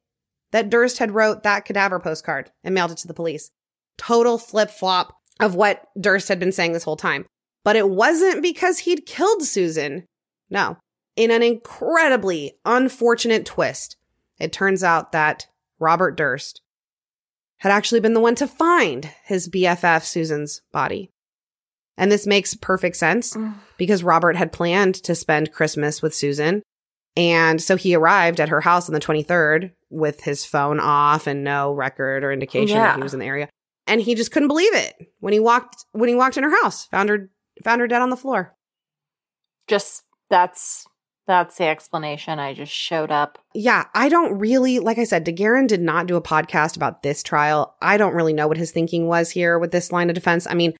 that 0.51 0.69
Durst 0.69 0.99
had 0.99 1.13
wrote 1.13 1.45
that 1.45 1.65
cadaver 1.65 2.01
postcard 2.01 2.51
and 2.65 2.75
mailed 2.75 2.91
it 2.91 2.99
to 2.99 3.07
the 3.07 3.15
police. 3.15 3.53
Total 3.97 4.37
flip-flop 4.37 5.17
of 5.39 5.55
what 5.55 5.87
Durst 6.01 6.27
had 6.27 6.41
been 6.41 6.51
saying 6.51 6.73
this 6.73 6.83
whole 6.83 6.97
time. 6.97 7.25
But 7.63 7.77
it 7.77 7.89
wasn't 7.89 8.43
because 8.43 8.81
he'd 8.81 9.07
killed 9.07 9.45
Susan. 9.45 10.07
No. 10.51 10.77
In 11.15 11.31
an 11.31 11.45
incredibly 11.45 12.59
unfortunate 12.65 13.47
twist, 13.47 13.97
it 14.41 14.53
turns 14.53 14.83
out 14.83 15.13
that 15.13 15.47
Robert 15.79 16.17
Durst 16.17 16.63
had 17.61 17.73
actually 17.73 18.01
been 18.01 18.15
the 18.15 18.21
one 18.21 18.35
to 18.35 18.47
find 18.47 19.11
his 19.25 19.49
BFF 19.49 20.05
Susan's 20.05 20.63
body. 20.73 21.11
And 21.97 22.11
this 22.11 22.27
makes 22.27 22.55
perfect 22.55 22.97
sense 22.97 23.37
because 23.77 24.03
Robert 24.03 24.35
had 24.35 24.53
planned 24.53 24.95
to 24.97 25.15
spend 25.15 25.53
Christmas 25.53 26.01
with 26.01 26.15
Susan. 26.15 26.63
And 27.17 27.61
so 27.61 27.77
he 27.77 27.95
arrived 27.95 28.41
at 28.41 28.49
her 28.49 28.63
house 28.63 28.89
on 28.89 28.95
the 28.95 29.01
23rd 29.01 29.73
with 29.91 30.23
his 30.23 30.45
phone 30.45 30.81
off 30.81 31.27
and 31.27 31.45
no 31.45 31.73
record 31.73 32.25
or 32.25 32.33
indication 32.33 32.77
yeah. 32.77 32.85
that 32.87 32.97
he 32.97 33.03
was 33.03 33.13
in 33.13 33.21
the 33.21 33.27
area. 33.27 33.51
And 33.87 34.01
he 34.01 34.15
just 34.15 34.33
couldn't 34.33 34.49
believe 34.49 34.75
it 34.75 34.95
when 35.19 35.35
he 35.35 35.41
walked 35.41 35.85
when 35.93 36.09
he 36.09 36.15
walked 36.15 36.39
in 36.39 36.45
her 36.45 36.63
house, 36.63 36.87
found 36.87 37.11
her 37.11 37.29
found 37.63 37.83
her 37.83 37.89
dead 37.89 38.01
on 38.01 38.11
the 38.11 38.17
floor. 38.17 38.55
Just 39.67 40.05
that's 40.31 40.87
that's 41.31 41.57
the 41.59 41.65
explanation. 41.65 42.41
I 42.41 42.55
just 42.55 42.73
showed 42.73 43.13
up. 43.13 43.39
Yeah, 43.55 43.85
I 43.95 44.09
don't 44.09 44.39
really, 44.39 44.81
like 44.81 44.99
I 44.99 45.05
said, 45.05 45.25
DeGuerin 45.25 45.69
did 45.69 45.81
not 45.81 46.07
do 46.07 46.17
a 46.17 46.23
podcast 46.23 46.75
about 46.75 47.05
this 47.05 47.23
trial. 47.23 47.77
I 47.81 47.97
don't 47.97 48.15
really 48.15 48.33
know 48.33 48.49
what 48.49 48.57
his 48.57 48.73
thinking 48.73 49.07
was 49.07 49.31
here 49.31 49.57
with 49.57 49.71
this 49.71 49.93
line 49.93 50.11
of 50.11 50.15
defense. 50.15 50.49
I 50.49 50.55
mean, 50.55 50.75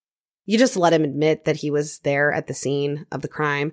you 0.47 0.59
just 0.59 0.77
let 0.77 0.93
him 0.93 1.05
admit 1.05 1.45
that 1.45 1.57
he 1.57 1.71
was 1.71 2.01
there 2.01 2.33
at 2.33 2.49
the 2.49 2.55
scene 2.55 3.07
of 3.13 3.23
the 3.23 3.29
crime. 3.29 3.73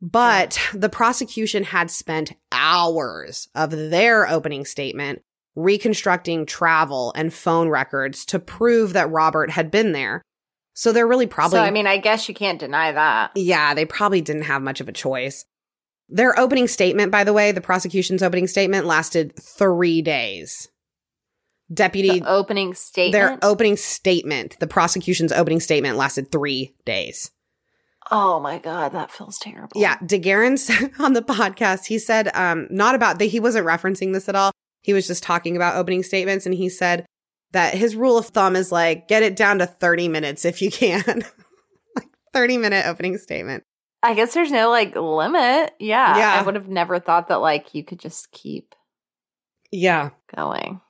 But 0.00 0.58
the 0.74 0.88
prosecution 0.88 1.62
had 1.62 1.88
spent 1.88 2.32
hours 2.50 3.46
of 3.54 3.70
their 3.70 4.28
opening 4.28 4.64
statement 4.64 5.22
reconstructing 5.54 6.46
travel 6.46 7.12
and 7.14 7.32
phone 7.32 7.68
records 7.68 8.24
to 8.24 8.40
prove 8.40 8.94
that 8.94 9.10
Robert 9.10 9.50
had 9.50 9.70
been 9.70 9.92
there. 9.92 10.22
So 10.74 10.90
they're 10.90 11.06
really 11.06 11.26
probably. 11.26 11.58
So, 11.58 11.62
I 11.62 11.70
mean, 11.70 11.86
I 11.86 11.98
guess 11.98 12.28
you 12.28 12.34
can't 12.34 12.58
deny 12.58 12.90
that. 12.90 13.32
Yeah, 13.36 13.74
they 13.74 13.84
probably 13.84 14.22
didn't 14.22 14.42
have 14.42 14.62
much 14.62 14.80
of 14.80 14.88
a 14.88 14.92
choice. 14.92 15.44
Their 16.12 16.38
opening 16.38 16.68
statement, 16.68 17.10
by 17.10 17.24
the 17.24 17.32
way, 17.32 17.52
the 17.52 17.60
prosecution's 17.60 18.22
opening 18.22 18.46
statement 18.46 18.86
lasted 18.86 19.34
three 19.40 20.02
days. 20.02 20.68
Deputy. 21.72 22.20
The 22.20 22.28
opening 22.28 22.74
statement? 22.74 23.12
Their 23.12 23.38
opening 23.42 23.76
statement, 23.76 24.58
the 24.60 24.66
prosecution's 24.66 25.32
opening 25.32 25.60
statement 25.60 25.96
lasted 25.96 26.30
three 26.30 26.74
days. 26.84 27.30
Oh 28.10 28.40
my 28.40 28.58
God, 28.58 28.92
that 28.92 29.10
feels 29.10 29.38
terrible. 29.38 29.80
Yeah. 29.80 29.96
DeGuerin 29.98 30.58
said 30.58 30.90
on 30.98 31.14
the 31.14 31.22
podcast, 31.22 31.86
he 31.86 31.98
said, 31.98 32.28
um, 32.36 32.66
not 32.70 32.94
about 32.94 33.18
that, 33.18 33.26
he 33.26 33.40
wasn't 33.40 33.66
referencing 33.66 34.12
this 34.12 34.28
at 34.28 34.34
all. 34.34 34.52
He 34.82 34.92
was 34.92 35.06
just 35.06 35.22
talking 35.22 35.56
about 35.56 35.76
opening 35.76 36.02
statements 36.02 36.44
and 36.44 36.54
he 36.54 36.68
said, 36.68 37.06
that 37.52 37.74
his 37.74 37.94
rule 37.94 38.18
of 38.18 38.26
thumb 38.26 38.56
is 38.56 38.72
like 38.72 39.08
get 39.08 39.22
it 39.22 39.36
down 39.36 39.58
to 39.58 39.66
30 39.66 40.08
minutes 40.08 40.44
if 40.44 40.60
you 40.60 40.70
can. 40.70 41.04
like 41.96 42.08
30 42.32 42.58
minute 42.58 42.86
opening 42.86 43.16
statement. 43.18 43.64
I 44.02 44.14
guess 44.14 44.34
there's 44.34 44.50
no 44.50 44.70
like 44.70 44.96
limit. 44.96 45.74
Yeah. 45.78 46.16
Yeah. 46.18 46.40
I 46.40 46.42
would 46.42 46.54
have 46.54 46.68
never 46.68 46.98
thought 46.98 47.28
that 47.28 47.36
like 47.40 47.74
you 47.74 47.84
could 47.84 48.00
just 48.00 48.30
keep 48.32 48.74
Yeah. 49.70 50.10
going. 50.34 50.80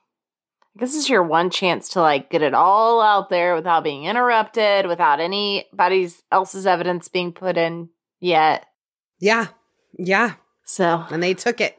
I 0.75 0.79
guess 0.79 0.89
this 0.89 1.03
is 1.03 1.09
your 1.09 1.21
one 1.23 1.51
chance 1.51 1.89
to 1.89 2.01
like 2.01 2.31
get 2.31 2.41
it 2.41 2.55
all 2.55 2.99
out 3.01 3.29
there 3.29 3.53
without 3.53 3.83
being 3.83 4.05
interrupted, 4.05 4.87
without 4.87 5.19
anybody's 5.19 6.23
else's 6.31 6.65
evidence 6.65 7.07
being 7.07 7.31
put 7.33 7.57
in 7.57 7.89
yet. 8.19 8.65
Yeah. 9.19 9.47
Yeah. 9.97 10.33
So 10.65 11.05
and 11.11 11.21
they 11.21 11.35
took 11.35 11.61
it. 11.61 11.77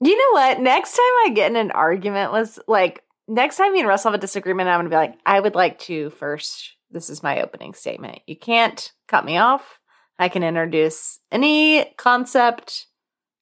You 0.00 0.16
know 0.16 0.40
what? 0.40 0.60
Next 0.60 0.92
time 0.92 1.14
I 1.26 1.32
get 1.34 1.50
in 1.50 1.56
an 1.56 1.72
argument 1.72 2.32
was 2.32 2.58
like 2.66 3.02
next 3.28 3.58
time 3.58 3.72
me 3.74 3.80
and 3.80 3.88
Russell 3.88 4.12
have 4.12 4.18
a 4.18 4.20
disagreement, 4.20 4.68
I'm 4.70 4.78
going 4.78 4.86
to 4.86 4.90
be 4.90 4.96
like, 4.96 5.18
I 5.26 5.38
would 5.38 5.54
like 5.54 5.78
to 5.80 6.08
first, 6.10 6.76
this 6.90 7.10
is 7.10 7.22
my 7.22 7.42
opening 7.42 7.74
statement. 7.74 8.20
You 8.26 8.36
can't 8.36 8.90
cut 9.08 9.26
me 9.26 9.36
off. 9.36 9.78
I 10.20 10.28
can 10.28 10.42
introduce 10.42 11.18
any 11.32 11.94
concept, 11.96 12.86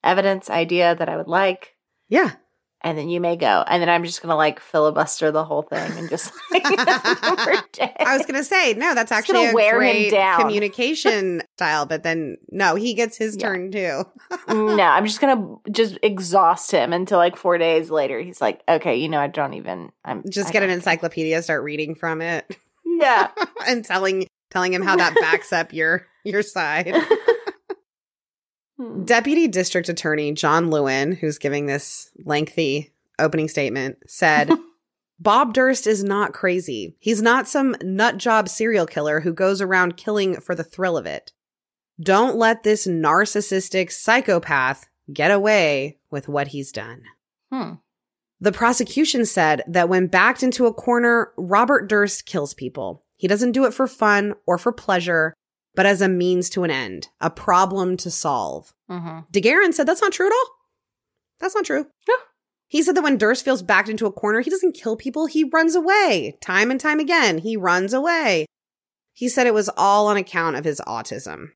evidence, 0.04 0.48
idea 0.48 0.94
that 0.94 1.08
I 1.08 1.16
would 1.16 1.26
like. 1.26 1.74
Yeah. 2.08 2.34
And 2.82 2.96
then 2.96 3.08
you 3.08 3.20
may 3.20 3.34
go. 3.34 3.64
And 3.66 3.82
then 3.82 3.88
I'm 3.88 4.04
just 4.04 4.22
going 4.22 4.30
to 4.30 4.36
like 4.36 4.60
filibuster 4.60 5.32
the 5.32 5.44
whole 5.44 5.62
thing 5.62 5.90
and 5.98 6.08
just 6.08 6.32
like, 6.52 6.62
I 6.66 8.16
was 8.16 8.24
going 8.24 8.36
to 8.36 8.44
say, 8.44 8.74
no, 8.74 8.94
that's 8.94 9.10
actually 9.10 9.46
a 9.46 9.52
wear 9.52 9.76
great 9.76 10.12
communication 10.38 11.42
style. 11.56 11.84
But 11.84 12.04
then, 12.04 12.36
no, 12.52 12.76
he 12.76 12.94
gets 12.94 13.16
his 13.16 13.34
yeah. 13.36 13.48
turn 13.48 13.72
too. 13.72 14.04
no, 14.46 14.80
I'm 14.80 15.04
just 15.04 15.20
going 15.20 15.36
to 15.36 15.72
just 15.72 15.98
exhaust 16.04 16.70
him 16.70 16.92
until 16.92 17.18
like 17.18 17.36
four 17.36 17.58
days 17.58 17.90
later. 17.90 18.20
He's 18.20 18.40
like, 18.40 18.62
okay, 18.68 18.94
you 18.94 19.08
know, 19.08 19.18
I 19.18 19.26
don't 19.26 19.54
even, 19.54 19.90
I'm 20.04 20.22
just 20.30 20.50
I 20.50 20.52
get 20.52 20.62
an 20.62 20.70
encyclopedia, 20.70 21.42
start 21.42 21.64
reading 21.64 21.96
from 21.96 22.22
it. 22.22 22.56
Yeah. 22.86 23.32
and 23.66 23.84
telling, 23.84 24.28
telling 24.52 24.72
him 24.72 24.82
how 24.82 24.94
that 24.94 25.16
backs 25.20 25.52
up 25.52 25.72
your, 25.72 26.06
your 26.24 26.42
side. 26.42 26.94
Hmm. 28.78 29.04
Deputy 29.04 29.48
District 29.48 29.88
Attorney 29.88 30.32
John 30.32 30.70
Lewin, 30.70 31.12
who's 31.12 31.38
giving 31.38 31.66
this 31.66 32.10
lengthy 32.24 32.92
opening 33.18 33.48
statement, 33.48 33.98
said, 34.06 34.50
Bob 35.20 35.52
Durst 35.52 35.86
is 35.86 36.04
not 36.04 36.32
crazy. 36.32 36.94
He's 37.00 37.20
not 37.20 37.48
some 37.48 37.74
nut 37.82 38.18
job 38.18 38.48
serial 38.48 38.86
killer 38.86 39.20
who 39.20 39.32
goes 39.32 39.60
around 39.60 39.96
killing 39.96 40.40
for 40.40 40.54
the 40.54 40.62
thrill 40.62 40.96
of 40.96 41.06
it. 41.06 41.32
Don't 42.00 42.36
let 42.36 42.62
this 42.62 42.86
narcissistic 42.86 43.90
psychopath 43.90 44.86
get 45.12 45.32
away 45.32 45.98
with 46.10 46.28
what 46.28 46.48
he's 46.48 46.70
done. 46.70 47.02
Hmm. 47.52 47.74
The 48.40 48.52
prosecution 48.52 49.26
said 49.26 49.64
that 49.66 49.88
when 49.88 50.06
backed 50.06 50.44
into 50.44 50.66
a 50.66 50.72
corner, 50.72 51.32
Robert 51.36 51.88
Durst 51.88 52.24
kills 52.24 52.54
people. 52.54 53.04
He 53.16 53.26
doesn't 53.26 53.50
do 53.50 53.64
it 53.64 53.74
for 53.74 53.88
fun 53.88 54.34
or 54.46 54.58
for 54.58 54.70
pleasure, 54.70 55.34
but 55.78 55.86
as 55.86 56.02
a 56.02 56.08
means 56.08 56.50
to 56.50 56.64
an 56.64 56.72
end, 56.72 57.06
a 57.20 57.30
problem 57.30 57.96
to 57.98 58.10
solve. 58.10 58.74
Mm-hmm. 58.90 59.20
DeGuerin 59.32 59.72
said 59.72 59.86
that's 59.86 60.02
not 60.02 60.10
true 60.10 60.26
at 60.26 60.32
all. 60.32 60.56
That's 61.38 61.54
not 61.54 61.66
true. 61.66 61.86
No. 62.08 62.14
He 62.66 62.82
said 62.82 62.96
that 62.96 63.04
when 63.04 63.16
Durst 63.16 63.44
feels 63.44 63.62
backed 63.62 63.88
into 63.88 64.04
a 64.04 64.10
corner, 64.10 64.40
he 64.40 64.50
doesn't 64.50 64.74
kill 64.74 64.96
people, 64.96 65.26
he 65.26 65.44
runs 65.44 65.76
away. 65.76 66.36
Time 66.40 66.72
and 66.72 66.80
time 66.80 66.98
again, 66.98 67.38
he 67.38 67.56
runs 67.56 67.94
away. 67.94 68.46
He 69.12 69.28
said 69.28 69.46
it 69.46 69.54
was 69.54 69.70
all 69.76 70.08
on 70.08 70.16
account 70.16 70.56
of 70.56 70.64
his 70.64 70.80
autism. 70.80 71.50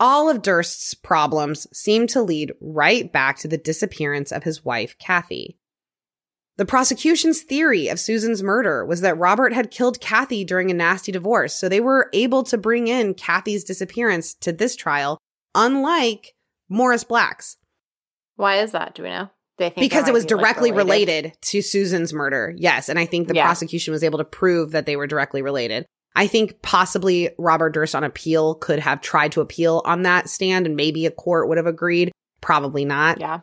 All 0.00 0.30
of 0.30 0.40
Durst's 0.40 0.94
problems 0.94 1.66
seem 1.78 2.06
to 2.06 2.22
lead 2.22 2.54
right 2.58 3.12
back 3.12 3.36
to 3.40 3.48
the 3.48 3.58
disappearance 3.58 4.32
of 4.32 4.44
his 4.44 4.64
wife, 4.64 4.96
Kathy. 4.98 5.58
The 6.58 6.64
prosecution's 6.64 7.42
theory 7.42 7.88
of 7.88 8.00
Susan's 8.00 8.42
murder 8.42 8.84
was 8.84 9.02
that 9.02 9.18
Robert 9.18 9.52
had 9.52 9.70
killed 9.70 10.00
Kathy 10.00 10.42
during 10.44 10.70
a 10.70 10.74
nasty 10.74 11.12
divorce, 11.12 11.54
so 11.54 11.68
they 11.68 11.80
were 11.80 12.08
able 12.14 12.42
to 12.44 12.56
bring 12.56 12.88
in 12.88 13.12
Kathy's 13.14 13.62
disappearance 13.64 14.32
to 14.40 14.52
this 14.52 14.74
trial, 14.74 15.18
unlike 15.54 16.34
Morris 16.68 17.04
Black's, 17.04 17.56
Why 18.36 18.60
is 18.60 18.72
that? 18.72 18.94
Do 18.94 19.02
we 19.02 19.08
know? 19.08 19.30
They 19.58 19.70
think 19.70 19.80
because 19.80 20.06
it 20.08 20.12
was 20.12 20.26
be, 20.26 20.34
like, 20.34 20.42
directly 20.42 20.72
related. 20.72 21.32
to 21.42 21.62
Susan's 21.62 22.12
murder. 22.12 22.54
Yes, 22.56 22.88
and 22.90 22.98
I 22.98 23.06
think 23.06 23.28
the 23.28 23.34
Yeah. 23.34 23.46
prosecution 23.46 23.92
was 23.92 24.04
able 24.04 24.18
to 24.18 24.24
prove 24.24 24.72
that 24.72 24.84
they 24.84 24.96
were 24.96 25.06
directly 25.06 25.40
related. 25.40 25.86
I 26.14 26.26
think 26.26 26.60
possibly 26.62 27.30
Robert 27.38 27.70
Durst 27.70 27.94
on 27.94 28.04
appeal 28.04 28.54
could 28.56 28.78
have 28.78 29.00
tried 29.00 29.32
to 29.32 29.40
appeal 29.40 29.82
on 29.84 30.02
that 30.02 30.28
stand 30.28 30.66
and 30.66 30.76
maybe 30.76 31.06
a 31.06 31.10
court 31.10 31.48
would 31.48 31.56
have 31.58 31.66
agreed. 31.66 32.12
Probably 32.40 32.84
not. 32.84 33.20
Yeah. 33.20 33.40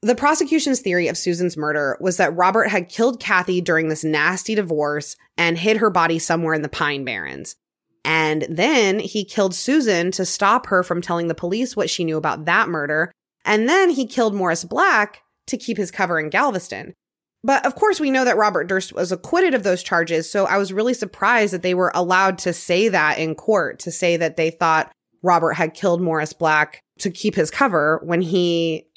The 0.00 0.14
prosecution's 0.14 0.80
theory 0.80 1.08
of 1.08 1.18
Susan's 1.18 1.56
murder 1.56 1.98
was 2.00 2.18
that 2.18 2.36
Robert 2.36 2.68
had 2.68 2.88
killed 2.88 3.18
Kathy 3.18 3.60
during 3.60 3.88
this 3.88 4.04
nasty 4.04 4.54
divorce 4.54 5.16
and 5.36 5.58
hid 5.58 5.78
her 5.78 5.90
body 5.90 6.20
somewhere 6.20 6.54
in 6.54 6.62
the 6.62 6.68
Pine 6.68 7.04
Barrens. 7.04 7.56
And 8.04 8.46
then 8.48 9.00
he 9.00 9.24
killed 9.24 9.54
Susan 9.54 10.12
to 10.12 10.24
stop 10.24 10.66
her 10.66 10.82
from 10.82 11.02
telling 11.02 11.26
the 11.26 11.34
police 11.34 11.76
what 11.76 11.90
she 11.90 12.04
knew 12.04 12.16
about 12.16 12.44
that 12.44 12.68
murder. 12.68 13.10
And 13.44 13.68
then 13.68 13.90
he 13.90 14.06
killed 14.06 14.34
Morris 14.34 14.64
Black 14.64 15.22
to 15.48 15.56
keep 15.56 15.76
his 15.76 15.90
cover 15.90 16.20
in 16.20 16.30
Galveston. 16.30 16.94
But 17.42 17.66
of 17.66 17.74
course, 17.74 17.98
we 17.98 18.10
know 18.10 18.24
that 18.24 18.36
Robert 18.36 18.64
Durst 18.64 18.92
was 18.92 19.10
acquitted 19.10 19.54
of 19.54 19.62
those 19.62 19.82
charges. 19.82 20.30
So 20.30 20.46
I 20.46 20.58
was 20.58 20.72
really 20.72 20.94
surprised 20.94 21.52
that 21.52 21.62
they 21.62 21.74
were 21.74 21.92
allowed 21.94 22.38
to 22.38 22.52
say 22.52 22.88
that 22.88 23.18
in 23.18 23.34
court, 23.34 23.80
to 23.80 23.90
say 23.90 24.16
that 24.16 24.36
they 24.36 24.50
thought 24.50 24.92
Robert 25.22 25.52
had 25.52 25.74
killed 25.74 26.00
Morris 26.00 26.32
Black 26.32 26.82
to 27.00 27.10
keep 27.10 27.34
his 27.34 27.50
cover 27.50 28.00
when 28.04 28.22
he 28.22 28.87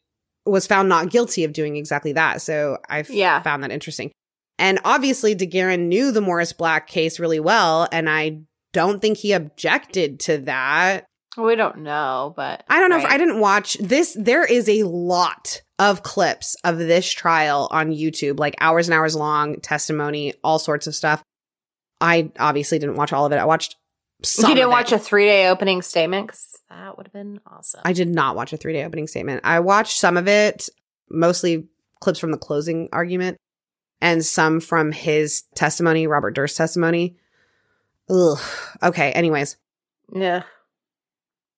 was 0.52 0.68
found 0.68 0.90
not 0.90 1.10
guilty 1.10 1.44
of 1.44 1.54
doing 1.54 1.76
exactly 1.78 2.14
that. 2.14 2.42
So 2.42 2.78
I 2.90 3.04
Yeah. 3.10 3.42
found 3.42 3.64
that 3.64 3.72
interesting. 3.72 4.12
And 4.60 4.80
obviously, 4.86 5.36
DeGuerin 5.36 5.88
knew 5.88 6.12
the 6.12 6.22
Morris 6.22 6.54
Black 6.54 6.88
case 6.88 7.20
really 7.20 7.40
well. 7.40 7.88
And 7.92 8.10
I 8.10 8.42
don't 8.74 9.02
think 9.02 9.18
he 9.18 9.32
objected 9.32 10.20
to 10.22 10.38
that. 10.40 11.06
We 11.38 11.56
don't 11.56 11.80
know, 11.80 12.34
but 12.36 12.64
I 12.70 12.80
don't 12.80 12.90
know 12.90 13.00
if? 13.00 13.06
I 13.06 13.18
didn't 13.18 13.40
watch 13.40 13.76
this. 13.80 14.16
There 14.20 14.44
is 14.44 14.68
a 14.68 14.84
lot 14.84 15.62
of 15.80 16.04
clips 16.04 16.56
of 16.66 16.78
this 16.78 17.10
trial 17.10 17.70
on 17.72 17.92
YouTube, 17.92 18.38
like 18.38 18.56
hours 18.60 18.88
and 18.90 18.94
hours 18.94 19.16
long, 19.16 19.62
testimony, 19.62 20.34
all 20.44 20.60
sorts 20.60 20.88
of 20.88 20.96
stuff. 20.96 21.24
I 22.02 22.32
obviously 22.38 22.80
didn't 22.80 22.98
watch 22.98 23.14
all 23.14 23.26
of 23.26 23.32
it. 23.32 23.38
I 23.38 23.46
watched 23.46 23.78
some. 24.24 24.50
you 24.50 24.56
didn't 24.56 24.70
watch 24.70 24.92
a 24.92 25.00
three 25.00 25.26
day 25.26 25.48
opening 25.48 25.82
statement 25.82 26.28
because 26.28 26.58
that 26.70 26.98
would 26.98 27.08
have 27.08 27.14
been 27.14 27.40
awesome. 27.48 27.82
I 27.84 27.94
did 27.94 28.10
not 28.10 28.36
watch 28.36 28.54
a 28.54 28.58
three 28.58 28.74
day 28.74 28.84
opening 28.84 29.08
statement. 29.08 29.42
I 29.44 29.60
watched 29.60 29.98
some 29.98 30.18
of 30.18 30.28
it, 30.28 30.70
mostly 31.10 31.68
clips 32.00 32.20
from 32.20 32.32
the 32.32 32.38
closing 32.38 32.90
argument, 32.92 33.38
and 34.02 34.26
some 34.26 34.60
from 34.60 34.92
his 34.92 35.44
testimony, 35.56 36.08
Robert 36.08 36.32
Durst's 36.32 36.58
testimony. 36.58 37.18
Ugh. 38.10 38.40
Okay. 38.84 39.12
Anyways, 39.12 39.58
yeah. 40.14 40.44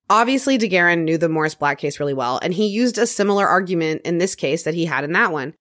obviously 0.10 0.58
DeGuerin 0.58 1.04
knew 1.04 1.18
the 1.18 1.30
Morris 1.30 1.56
Black 1.56 1.80
case 1.80 2.00
really 2.00 2.14
well, 2.14 2.40
and 2.42 2.54
he 2.54 2.68
used 2.68 2.98
a 2.98 3.08
similar 3.08 3.48
argument 3.48 4.02
in 4.06 4.18
this 4.18 4.36
case 4.36 4.64
that 4.64 4.74
he 4.74 4.86
had 4.86 5.04
in 5.04 5.14
that 5.14 5.32
one. 5.32 5.54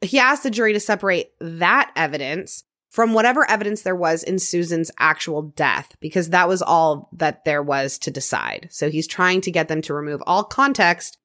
He 0.00 0.18
asked 0.18 0.42
the 0.42 0.50
jury 0.50 0.72
to 0.72 0.80
separate 0.80 1.30
that 1.40 1.92
evidence 1.94 2.64
from 2.92 3.14
whatever 3.14 3.50
evidence 3.50 3.82
there 3.82 3.96
was 3.96 4.22
in 4.22 4.38
Susan's 4.38 4.90
actual 4.98 5.42
death, 5.42 5.96
because 6.00 6.28
that 6.28 6.46
was 6.46 6.60
all 6.60 7.08
that 7.14 7.44
there 7.46 7.62
was 7.62 7.98
to 8.00 8.10
decide. 8.10 8.68
So 8.70 8.90
he's 8.90 9.06
trying 9.06 9.40
to 9.40 9.50
get 9.50 9.68
them 9.68 9.80
to 9.82 9.94
remove 9.94 10.22
all 10.26 10.44
context 10.44 11.16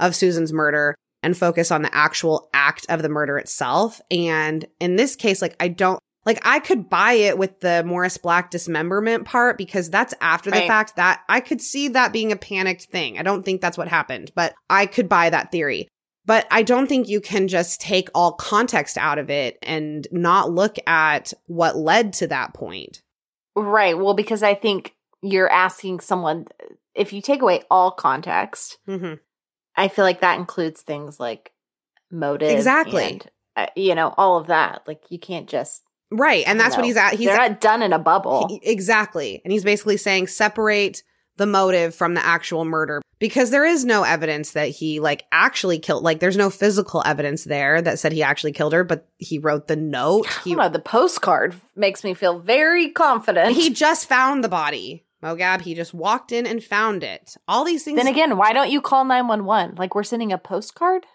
of 0.00 0.16
Susan's 0.16 0.52
murder 0.52 0.96
and 1.22 1.36
focus 1.36 1.70
on 1.70 1.82
the 1.82 1.94
actual 1.94 2.50
act 2.52 2.86
of 2.88 3.02
the 3.02 3.08
murder 3.08 3.38
itself. 3.38 4.00
And 4.10 4.66
in 4.80 4.96
this 4.96 5.14
case, 5.14 5.40
like, 5.40 5.54
I 5.60 5.68
don't, 5.68 6.00
like, 6.26 6.40
I 6.44 6.58
could 6.58 6.90
buy 6.90 7.12
it 7.12 7.38
with 7.38 7.60
the 7.60 7.84
Morris 7.86 8.18
Black 8.18 8.50
dismemberment 8.50 9.24
part 9.24 9.56
because 9.56 9.90
that's 9.90 10.14
after 10.20 10.50
the 10.50 10.62
fact 10.62 10.96
that 10.96 11.20
I 11.28 11.38
could 11.38 11.60
see 11.60 11.86
that 11.88 12.12
being 12.12 12.32
a 12.32 12.36
panicked 12.36 12.86
thing. 12.86 13.16
I 13.16 13.22
don't 13.22 13.44
think 13.44 13.60
that's 13.60 13.78
what 13.78 13.86
happened, 13.86 14.32
but 14.34 14.54
I 14.68 14.86
could 14.86 15.08
buy 15.08 15.30
that 15.30 15.52
theory. 15.52 15.86
But 16.24 16.46
I 16.50 16.62
don't 16.62 16.86
think 16.86 17.08
you 17.08 17.20
can 17.20 17.48
just 17.48 17.80
take 17.80 18.08
all 18.14 18.32
context 18.32 18.96
out 18.96 19.18
of 19.18 19.28
it 19.28 19.58
and 19.62 20.06
not 20.12 20.50
look 20.52 20.76
at 20.86 21.32
what 21.46 21.76
led 21.76 22.12
to 22.14 22.28
that 22.28 22.54
point. 22.54 23.02
Right. 23.56 23.98
Well, 23.98 24.14
because 24.14 24.42
I 24.42 24.54
think 24.54 24.94
you're 25.20 25.50
asking 25.50 26.00
someone 26.00 26.46
if 26.94 27.12
you 27.12 27.20
take 27.22 27.42
away 27.42 27.62
all 27.70 27.90
context, 27.90 28.78
Mm-hmm. 28.88 29.14
I 29.76 29.88
feel 29.88 30.04
like 30.04 30.20
that 30.20 30.38
includes 30.38 30.82
things 30.82 31.18
like 31.18 31.50
motive, 32.10 32.50
Exactly. 32.50 33.04
and, 33.04 33.26
uh, 33.56 33.66
you 33.74 33.94
know, 33.94 34.12
all 34.18 34.36
of 34.38 34.48
that. 34.48 34.82
Like 34.86 35.00
you 35.08 35.18
can't 35.18 35.48
just. 35.48 35.82
Right. 36.10 36.44
And 36.46 36.60
that's 36.60 36.76
what 36.76 36.84
he's 36.84 36.96
at. 36.98 37.14
He's 37.14 37.28
not 37.28 37.60
done 37.60 37.80
in 37.82 37.94
a 37.94 37.98
bubble. 37.98 38.46
He- 38.48 38.60
exactly. 38.70 39.40
And 39.44 39.50
he's 39.50 39.64
basically 39.64 39.96
saying 39.96 40.26
separate 40.26 41.02
the 41.36 41.46
motive 41.46 41.94
from 41.94 42.14
the 42.14 42.24
actual 42.24 42.64
murder 42.64 43.00
because 43.18 43.50
there 43.50 43.64
is 43.64 43.84
no 43.84 44.02
evidence 44.02 44.52
that 44.52 44.68
he 44.68 45.00
like 45.00 45.24
actually 45.32 45.78
killed 45.78 46.02
like 46.02 46.20
there's 46.20 46.36
no 46.36 46.50
physical 46.50 47.02
evidence 47.06 47.44
there 47.44 47.80
that 47.80 47.98
said 47.98 48.12
he 48.12 48.22
actually 48.22 48.52
killed 48.52 48.72
her 48.72 48.84
but 48.84 49.08
he 49.18 49.38
wrote 49.38 49.66
the 49.68 49.76
note 49.76 50.26
he 50.44 50.54
know, 50.54 50.68
the 50.68 50.78
postcard 50.78 51.54
makes 51.74 52.04
me 52.04 52.14
feel 52.14 52.38
very 52.38 52.90
confident. 52.90 53.54
he 53.54 53.70
just 53.70 54.08
found 54.08 54.44
the 54.44 54.48
body 54.48 55.04
mogab 55.22 55.62
he 55.62 55.74
just 55.74 55.94
walked 55.94 56.32
in 56.32 56.46
and 56.46 56.62
found 56.62 57.02
it 57.02 57.36
all 57.48 57.64
these 57.64 57.84
things 57.84 57.96
then 57.96 58.12
again, 58.12 58.36
why 58.36 58.52
don't 58.52 58.70
you 58.70 58.80
call 58.80 59.04
nine 59.04 59.28
one 59.28 59.44
one? 59.44 59.74
Like 59.76 59.94
we're 59.94 60.02
sending 60.02 60.32
a 60.32 60.38
postcard. 60.38 61.06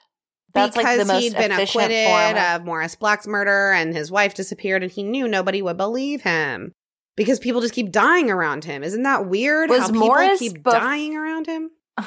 That's 0.54 0.76
because 0.76 0.98
like 0.98 1.08
the 1.08 1.14
most 1.14 1.24
he'd 1.24 1.34
been 1.36 1.52
acquitted 1.52 2.38
of 2.38 2.66
Morris 2.66 2.96
Black's 2.96 3.28
murder 3.28 3.72
and 3.72 3.94
his 3.96 4.10
wife 4.10 4.34
disappeared 4.34 4.82
and 4.82 4.92
he 4.92 5.04
knew 5.04 5.28
nobody 5.28 5.62
would 5.62 5.78
believe 5.78 6.22
him 6.22 6.74
because 7.18 7.38
people 7.40 7.60
just 7.60 7.74
keep 7.74 7.92
dying 7.92 8.32
around 8.32 8.64
him. 8.64 8.82
Isn't 8.84 9.04
that 9.04 9.28
weird? 9.28 9.70
Was 9.70 9.82
how 9.82 9.88
people 9.88 10.08
Morris 10.08 10.40
keep 10.40 10.60
bef- 10.64 10.72
dying 10.72 11.18
around 11.18 11.48
him? 11.48 11.72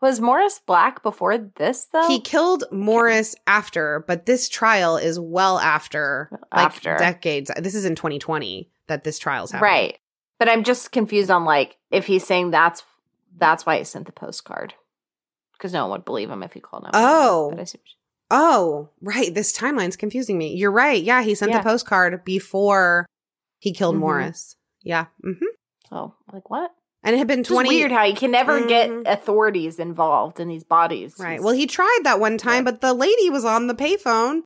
Was 0.00 0.20
Morris 0.20 0.60
Black 0.64 1.02
before 1.02 1.38
this 1.38 1.86
though? 1.86 2.06
He 2.06 2.20
killed 2.20 2.62
Morris 2.70 3.34
after, 3.48 4.04
but 4.06 4.26
this 4.26 4.48
trial 4.48 4.96
is 4.96 5.18
well 5.18 5.58
after, 5.58 6.30
like 6.54 6.80
decades. 6.82 7.50
This 7.56 7.74
is 7.74 7.84
in 7.84 7.96
2020 7.96 8.70
that 8.86 9.02
this 9.02 9.18
trial's 9.18 9.50
happening. 9.50 9.70
right. 9.72 9.98
But 10.38 10.48
I'm 10.48 10.62
just 10.62 10.92
confused 10.92 11.32
on 11.32 11.44
like 11.44 11.78
if 11.90 12.06
he's 12.06 12.24
saying 12.24 12.52
that's 12.52 12.84
that's 13.36 13.66
why 13.66 13.78
he 13.78 13.84
sent 13.84 14.06
the 14.06 14.12
postcard 14.12 14.74
because 15.54 15.72
no 15.72 15.82
one 15.88 15.90
would 15.98 16.04
believe 16.04 16.30
him 16.30 16.44
if 16.44 16.52
he 16.52 16.60
called 16.60 16.84
him. 16.84 16.90
Oh. 16.94 17.50
But 17.50 17.60
I 17.60 17.64
see- 17.64 17.80
Oh, 18.30 18.90
right. 19.00 19.34
This 19.34 19.52
timeline's 19.56 19.96
confusing 19.96 20.38
me. 20.38 20.54
You're 20.54 20.70
right. 20.70 21.02
Yeah, 21.02 21.22
he 21.22 21.34
sent 21.34 21.50
Yeah. 21.50 21.58
the 21.58 21.64
postcard 21.68 22.24
before 22.24 23.06
he 23.58 23.72
killed 23.72 23.96
Mhm. 23.96 24.00
Morris. 24.00 24.56
Yeah. 24.82 25.06
Mm-hmm. 25.24 25.44
oh, 25.94 26.14
like 26.32 26.48
what? 26.50 26.70
And 27.02 27.14
it 27.14 27.18
had 27.18 27.28
been 27.28 27.40
It's 27.40 27.48
20 27.48 27.68
weird 27.68 27.92
how 27.92 28.04
you 28.04 28.14
can 28.14 28.30
never 28.32 28.66
get 28.66 28.90
Mhm. 28.90 29.06
authorities 29.06 29.78
involved 29.78 30.40
in 30.40 30.48
these 30.48 30.64
bodies. 30.64 31.14
Right. 31.18 31.32
He's- 31.34 31.42
Well, 31.44 31.54
he 31.54 31.66
tried 31.66 32.00
that 32.04 32.18
one 32.20 32.38
time, 32.38 32.64
Yeah. 32.64 32.72
but 32.72 32.80
the 32.80 32.92
lady 32.94 33.30
was 33.30 33.44
on 33.44 33.66
the 33.68 33.74
payphone 33.74 34.42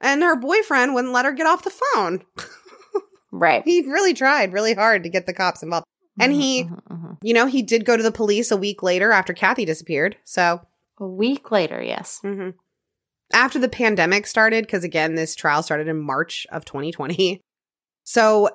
and 0.00 0.22
her 0.22 0.36
boyfriend 0.36 0.94
wouldn't 0.94 1.12
let 1.14 1.24
her 1.24 1.32
get 1.32 1.46
off 1.46 1.62
the 1.64 1.72
phone. 1.94 2.24
right. 3.32 3.62
he 3.64 3.82
really 3.82 4.14
tried 4.14 4.52
really 4.52 4.74
hard 4.74 5.02
to 5.02 5.08
get 5.08 5.26
the 5.26 5.32
cops 5.34 5.62
involved. 5.62 5.86
And 6.18 6.32
Mhm, 6.32 6.36
he- 6.40 6.64
mhm, 6.64 6.82
mhm. 6.90 7.16
You 7.22 7.34
know, 7.34 7.46
he 7.46 7.62
did 7.62 7.84
go 7.84 7.96
to 7.96 8.02
the 8.02 8.12
police 8.12 8.50
a 8.50 8.56
week 8.56 8.82
later 8.82 9.12
after 9.12 9.32
Kathy 9.34 9.64
disappeared. 9.64 10.16
So, 10.24 10.60
a 10.98 11.06
week 11.06 11.50
later, 11.50 11.82
yes. 11.82 12.20
mhm. 12.24 12.54
after 13.32 13.58
the 13.58 13.68
pandemic 13.68 14.26
started, 14.26 14.64
because 14.66 14.84
again, 14.84 15.14
this 15.16 15.34
trial 15.34 15.62
started 15.62 15.88
in 15.88 16.00
March 16.00 16.46
of 16.52 16.64
2020. 16.64 17.40
So, 18.06 18.48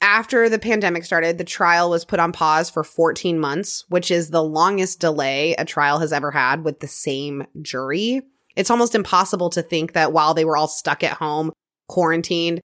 after 0.00 0.48
the 0.48 0.58
pandemic 0.58 1.04
started, 1.04 1.36
the 1.36 1.44
trial 1.44 1.90
was 1.90 2.04
put 2.04 2.18
on 2.18 2.32
pause 2.32 2.70
for 2.70 2.82
14 2.82 3.38
months, 3.38 3.84
which 3.88 4.10
is 4.10 4.30
the 4.30 4.42
longest 4.42 5.00
delay 5.00 5.54
a 5.54 5.64
trial 5.64 5.98
has 5.98 6.12
ever 6.12 6.30
had 6.30 6.64
with 6.64 6.80
the 6.80 6.88
same 6.88 7.46
jury. 7.60 8.22
It's 8.56 8.70
almost 8.70 8.94
impossible 8.94 9.50
to 9.50 9.62
think 9.62 9.92
that 9.92 10.12
while 10.12 10.32
they 10.32 10.44
were 10.44 10.56
all 10.56 10.68
stuck 10.68 11.02
at 11.02 11.18
home, 11.18 11.52
quarantined, 11.88 12.60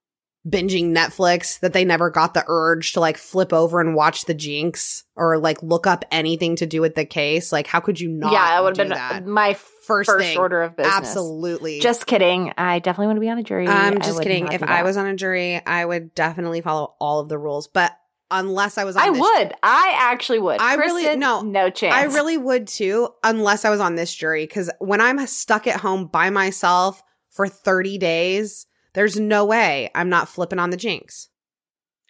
binging 0.47 0.93
Netflix 0.95 1.59
that 1.61 1.71
they 1.71 1.85
never 1.85 2.09
got 2.09 2.33
the 2.33 2.43
urge 2.47 2.93
to 2.93 2.99
like 2.99 3.17
flip 3.17 3.53
over 3.53 3.79
and 3.79 3.95
watch 3.95 4.25
the 4.25 4.33
Jinx 4.33 5.05
or 5.15 5.37
like 5.37 5.63
look 5.63 5.87
up 5.87 6.03
anything 6.11 6.55
to 6.57 6.65
do 6.65 6.81
with 6.81 6.95
the 6.95 7.05
case. 7.05 7.51
Like, 7.51 7.67
how 7.67 7.79
could 7.79 7.99
you 7.99 8.09
not? 8.09 8.33
yeah, 8.33 8.47
that 8.49 8.63
would 8.63 8.77
have 8.77 8.89
been 8.89 8.97
that? 8.97 9.25
my 9.25 9.53
first, 9.53 10.09
first 10.09 10.25
thing. 10.25 10.37
order 10.37 10.61
of 10.61 10.75
business. 10.75 10.93
Absolutely. 10.95 11.79
Just 11.79 12.05
kidding. 12.07 12.51
I 12.57 12.79
definitely 12.79 13.07
want 13.07 13.17
to 13.17 13.21
be 13.21 13.29
on 13.29 13.37
a 13.37 13.43
jury. 13.43 13.67
I'm 13.67 14.01
just 14.01 14.21
kidding. 14.21 14.51
If 14.51 14.63
I 14.63 14.83
was 14.83 14.97
on 14.97 15.05
a 15.05 15.15
jury, 15.15 15.65
I 15.65 15.85
would 15.85 16.13
definitely 16.13 16.61
follow 16.61 16.95
all 16.99 17.21
of 17.21 17.29
the 17.29 17.37
rules. 17.37 17.67
But 17.67 17.93
unless 18.29 18.77
I 18.77 18.83
was 18.83 18.97
on 18.97 19.03
I 19.03 19.09
would. 19.11 19.53
I 19.63 19.95
actually 19.97 20.39
would. 20.39 20.59
I 20.59 20.75
really- 20.75 21.03
Kristen, 21.03 21.19
no. 21.19 21.41
no 21.41 21.69
chance. 21.69 21.93
I 21.93 22.13
really 22.13 22.37
would 22.37 22.67
too, 22.67 23.09
unless 23.23 23.63
I 23.63 23.69
was 23.69 23.79
on 23.79 23.95
this 23.95 24.13
jury. 24.13 24.43
Because 24.45 24.69
when 24.79 24.99
I'm 24.99 25.25
stuck 25.27 25.67
at 25.67 25.79
home 25.79 26.07
by 26.07 26.29
myself 26.31 27.01
for 27.29 27.47
30 27.47 27.97
days, 27.97 28.65
there's 28.93 29.19
no 29.19 29.45
way 29.45 29.89
I'm 29.95 30.09
not 30.09 30.29
flipping 30.29 30.59
on 30.59 30.69
the 30.69 30.77
jinx. 30.77 31.29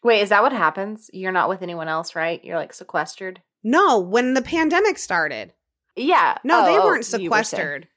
wait. 0.03 0.21
Is 0.21 0.29
that 0.29 0.43
what 0.43 0.51
happens? 0.53 1.09
You're 1.13 1.31
not 1.31 1.49
with 1.49 1.61
anyone 1.61 1.87
else, 1.87 2.15
right? 2.15 2.43
You're 2.43 2.57
like 2.57 2.73
sequestered. 2.73 3.41
No, 3.63 3.99
when 3.99 4.33
the 4.33 4.41
pandemic 4.41 4.97
started. 4.97 5.53
Yeah. 5.95 6.37
No, 6.43 6.61
Oh, 6.61 6.65
they 6.65 6.79
weren't 6.79 7.07
you 7.13 7.29
were 7.29 7.43
sequestered. 7.43 7.87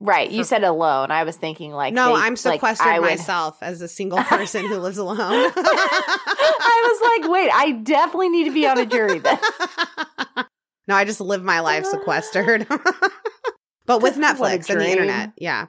right. 0.00 0.28
You 0.30 0.42
For- 0.42 0.48
said 0.48 0.64
alone. 0.64 1.10
I 1.12 1.22
was 1.24 1.36
thinking 1.36 1.70
like 1.72 1.94
no, 1.94 2.08
they- 2.16 2.22
I'm 2.22 2.32
like, 2.32 2.38
sequestered 2.38 2.94
would- 2.94 3.02
myself 3.02 3.58
as 3.62 3.80
a 3.82 3.88
single 3.88 4.18
person 4.24 4.66
who 4.66 4.78
lives 4.78 4.98
alone. 4.98 5.18
I 5.20 6.88
was 6.90 7.20
like, 7.22 7.30
wait, 7.30 7.50
I 7.54 7.72
definitely 7.82 8.30
need 8.30 8.44
to 8.44 8.50
be 8.52 8.66
on 8.66 8.78
a 8.78 8.86
jury 8.86 9.18
then. 9.20 9.38
no, 10.88 10.94
I 10.96 11.04
just 11.04 11.20
live 11.20 11.42
my 11.44 11.60
life 11.60 11.84
sequestered. 11.84 12.66
but 13.86 14.02
with 14.02 14.16
Netflix 14.16 14.68
and 14.70 14.80
the 14.80 14.88
internet. 14.90 15.32
Yeah. 15.36 15.66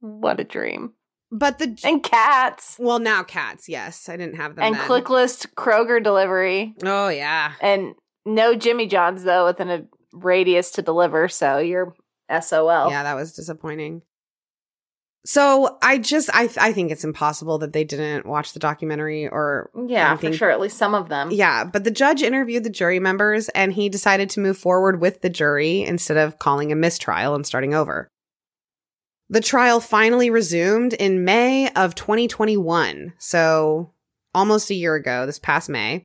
What 0.00 0.40
a 0.40 0.44
dream. 0.44 0.94
But 1.30 1.58
the 1.58 1.78
And 1.84 2.02
cats. 2.02 2.76
well, 2.78 2.98
now 2.98 3.22
cats. 3.22 3.68
Yes, 3.68 4.08
I 4.08 4.16
didn't 4.16 4.36
have 4.36 4.56
them. 4.56 4.64
And 4.64 4.74
then. 4.74 4.88
clicklist 4.88 5.48
Kroger 5.54 6.02
delivery. 6.02 6.74
Oh 6.84 7.08
yeah. 7.08 7.52
And 7.60 7.94
no 8.24 8.54
Jimmy 8.54 8.86
John's 8.86 9.24
though 9.24 9.44
within 9.46 9.68
a 9.70 9.74
uh, 9.74 9.80
radius 10.12 10.70
to 10.72 10.82
deliver, 10.82 11.28
so 11.28 11.58
you're 11.58 11.94
SOL. 12.40 12.90
Yeah, 12.90 13.02
that 13.02 13.14
was 13.14 13.34
disappointing. 13.34 14.02
So 15.26 15.76
I 15.82 15.98
just 15.98 16.30
I 16.32 16.48
I 16.58 16.72
think 16.72 16.90
it's 16.90 17.04
impossible 17.04 17.58
that 17.58 17.72
they 17.74 17.84
didn't 17.84 18.24
watch 18.24 18.54
the 18.54 18.58
documentary 18.60 19.28
or 19.28 19.70
Yeah, 19.86 20.10
anything. 20.12 20.32
for 20.32 20.38
sure. 20.38 20.50
At 20.50 20.60
least 20.60 20.78
some 20.78 20.94
of 20.94 21.10
them. 21.10 21.30
Yeah, 21.30 21.64
but 21.64 21.84
the 21.84 21.90
judge 21.90 22.22
interviewed 22.22 22.64
the 22.64 22.70
jury 22.70 23.00
members 23.00 23.50
and 23.50 23.72
he 23.72 23.90
decided 23.90 24.30
to 24.30 24.40
move 24.40 24.56
forward 24.56 25.00
with 25.00 25.20
the 25.20 25.28
jury 25.28 25.82
instead 25.82 26.16
of 26.16 26.38
calling 26.38 26.72
a 26.72 26.76
mistrial 26.76 27.34
and 27.34 27.46
starting 27.46 27.74
over. 27.74 28.08
The 29.30 29.40
trial 29.40 29.80
finally 29.80 30.30
resumed 30.30 30.94
in 30.94 31.24
May 31.24 31.70
of 31.72 31.94
2021, 31.94 33.12
so 33.18 33.92
almost 34.34 34.70
a 34.70 34.74
year 34.74 34.94
ago, 34.94 35.26
this 35.26 35.38
past 35.38 35.68
May. 35.68 36.04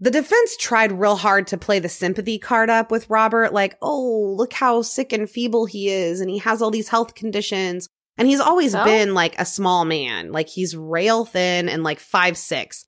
The 0.00 0.10
defense 0.10 0.56
tried 0.56 0.90
real 0.90 1.14
hard 1.16 1.46
to 1.48 1.56
play 1.56 1.78
the 1.78 1.88
sympathy 1.88 2.36
card 2.38 2.68
up 2.70 2.90
with 2.90 3.08
Robert, 3.08 3.52
like, 3.52 3.76
oh, 3.80 4.34
look 4.36 4.52
how 4.52 4.82
sick 4.82 5.12
and 5.12 5.30
feeble 5.30 5.66
he 5.66 5.88
is, 5.88 6.20
and 6.20 6.28
he 6.28 6.38
has 6.38 6.60
all 6.60 6.72
these 6.72 6.88
health 6.88 7.14
conditions. 7.14 7.88
And 8.16 8.28
he's 8.28 8.40
always 8.40 8.72
So? 8.72 8.84
been 8.84 9.14
like 9.14 9.38
a 9.38 9.44
small 9.44 9.84
man, 9.84 10.32
like 10.32 10.48
he's 10.48 10.76
rail 10.76 11.24
thin 11.24 11.68
and 11.68 11.82
like 11.84 12.00
five 12.00 12.36
six. 12.36 12.86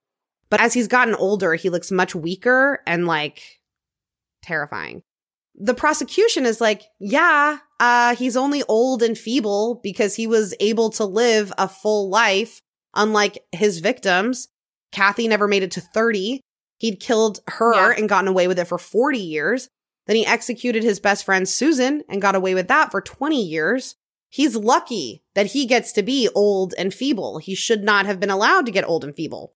But 0.51 0.61
as 0.61 0.73
he's 0.75 0.89
gotten 0.89 1.15
older, 1.15 1.55
he 1.55 1.71
looks 1.71 1.91
much 1.91 2.15
weaker 2.15 2.81
and 2.87 3.07
like 3.07 3.43
terrifying. 4.43 5.03
The 5.57 5.75
prosecution 5.75 6.45
is 6.47 6.61
like, 6.61 6.83
yeah, 7.01 7.59
uh, 7.81 8.15
he's 8.17 8.37
only 8.37 8.63
old 8.69 9.03
and 9.03 9.17
feeble 9.19 9.81
because 9.83 10.15
he 10.17 10.27
was 10.27 10.55
able 10.61 10.91
to 10.91 11.05
live 11.05 11.53
a 11.59 11.69
full 11.69 12.09
life, 12.09 12.61
unlike 12.95 13.39
his 13.53 13.81
victims. 13.81 14.49
Kathy 14.93 15.29
never 15.29 15.47
made 15.49 15.63
it 15.63 15.73
to 15.73 15.81
30. 15.81 16.41
He'd 16.79 17.01
killed 17.01 17.41
her 17.49 17.75
Yeah. 17.93 17.99
and 17.99 18.09
gotten 18.09 18.29
away 18.29 18.49
with 18.49 18.59
it 18.59 18.67
for 18.67 18.79
40 18.79 19.19
years. 19.19 19.69
Then 20.07 20.17
he 20.17 20.27
executed 20.27 20.83
his 20.85 21.01
best 21.01 21.25
friend 21.25 21.49
Susan 21.49 22.03
and 22.09 22.23
got 22.23 22.35
away 22.37 22.55
with 22.55 22.69
that 22.69 22.91
for 22.91 23.01
20 23.01 23.43
years. 23.43 23.97
He's 24.29 24.55
lucky 24.57 25.23
that 25.35 25.47
he 25.47 25.67
gets 25.67 25.93
to 25.93 26.03
be 26.03 26.29
old 26.35 26.75
and 26.79 26.93
feeble. 26.95 27.39
He 27.39 27.55
should 27.55 27.83
not 27.83 28.07
have 28.07 28.21
been 28.21 28.31
allowed 28.31 28.67
to 28.67 28.73
get 28.73 28.87
old 28.89 29.05
and 29.05 29.15
feeble. 29.15 29.55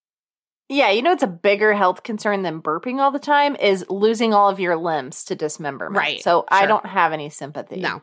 Yeah, 0.69 0.91
you 0.91 1.03
know 1.03 1.11
it's 1.13 1.23
a 1.23 1.27
bigger 1.27 1.75
health 1.75 2.03
concern 2.05 2.43
than 2.43 2.63
burping 2.63 2.99
all 3.01 3.11
the 3.11 3.19
time 3.19 3.57
is 3.57 3.85
losing 3.91 4.33
all 4.33 4.49
of 4.49 4.61
your 4.61 4.77
limbs 4.77 5.25
to 5.25 5.35
dismemberment. 5.35 5.97
Right, 5.99 6.23
So 6.23 6.45
I 6.49 6.67
don't 6.67 6.87
have 6.87 7.13
any 7.13 7.29
sympathy 7.31 7.81
No. 7.81 8.03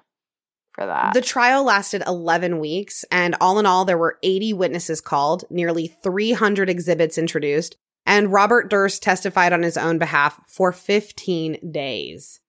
For 0.78 0.86
that. 0.86 1.14
The 1.14 1.22
trial 1.22 1.64
lasted 1.64 2.04
11 2.06 2.60
weeks, 2.60 3.04
and 3.12 3.36
all 3.42 3.60
in 3.60 3.66
all, 3.66 3.84
there 3.84 3.98
were 3.98 4.20
80 4.22 4.54
witnesses 4.54 5.02
called, 5.02 5.44
nearly 5.50 5.88
300 5.88 6.70
exhibits 6.70 7.18
introduced, 7.18 7.76
and 8.06 8.32
Robert 8.32 8.70
Durst 8.70 9.04
testified 9.04 9.54
on 9.54 9.64
his 9.64 9.76
own 9.76 9.98
behalf 9.98 10.40
for 10.48 10.72
15 10.72 11.72
days. 11.72 12.40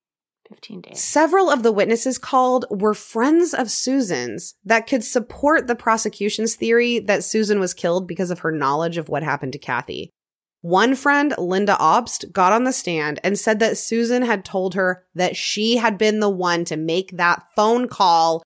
15 0.48 0.80
days. 0.82 1.02
Several 1.02 1.50
of 1.50 1.62
the 1.62 1.72
witnesses 1.72 2.18
called 2.18 2.64
were 2.70 2.94
friends 2.94 3.52
of 3.52 3.70
Susan's 3.70 4.54
that 4.64 4.86
could 4.86 5.04
support 5.04 5.66
the 5.66 5.74
prosecution's 5.74 6.54
theory 6.54 7.00
that 7.00 7.24
Susan 7.24 7.60
was 7.60 7.74
killed 7.74 8.06
because 8.06 8.30
of 8.30 8.40
her 8.40 8.52
knowledge 8.52 8.96
of 8.96 9.08
what 9.08 9.22
happened 9.22 9.52
to 9.52 9.58
Kathy. 9.58 10.10
One 10.60 10.94
friend, 10.96 11.34
Linda 11.38 11.76
Obst, 11.78 12.32
got 12.32 12.52
on 12.52 12.64
the 12.64 12.72
stand 12.72 13.20
and 13.22 13.38
said 13.38 13.60
that 13.60 13.78
Susan 13.78 14.22
had 14.22 14.44
told 14.44 14.74
her 14.74 15.04
that 15.14 15.36
she 15.36 15.76
had 15.76 15.96
been 15.98 16.18
the 16.20 16.28
one 16.30 16.64
to 16.66 16.76
make 16.76 17.16
that 17.16 17.44
phone 17.54 17.86
call 17.88 18.42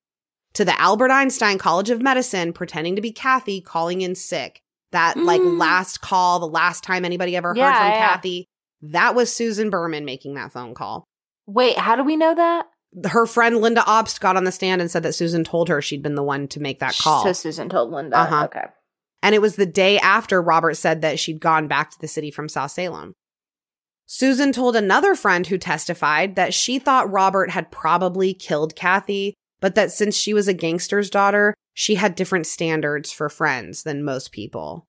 to 0.55 0.65
the 0.65 0.79
Albert 0.79 1.11
Einstein 1.11 1.57
College 1.57 1.89
of 1.89 2.03
Medicine 2.03 2.53
pretending 2.53 2.97
to 2.97 3.03
be 3.03 3.13
Kathy 3.13 3.61
calling 3.63 4.03
in 4.03 4.15
sick. 4.15 4.61
That 4.91 5.17
like 5.17 5.41
Mm. 5.41 5.59
last 5.59 6.03
call, 6.03 6.39
the 6.39 6.47
last 6.47 6.85
time 6.85 7.07
anybody 7.07 7.35
ever 7.35 7.49
heard 7.51 7.57
Yeah, 7.57 7.79
from 7.79 7.93
yeah. 7.93 8.09
Kathy, 8.13 8.47
that 8.83 9.15
was 9.15 9.35
Susan 9.35 9.71
Berman 9.71 10.05
making 10.05 10.35
that 10.35 10.53
phone 10.53 10.75
call 10.75 11.05
Wait, 11.47 11.79
how 11.79 11.97
do 11.97 12.05
we 12.05 12.17
know 12.17 12.35
that? 12.35 12.67
her 13.07 13.25
friend 13.25 13.57
Linda 13.63 13.81
Obst 13.87 14.21
got 14.21 14.37
on 14.37 14.45
the 14.45 14.53
stand 14.53 14.83
and 14.83 14.91
said 14.91 15.03
that 15.05 15.15
Susan 15.15 15.45
told 15.45 15.71
her 15.71 15.81
she'd 15.81 16.03
been 16.03 16.15
the 16.15 16.23
one 16.23 16.47
to 16.49 16.61
make 16.61 16.81
that 16.81 16.95
call. 16.99 17.25
So 17.25 17.33
Susan 17.33 17.71
told 17.71 17.91
Linda. 17.91 18.19
Uh-huh. 18.19 18.45
Okay. 18.45 18.65
And 19.23 19.35
it 19.35 19.41
was 19.41 19.57
the 19.57 19.67
day 19.67 19.99
after 19.99 20.43
Robert 20.43 20.77
said 20.77 21.01
that 21.03 21.19
she'd 21.19 21.41
gone 21.41 21.69
back 21.69 21.91
to 21.91 21.99
the 22.01 22.09
city 22.09 22.31
from 22.31 22.49
South 22.49 22.73
Salem. 22.73 23.15
Susan 24.07 24.53
told 24.53 24.77
another 24.77 25.15
friend 25.15 25.47
who 25.47 25.57
testified 25.57 26.37
that 26.37 26.53
she 26.53 26.79
thought 26.79 27.11
Robert 27.11 27.51
had 27.51 27.71
probably 27.71 28.35
killed 28.35 28.77
Kathy, 28.77 29.35
but 29.61 29.75
that 29.75 29.93
since 29.93 30.17
she 30.17 30.35
was 30.35 30.49
a 30.49 30.55
gangster's 30.55 31.09
daughter, 31.09 31.55
she 31.73 31.95
had 31.95 32.15
different 32.15 32.47
standards 32.47 33.13
for 33.13 33.29
friends 33.29 33.85
than 33.85 34.05
most 34.05 34.33
people. 34.33 34.87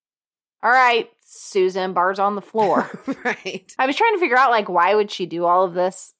All 0.61 0.71
right, 0.71 1.09
Susan, 1.21 1.93
bars 1.93 2.19
on 2.19 2.35
the 2.35 2.41
floor. 2.41 2.89
right. 3.23 3.73
I 3.77 3.85
was 3.85 3.95
trying 3.95 4.13
to 4.13 4.19
figure 4.19 4.37
out 4.37 4.51
like 4.51 4.67
why 4.67 4.95
would 4.95 5.11
she 5.11 5.25
do 5.25 5.45
all 5.45 5.63
of 5.63 5.73
this? 5.73 6.13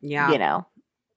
Yeah. 0.00 0.32
You 0.32 0.38
know. 0.38 0.66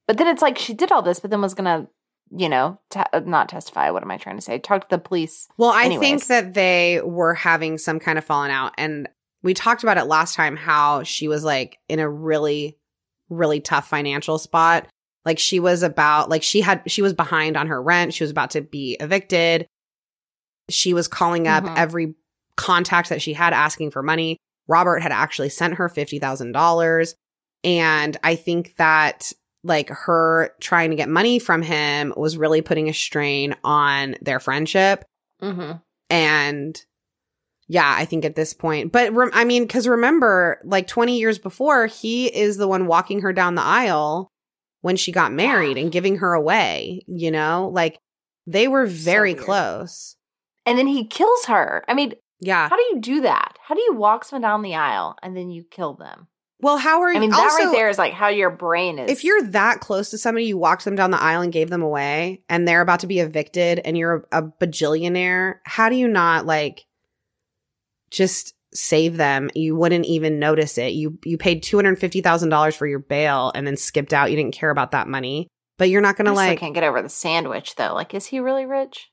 But 0.06 0.18
then 0.18 0.28
it's 0.28 0.42
like 0.42 0.58
she 0.58 0.74
did 0.74 0.92
all 0.92 1.02
this 1.02 1.20
but 1.20 1.30
then 1.30 1.40
was 1.40 1.54
going 1.54 1.64
to, 1.64 1.88
you 2.30 2.48
know, 2.48 2.78
te- 2.90 3.00
uh, 3.12 3.20
not 3.24 3.48
testify. 3.48 3.90
What 3.90 4.02
am 4.02 4.10
I 4.10 4.16
trying 4.16 4.36
to 4.36 4.42
say? 4.42 4.58
Talk 4.58 4.88
to 4.88 4.96
the 4.96 5.02
police. 5.02 5.48
Well, 5.56 5.70
I 5.70 5.84
Anyways. 5.84 6.00
think 6.08 6.26
that 6.26 6.54
they 6.54 7.00
were 7.04 7.34
having 7.34 7.76
some 7.78 7.98
kind 7.98 8.18
of 8.18 8.24
falling 8.24 8.50
out. 8.52 8.72
And 8.78 9.08
we 9.42 9.52
talked 9.54 9.82
about 9.82 9.98
it 9.98 10.04
last 10.04 10.34
time 10.34 10.56
how 10.56 11.02
she 11.02 11.26
was 11.28 11.42
like 11.44 11.78
in 11.88 11.98
a 11.98 12.08
really, 12.08 12.76
really 13.28 13.60
tough 13.60 13.88
financial 13.88 14.38
spot. 14.38 14.86
Like 15.24 15.38
she 15.38 15.60
was 15.60 15.82
about, 15.82 16.28
like 16.30 16.42
she 16.42 16.60
had, 16.60 16.82
she 16.86 17.02
was 17.02 17.14
behind 17.14 17.56
on 17.56 17.66
her 17.66 17.82
rent. 17.82 18.14
She 18.14 18.22
was 18.24 18.30
about 18.30 18.50
to 18.52 18.60
be 18.60 18.96
evicted. 19.00 19.66
She 20.68 20.94
was 20.94 21.08
calling 21.08 21.48
up 21.48 21.64
Mhm. 21.64 21.76
every 21.76 22.14
contact 22.56 23.08
that 23.08 23.22
she 23.22 23.32
had 23.32 23.52
asking 23.52 23.90
for 23.90 24.02
money. 24.02 24.36
Robert 24.68 25.00
had 25.02 25.12
actually 25.12 25.48
sent 25.48 25.74
her 25.74 25.88
$50,000. 25.88 27.14
And 27.64 28.16
I 28.22 28.36
think 28.36 28.76
that 28.76 29.32
like 29.62 29.88
her 29.90 30.52
trying 30.60 30.90
to 30.90 30.96
get 30.96 31.08
money 31.08 31.38
from 31.38 31.62
him 31.62 32.12
was 32.16 32.36
really 32.36 32.62
putting 32.62 32.88
a 32.88 32.94
strain 32.94 33.54
on 33.62 34.16
their 34.22 34.40
friendship. 34.40 35.04
Mm-hmm. 35.42 35.72
And 36.08 36.84
yeah, 37.68 37.94
I 37.96 38.04
think 38.04 38.24
at 38.24 38.34
this 38.34 38.52
point, 38.54 38.90
but 38.90 39.12
rem- 39.12 39.30
I 39.32 39.44
mean, 39.44 39.62
because 39.64 39.86
remember, 39.86 40.60
like 40.64 40.86
20 40.86 41.18
years 41.18 41.38
before, 41.38 41.86
he 41.86 42.26
is 42.26 42.56
the 42.56 42.66
one 42.68 42.86
walking 42.86 43.20
her 43.20 43.32
down 43.32 43.54
the 43.54 43.62
aisle 43.62 44.28
when 44.80 44.96
she 44.96 45.12
got 45.12 45.32
married 45.32 45.76
and 45.78 45.92
giving 45.92 46.16
her 46.16 46.32
away, 46.32 47.02
you 47.06 47.30
know? 47.30 47.70
Like 47.72 47.98
they 48.46 48.66
were 48.66 48.86
very 48.86 49.34
weird. 49.34 49.44
close. 49.44 50.16
And 50.66 50.78
then 50.78 50.86
he 50.86 51.06
kills 51.06 51.44
her. 51.44 51.84
I 51.86 51.94
mean, 51.94 52.14
Yeah. 52.40 52.68
how 52.68 52.76
do 52.76 52.82
you 52.90 52.98
do 53.00 53.20
that? 53.20 53.56
How 53.62 53.74
do 53.74 53.82
you 53.82 53.94
walk 53.94 54.24
someone 54.24 54.42
down 54.42 54.62
the 54.62 54.74
aisle 54.74 55.16
and 55.22 55.36
then 55.36 55.50
you 55.50 55.64
kill 55.70 55.94
them? 55.94 56.26
Well, 56.62 56.76
how 56.76 57.00
are 57.02 57.10
you? 57.10 57.16
I 57.16 57.20
mean, 57.20 57.30
that 57.30 57.40
also, 57.40 57.64
right 57.64 57.72
there 57.72 57.88
is 57.88 57.98
like 57.98 58.12
how 58.12 58.28
your 58.28 58.50
brain 58.50 58.98
is. 58.98 59.10
If 59.10 59.24
you're 59.24 59.42
that 59.44 59.80
close 59.80 60.10
to 60.10 60.18
somebody, 60.18 60.46
you 60.46 60.58
walked 60.58 60.84
them 60.84 60.94
down 60.94 61.10
the 61.10 61.20
aisle 61.20 61.42
and 61.42 61.52
gave 61.52 61.70
them 61.70 61.82
away, 61.82 62.42
and 62.48 62.66
they're 62.68 62.82
about 62.82 63.00
to 63.00 63.06
be 63.06 63.20
evicted, 63.20 63.80
and 63.84 63.96
you're 63.96 64.26
a, 64.32 64.38
a 64.38 64.42
bajillionaire, 64.42 65.56
how 65.64 65.88
do 65.88 65.96
you 65.96 66.08
not 66.08 66.46
like 66.46 66.86
just 68.10 68.54
save 68.74 69.16
them? 69.16 69.50
You 69.54 69.74
wouldn't 69.76 70.06
even 70.06 70.38
notice 70.38 70.76
it. 70.76 70.92
You 70.92 71.18
you 71.24 71.38
paid 71.38 71.62
two 71.62 71.76
hundred 71.76 71.98
fifty 71.98 72.20
thousand 72.20 72.50
dollars 72.50 72.76
for 72.76 72.86
your 72.86 72.98
bail 72.98 73.52
and 73.54 73.66
then 73.66 73.76
skipped 73.76 74.12
out. 74.12 74.30
You 74.30 74.36
didn't 74.36 74.54
care 74.54 74.70
about 74.70 74.90
that 74.90 75.08
money, 75.08 75.48
but 75.78 75.88
you're 75.88 76.02
not 76.02 76.16
gonna 76.16 76.30
still 76.30 76.36
like. 76.36 76.58
can't 76.58 76.74
get 76.74 76.84
over 76.84 77.00
the 77.00 77.08
sandwich 77.08 77.76
though. 77.76 77.94
Like, 77.94 78.14
is 78.14 78.26
he 78.26 78.40
really 78.40 78.66
rich? 78.66 79.10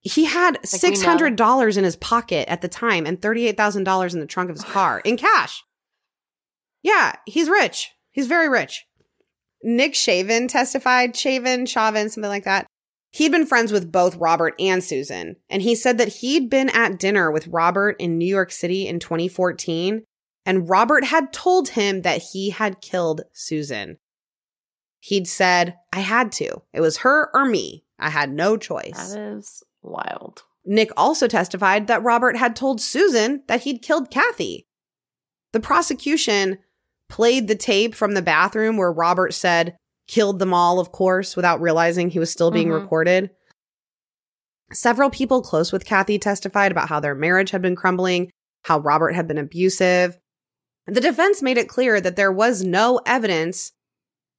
He 0.00 0.24
had 0.24 0.58
we 0.72 0.90
know. 0.90 1.16
$600 1.16 1.76
in 1.76 1.84
his 1.84 1.96
pocket 1.96 2.48
at 2.48 2.60
the 2.62 2.68
time 2.68 3.04
and 3.04 3.20
$38,000 3.20 4.14
in 4.14 4.20
the 4.20 4.26
trunk 4.26 4.48
of 4.48 4.54
his 4.54 4.64
car 4.64 5.00
in 5.00 5.16
cash. 5.16 5.64
Yeah, 6.82 7.14
he's 7.26 7.48
rich. 7.48 7.92
He's 8.10 8.26
very 8.26 8.48
rich. 8.48 8.86
Nick 9.62 9.94
Shaven 9.94 10.48
testified, 10.48 11.16
Shaven, 11.16 11.66
Chauvin, 11.66 12.08
something 12.08 12.30
like 12.30 12.44
that. 12.44 12.66
He'd 13.10 13.32
been 13.32 13.46
friends 13.46 13.72
with 13.72 13.90
both 13.90 14.16
Robert 14.16 14.54
and 14.58 14.84
Susan, 14.84 15.36
and 15.48 15.62
he 15.62 15.74
said 15.74 15.98
that 15.98 16.08
he'd 16.08 16.50
been 16.50 16.68
at 16.70 16.98
dinner 16.98 17.30
with 17.30 17.48
Robert 17.48 17.96
in 17.98 18.18
New 18.18 18.26
York 18.26 18.52
City 18.52 18.86
in 18.86 19.00
2014, 19.00 20.04
and 20.44 20.68
Robert 20.68 21.04
had 21.04 21.32
told 21.32 21.70
him 21.70 22.02
that 22.02 22.22
he 22.32 22.50
had 22.50 22.80
killed 22.80 23.22
Susan. 23.32 23.98
He'd 25.00 25.26
said, 25.26 25.76
I 25.92 26.00
had 26.00 26.32
to. 26.32 26.62
It 26.72 26.80
was 26.80 26.98
her 26.98 27.30
or 27.34 27.44
me. 27.44 27.84
I 27.98 28.10
had 28.10 28.30
no 28.32 28.56
choice. 28.56 29.12
That 29.12 29.36
is 29.36 29.62
wild. 29.82 30.44
Nick 30.64 30.90
also 30.96 31.26
testified 31.26 31.86
that 31.86 32.02
Robert 32.02 32.36
had 32.36 32.54
told 32.54 32.80
Susan 32.80 33.42
that 33.48 33.62
he'd 33.62 33.82
killed 33.82 34.10
Kathy. 34.10 34.66
The 35.52 35.60
prosecution 35.60 36.58
played 37.08 37.48
the 37.48 37.54
tape 37.54 37.94
from 37.94 38.12
the 38.12 38.22
bathroom 38.22 38.76
where 38.76 38.92
Robert 38.92 39.34
said, 39.34 39.76
killed 40.06 40.38
them 40.38 40.54
all, 40.54 40.80
of 40.80 40.90
course, 40.92 41.36
without 41.36 41.60
realizing 41.60 42.08
he 42.10 42.18
was 42.18 42.30
still 42.30 42.50
being 42.50 42.68
Mhm. 42.68 42.80
recorded. 42.80 43.30
Several 44.72 45.10
people 45.10 45.42
close 45.42 45.72
with 45.72 45.84
Kathy 45.84 46.18
testified 46.18 46.72
about 46.72 46.88
how 46.88 47.00
their 47.00 47.14
marriage 47.14 47.50
had 47.50 47.62
been 47.62 47.76
crumbling, 47.76 48.30
how 48.64 48.78
Robert 48.80 49.12
had 49.14 49.26
been 49.28 49.38
abusive. 49.38 50.18
The 50.86 51.00
defense 51.00 51.42
made 51.42 51.58
it 51.58 51.68
clear 51.68 52.00
that 52.00 52.16
there 52.16 52.32
was 52.32 52.62
no 52.62 53.00
evidence 53.06 53.72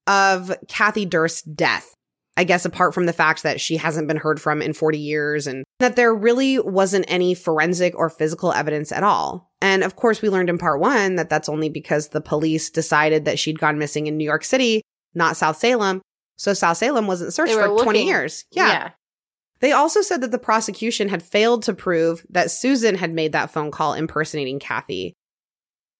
of 0.07 0.51
Kathy 0.67 1.05
Durst's 1.05 1.43
death. 1.43 1.93
I 2.37 2.43
guess 2.45 2.63
apart 2.63 2.93
from 2.93 3.05
the 3.05 3.13
fact 3.13 3.43
that 3.43 3.59
she 3.59 3.77
hasn't 3.77 4.07
been 4.07 4.17
heard 4.17 4.41
from 4.41 4.61
in 4.61 4.73
40 4.73 4.97
years 4.97 5.45
and 5.45 5.65
that 5.79 5.95
there 5.95 6.13
really 6.13 6.57
wasn't 6.59 7.05
any 7.09 7.35
forensic 7.35 7.93
or 7.97 8.09
physical 8.09 8.53
evidence 8.53 8.91
at 8.91 9.03
all. 9.03 9.51
And 9.61 9.83
of 9.83 9.97
course, 9.97 10.21
we 10.21 10.29
learned 10.29 10.49
in 10.49 10.57
part 10.57 10.79
one 10.79 11.15
that 11.15 11.29
that's 11.29 11.49
only 11.49 11.69
because 11.69 12.09
the 12.09 12.21
police 12.21 12.69
decided 12.69 13.25
that 13.25 13.39
she'd 13.39 13.59
gone 13.59 13.77
missing 13.77 14.07
in 14.07 14.17
New 14.17 14.23
York 14.23 14.45
City, 14.45 14.81
not 15.13 15.35
South 15.35 15.57
Salem. 15.57 16.01
So 16.37 16.53
South 16.53 16.77
Salem 16.77 17.07
wasn't 17.07 17.33
searched 17.33 17.53
for 17.53 17.73
were 17.73 17.83
20 17.83 17.99
looking. 17.99 18.07
years. 18.07 18.45
Yeah. 18.51 18.91
They 19.59 19.73
also 19.73 20.01
said 20.01 20.21
that 20.21 20.31
the 20.31 20.39
prosecution 20.39 21.09
had 21.09 21.21
failed 21.21 21.63
to 21.63 21.73
prove 21.73 22.25
that 22.29 22.51
Susan 22.51 22.95
had 22.95 23.13
made 23.13 23.33
that 23.33 23.51
phone 23.51 23.71
call 23.71 23.93
impersonating 23.93 24.59
Kathy. 24.59 25.13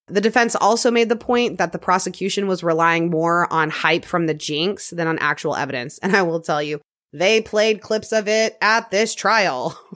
The 0.10 0.22
defense 0.22 0.56
also 0.56 0.92
made 0.92 1.10
the 1.10 1.16
point 1.16 1.58
that 1.58 1.72
the 1.72 1.80
prosecution 1.80 2.48
was 2.48 2.64
relying 2.64 3.10
more 3.10 3.52
on 3.52 3.70
hype 3.70 4.06
from 4.06 4.26
the 4.26 4.34
jinx 4.34 4.90
than 4.90 5.08
on 5.08 5.20
actual 5.20 5.56
evidence. 5.56 5.98
And 6.00 6.16
I 6.16 6.22
will 6.24 6.42
tell 6.42 6.62
you, 6.62 6.82
they 7.14 7.42
played 7.42 7.82
clips 7.82 8.12
of 8.12 8.28
it 8.28 8.58
at 8.62 8.92
this 8.92 9.16
trial. 9.16 9.78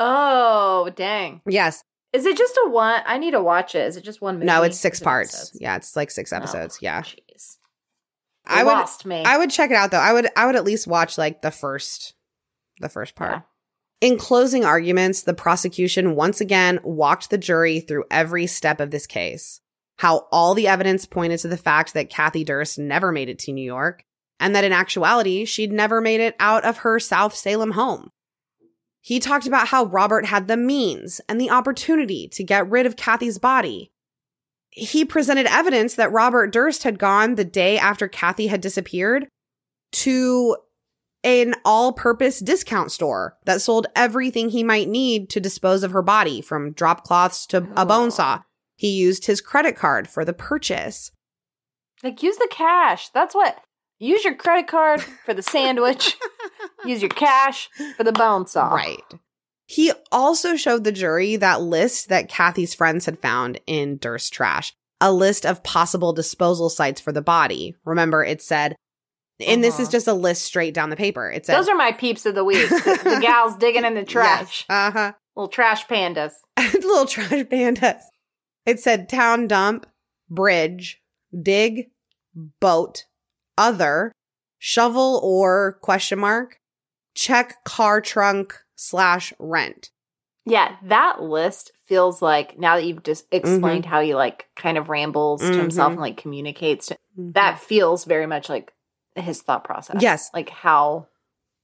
Oh, 0.00 0.90
dang. 0.94 1.42
yes. 1.46 1.82
Is 2.12 2.24
it 2.24 2.38
just 2.38 2.56
a 2.64 2.70
one? 2.70 3.02
I 3.04 3.18
need 3.18 3.32
to 3.32 3.42
watch 3.42 3.74
it. 3.74 3.86
Is 3.86 3.96
it 3.96 4.04
just 4.04 4.22
one 4.22 4.36
movie? 4.36 4.46
No, 4.46 4.62
it's 4.62 4.78
six 4.78 5.00
parts. 5.00 5.34
episodes? 5.34 5.58
Yeah, 5.60 5.76
it's 5.76 5.96
like 5.96 6.10
six 6.10 6.32
oh, 6.32 6.36
episodes. 6.36 6.78
yeah. 6.80 7.02
Jeez. 7.02 7.56
I 8.46 8.64
would 8.64 8.86
me. 9.04 9.24
I 9.24 9.36
would 9.36 9.50
check 9.50 9.70
it 9.70 9.76
out 9.76 9.90
though. 9.90 9.98
I 9.98 10.12
would 10.12 10.28
I 10.36 10.46
would 10.46 10.56
at 10.56 10.64
least 10.64 10.86
watch 10.86 11.18
like 11.18 11.42
the 11.42 11.50
first 11.50 12.14
the 12.80 12.88
first 12.88 13.14
part. 13.14 13.32
Yeah. 13.32 13.40
In 14.00 14.16
closing 14.16 14.64
arguments, 14.64 15.22
the 15.22 15.34
prosecution 15.34 16.14
once 16.14 16.40
again 16.40 16.78
walked 16.84 17.30
the 17.30 17.38
jury 17.38 17.80
through 17.80 18.04
every 18.10 18.46
step 18.46 18.80
of 18.80 18.90
this 18.90 19.06
case. 19.06 19.60
How 19.96 20.28
all 20.30 20.54
the 20.54 20.68
evidence 20.68 21.04
pointed 21.04 21.40
to 21.40 21.48
the 21.48 21.56
fact 21.56 21.94
that 21.94 22.10
Kathy 22.10 22.44
Durst 22.44 22.78
never 22.78 23.10
made 23.10 23.28
it 23.28 23.40
to 23.40 23.52
New 23.52 23.64
York, 23.64 24.04
and 24.38 24.54
that 24.54 24.62
in 24.62 24.72
actuality, 24.72 25.44
she'd 25.44 25.72
never 25.72 26.00
made 26.00 26.20
it 26.20 26.36
out 26.38 26.64
of 26.64 26.78
her 26.78 27.00
South 27.00 27.34
Salem 27.34 27.72
home. 27.72 28.10
He 29.00 29.18
talked 29.18 29.48
about 29.48 29.68
how 29.68 29.86
Robert 29.86 30.26
had 30.26 30.46
the 30.46 30.56
means 30.56 31.20
and 31.28 31.40
the 31.40 31.50
opportunity 31.50 32.28
to 32.28 32.44
get 32.44 32.70
rid 32.70 32.86
of 32.86 32.96
Kathy's 32.96 33.38
body. 33.38 33.90
He 34.70 35.04
presented 35.04 35.46
evidence 35.46 35.94
that 35.94 36.12
Robert 36.12 36.52
Durst 36.52 36.84
had 36.84 37.00
gone 37.00 37.34
the 37.34 37.44
day 37.44 37.78
after 37.78 38.06
Kathy 38.06 38.46
had 38.46 38.60
disappeared 38.60 39.26
to 39.92 40.56
an 41.24 41.54
all 41.64 41.92
purpose 41.92 42.38
discount 42.38 42.92
store 42.92 43.36
that 43.44 43.60
sold 43.60 43.86
everything 43.96 44.50
he 44.50 44.62
might 44.62 44.88
need 44.88 45.28
to 45.30 45.40
dispose 45.40 45.82
of 45.82 45.92
her 45.92 46.02
body, 46.02 46.40
from 46.40 46.72
drop 46.72 47.04
cloths 47.04 47.46
to 47.46 47.68
a 47.76 47.84
bone 47.84 48.10
saw. 48.10 48.38
Oh. 48.40 48.44
He 48.76 48.90
used 48.90 49.26
his 49.26 49.40
credit 49.40 49.76
card 49.76 50.08
for 50.08 50.24
the 50.24 50.32
purchase. 50.32 51.10
Like, 52.02 52.22
use 52.22 52.36
the 52.36 52.48
cash. 52.50 53.10
That's 53.10 53.34
what. 53.34 53.58
Use 53.98 54.24
your 54.24 54.36
credit 54.36 54.68
card 54.68 55.02
for 55.24 55.34
the 55.34 55.42
sandwich. 55.42 56.16
use 56.84 57.02
your 57.02 57.08
cash 57.08 57.68
for 57.96 58.04
the 58.04 58.12
bone 58.12 58.46
saw. 58.46 58.72
Right. 58.72 59.02
He 59.66 59.92
also 60.12 60.56
showed 60.56 60.84
the 60.84 60.92
jury 60.92 61.36
that 61.36 61.60
list 61.60 62.08
that 62.08 62.28
Kathy's 62.28 62.74
friends 62.74 63.04
had 63.06 63.18
found 63.18 63.60
in 63.66 63.98
Durst 63.98 64.32
trash, 64.32 64.72
a 65.00 65.12
list 65.12 65.44
of 65.44 65.64
possible 65.64 66.12
disposal 66.12 66.70
sites 66.70 67.00
for 67.00 67.12
the 67.12 67.20
body. 67.20 67.74
Remember, 67.84 68.24
it 68.24 68.40
said, 68.40 68.76
and 69.46 69.62
this 69.62 69.74
is 69.74 69.82
Uh-huh. 69.86 69.92
just 69.92 70.06
a 70.08 70.12
list 70.12 70.42
straight 70.44 70.74
down 70.74 70.90
the 70.90 70.96
paper. 70.96 71.30
It 71.30 71.46
said, 71.46 71.56
Those 71.56 71.68
are 71.68 71.76
my 71.76 71.92
peeps 71.92 72.26
of 72.26 72.34
the 72.34 72.44
week. 72.44 72.68
the, 72.68 73.00
the 73.04 73.18
gals 73.20 73.56
digging 73.56 73.84
in 73.84 73.94
the 73.94 74.04
trash. 74.04 74.64
Uh 74.68 74.90
huh. 74.90 75.12
Little 75.36 75.48
trash 75.48 75.86
pandas. 75.86 76.32
little 76.74 77.06
trash 77.06 77.30
pandas. 77.44 78.00
It 78.66 78.80
said 78.80 79.08
town 79.08 79.46
dump, 79.46 79.86
bridge, 80.28 81.00
dig, 81.40 81.90
boat, 82.60 83.04
other, 83.56 84.12
shovel 84.58 85.20
or 85.22 85.78
question 85.82 86.18
mark, 86.18 86.58
check 87.14 87.62
car 87.64 88.00
trunk 88.00 88.54
slash 88.74 89.32
rent. 89.38 89.90
Yeah, 90.44 90.76
that 90.84 91.22
list 91.22 91.72
feels 91.86 92.20
like 92.22 92.58
now 92.58 92.76
that 92.76 92.84
you've 92.84 93.02
just 93.02 93.26
explained 93.30 93.84
Mm-hmm. 93.84 93.90
how 93.90 94.00
he 94.00 94.14
like 94.14 94.46
kind 94.56 94.78
of 94.78 94.88
rambles 94.88 95.42
to 95.42 95.52
himself 95.56 95.92
and 95.92 96.00
like 96.00 96.16
communicates 96.16 96.86
to 96.86 96.96
that 97.16 97.58
feels 97.60 98.04
very 98.04 98.26
much 98.26 98.48
like 98.48 98.72
his 99.20 99.42
thought 99.42 99.64
process. 99.64 99.96
Yes. 100.00 100.30
Like 100.32 100.50
how 100.50 101.08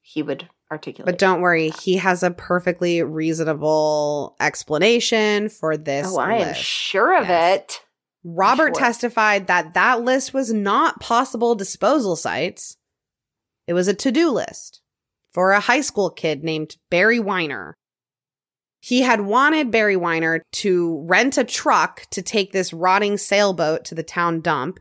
he 0.00 0.22
would 0.22 0.48
articulate. 0.70 1.06
But 1.06 1.18
don't 1.18 1.40
worry, 1.40 1.70
he 1.70 1.96
has 1.96 2.22
a 2.22 2.30
perfectly 2.30 3.02
reasonable 3.02 4.36
explanation 4.40 5.48
for 5.48 5.76
this. 5.76 6.08
Oh, 6.10 6.18
I 6.18 6.34
am 6.36 6.54
sure 6.54 7.16
of 7.16 7.28
Yes. 7.28 7.60
it. 7.60 7.80
Robert 8.24 8.74
sure. 8.74 8.84
testified 8.84 9.46
that 9.48 9.74
that 9.74 10.02
list 10.02 10.32
was 10.32 10.52
not 10.52 11.00
possible 11.00 11.54
disposal 11.54 12.16
sites. 12.16 12.76
It 13.66 13.74
was 13.74 13.88
a 13.88 13.94
to 13.94 14.10
do 14.10 14.30
list 14.30 14.80
for 15.32 15.52
a 15.52 15.60
high 15.60 15.80
school 15.82 16.10
kid 16.10 16.42
named 16.42 16.76
Barry 16.90 17.20
Weiner. 17.20 17.74
He 18.80 19.02
had 19.02 19.22
wanted 19.22 19.70
Barry 19.70 19.96
Weiner 19.96 20.42
to 20.52 21.04
rent 21.06 21.38
a 21.38 21.44
truck 21.44 22.06
to 22.10 22.20
take 22.20 22.52
this 22.52 22.72
rotting 22.72 23.16
sailboat 23.16 23.86
to 23.86 23.94
the 23.94 24.02
town 24.02 24.40
dump. 24.40 24.78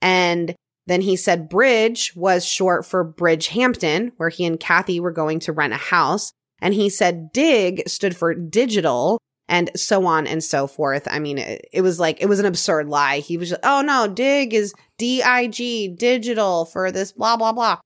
And 0.00 0.54
then 0.90 1.00
he 1.02 1.14
said 1.16 1.48
Bridge 1.48 2.12
was 2.16 2.44
short 2.44 2.84
for 2.84 3.04
Bridgehampton, 3.04 4.12
where 4.16 4.28
he 4.28 4.44
and 4.44 4.58
Kathy 4.58 4.98
were 4.98 5.12
going 5.12 5.38
to 5.40 5.52
rent 5.52 5.72
a 5.72 5.76
house. 5.76 6.32
And 6.60 6.74
he 6.74 6.88
said 6.90 7.32
Dig 7.32 7.88
stood 7.88 8.16
for 8.16 8.34
digital 8.34 9.18
and 9.48 9.70
so 9.74 10.06
on 10.06 10.26
and 10.26 10.44
so 10.44 10.66
forth. 10.66 11.08
I 11.10 11.18
mean, 11.18 11.38
it, 11.38 11.68
it 11.72 11.82
was 11.82 11.98
like, 11.98 12.20
it 12.20 12.26
was 12.26 12.38
an 12.38 12.46
absurd 12.46 12.88
lie. 12.88 13.18
He 13.18 13.36
was 13.36 13.48
just, 13.50 13.60
oh 13.64 13.82
no, 13.82 14.06
dig 14.06 14.54
is 14.54 14.74
D 14.98 15.22
I 15.22 15.48
G, 15.48 15.88
digital 15.88 16.66
for 16.66 16.92
this, 16.92 17.12
blah, 17.12 17.36
blah, 17.36 17.52
blah. 17.52 17.78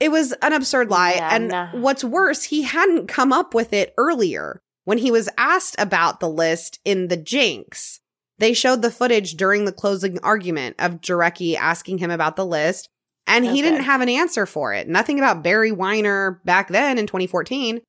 It 0.00 0.10
was 0.10 0.32
an 0.42 0.52
absurd 0.52 0.90
lie. 0.90 1.14
Yeah, 1.14 1.28
and 1.34 1.48
nah. 1.48 1.70
what's 1.72 2.02
worse, 2.02 2.44
he 2.44 2.62
hadn't 2.62 3.06
come 3.06 3.32
up 3.32 3.54
with 3.54 3.72
it 3.72 3.94
earlier. 3.96 4.60
When 4.84 4.98
he 4.98 5.10
was 5.10 5.30
asked 5.38 5.76
about 5.78 6.20
the 6.20 6.28
list 6.28 6.78
in 6.84 7.08
the 7.08 7.16
Jinx, 7.16 8.00
they 8.38 8.52
showed 8.54 8.82
the 8.82 8.90
footage 8.90 9.34
during 9.34 9.64
the 9.64 9.72
closing 9.72 10.18
argument 10.20 10.76
of 10.78 11.00
Jarecki 11.00 11.54
asking 11.56 11.98
him 11.98 12.10
about 12.10 12.36
the 12.36 12.46
list, 12.46 12.88
and 13.26 13.44
he 13.44 13.50
Okay. 13.52 13.62
didn't 13.62 13.84
have 13.84 14.00
an 14.00 14.08
answer 14.08 14.44
for 14.46 14.72
it. 14.74 14.88
Nothing 14.88 15.18
about 15.18 15.42
Barry 15.42 15.72
Weiner 15.72 16.40
back 16.44 16.68
then 16.68 16.98
in 16.98 17.06
2014 17.06 17.80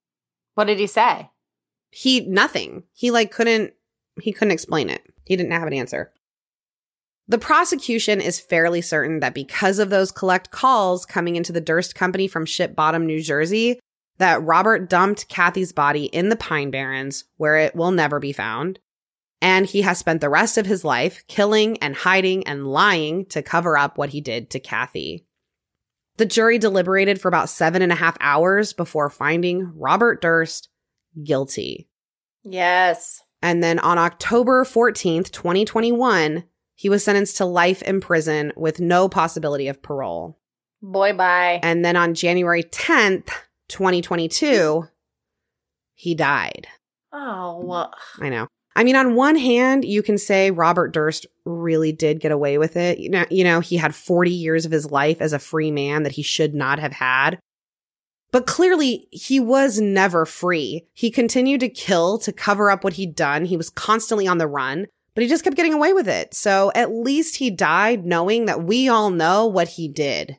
What 0.53 0.65
did 0.65 0.79
he 0.79 0.87
say? 0.87 1.29
he 1.91 2.21
nothing 2.21 2.83
he 2.93 3.09
like 3.09 3.31
couldn't 3.31 3.71
he 4.21 4.33
couldn't 4.33 4.51
explain 4.51 4.89
it 4.89 5.01
he 5.25 5.35
didn't 5.37 5.53
have 5.53 5.67
an 5.67 5.71
answer 5.73 6.11
the 7.27 7.37
prosecution 7.37 8.19
is 8.21 8.39
fairly 8.39 8.81
certain 8.81 9.19
that 9.21 9.33
because 9.33 9.79
of 9.79 9.89
those 9.89 10.11
collect 10.11 10.51
calls 10.51 11.05
coming 11.05 11.35
into 11.37 11.51
the 11.53 11.61
durst 11.61 11.95
company 11.95 12.27
from 12.27 12.45
ship 12.45 12.75
bottom 12.75 13.05
new 13.05 13.21
jersey 13.21 13.79
that 14.17 14.43
robert 14.43 14.89
dumped 14.89 15.29
kathy's 15.29 15.71
body 15.71 16.05
in 16.05 16.27
the 16.29 16.35
pine 16.35 16.69
barrens 16.69 17.23
where 17.37 17.55
it 17.57 17.73
will 17.75 17.91
never 17.91 18.19
be 18.19 18.33
found 18.33 18.77
and 19.41 19.65
he 19.65 19.81
has 19.81 19.97
spent 19.97 20.21
the 20.21 20.29
rest 20.29 20.57
of 20.57 20.65
his 20.65 20.83
life 20.83 21.23
killing 21.27 21.77
and 21.79 21.95
hiding 21.95 22.45
and 22.47 22.67
lying 22.67 23.25
to 23.25 23.41
cover 23.43 23.77
up 23.77 23.97
what 23.97 24.09
he 24.09 24.21
did 24.21 24.49
to 24.49 24.59
kathy 24.59 25.25
the 26.17 26.25
jury 26.25 26.57
deliberated 26.57 27.19
for 27.19 27.27
about 27.27 27.49
seven 27.49 27.81
and 27.81 27.91
a 27.91 27.95
half 27.95 28.15
hours 28.21 28.71
before 28.73 29.09
finding 29.09 29.71
robert 29.75 30.21
durst 30.21 30.69
guilty 31.23 31.87
Yes. 32.43 33.21
and 33.41 33.63
then 33.63 33.79
on 33.79 33.97
October 33.97 34.63
14th, 34.63 35.31
2021, 35.31 36.43
he 36.75 36.89
was 36.89 37.03
sentenced 37.03 37.37
to 37.37 37.45
life 37.45 37.81
in 37.81 38.01
prison 38.01 38.51
with 38.55 38.79
no 38.79 39.09
possibility 39.09 39.67
of 39.67 39.81
parole. 39.81 40.37
Boy, 40.81 41.13
bye. 41.13 41.59
And 41.63 41.83
then 41.83 41.95
on 41.95 42.13
January 42.13 42.61
10th, 42.63 43.29
2022, 43.69 44.83
he 45.95 46.13
died. 46.13 46.67
Oh, 47.11 47.89
I 48.19 48.29
know. 48.29 48.47
I 48.75 48.83
mean, 48.83 48.95
on 48.95 49.15
one 49.15 49.35
hand, 49.37 49.85
you 49.85 50.03
can 50.03 50.17
say 50.17 50.51
Robert 50.51 50.89
Durst 50.93 51.25
really 51.45 51.91
did 51.91 52.19
get 52.19 52.31
away 52.31 52.57
with 52.57 52.75
it. 52.75 52.99
You 52.99 53.09
know, 53.09 53.25
you 53.29 53.43
know, 53.43 53.59
he 53.61 53.77
had 53.77 53.95
40 53.95 54.31
years 54.31 54.65
of 54.65 54.71
his 54.71 54.91
life 54.91 55.21
as 55.21 55.31
a 55.33 55.39
free 55.39 55.71
man 55.71 56.03
that 56.03 56.11
he 56.13 56.21
should 56.21 56.53
not 56.53 56.79
have 56.79 56.91
had. 56.93 57.39
But 58.31 58.47
clearly, 58.47 59.07
he 59.11 59.39
was 59.39 59.79
never 59.79 60.25
free. 60.25 60.85
He 60.93 61.09
continued 61.09 61.61
to 61.61 61.69
kill 61.69 62.17
to 62.19 62.33
cover 62.33 62.69
up 62.69 62.83
what 62.83 62.93
he'd 62.93 63.15
done. 63.15 63.45
He 63.45 63.55
was 63.55 63.69
constantly 63.69 64.27
on 64.27 64.39
the 64.39 64.47
run, 64.47 64.87
but 65.13 65.21
he 65.21 65.29
just 65.29 65.45
kept 65.45 65.55
getting 65.55 65.73
away 65.73 65.93
with 65.93 66.09
it. 66.09 66.33
So 66.33 66.71
at 66.75 66.91
least 66.91 67.37
he 67.37 67.49
died 67.49 68.05
knowing 68.05 68.45
that 68.45 68.63
we 68.63 68.89
all 68.89 69.09
know 69.09 69.45
what 69.45 69.69
he 69.69 69.87
did. 69.87 70.37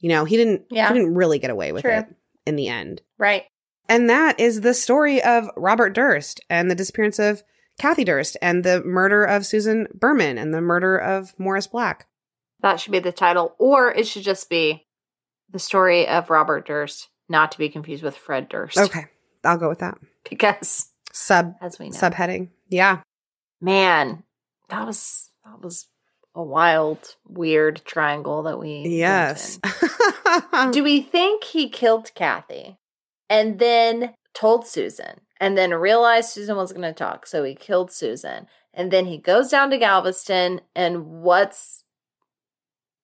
You 0.00 0.08
know, 0.08 0.24
he 0.24 0.36
didn't 0.36 0.62
Yeah. 0.70 0.88
he 0.88 0.94
didn't 0.98 1.14
really 1.14 1.38
get 1.38 1.50
away 1.50 1.70
with 1.70 1.82
True. 1.82 1.92
it 1.98 2.06
in 2.44 2.56
the 2.56 2.68
end. 2.68 3.02
right. 3.18 3.44
And 3.90 4.10
that 4.10 4.38
is 4.38 4.60
the 4.60 4.74
story 4.74 5.22
of 5.22 5.48
Robert 5.56 5.94
Durst 5.94 6.40
and 6.50 6.70
the 6.70 6.74
disappearance 6.74 7.18
of 7.18 7.42
Kathy 7.78 8.04
Durst 8.04 8.36
and 8.42 8.64
the 8.64 8.82
murder 8.82 9.24
of 9.24 9.46
Susan 9.46 9.86
Berman 9.94 10.36
and 10.36 10.52
the 10.52 10.60
murder 10.60 10.96
of 10.98 11.38
Morris 11.38 11.66
Black. 11.66 12.06
That 12.60 12.80
should 12.80 12.92
be 12.92 12.98
the 12.98 13.12
title, 13.12 13.54
or 13.58 13.92
it 13.92 14.06
should 14.06 14.24
just 14.24 14.50
be 14.50 14.86
the 15.50 15.60
story 15.60 16.06
of 16.08 16.28
Robert 16.28 16.66
Durst, 16.66 17.08
not 17.28 17.52
to 17.52 17.58
be 17.58 17.68
confused 17.68 18.02
with 18.02 18.16
Fred 18.16 18.48
Durst. 18.48 18.76
Okay, 18.78 19.06
I'll 19.44 19.58
go 19.58 19.68
with 19.68 19.78
that. 19.78 19.96
Because, 20.28 20.90
Sub 21.12 21.54
as 21.60 21.78
we 21.78 21.90
know, 21.90 21.96
subheading. 21.96 22.48
Yeah. 22.68 23.00
man, 23.60 24.24
that 24.68 24.84
was 24.84 25.30
that 25.44 25.62
was 25.62 25.86
a 26.34 26.42
wild, 26.42 27.16
weird 27.26 27.82
triangle 27.84 28.42
that 28.42 28.58
we. 28.58 28.84
Yes. 28.88 29.58
Do 30.72 30.82
we 30.84 31.00
think 31.00 31.44
he 31.44 31.68
killed 31.68 32.12
Kathy 32.14 32.76
and 33.30 33.58
then 33.58 34.14
told 34.34 34.66
Susan 34.66 35.20
and 35.40 35.56
then 35.56 35.72
realized 35.72 36.30
Susan 36.30 36.56
was 36.56 36.72
going 36.72 36.82
to 36.82 36.92
talk, 36.92 37.26
so 37.26 37.44
he 37.44 37.54
killed 37.54 37.90
Susan, 37.92 38.46
and 38.74 38.90
then 38.90 39.06
he 39.06 39.18
goes 39.18 39.48
down 39.48 39.70
to 39.70 39.78
Galveston, 39.78 40.60
and 40.74 41.06
what's 41.06 41.84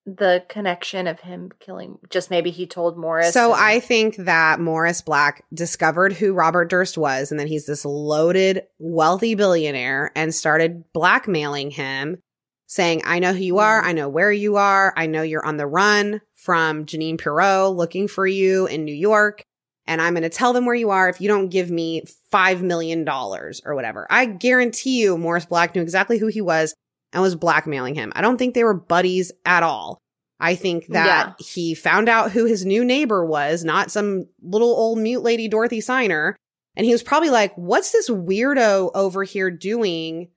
the 0.06 0.44
connection 0.48 1.06
of 1.06 1.20
him 1.20 1.50
killing? 1.60 1.98
Just 2.10 2.30
maybe 2.30 2.50
he 2.50 2.66
told 2.66 2.98
Morris. 2.98 3.32
So 3.32 3.52
and- 3.52 3.62
I 3.62 3.80
think 3.80 4.16
that 4.16 4.60
Morris 4.60 5.00
Black 5.00 5.44
discovered 5.52 6.12
who 6.12 6.34
Robert 6.34 6.66
Durst 6.68 6.98
was, 6.98 7.30
and 7.30 7.40
then 7.40 7.46
he's 7.46 7.66
this 7.66 7.84
loaded, 7.84 8.62
wealthy 8.78 9.34
billionaire, 9.34 10.12
and 10.14 10.34
started 10.34 10.84
blackmailing 10.92 11.70
him, 11.70 12.18
saying, 12.66 13.02
"I 13.04 13.18
know 13.18 13.32
who 13.32 13.42
you 13.42 13.58
are. 13.58 13.80
Mm-hmm. 13.80 13.88
I 13.88 13.92
know 13.92 14.08
where 14.08 14.32
you 14.32 14.56
are. 14.56 14.92
I 14.96 15.06
know 15.06 15.22
you're 15.22 15.46
on 15.46 15.56
the 15.56 15.66
run 15.66 16.20
from 16.34 16.84
Jeanine 16.84 17.18
Pirro, 17.18 17.70
looking 17.70 18.06
for 18.08 18.26
you 18.26 18.66
in 18.66 18.84
New 18.84 18.94
York, 18.94 19.44
and 19.86 20.00
I'm 20.00 20.14
going 20.14 20.22
to 20.22 20.28
tell 20.28 20.52
them 20.52 20.66
where 20.66 20.74
you 20.74 20.90
are 20.90 21.08
if 21.08 21.20
you 21.20 21.28
don't 21.28 21.48
give 21.48 21.70
me 21.70 22.02
five 22.30 22.62
million 22.62 23.04
dollars 23.04 23.60
or 23.64 23.74
whatever." 23.74 24.06
I 24.10 24.26
guarantee 24.26 25.02
you, 25.02 25.18
Morris 25.18 25.46
Black 25.46 25.74
knew 25.74 25.82
exactly 25.82 26.18
who 26.18 26.26
he 26.26 26.40
was 26.40 26.74
and 27.12 27.22
was 27.22 27.36
blackmailing 27.36 27.94
him. 27.94 28.12
I 28.14 28.20
don't 28.20 28.36
think 28.36 28.54
they 28.54 28.64
were 28.64 28.74
buddies 28.74 29.32
at 29.44 29.62
all. 29.62 29.98
I 30.40 30.56
think 30.56 30.88
that 30.88 31.40
he 31.40 31.74
found 31.74 32.08
out 32.08 32.32
who 32.32 32.44
his 32.44 32.66
new 32.66 32.84
neighbor 32.84 33.24
was, 33.24 33.64
not 33.64 33.90
some 33.90 34.26
little 34.42 34.68
old 34.68 34.98
mute 34.98 35.22
lady 35.22 35.48
Dorothy 35.48 35.80
Ciner. 35.80 36.34
And 36.76 36.84
he 36.84 36.92
was 36.92 37.04
probably 37.04 37.30
like, 37.30 37.54
what's 37.54 37.92
this 37.92 38.10
weirdo 38.10 38.90
over 38.94 39.22
here 39.22 39.50
doing 39.50 40.28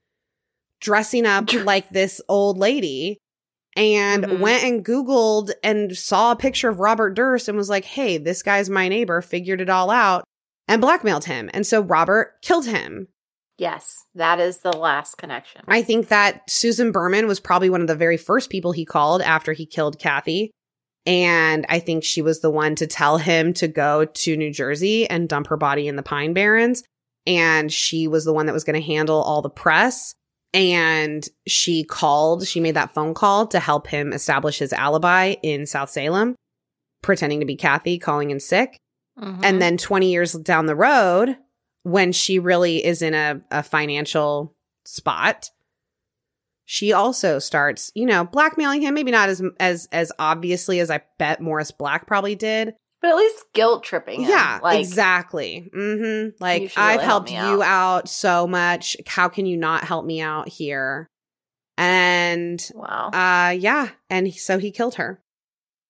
dressing 0.79 1.25
up 1.25 1.51
like 1.65 1.89
this 1.89 2.21
old 2.29 2.57
lady? 2.57 3.17
And 3.77 4.23
Mhm. 4.25 4.39
went 4.39 4.63
and 4.63 4.83
Googled 4.83 5.51
and 5.63 5.95
saw 5.95 6.31
a 6.31 6.35
picture 6.35 6.67
of 6.67 6.79
Robert 6.79 7.11
Durst 7.11 7.47
and 7.47 7.57
was 7.57 7.69
like, 7.69 7.85
hey, 7.85 8.17
this 8.17 8.41
guy's 8.43 8.69
my 8.69 8.89
neighbor, 8.89 9.21
figured 9.21 9.61
it 9.61 9.69
all 9.69 9.89
out 9.91 10.23
and 10.67 10.81
blackmailed 10.81 11.25
him. 11.25 11.49
And 11.53 11.65
so 11.65 11.81
Robert 11.81 12.33
killed 12.41 12.65
him. 12.65 13.07
yes, 13.59 14.05
that 14.13 14.39
is 14.39 14.59
the 14.59 14.71
last 14.75 15.15
connection. 15.17 15.61
I 15.67 15.81
think 15.81 16.09
that 16.09 16.41
Susan 16.47 16.91
Berman 16.91 17.25
was 17.25 17.39
probably 17.39 17.69
one 17.71 17.81
of 17.81 17.87
the 17.87 17.95
very 17.95 18.17
first 18.17 18.49
people 18.51 18.71
he 18.71 18.85
called 18.85 19.21
after 19.21 19.51
he 19.53 19.65
killed 19.65 19.97
Kathy. 19.97 20.51
And 21.07 21.65
I 21.69 21.79
think 21.79 22.03
she 22.03 22.21
was 22.21 22.41
the 22.41 22.51
one 22.51 22.75
to 22.75 22.85
tell 22.85 23.17
him 23.17 23.53
to 23.53 23.67
go 23.67 24.05
to 24.05 24.37
New 24.37 24.51
Jersey 24.53 25.09
and 25.09 25.27
dump 25.29 25.47
her 25.47 25.57
body 25.57 25.87
in 25.87 25.95
the 25.95 26.03
Pine 26.03 26.33
Barrens. 26.33 26.83
And 27.25 27.71
she 27.73 28.07
was 28.07 28.25
the 28.25 28.33
one 28.33 28.45
that 28.45 28.53
was 28.53 28.63
going 28.63 28.79
to 28.79 28.85
handle 28.85 29.21
all 29.23 29.41
the 29.41 29.49
press. 29.49 30.13
And 30.53 31.27
she 31.47 31.83
called, 31.83 32.47
she 32.47 32.59
made 32.59 32.75
that 32.75 32.93
phone 32.93 33.13
call 33.13 33.47
to 33.47 33.59
help 33.59 33.87
him 33.87 34.13
establish 34.13 34.59
his 34.59 34.73
alibi 34.73 35.35
in 35.43 35.65
South 35.65 35.89
Salem, 35.89 36.35
pretending 37.03 37.39
to 37.41 37.45
be 37.45 37.55
Kathy, 37.55 37.99
calling 37.99 38.31
in 38.31 38.39
sick. 38.39 38.77
Mhm. 39.19 39.39
And 39.43 39.61
then 39.61 39.77
20 39.77 40.11
years 40.11 40.33
down 40.33 40.65
the 40.65 40.75
road, 40.75 41.37
when 41.83 42.11
she 42.11 42.39
really 42.39 42.83
is 42.83 43.01
in 43.01 43.13
a, 43.13 43.41
a 43.51 43.63
financial 43.63 44.55
spot, 44.85 45.49
she 46.65 46.91
also 46.91 47.39
starts, 47.39 47.91
you 47.95 48.05
know, 48.05 48.25
blackmailing 48.25 48.81
him. 48.81 48.93
Maybe 48.93 49.11
not 49.11 49.29
as 49.29 49.41
as 49.59 49.87
as 49.91 50.11
obviously 50.19 50.81
as 50.81 50.91
I 50.91 51.01
bet 51.17 51.41
Morris 51.41 51.71
Black 51.71 52.05
probably 52.05 52.35
did. 52.35 52.73
But 53.01 53.09
at 53.11 53.15
least 53.15 53.45
guilt 53.53 53.83
tripping. 53.83 54.21
Him. 54.21 54.29
Yeah, 54.29 54.59
like 54.61 54.79
exactly. 54.79 55.69
Mm-hmm. 55.75 56.41
Like 56.41 56.73
I've 56.75 56.95
really 56.95 57.05
help 57.05 57.29
helped 57.29 57.31
me 57.31 57.35
you 57.37 57.63
out 57.63 58.09
so 58.09 58.47
much. 58.47 58.97
How 59.05 59.29
can 59.29 59.45
you 59.45 59.57
not 59.57 59.83
help 59.83 60.05
me 60.05 60.21
out 60.21 60.49
here? 60.49 61.07
And 61.77 62.65
wow. 62.73 63.09
uh 63.13 63.51
yeah, 63.51 63.89
and 64.09 64.33
so 64.33 64.57
he 64.57 64.71
killed 64.71 64.95
her. 64.95 65.21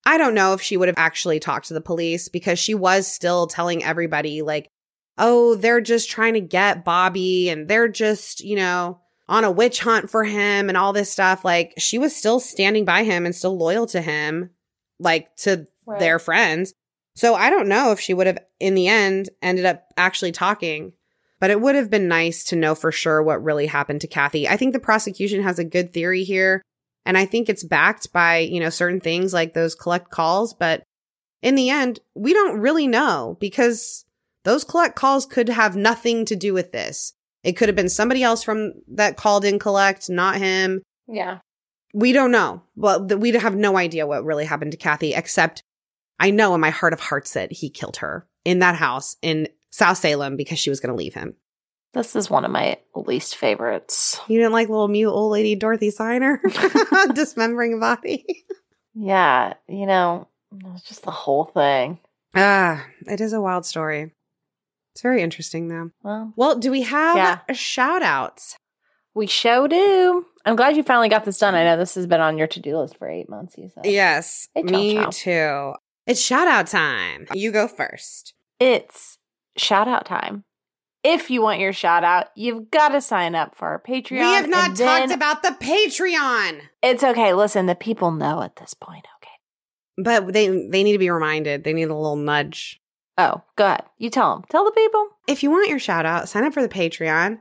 I 0.04 0.18
don't 0.18 0.34
know 0.34 0.52
if 0.52 0.62
she 0.62 0.76
would 0.76 0.88
have 0.88 0.98
actually 0.98 1.40
talked 1.40 1.68
to 1.68 1.74
the 1.74 1.80
police 1.80 2.28
because 2.28 2.58
she 2.58 2.74
was 2.74 3.06
still 3.06 3.46
telling 3.46 3.82
everybody 3.84 4.42
like, 4.42 4.68
"Oh, 5.16 5.54
they're 5.54 5.80
just 5.80 6.10
trying 6.10 6.34
to 6.34 6.40
get 6.40 6.84
Bobby 6.84 7.48
and 7.48 7.68
they're 7.68 7.88
just, 7.88 8.40
you 8.40 8.56
know, 8.56 9.00
on 9.28 9.44
a 9.44 9.50
witch 9.50 9.80
hunt 9.80 10.10
for 10.10 10.24
him 10.24 10.68
and 10.68 10.76
all 10.76 10.92
this 10.92 11.10
stuff." 11.10 11.44
Like 11.44 11.74
she 11.78 11.98
was 11.98 12.14
still 12.14 12.38
standing 12.40 12.84
by 12.84 13.04
him 13.04 13.24
and 13.24 13.34
still 13.34 13.56
loyal 13.56 13.86
to 13.88 14.00
him 14.00 14.50
like 15.00 15.34
to 15.36 15.66
Right. 15.88 16.00
their 16.00 16.18
friends. 16.18 16.74
So 17.18 17.34
I 17.34 17.50
don't 17.50 17.66
know 17.66 17.90
if 17.90 17.98
she 17.98 18.14
would 18.14 18.28
have 18.28 18.38
in 18.60 18.76
the 18.76 18.86
end 18.86 19.28
ended 19.42 19.64
up 19.64 19.88
actually 19.96 20.30
talking. 20.30 20.92
But 21.40 21.50
it 21.50 21.60
would 21.60 21.74
have 21.74 21.90
been 21.90 22.06
nice 22.06 22.44
to 22.44 22.56
know 22.56 22.76
for 22.76 22.92
sure 22.92 23.20
what 23.22 23.42
really 23.42 23.66
happened 23.66 24.00
to 24.02 24.06
Kathy. 24.06 24.48
I 24.48 24.56
think 24.56 24.72
the 24.72 24.78
prosecution 24.78 25.42
has 25.42 25.58
a 25.58 25.64
good 25.64 25.92
theory 25.92 26.22
here. 26.22 26.62
And 27.04 27.18
I 27.18 27.26
think 27.26 27.48
it's 27.48 27.64
backed 27.64 28.12
by, 28.12 28.38
you 28.38 28.60
know, 28.60 28.70
certain 28.70 29.00
things 29.00 29.32
like 29.32 29.52
those 29.52 29.74
collect 29.74 30.10
calls. 30.12 30.54
But 30.54 30.84
in 31.42 31.56
the 31.56 31.70
end, 31.70 31.98
we 32.14 32.32
don't 32.32 32.60
really 32.60 32.86
know 32.86 33.36
because 33.40 34.04
those 34.44 34.62
collect 34.62 34.94
calls 34.94 35.26
could 35.26 35.48
have 35.48 35.74
nothing 35.74 36.24
to 36.26 36.36
do 36.36 36.54
with 36.54 36.70
this. 36.70 37.14
It 37.42 37.56
could 37.56 37.68
have 37.68 37.76
been 37.76 37.88
somebody 37.88 38.22
else 38.22 38.44
from 38.44 38.74
that 38.88 39.16
called 39.16 39.44
in 39.44 39.58
collect, 39.58 40.08
not 40.08 40.36
him. 40.36 40.82
yeah. 41.08 41.38
We 41.94 42.12
don't 42.12 42.30
know. 42.30 42.62
Well, 42.76 43.08
th- 43.08 43.18
we 43.18 43.30
have 43.32 43.56
no 43.56 43.78
idea 43.78 44.06
what 44.06 44.22
really 44.22 44.44
happened 44.44 44.72
to 44.72 44.76
Kathy, 44.76 45.14
except 45.14 45.62
I 46.20 46.30
know 46.30 46.54
in 46.54 46.60
my 46.60 46.70
heart 46.70 46.92
of 46.92 47.00
hearts 47.00 47.32
that 47.34 47.52
he 47.52 47.70
killed 47.70 47.98
her 47.98 48.26
in 48.44 48.58
that 48.60 48.74
house 48.76 49.16
in 49.22 49.48
South 49.70 49.98
Salem 49.98 50.36
because 50.36 50.58
she 50.58 50.70
was 50.70 50.80
going 50.80 50.90
to 50.92 50.98
leave 50.98 51.14
him. 51.14 51.34
This 51.94 52.14
is 52.16 52.28
one 52.28 52.44
of 52.44 52.50
my 52.50 52.78
least 52.94 53.36
favorites. 53.36 54.18
You 54.28 54.38
didn't 54.38 54.52
like 54.52 54.68
little 54.68 54.88
mute 54.88 55.10
old 55.10 55.32
lady 55.32 55.54
Dorothy 55.54 55.90
Ciner 55.90 56.38
dismembering 57.14 57.74
a 57.74 57.78
body? 57.78 58.24
Yeah, 58.94 59.54
you 59.68 59.86
know, 59.86 60.28
it's 60.74 60.82
just 60.84 61.02
the 61.04 61.10
whole 61.10 61.44
thing. 61.46 61.98
Ah, 62.34 62.84
it 63.06 63.20
is 63.20 63.32
a 63.32 63.40
wild 63.40 63.64
story. 63.64 64.12
It's 64.94 65.02
very 65.02 65.22
interesting 65.22 65.68
though. 65.68 65.90
Well, 66.02 66.32
Well, 66.36 66.58
do 66.58 66.70
we 66.70 66.82
have 66.82 67.16
Yeah. 67.16 67.54
shout 67.54 68.02
outs? 68.02 68.56
we 69.14 69.26
show 69.26 69.66
do. 69.66 70.26
I'm 70.44 70.54
glad 70.56 70.76
you 70.76 70.82
finally 70.84 71.08
got 71.08 71.24
this 71.24 71.38
done. 71.38 71.54
I 71.54 71.64
know 71.64 71.76
this 71.76 71.94
has 71.96 72.06
been 72.06 72.20
on 72.20 72.38
your 72.38 72.46
to 72.48 72.60
do 72.60 72.78
list 72.78 72.96
for 72.98 73.08
eight 73.08 73.28
months. 73.28 73.56
You 73.58 73.68
said 73.74 73.86
Yes, 73.86 74.48
Hey, 74.54 74.62
chow 74.62 74.68
me 74.70 74.94
chow. 74.94 75.10
too. 75.10 75.72
It's 76.08 76.20
shout 76.20 76.48
out 76.48 76.66
time. 76.66 77.26
You 77.34 77.52
go 77.52 77.68
first. 77.68 78.34
it's 78.58 79.18
shout 79.56 79.86
out 79.86 80.06
time. 80.06 80.44
If 81.04 81.30
you 81.30 81.42
want 81.42 81.60
your 81.60 81.72
shout 81.72 82.02
out, 82.02 82.26
you've 82.34 82.70
got 82.72 82.88
to 82.88 83.00
sign 83.00 83.34
up 83.36 83.54
for 83.54 83.68
our 83.68 83.80
Patreon. 83.80 84.10
we 84.18 84.18
have 84.18 84.48
not 84.48 84.74
talked 84.76 85.12
about 85.12 85.42
the 85.42 85.50
Patreon. 85.60 86.60
It's 86.82 87.04
okay. 87.04 87.32
Listen, 87.34 87.66
the 87.66 87.74
people 87.74 88.10
know 88.10 88.42
at 88.42 88.56
this 88.56 88.74
point. 88.74 89.06
Okay. 89.22 90.02
But 90.02 90.32
they 90.32 90.48
they 90.48 90.82
need 90.82 90.92
to 90.92 90.98
be 90.98 91.10
reminded. 91.10 91.64
They 91.64 91.72
need 91.72 91.88
a 91.88 91.94
little 91.94 92.16
nudge. 92.16 92.80
Oh, 93.16 93.42
go 93.56 93.66
ahead. 93.66 93.84
You 93.98 94.10
tell 94.10 94.34
them. 94.34 94.44
Tell 94.48 94.64
the 94.64 94.70
people. 94.72 95.08
If 95.26 95.42
you 95.42 95.50
want 95.50 95.68
your 95.68 95.78
shout 95.78 96.06
out, 96.06 96.28
sign 96.28 96.44
up 96.44 96.54
for 96.54 96.62
the 96.62 96.68
Patreon 96.68 97.38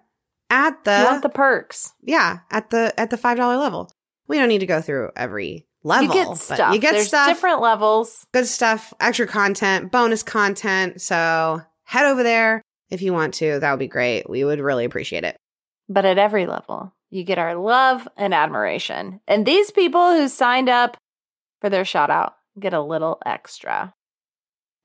at 0.49 0.83
the, 0.83 0.99
you 0.99 1.05
want 1.05 1.21
the 1.23 1.29
perks. 1.29 1.93
yeah 2.01 2.39
at 2.51 2.69
the 2.69 2.93
at 2.99 3.09
the 3.11 3.17
five 3.17 3.37
dollar 3.37 3.57
level. 3.57 3.91
We 4.27 4.37
don't 4.37 4.49
need 4.49 4.59
to 4.59 4.65
go 4.65 4.81
through 4.81 5.11
every 5.15 5.66
level. 5.87 6.15
you 6.15 6.25
get 6.25 6.37
stuff. 6.37 6.73
You 6.73 6.79
get 6.79 6.93
There's 6.93 7.07
stuff. 7.07 7.27
different 7.27 7.61
levels. 7.61 8.25
good 8.33 8.45
stuff, 8.45 8.93
extra 8.99 9.27
content, 9.27 9.91
bonus 9.91 10.23
content. 10.23 11.01
So 11.01 11.61
head 11.83 12.05
over 12.05 12.23
there 12.23 12.61
if 12.89 13.01
you 13.01 13.13
want 13.13 13.33
to. 13.35 13.59
That 13.59 13.71
would 13.71 13.79
be 13.79 13.87
great. 13.87 14.29
We 14.29 14.43
would 14.43 14.59
really 14.59 14.85
appreciate 14.85 15.23
it. 15.23 15.37
But 15.89 16.05
at 16.05 16.17
every 16.17 16.45
level, 16.45 16.93
you 17.09 17.23
get 17.23 17.37
our 17.37 17.55
love 17.55 18.07
and 18.17 18.33
admiration. 18.33 19.21
And 19.27 19.45
these 19.45 19.71
people 19.71 20.11
who 20.13 20.27
signed 20.27 20.69
up 20.69 20.97
for 21.61 21.69
their 21.69 21.85
shout 21.85 22.09
out 22.09 22.35
get 22.59 22.73
a 22.73 22.81
little 22.81 23.19
extra. 23.25 23.93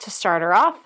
To 0.01 0.11
start 0.11 0.43
her 0.43 0.53
off, 0.55 0.79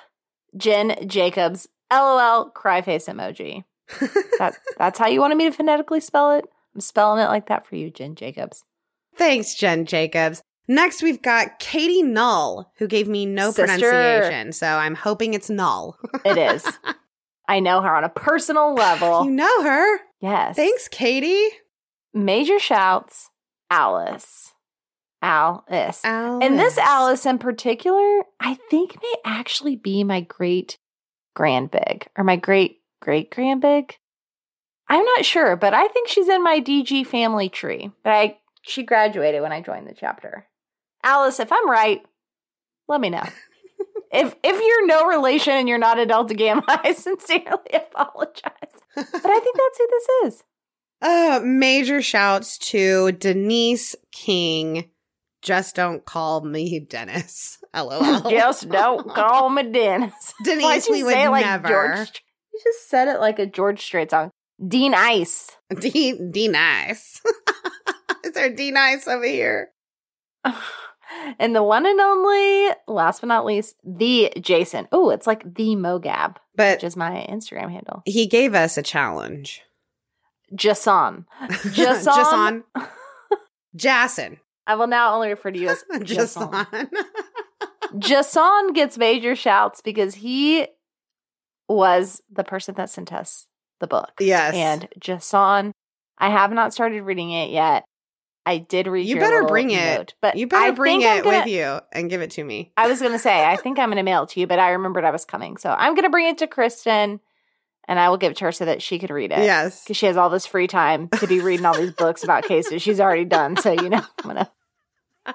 Jen 0.56 1.08
Jacobs, 1.08 1.68
LOL, 1.92 2.50
cry 2.50 2.82
face 2.82 3.06
emoji. 3.06 3.64
That, 4.38 4.54
that's 4.76 4.98
how 4.98 5.06
you 5.06 5.20
wanted 5.20 5.36
me 5.36 5.44
to 5.46 5.52
phonetically 5.52 6.00
spell 6.00 6.32
it? 6.32 6.44
I'm 6.74 6.80
spelling 6.82 7.24
it 7.24 7.28
like 7.28 7.46
that 7.46 7.66
for 7.66 7.76
you, 7.76 7.90
Jen 7.90 8.14
Jacobs. 8.14 8.64
Thanks, 9.16 9.54
Jen 9.54 9.86
Jacobs. 9.86 10.42
Next, 10.68 11.02
we've 11.02 11.22
got 11.22 11.58
Katie 11.58 12.02
Null, 12.02 12.72
who 12.78 12.88
gave 12.88 13.06
me 13.08 13.24
no 13.24 13.50
Sister. 13.52 13.66
pronunciation. 13.66 14.52
So 14.52 14.66
I'm 14.66 14.94
hoping 14.96 15.34
it's 15.34 15.48
Null. 15.48 15.96
It 16.24 16.36
is. 16.36 16.66
I 17.48 17.60
know 17.60 17.80
her 17.80 17.94
on 17.94 18.02
a 18.02 18.08
personal 18.08 18.74
level. 18.74 19.24
you 19.24 19.30
know 19.30 19.62
her. 19.62 19.98
Yes. 20.20 20.56
Thanks, 20.56 20.88
Katie. 20.88 21.48
Major 22.12 22.58
shouts, 22.58 23.30
Alice. 23.70 24.52
Alice. 25.22 26.04
Alice. 26.04 26.44
And 26.44 26.58
this 26.58 26.78
Alice 26.78 27.26
in 27.26 27.38
particular, 27.38 28.24
I 28.40 28.58
think 28.70 28.96
may 29.00 29.14
actually 29.24 29.76
be 29.76 30.02
my 30.02 30.20
great 30.22 30.78
grandbig 31.34 32.06
or 32.16 32.24
my 32.24 32.36
great 32.36 32.80
great 33.00 33.30
grandbig. 33.30 33.96
I'm 34.88 35.04
not 35.04 35.24
sure, 35.24 35.56
but 35.56 35.74
I 35.74 35.86
think 35.88 36.08
she's 36.08 36.28
in 36.28 36.42
my 36.42 36.60
DG 36.60 37.06
family 37.06 37.48
tree. 37.48 37.90
But 38.02 38.12
I 38.12 38.38
she 38.66 38.82
graduated 38.82 39.42
when 39.42 39.52
I 39.52 39.60
joined 39.60 39.86
the 39.86 39.94
chapter. 39.94 40.46
Alice, 41.02 41.40
if 41.40 41.52
I'm 41.52 41.70
right, 41.70 42.02
let 42.88 43.00
me 43.00 43.10
know. 43.10 43.22
if 44.12 44.34
if 44.42 44.60
you're 44.60 44.86
no 44.86 45.06
relation 45.06 45.54
and 45.54 45.68
you're 45.68 45.78
not 45.78 45.98
a 45.98 46.06
Delta 46.06 46.34
Gamma, 46.34 46.64
I 46.68 46.92
sincerely 46.92 47.70
apologize. 47.72 48.52
But 48.94 49.06
I 49.24 49.40
think 49.40 49.56
that's 49.56 49.78
who 49.78 49.88
this 49.90 50.34
is. 50.34 50.44
Uh, 51.02 51.40
major 51.44 52.00
shouts 52.00 52.56
to 52.56 53.12
Denise 53.12 53.94
King. 54.12 54.88
Just 55.42 55.76
don't 55.76 56.06
call 56.06 56.40
me 56.40 56.80
Dennis. 56.80 57.58
LOL. 57.74 58.30
Just 58.30 58.70
don't 58.70 59.06
call 59.14 59.50
me 59.50 59.64
Dennis. 59.64 60.32
Denise, 60.42 60.88
we 60.88 61.02
would 61.02 61.12
say 61.12 61.28
like 61.28 61.44
never. 61.44 61.68
George? 61.68 62.24
You 62.50 62.60
just 62.64 62.88
said 62.88 63.08
it 63.08 63.20
like 63.20 63.38
a 63.38 63.44
George 63.44 63.82
Strait 63.82 64.10
song. 64.10 64.30
Dean 64.66 64.94
Ice. 64.94 65.54
Dean 65.78 66.30
D 66.32 66.48
nice. 66.48 67.20
There 68.36 68.50
D 68.54 68.70
nice 68.70 69.08
over 69.08 69.26
here? 69.26 69.70
and 71.38 71.54
the 71.54 71.62
one 71.62 71.86
and 71.86 72.00
only, 72.00 72.70
last 72.86 73.20
but 73.20 73.26
not 73.28 73.44
least, 73.44 73.76
the 73.84 74.32
Jason. 74.40 74.86
Oh, 74.92 75.10
it's 75.10 75.26
like 75.26 75.42
the 75.54 75.74
Mogab, 75.76 76.36
But 76.54 76.76
which 76.76 76.84
is 76.84 76.96
my 76.96 77.26
Instagram 77.28 77.70
handle. 77.72 78.02
he 78.04 78.26
gave 78.26 78.54
us 78.54 78.76
a 78.76 78.82
challenge. 78.82 79.62
Jason. 80.54 81.26
Jason. 81.72 82.12
Jason. 82.14 82.64
Jason. 83.76 84.38
I 84.66 84.74
will 84.76 84.86
now 84.86 85.14
only 85.14 85.28
refer 85.30 85.50
to 85.50 85.58
you 85.58 85.68
as. 85.68 85.84
Jason. 86.02 86.48
Jason 87.98 88.72
gets 88.72 88.98
major 88.98 89.34
shouts 89.34 89.80
because 89.80 90.16
he 90.16 90.66
was 91.68 92.22
the 92.30 92.44
person 92.44 92.74
that 92.76 92.90
sent 92.90 93.12
us 93.12 93.46
the 93.80 93.86
book. 93.86 94.12
yes. 94.20 94.54
And 94.54 94.88
Jason, 95.00 95.72
I 96.18 96.30
have 96.30 96.52
not 96.52 96.72
started 96.72 97.02
reading 97.02 97.30
it 97.30 97.50
yet. 97.50 97.84
I 98.46 98.58
did 98.58 98.86
read. 98.86 99.06
You 99.08 99.16
better 99.18 99.42
bring 99.44 99.70
it. 99.72 100.14
but 100.22 100.36
you 100.36 100.46
better 100.46 100.66
I 100.66 100.70
bring 100.70 101.02
it 101.02 101.24
gonna- 101.24 101.38
with 101.38 101.46
you 101.48 101.80
and 101.92 102.08
give 102.08 102.22
it 102.22 102.30
to 102.32 102.44
me. 102.44 102.72
I 102.76 102.86
was 102.88 103.02
gonna 103.02 103.18
say, 103.18 103.44
I 103.44 103.56
think 103.62 103.78
I'm 103.78 103.90
gonna 103.90 104.02
mail 104.04 104.22
it 104.22 104.30
to 104.30 104.40
you, 104.40 104.46
but 104.46 104.58
I 104.60 104.70
remembered 104.70 105.04
I 105.04 105.10
was 105.10 105.24
coming, 105.24 105.56
so 105.56 105.70
I'm 105.76 105.94
gonna 105.94 106.10
bring 106.10 106.28
it 106.28 106.38
to 106.38 106.46
Kristen, 106.46 107.20
and 107.88 107.98
I 107.98 108.08
will 108.08 108.16
give 108.16 108.30
it 108.32 108.36
to 108.38 108.44
her 108.44 108.52
so 108.52 108.64
that 108.64 108.80
she 108.82 108.98
can 108.98 109.12
read 109.12 109.32
it. 109.32 109.38
Yes. 109.40 109.82
because 109.84 109.96
she 109.96 110.06
has 110.06 110.16
all 110.16 110.30
this 110.30 110.46
free 110.46 110.68
time 110.68 111.08
to 111.18 111.26
be 111.26 111.40
reading 111.40 111.66
all 111.66 111.76
these 111.76 111.92
books 111.92 112.22
about 112.24 112.44
cases 112.48 112.80
she's 112.82 113.00
already 113.00 113.24
done. 113.24 113.56
So 113.56 113.72
you 113.72 113.90
know, 113.90 114.02
I'm 114.22 114.24
gonna. 114.24 114.50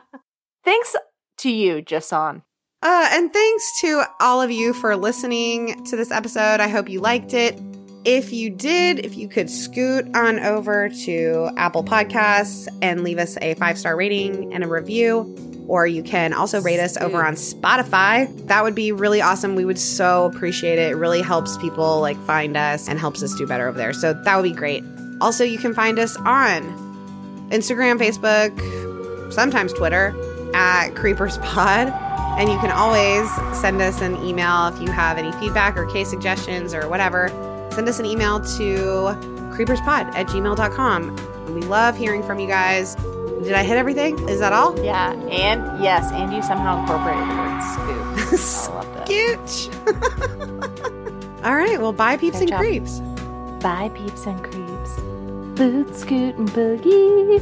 Thanks 0.63 0.95
to 1.39 1.49
you, 1.51 1.81
Jason. 1.81 2.43
Uh, 2.83 3.09
and 3.11 3.31
thanks 3.33 3.81
to 3.81 4.03
all 4.19 4.41
of 4.41 4.49
you 4.49 4.73
for 4.73 4.95
listening 4.95 5.83
to 5.85 5.95
this 5.95 6.09
episode. 6.11 6.59
I 6.59 6.67
hope 6.67 6.89
you 6.89 6.99
liked 6.99 7.33
it. 7.33 7.55
If 8.03 8.33
you 8.33 8.49
did, 8.49 9.05
if 9.05 9.15
you 9.15 9.27
could 9.27 9.47
scoot 9.47 10.15
on 10.15 10.39
over 10.39 10.89
to 10.89 11.51
Apple 11.55 11.83
Podcasts 11.83 12.67
and 12.81 13.03
leave 13.03 13.19
us 13.19 13.37
a 13.41 13.53
five 13.55 13.77
star 13.77 13.95
rating 13.95 14.51
and 14.53 14.63
a 14.63 14.67
review, 14.67 15.65
or 15.67 15.85
you 15.85 16.01
can 16.01 16.33
also 16.33 16.61
rate 16.61 16.79
us 16.79 16.97
over 16.97 17.23
on 17.23 17.35
Spotify. 17.35 18.47
That 18.47 18.63
would 18.63 18.73
be 18.73 18.91
really 18.91 19.21
awesome. 19.21 19.53
We 19.53 19.65
would 19.65 19.77
so 19.77 20.25
appreciate 20.25 20.79
it. 20.79 20.91
It 20.91 20.95
really 20.95 21.21
helps 21.21 21.57
people 21.57 22.01
like 22.01 22.17
find 22.25 22.57
us 22.57 22.89
and 22.89 22.99
helps 22.99 23.21
us 23.21 23.35
do 23.35 23.45
better 23.45 23.67
over 23.67 23.77
there. 23.77 23.93
So 23.93 24.13
that 24.13 24.35
would 24.35 24.49
be 24.49 24.51
great. 24.51 24.83
Also, 25.21 25.43
you 25.43 25.59
can 25.59 25.75
find 25.75 25.99
us 25.99 26.17
on 26.17 26.63
Instagram, 27.51 27.99
Facebook, 27.99 29.31
sometimes 29.31 29.73
Twitter 29.73 30.15
at 30.55 30.95
Creepers 30.95 31.37
Pod. 31.37 31.89
And 32.39 32.49
you 32.49 32.57
can 32.57 32.71
always 32.71 33.29
send 33.59 33.79
us 33.81 34.01
an 34.01 34.15
email 34.25 34.67
if 34.69 34.81
you 34.81 34.89
have 34.91 35.19
any 35.19 35.31
feedback 35.33 35.77
or 35.77 35.85
case 35.85 36.09
suggestions 36.09 36.73
or 36.73 36.89
whatever. 36.89 37.29
Send 37.71 37.87
us 37.87 37.99
an 37.99 38.05
email 38.05 38.39
to 38.39 38.75
creeperspod 39.55 40.13
at 40.15 40.27
gmail.com. 40.27 41.15
We 41.55 41.61
love 41.61 41.95
hearing 41.97 42.21
from 42.23 42.39
you 42.39 42.47
guys. 42.47 42.95
Did 43.43 43.53
I 43.53 43.63
hit 43.63 43.77
everything? 43.77 44.17
Is 44.29 44.39
that 44.39 44.53
all? 44.53 44.77
Yeah, 44.83 45.13
and 45.13 45.81
yes, 45.83 46.11
and 46.11 46.31
you 46.33 46.41
somehow 46.43 46.79
incorporated 46.81 47.27
the 47.27 47.35
word 47.35 47.61
scoop. 47.63 48.05
I 48.71 48.73
loved 48.75 49.09
it. 49.09 49.39
Scooch. 49.39 49.69
all 51.43 51.55
right. 51.55 51.79
Well, 51.79 51.93
bye, 51.93 52.17
peeps 52.17 52.35
Good 52.39 52.43
and 52.43 52.49
job. 52.49 52.59
creeps. 52.59 52.99
Bye, 53.63 53.89
peeps 53.95 54.25
and 54.27 54.43
creeps. 54.43 54.99
Boot, 55.57 55.95
scoot, 55.95 56.35
and 56.35 56.49
boogie. 56.49 57.39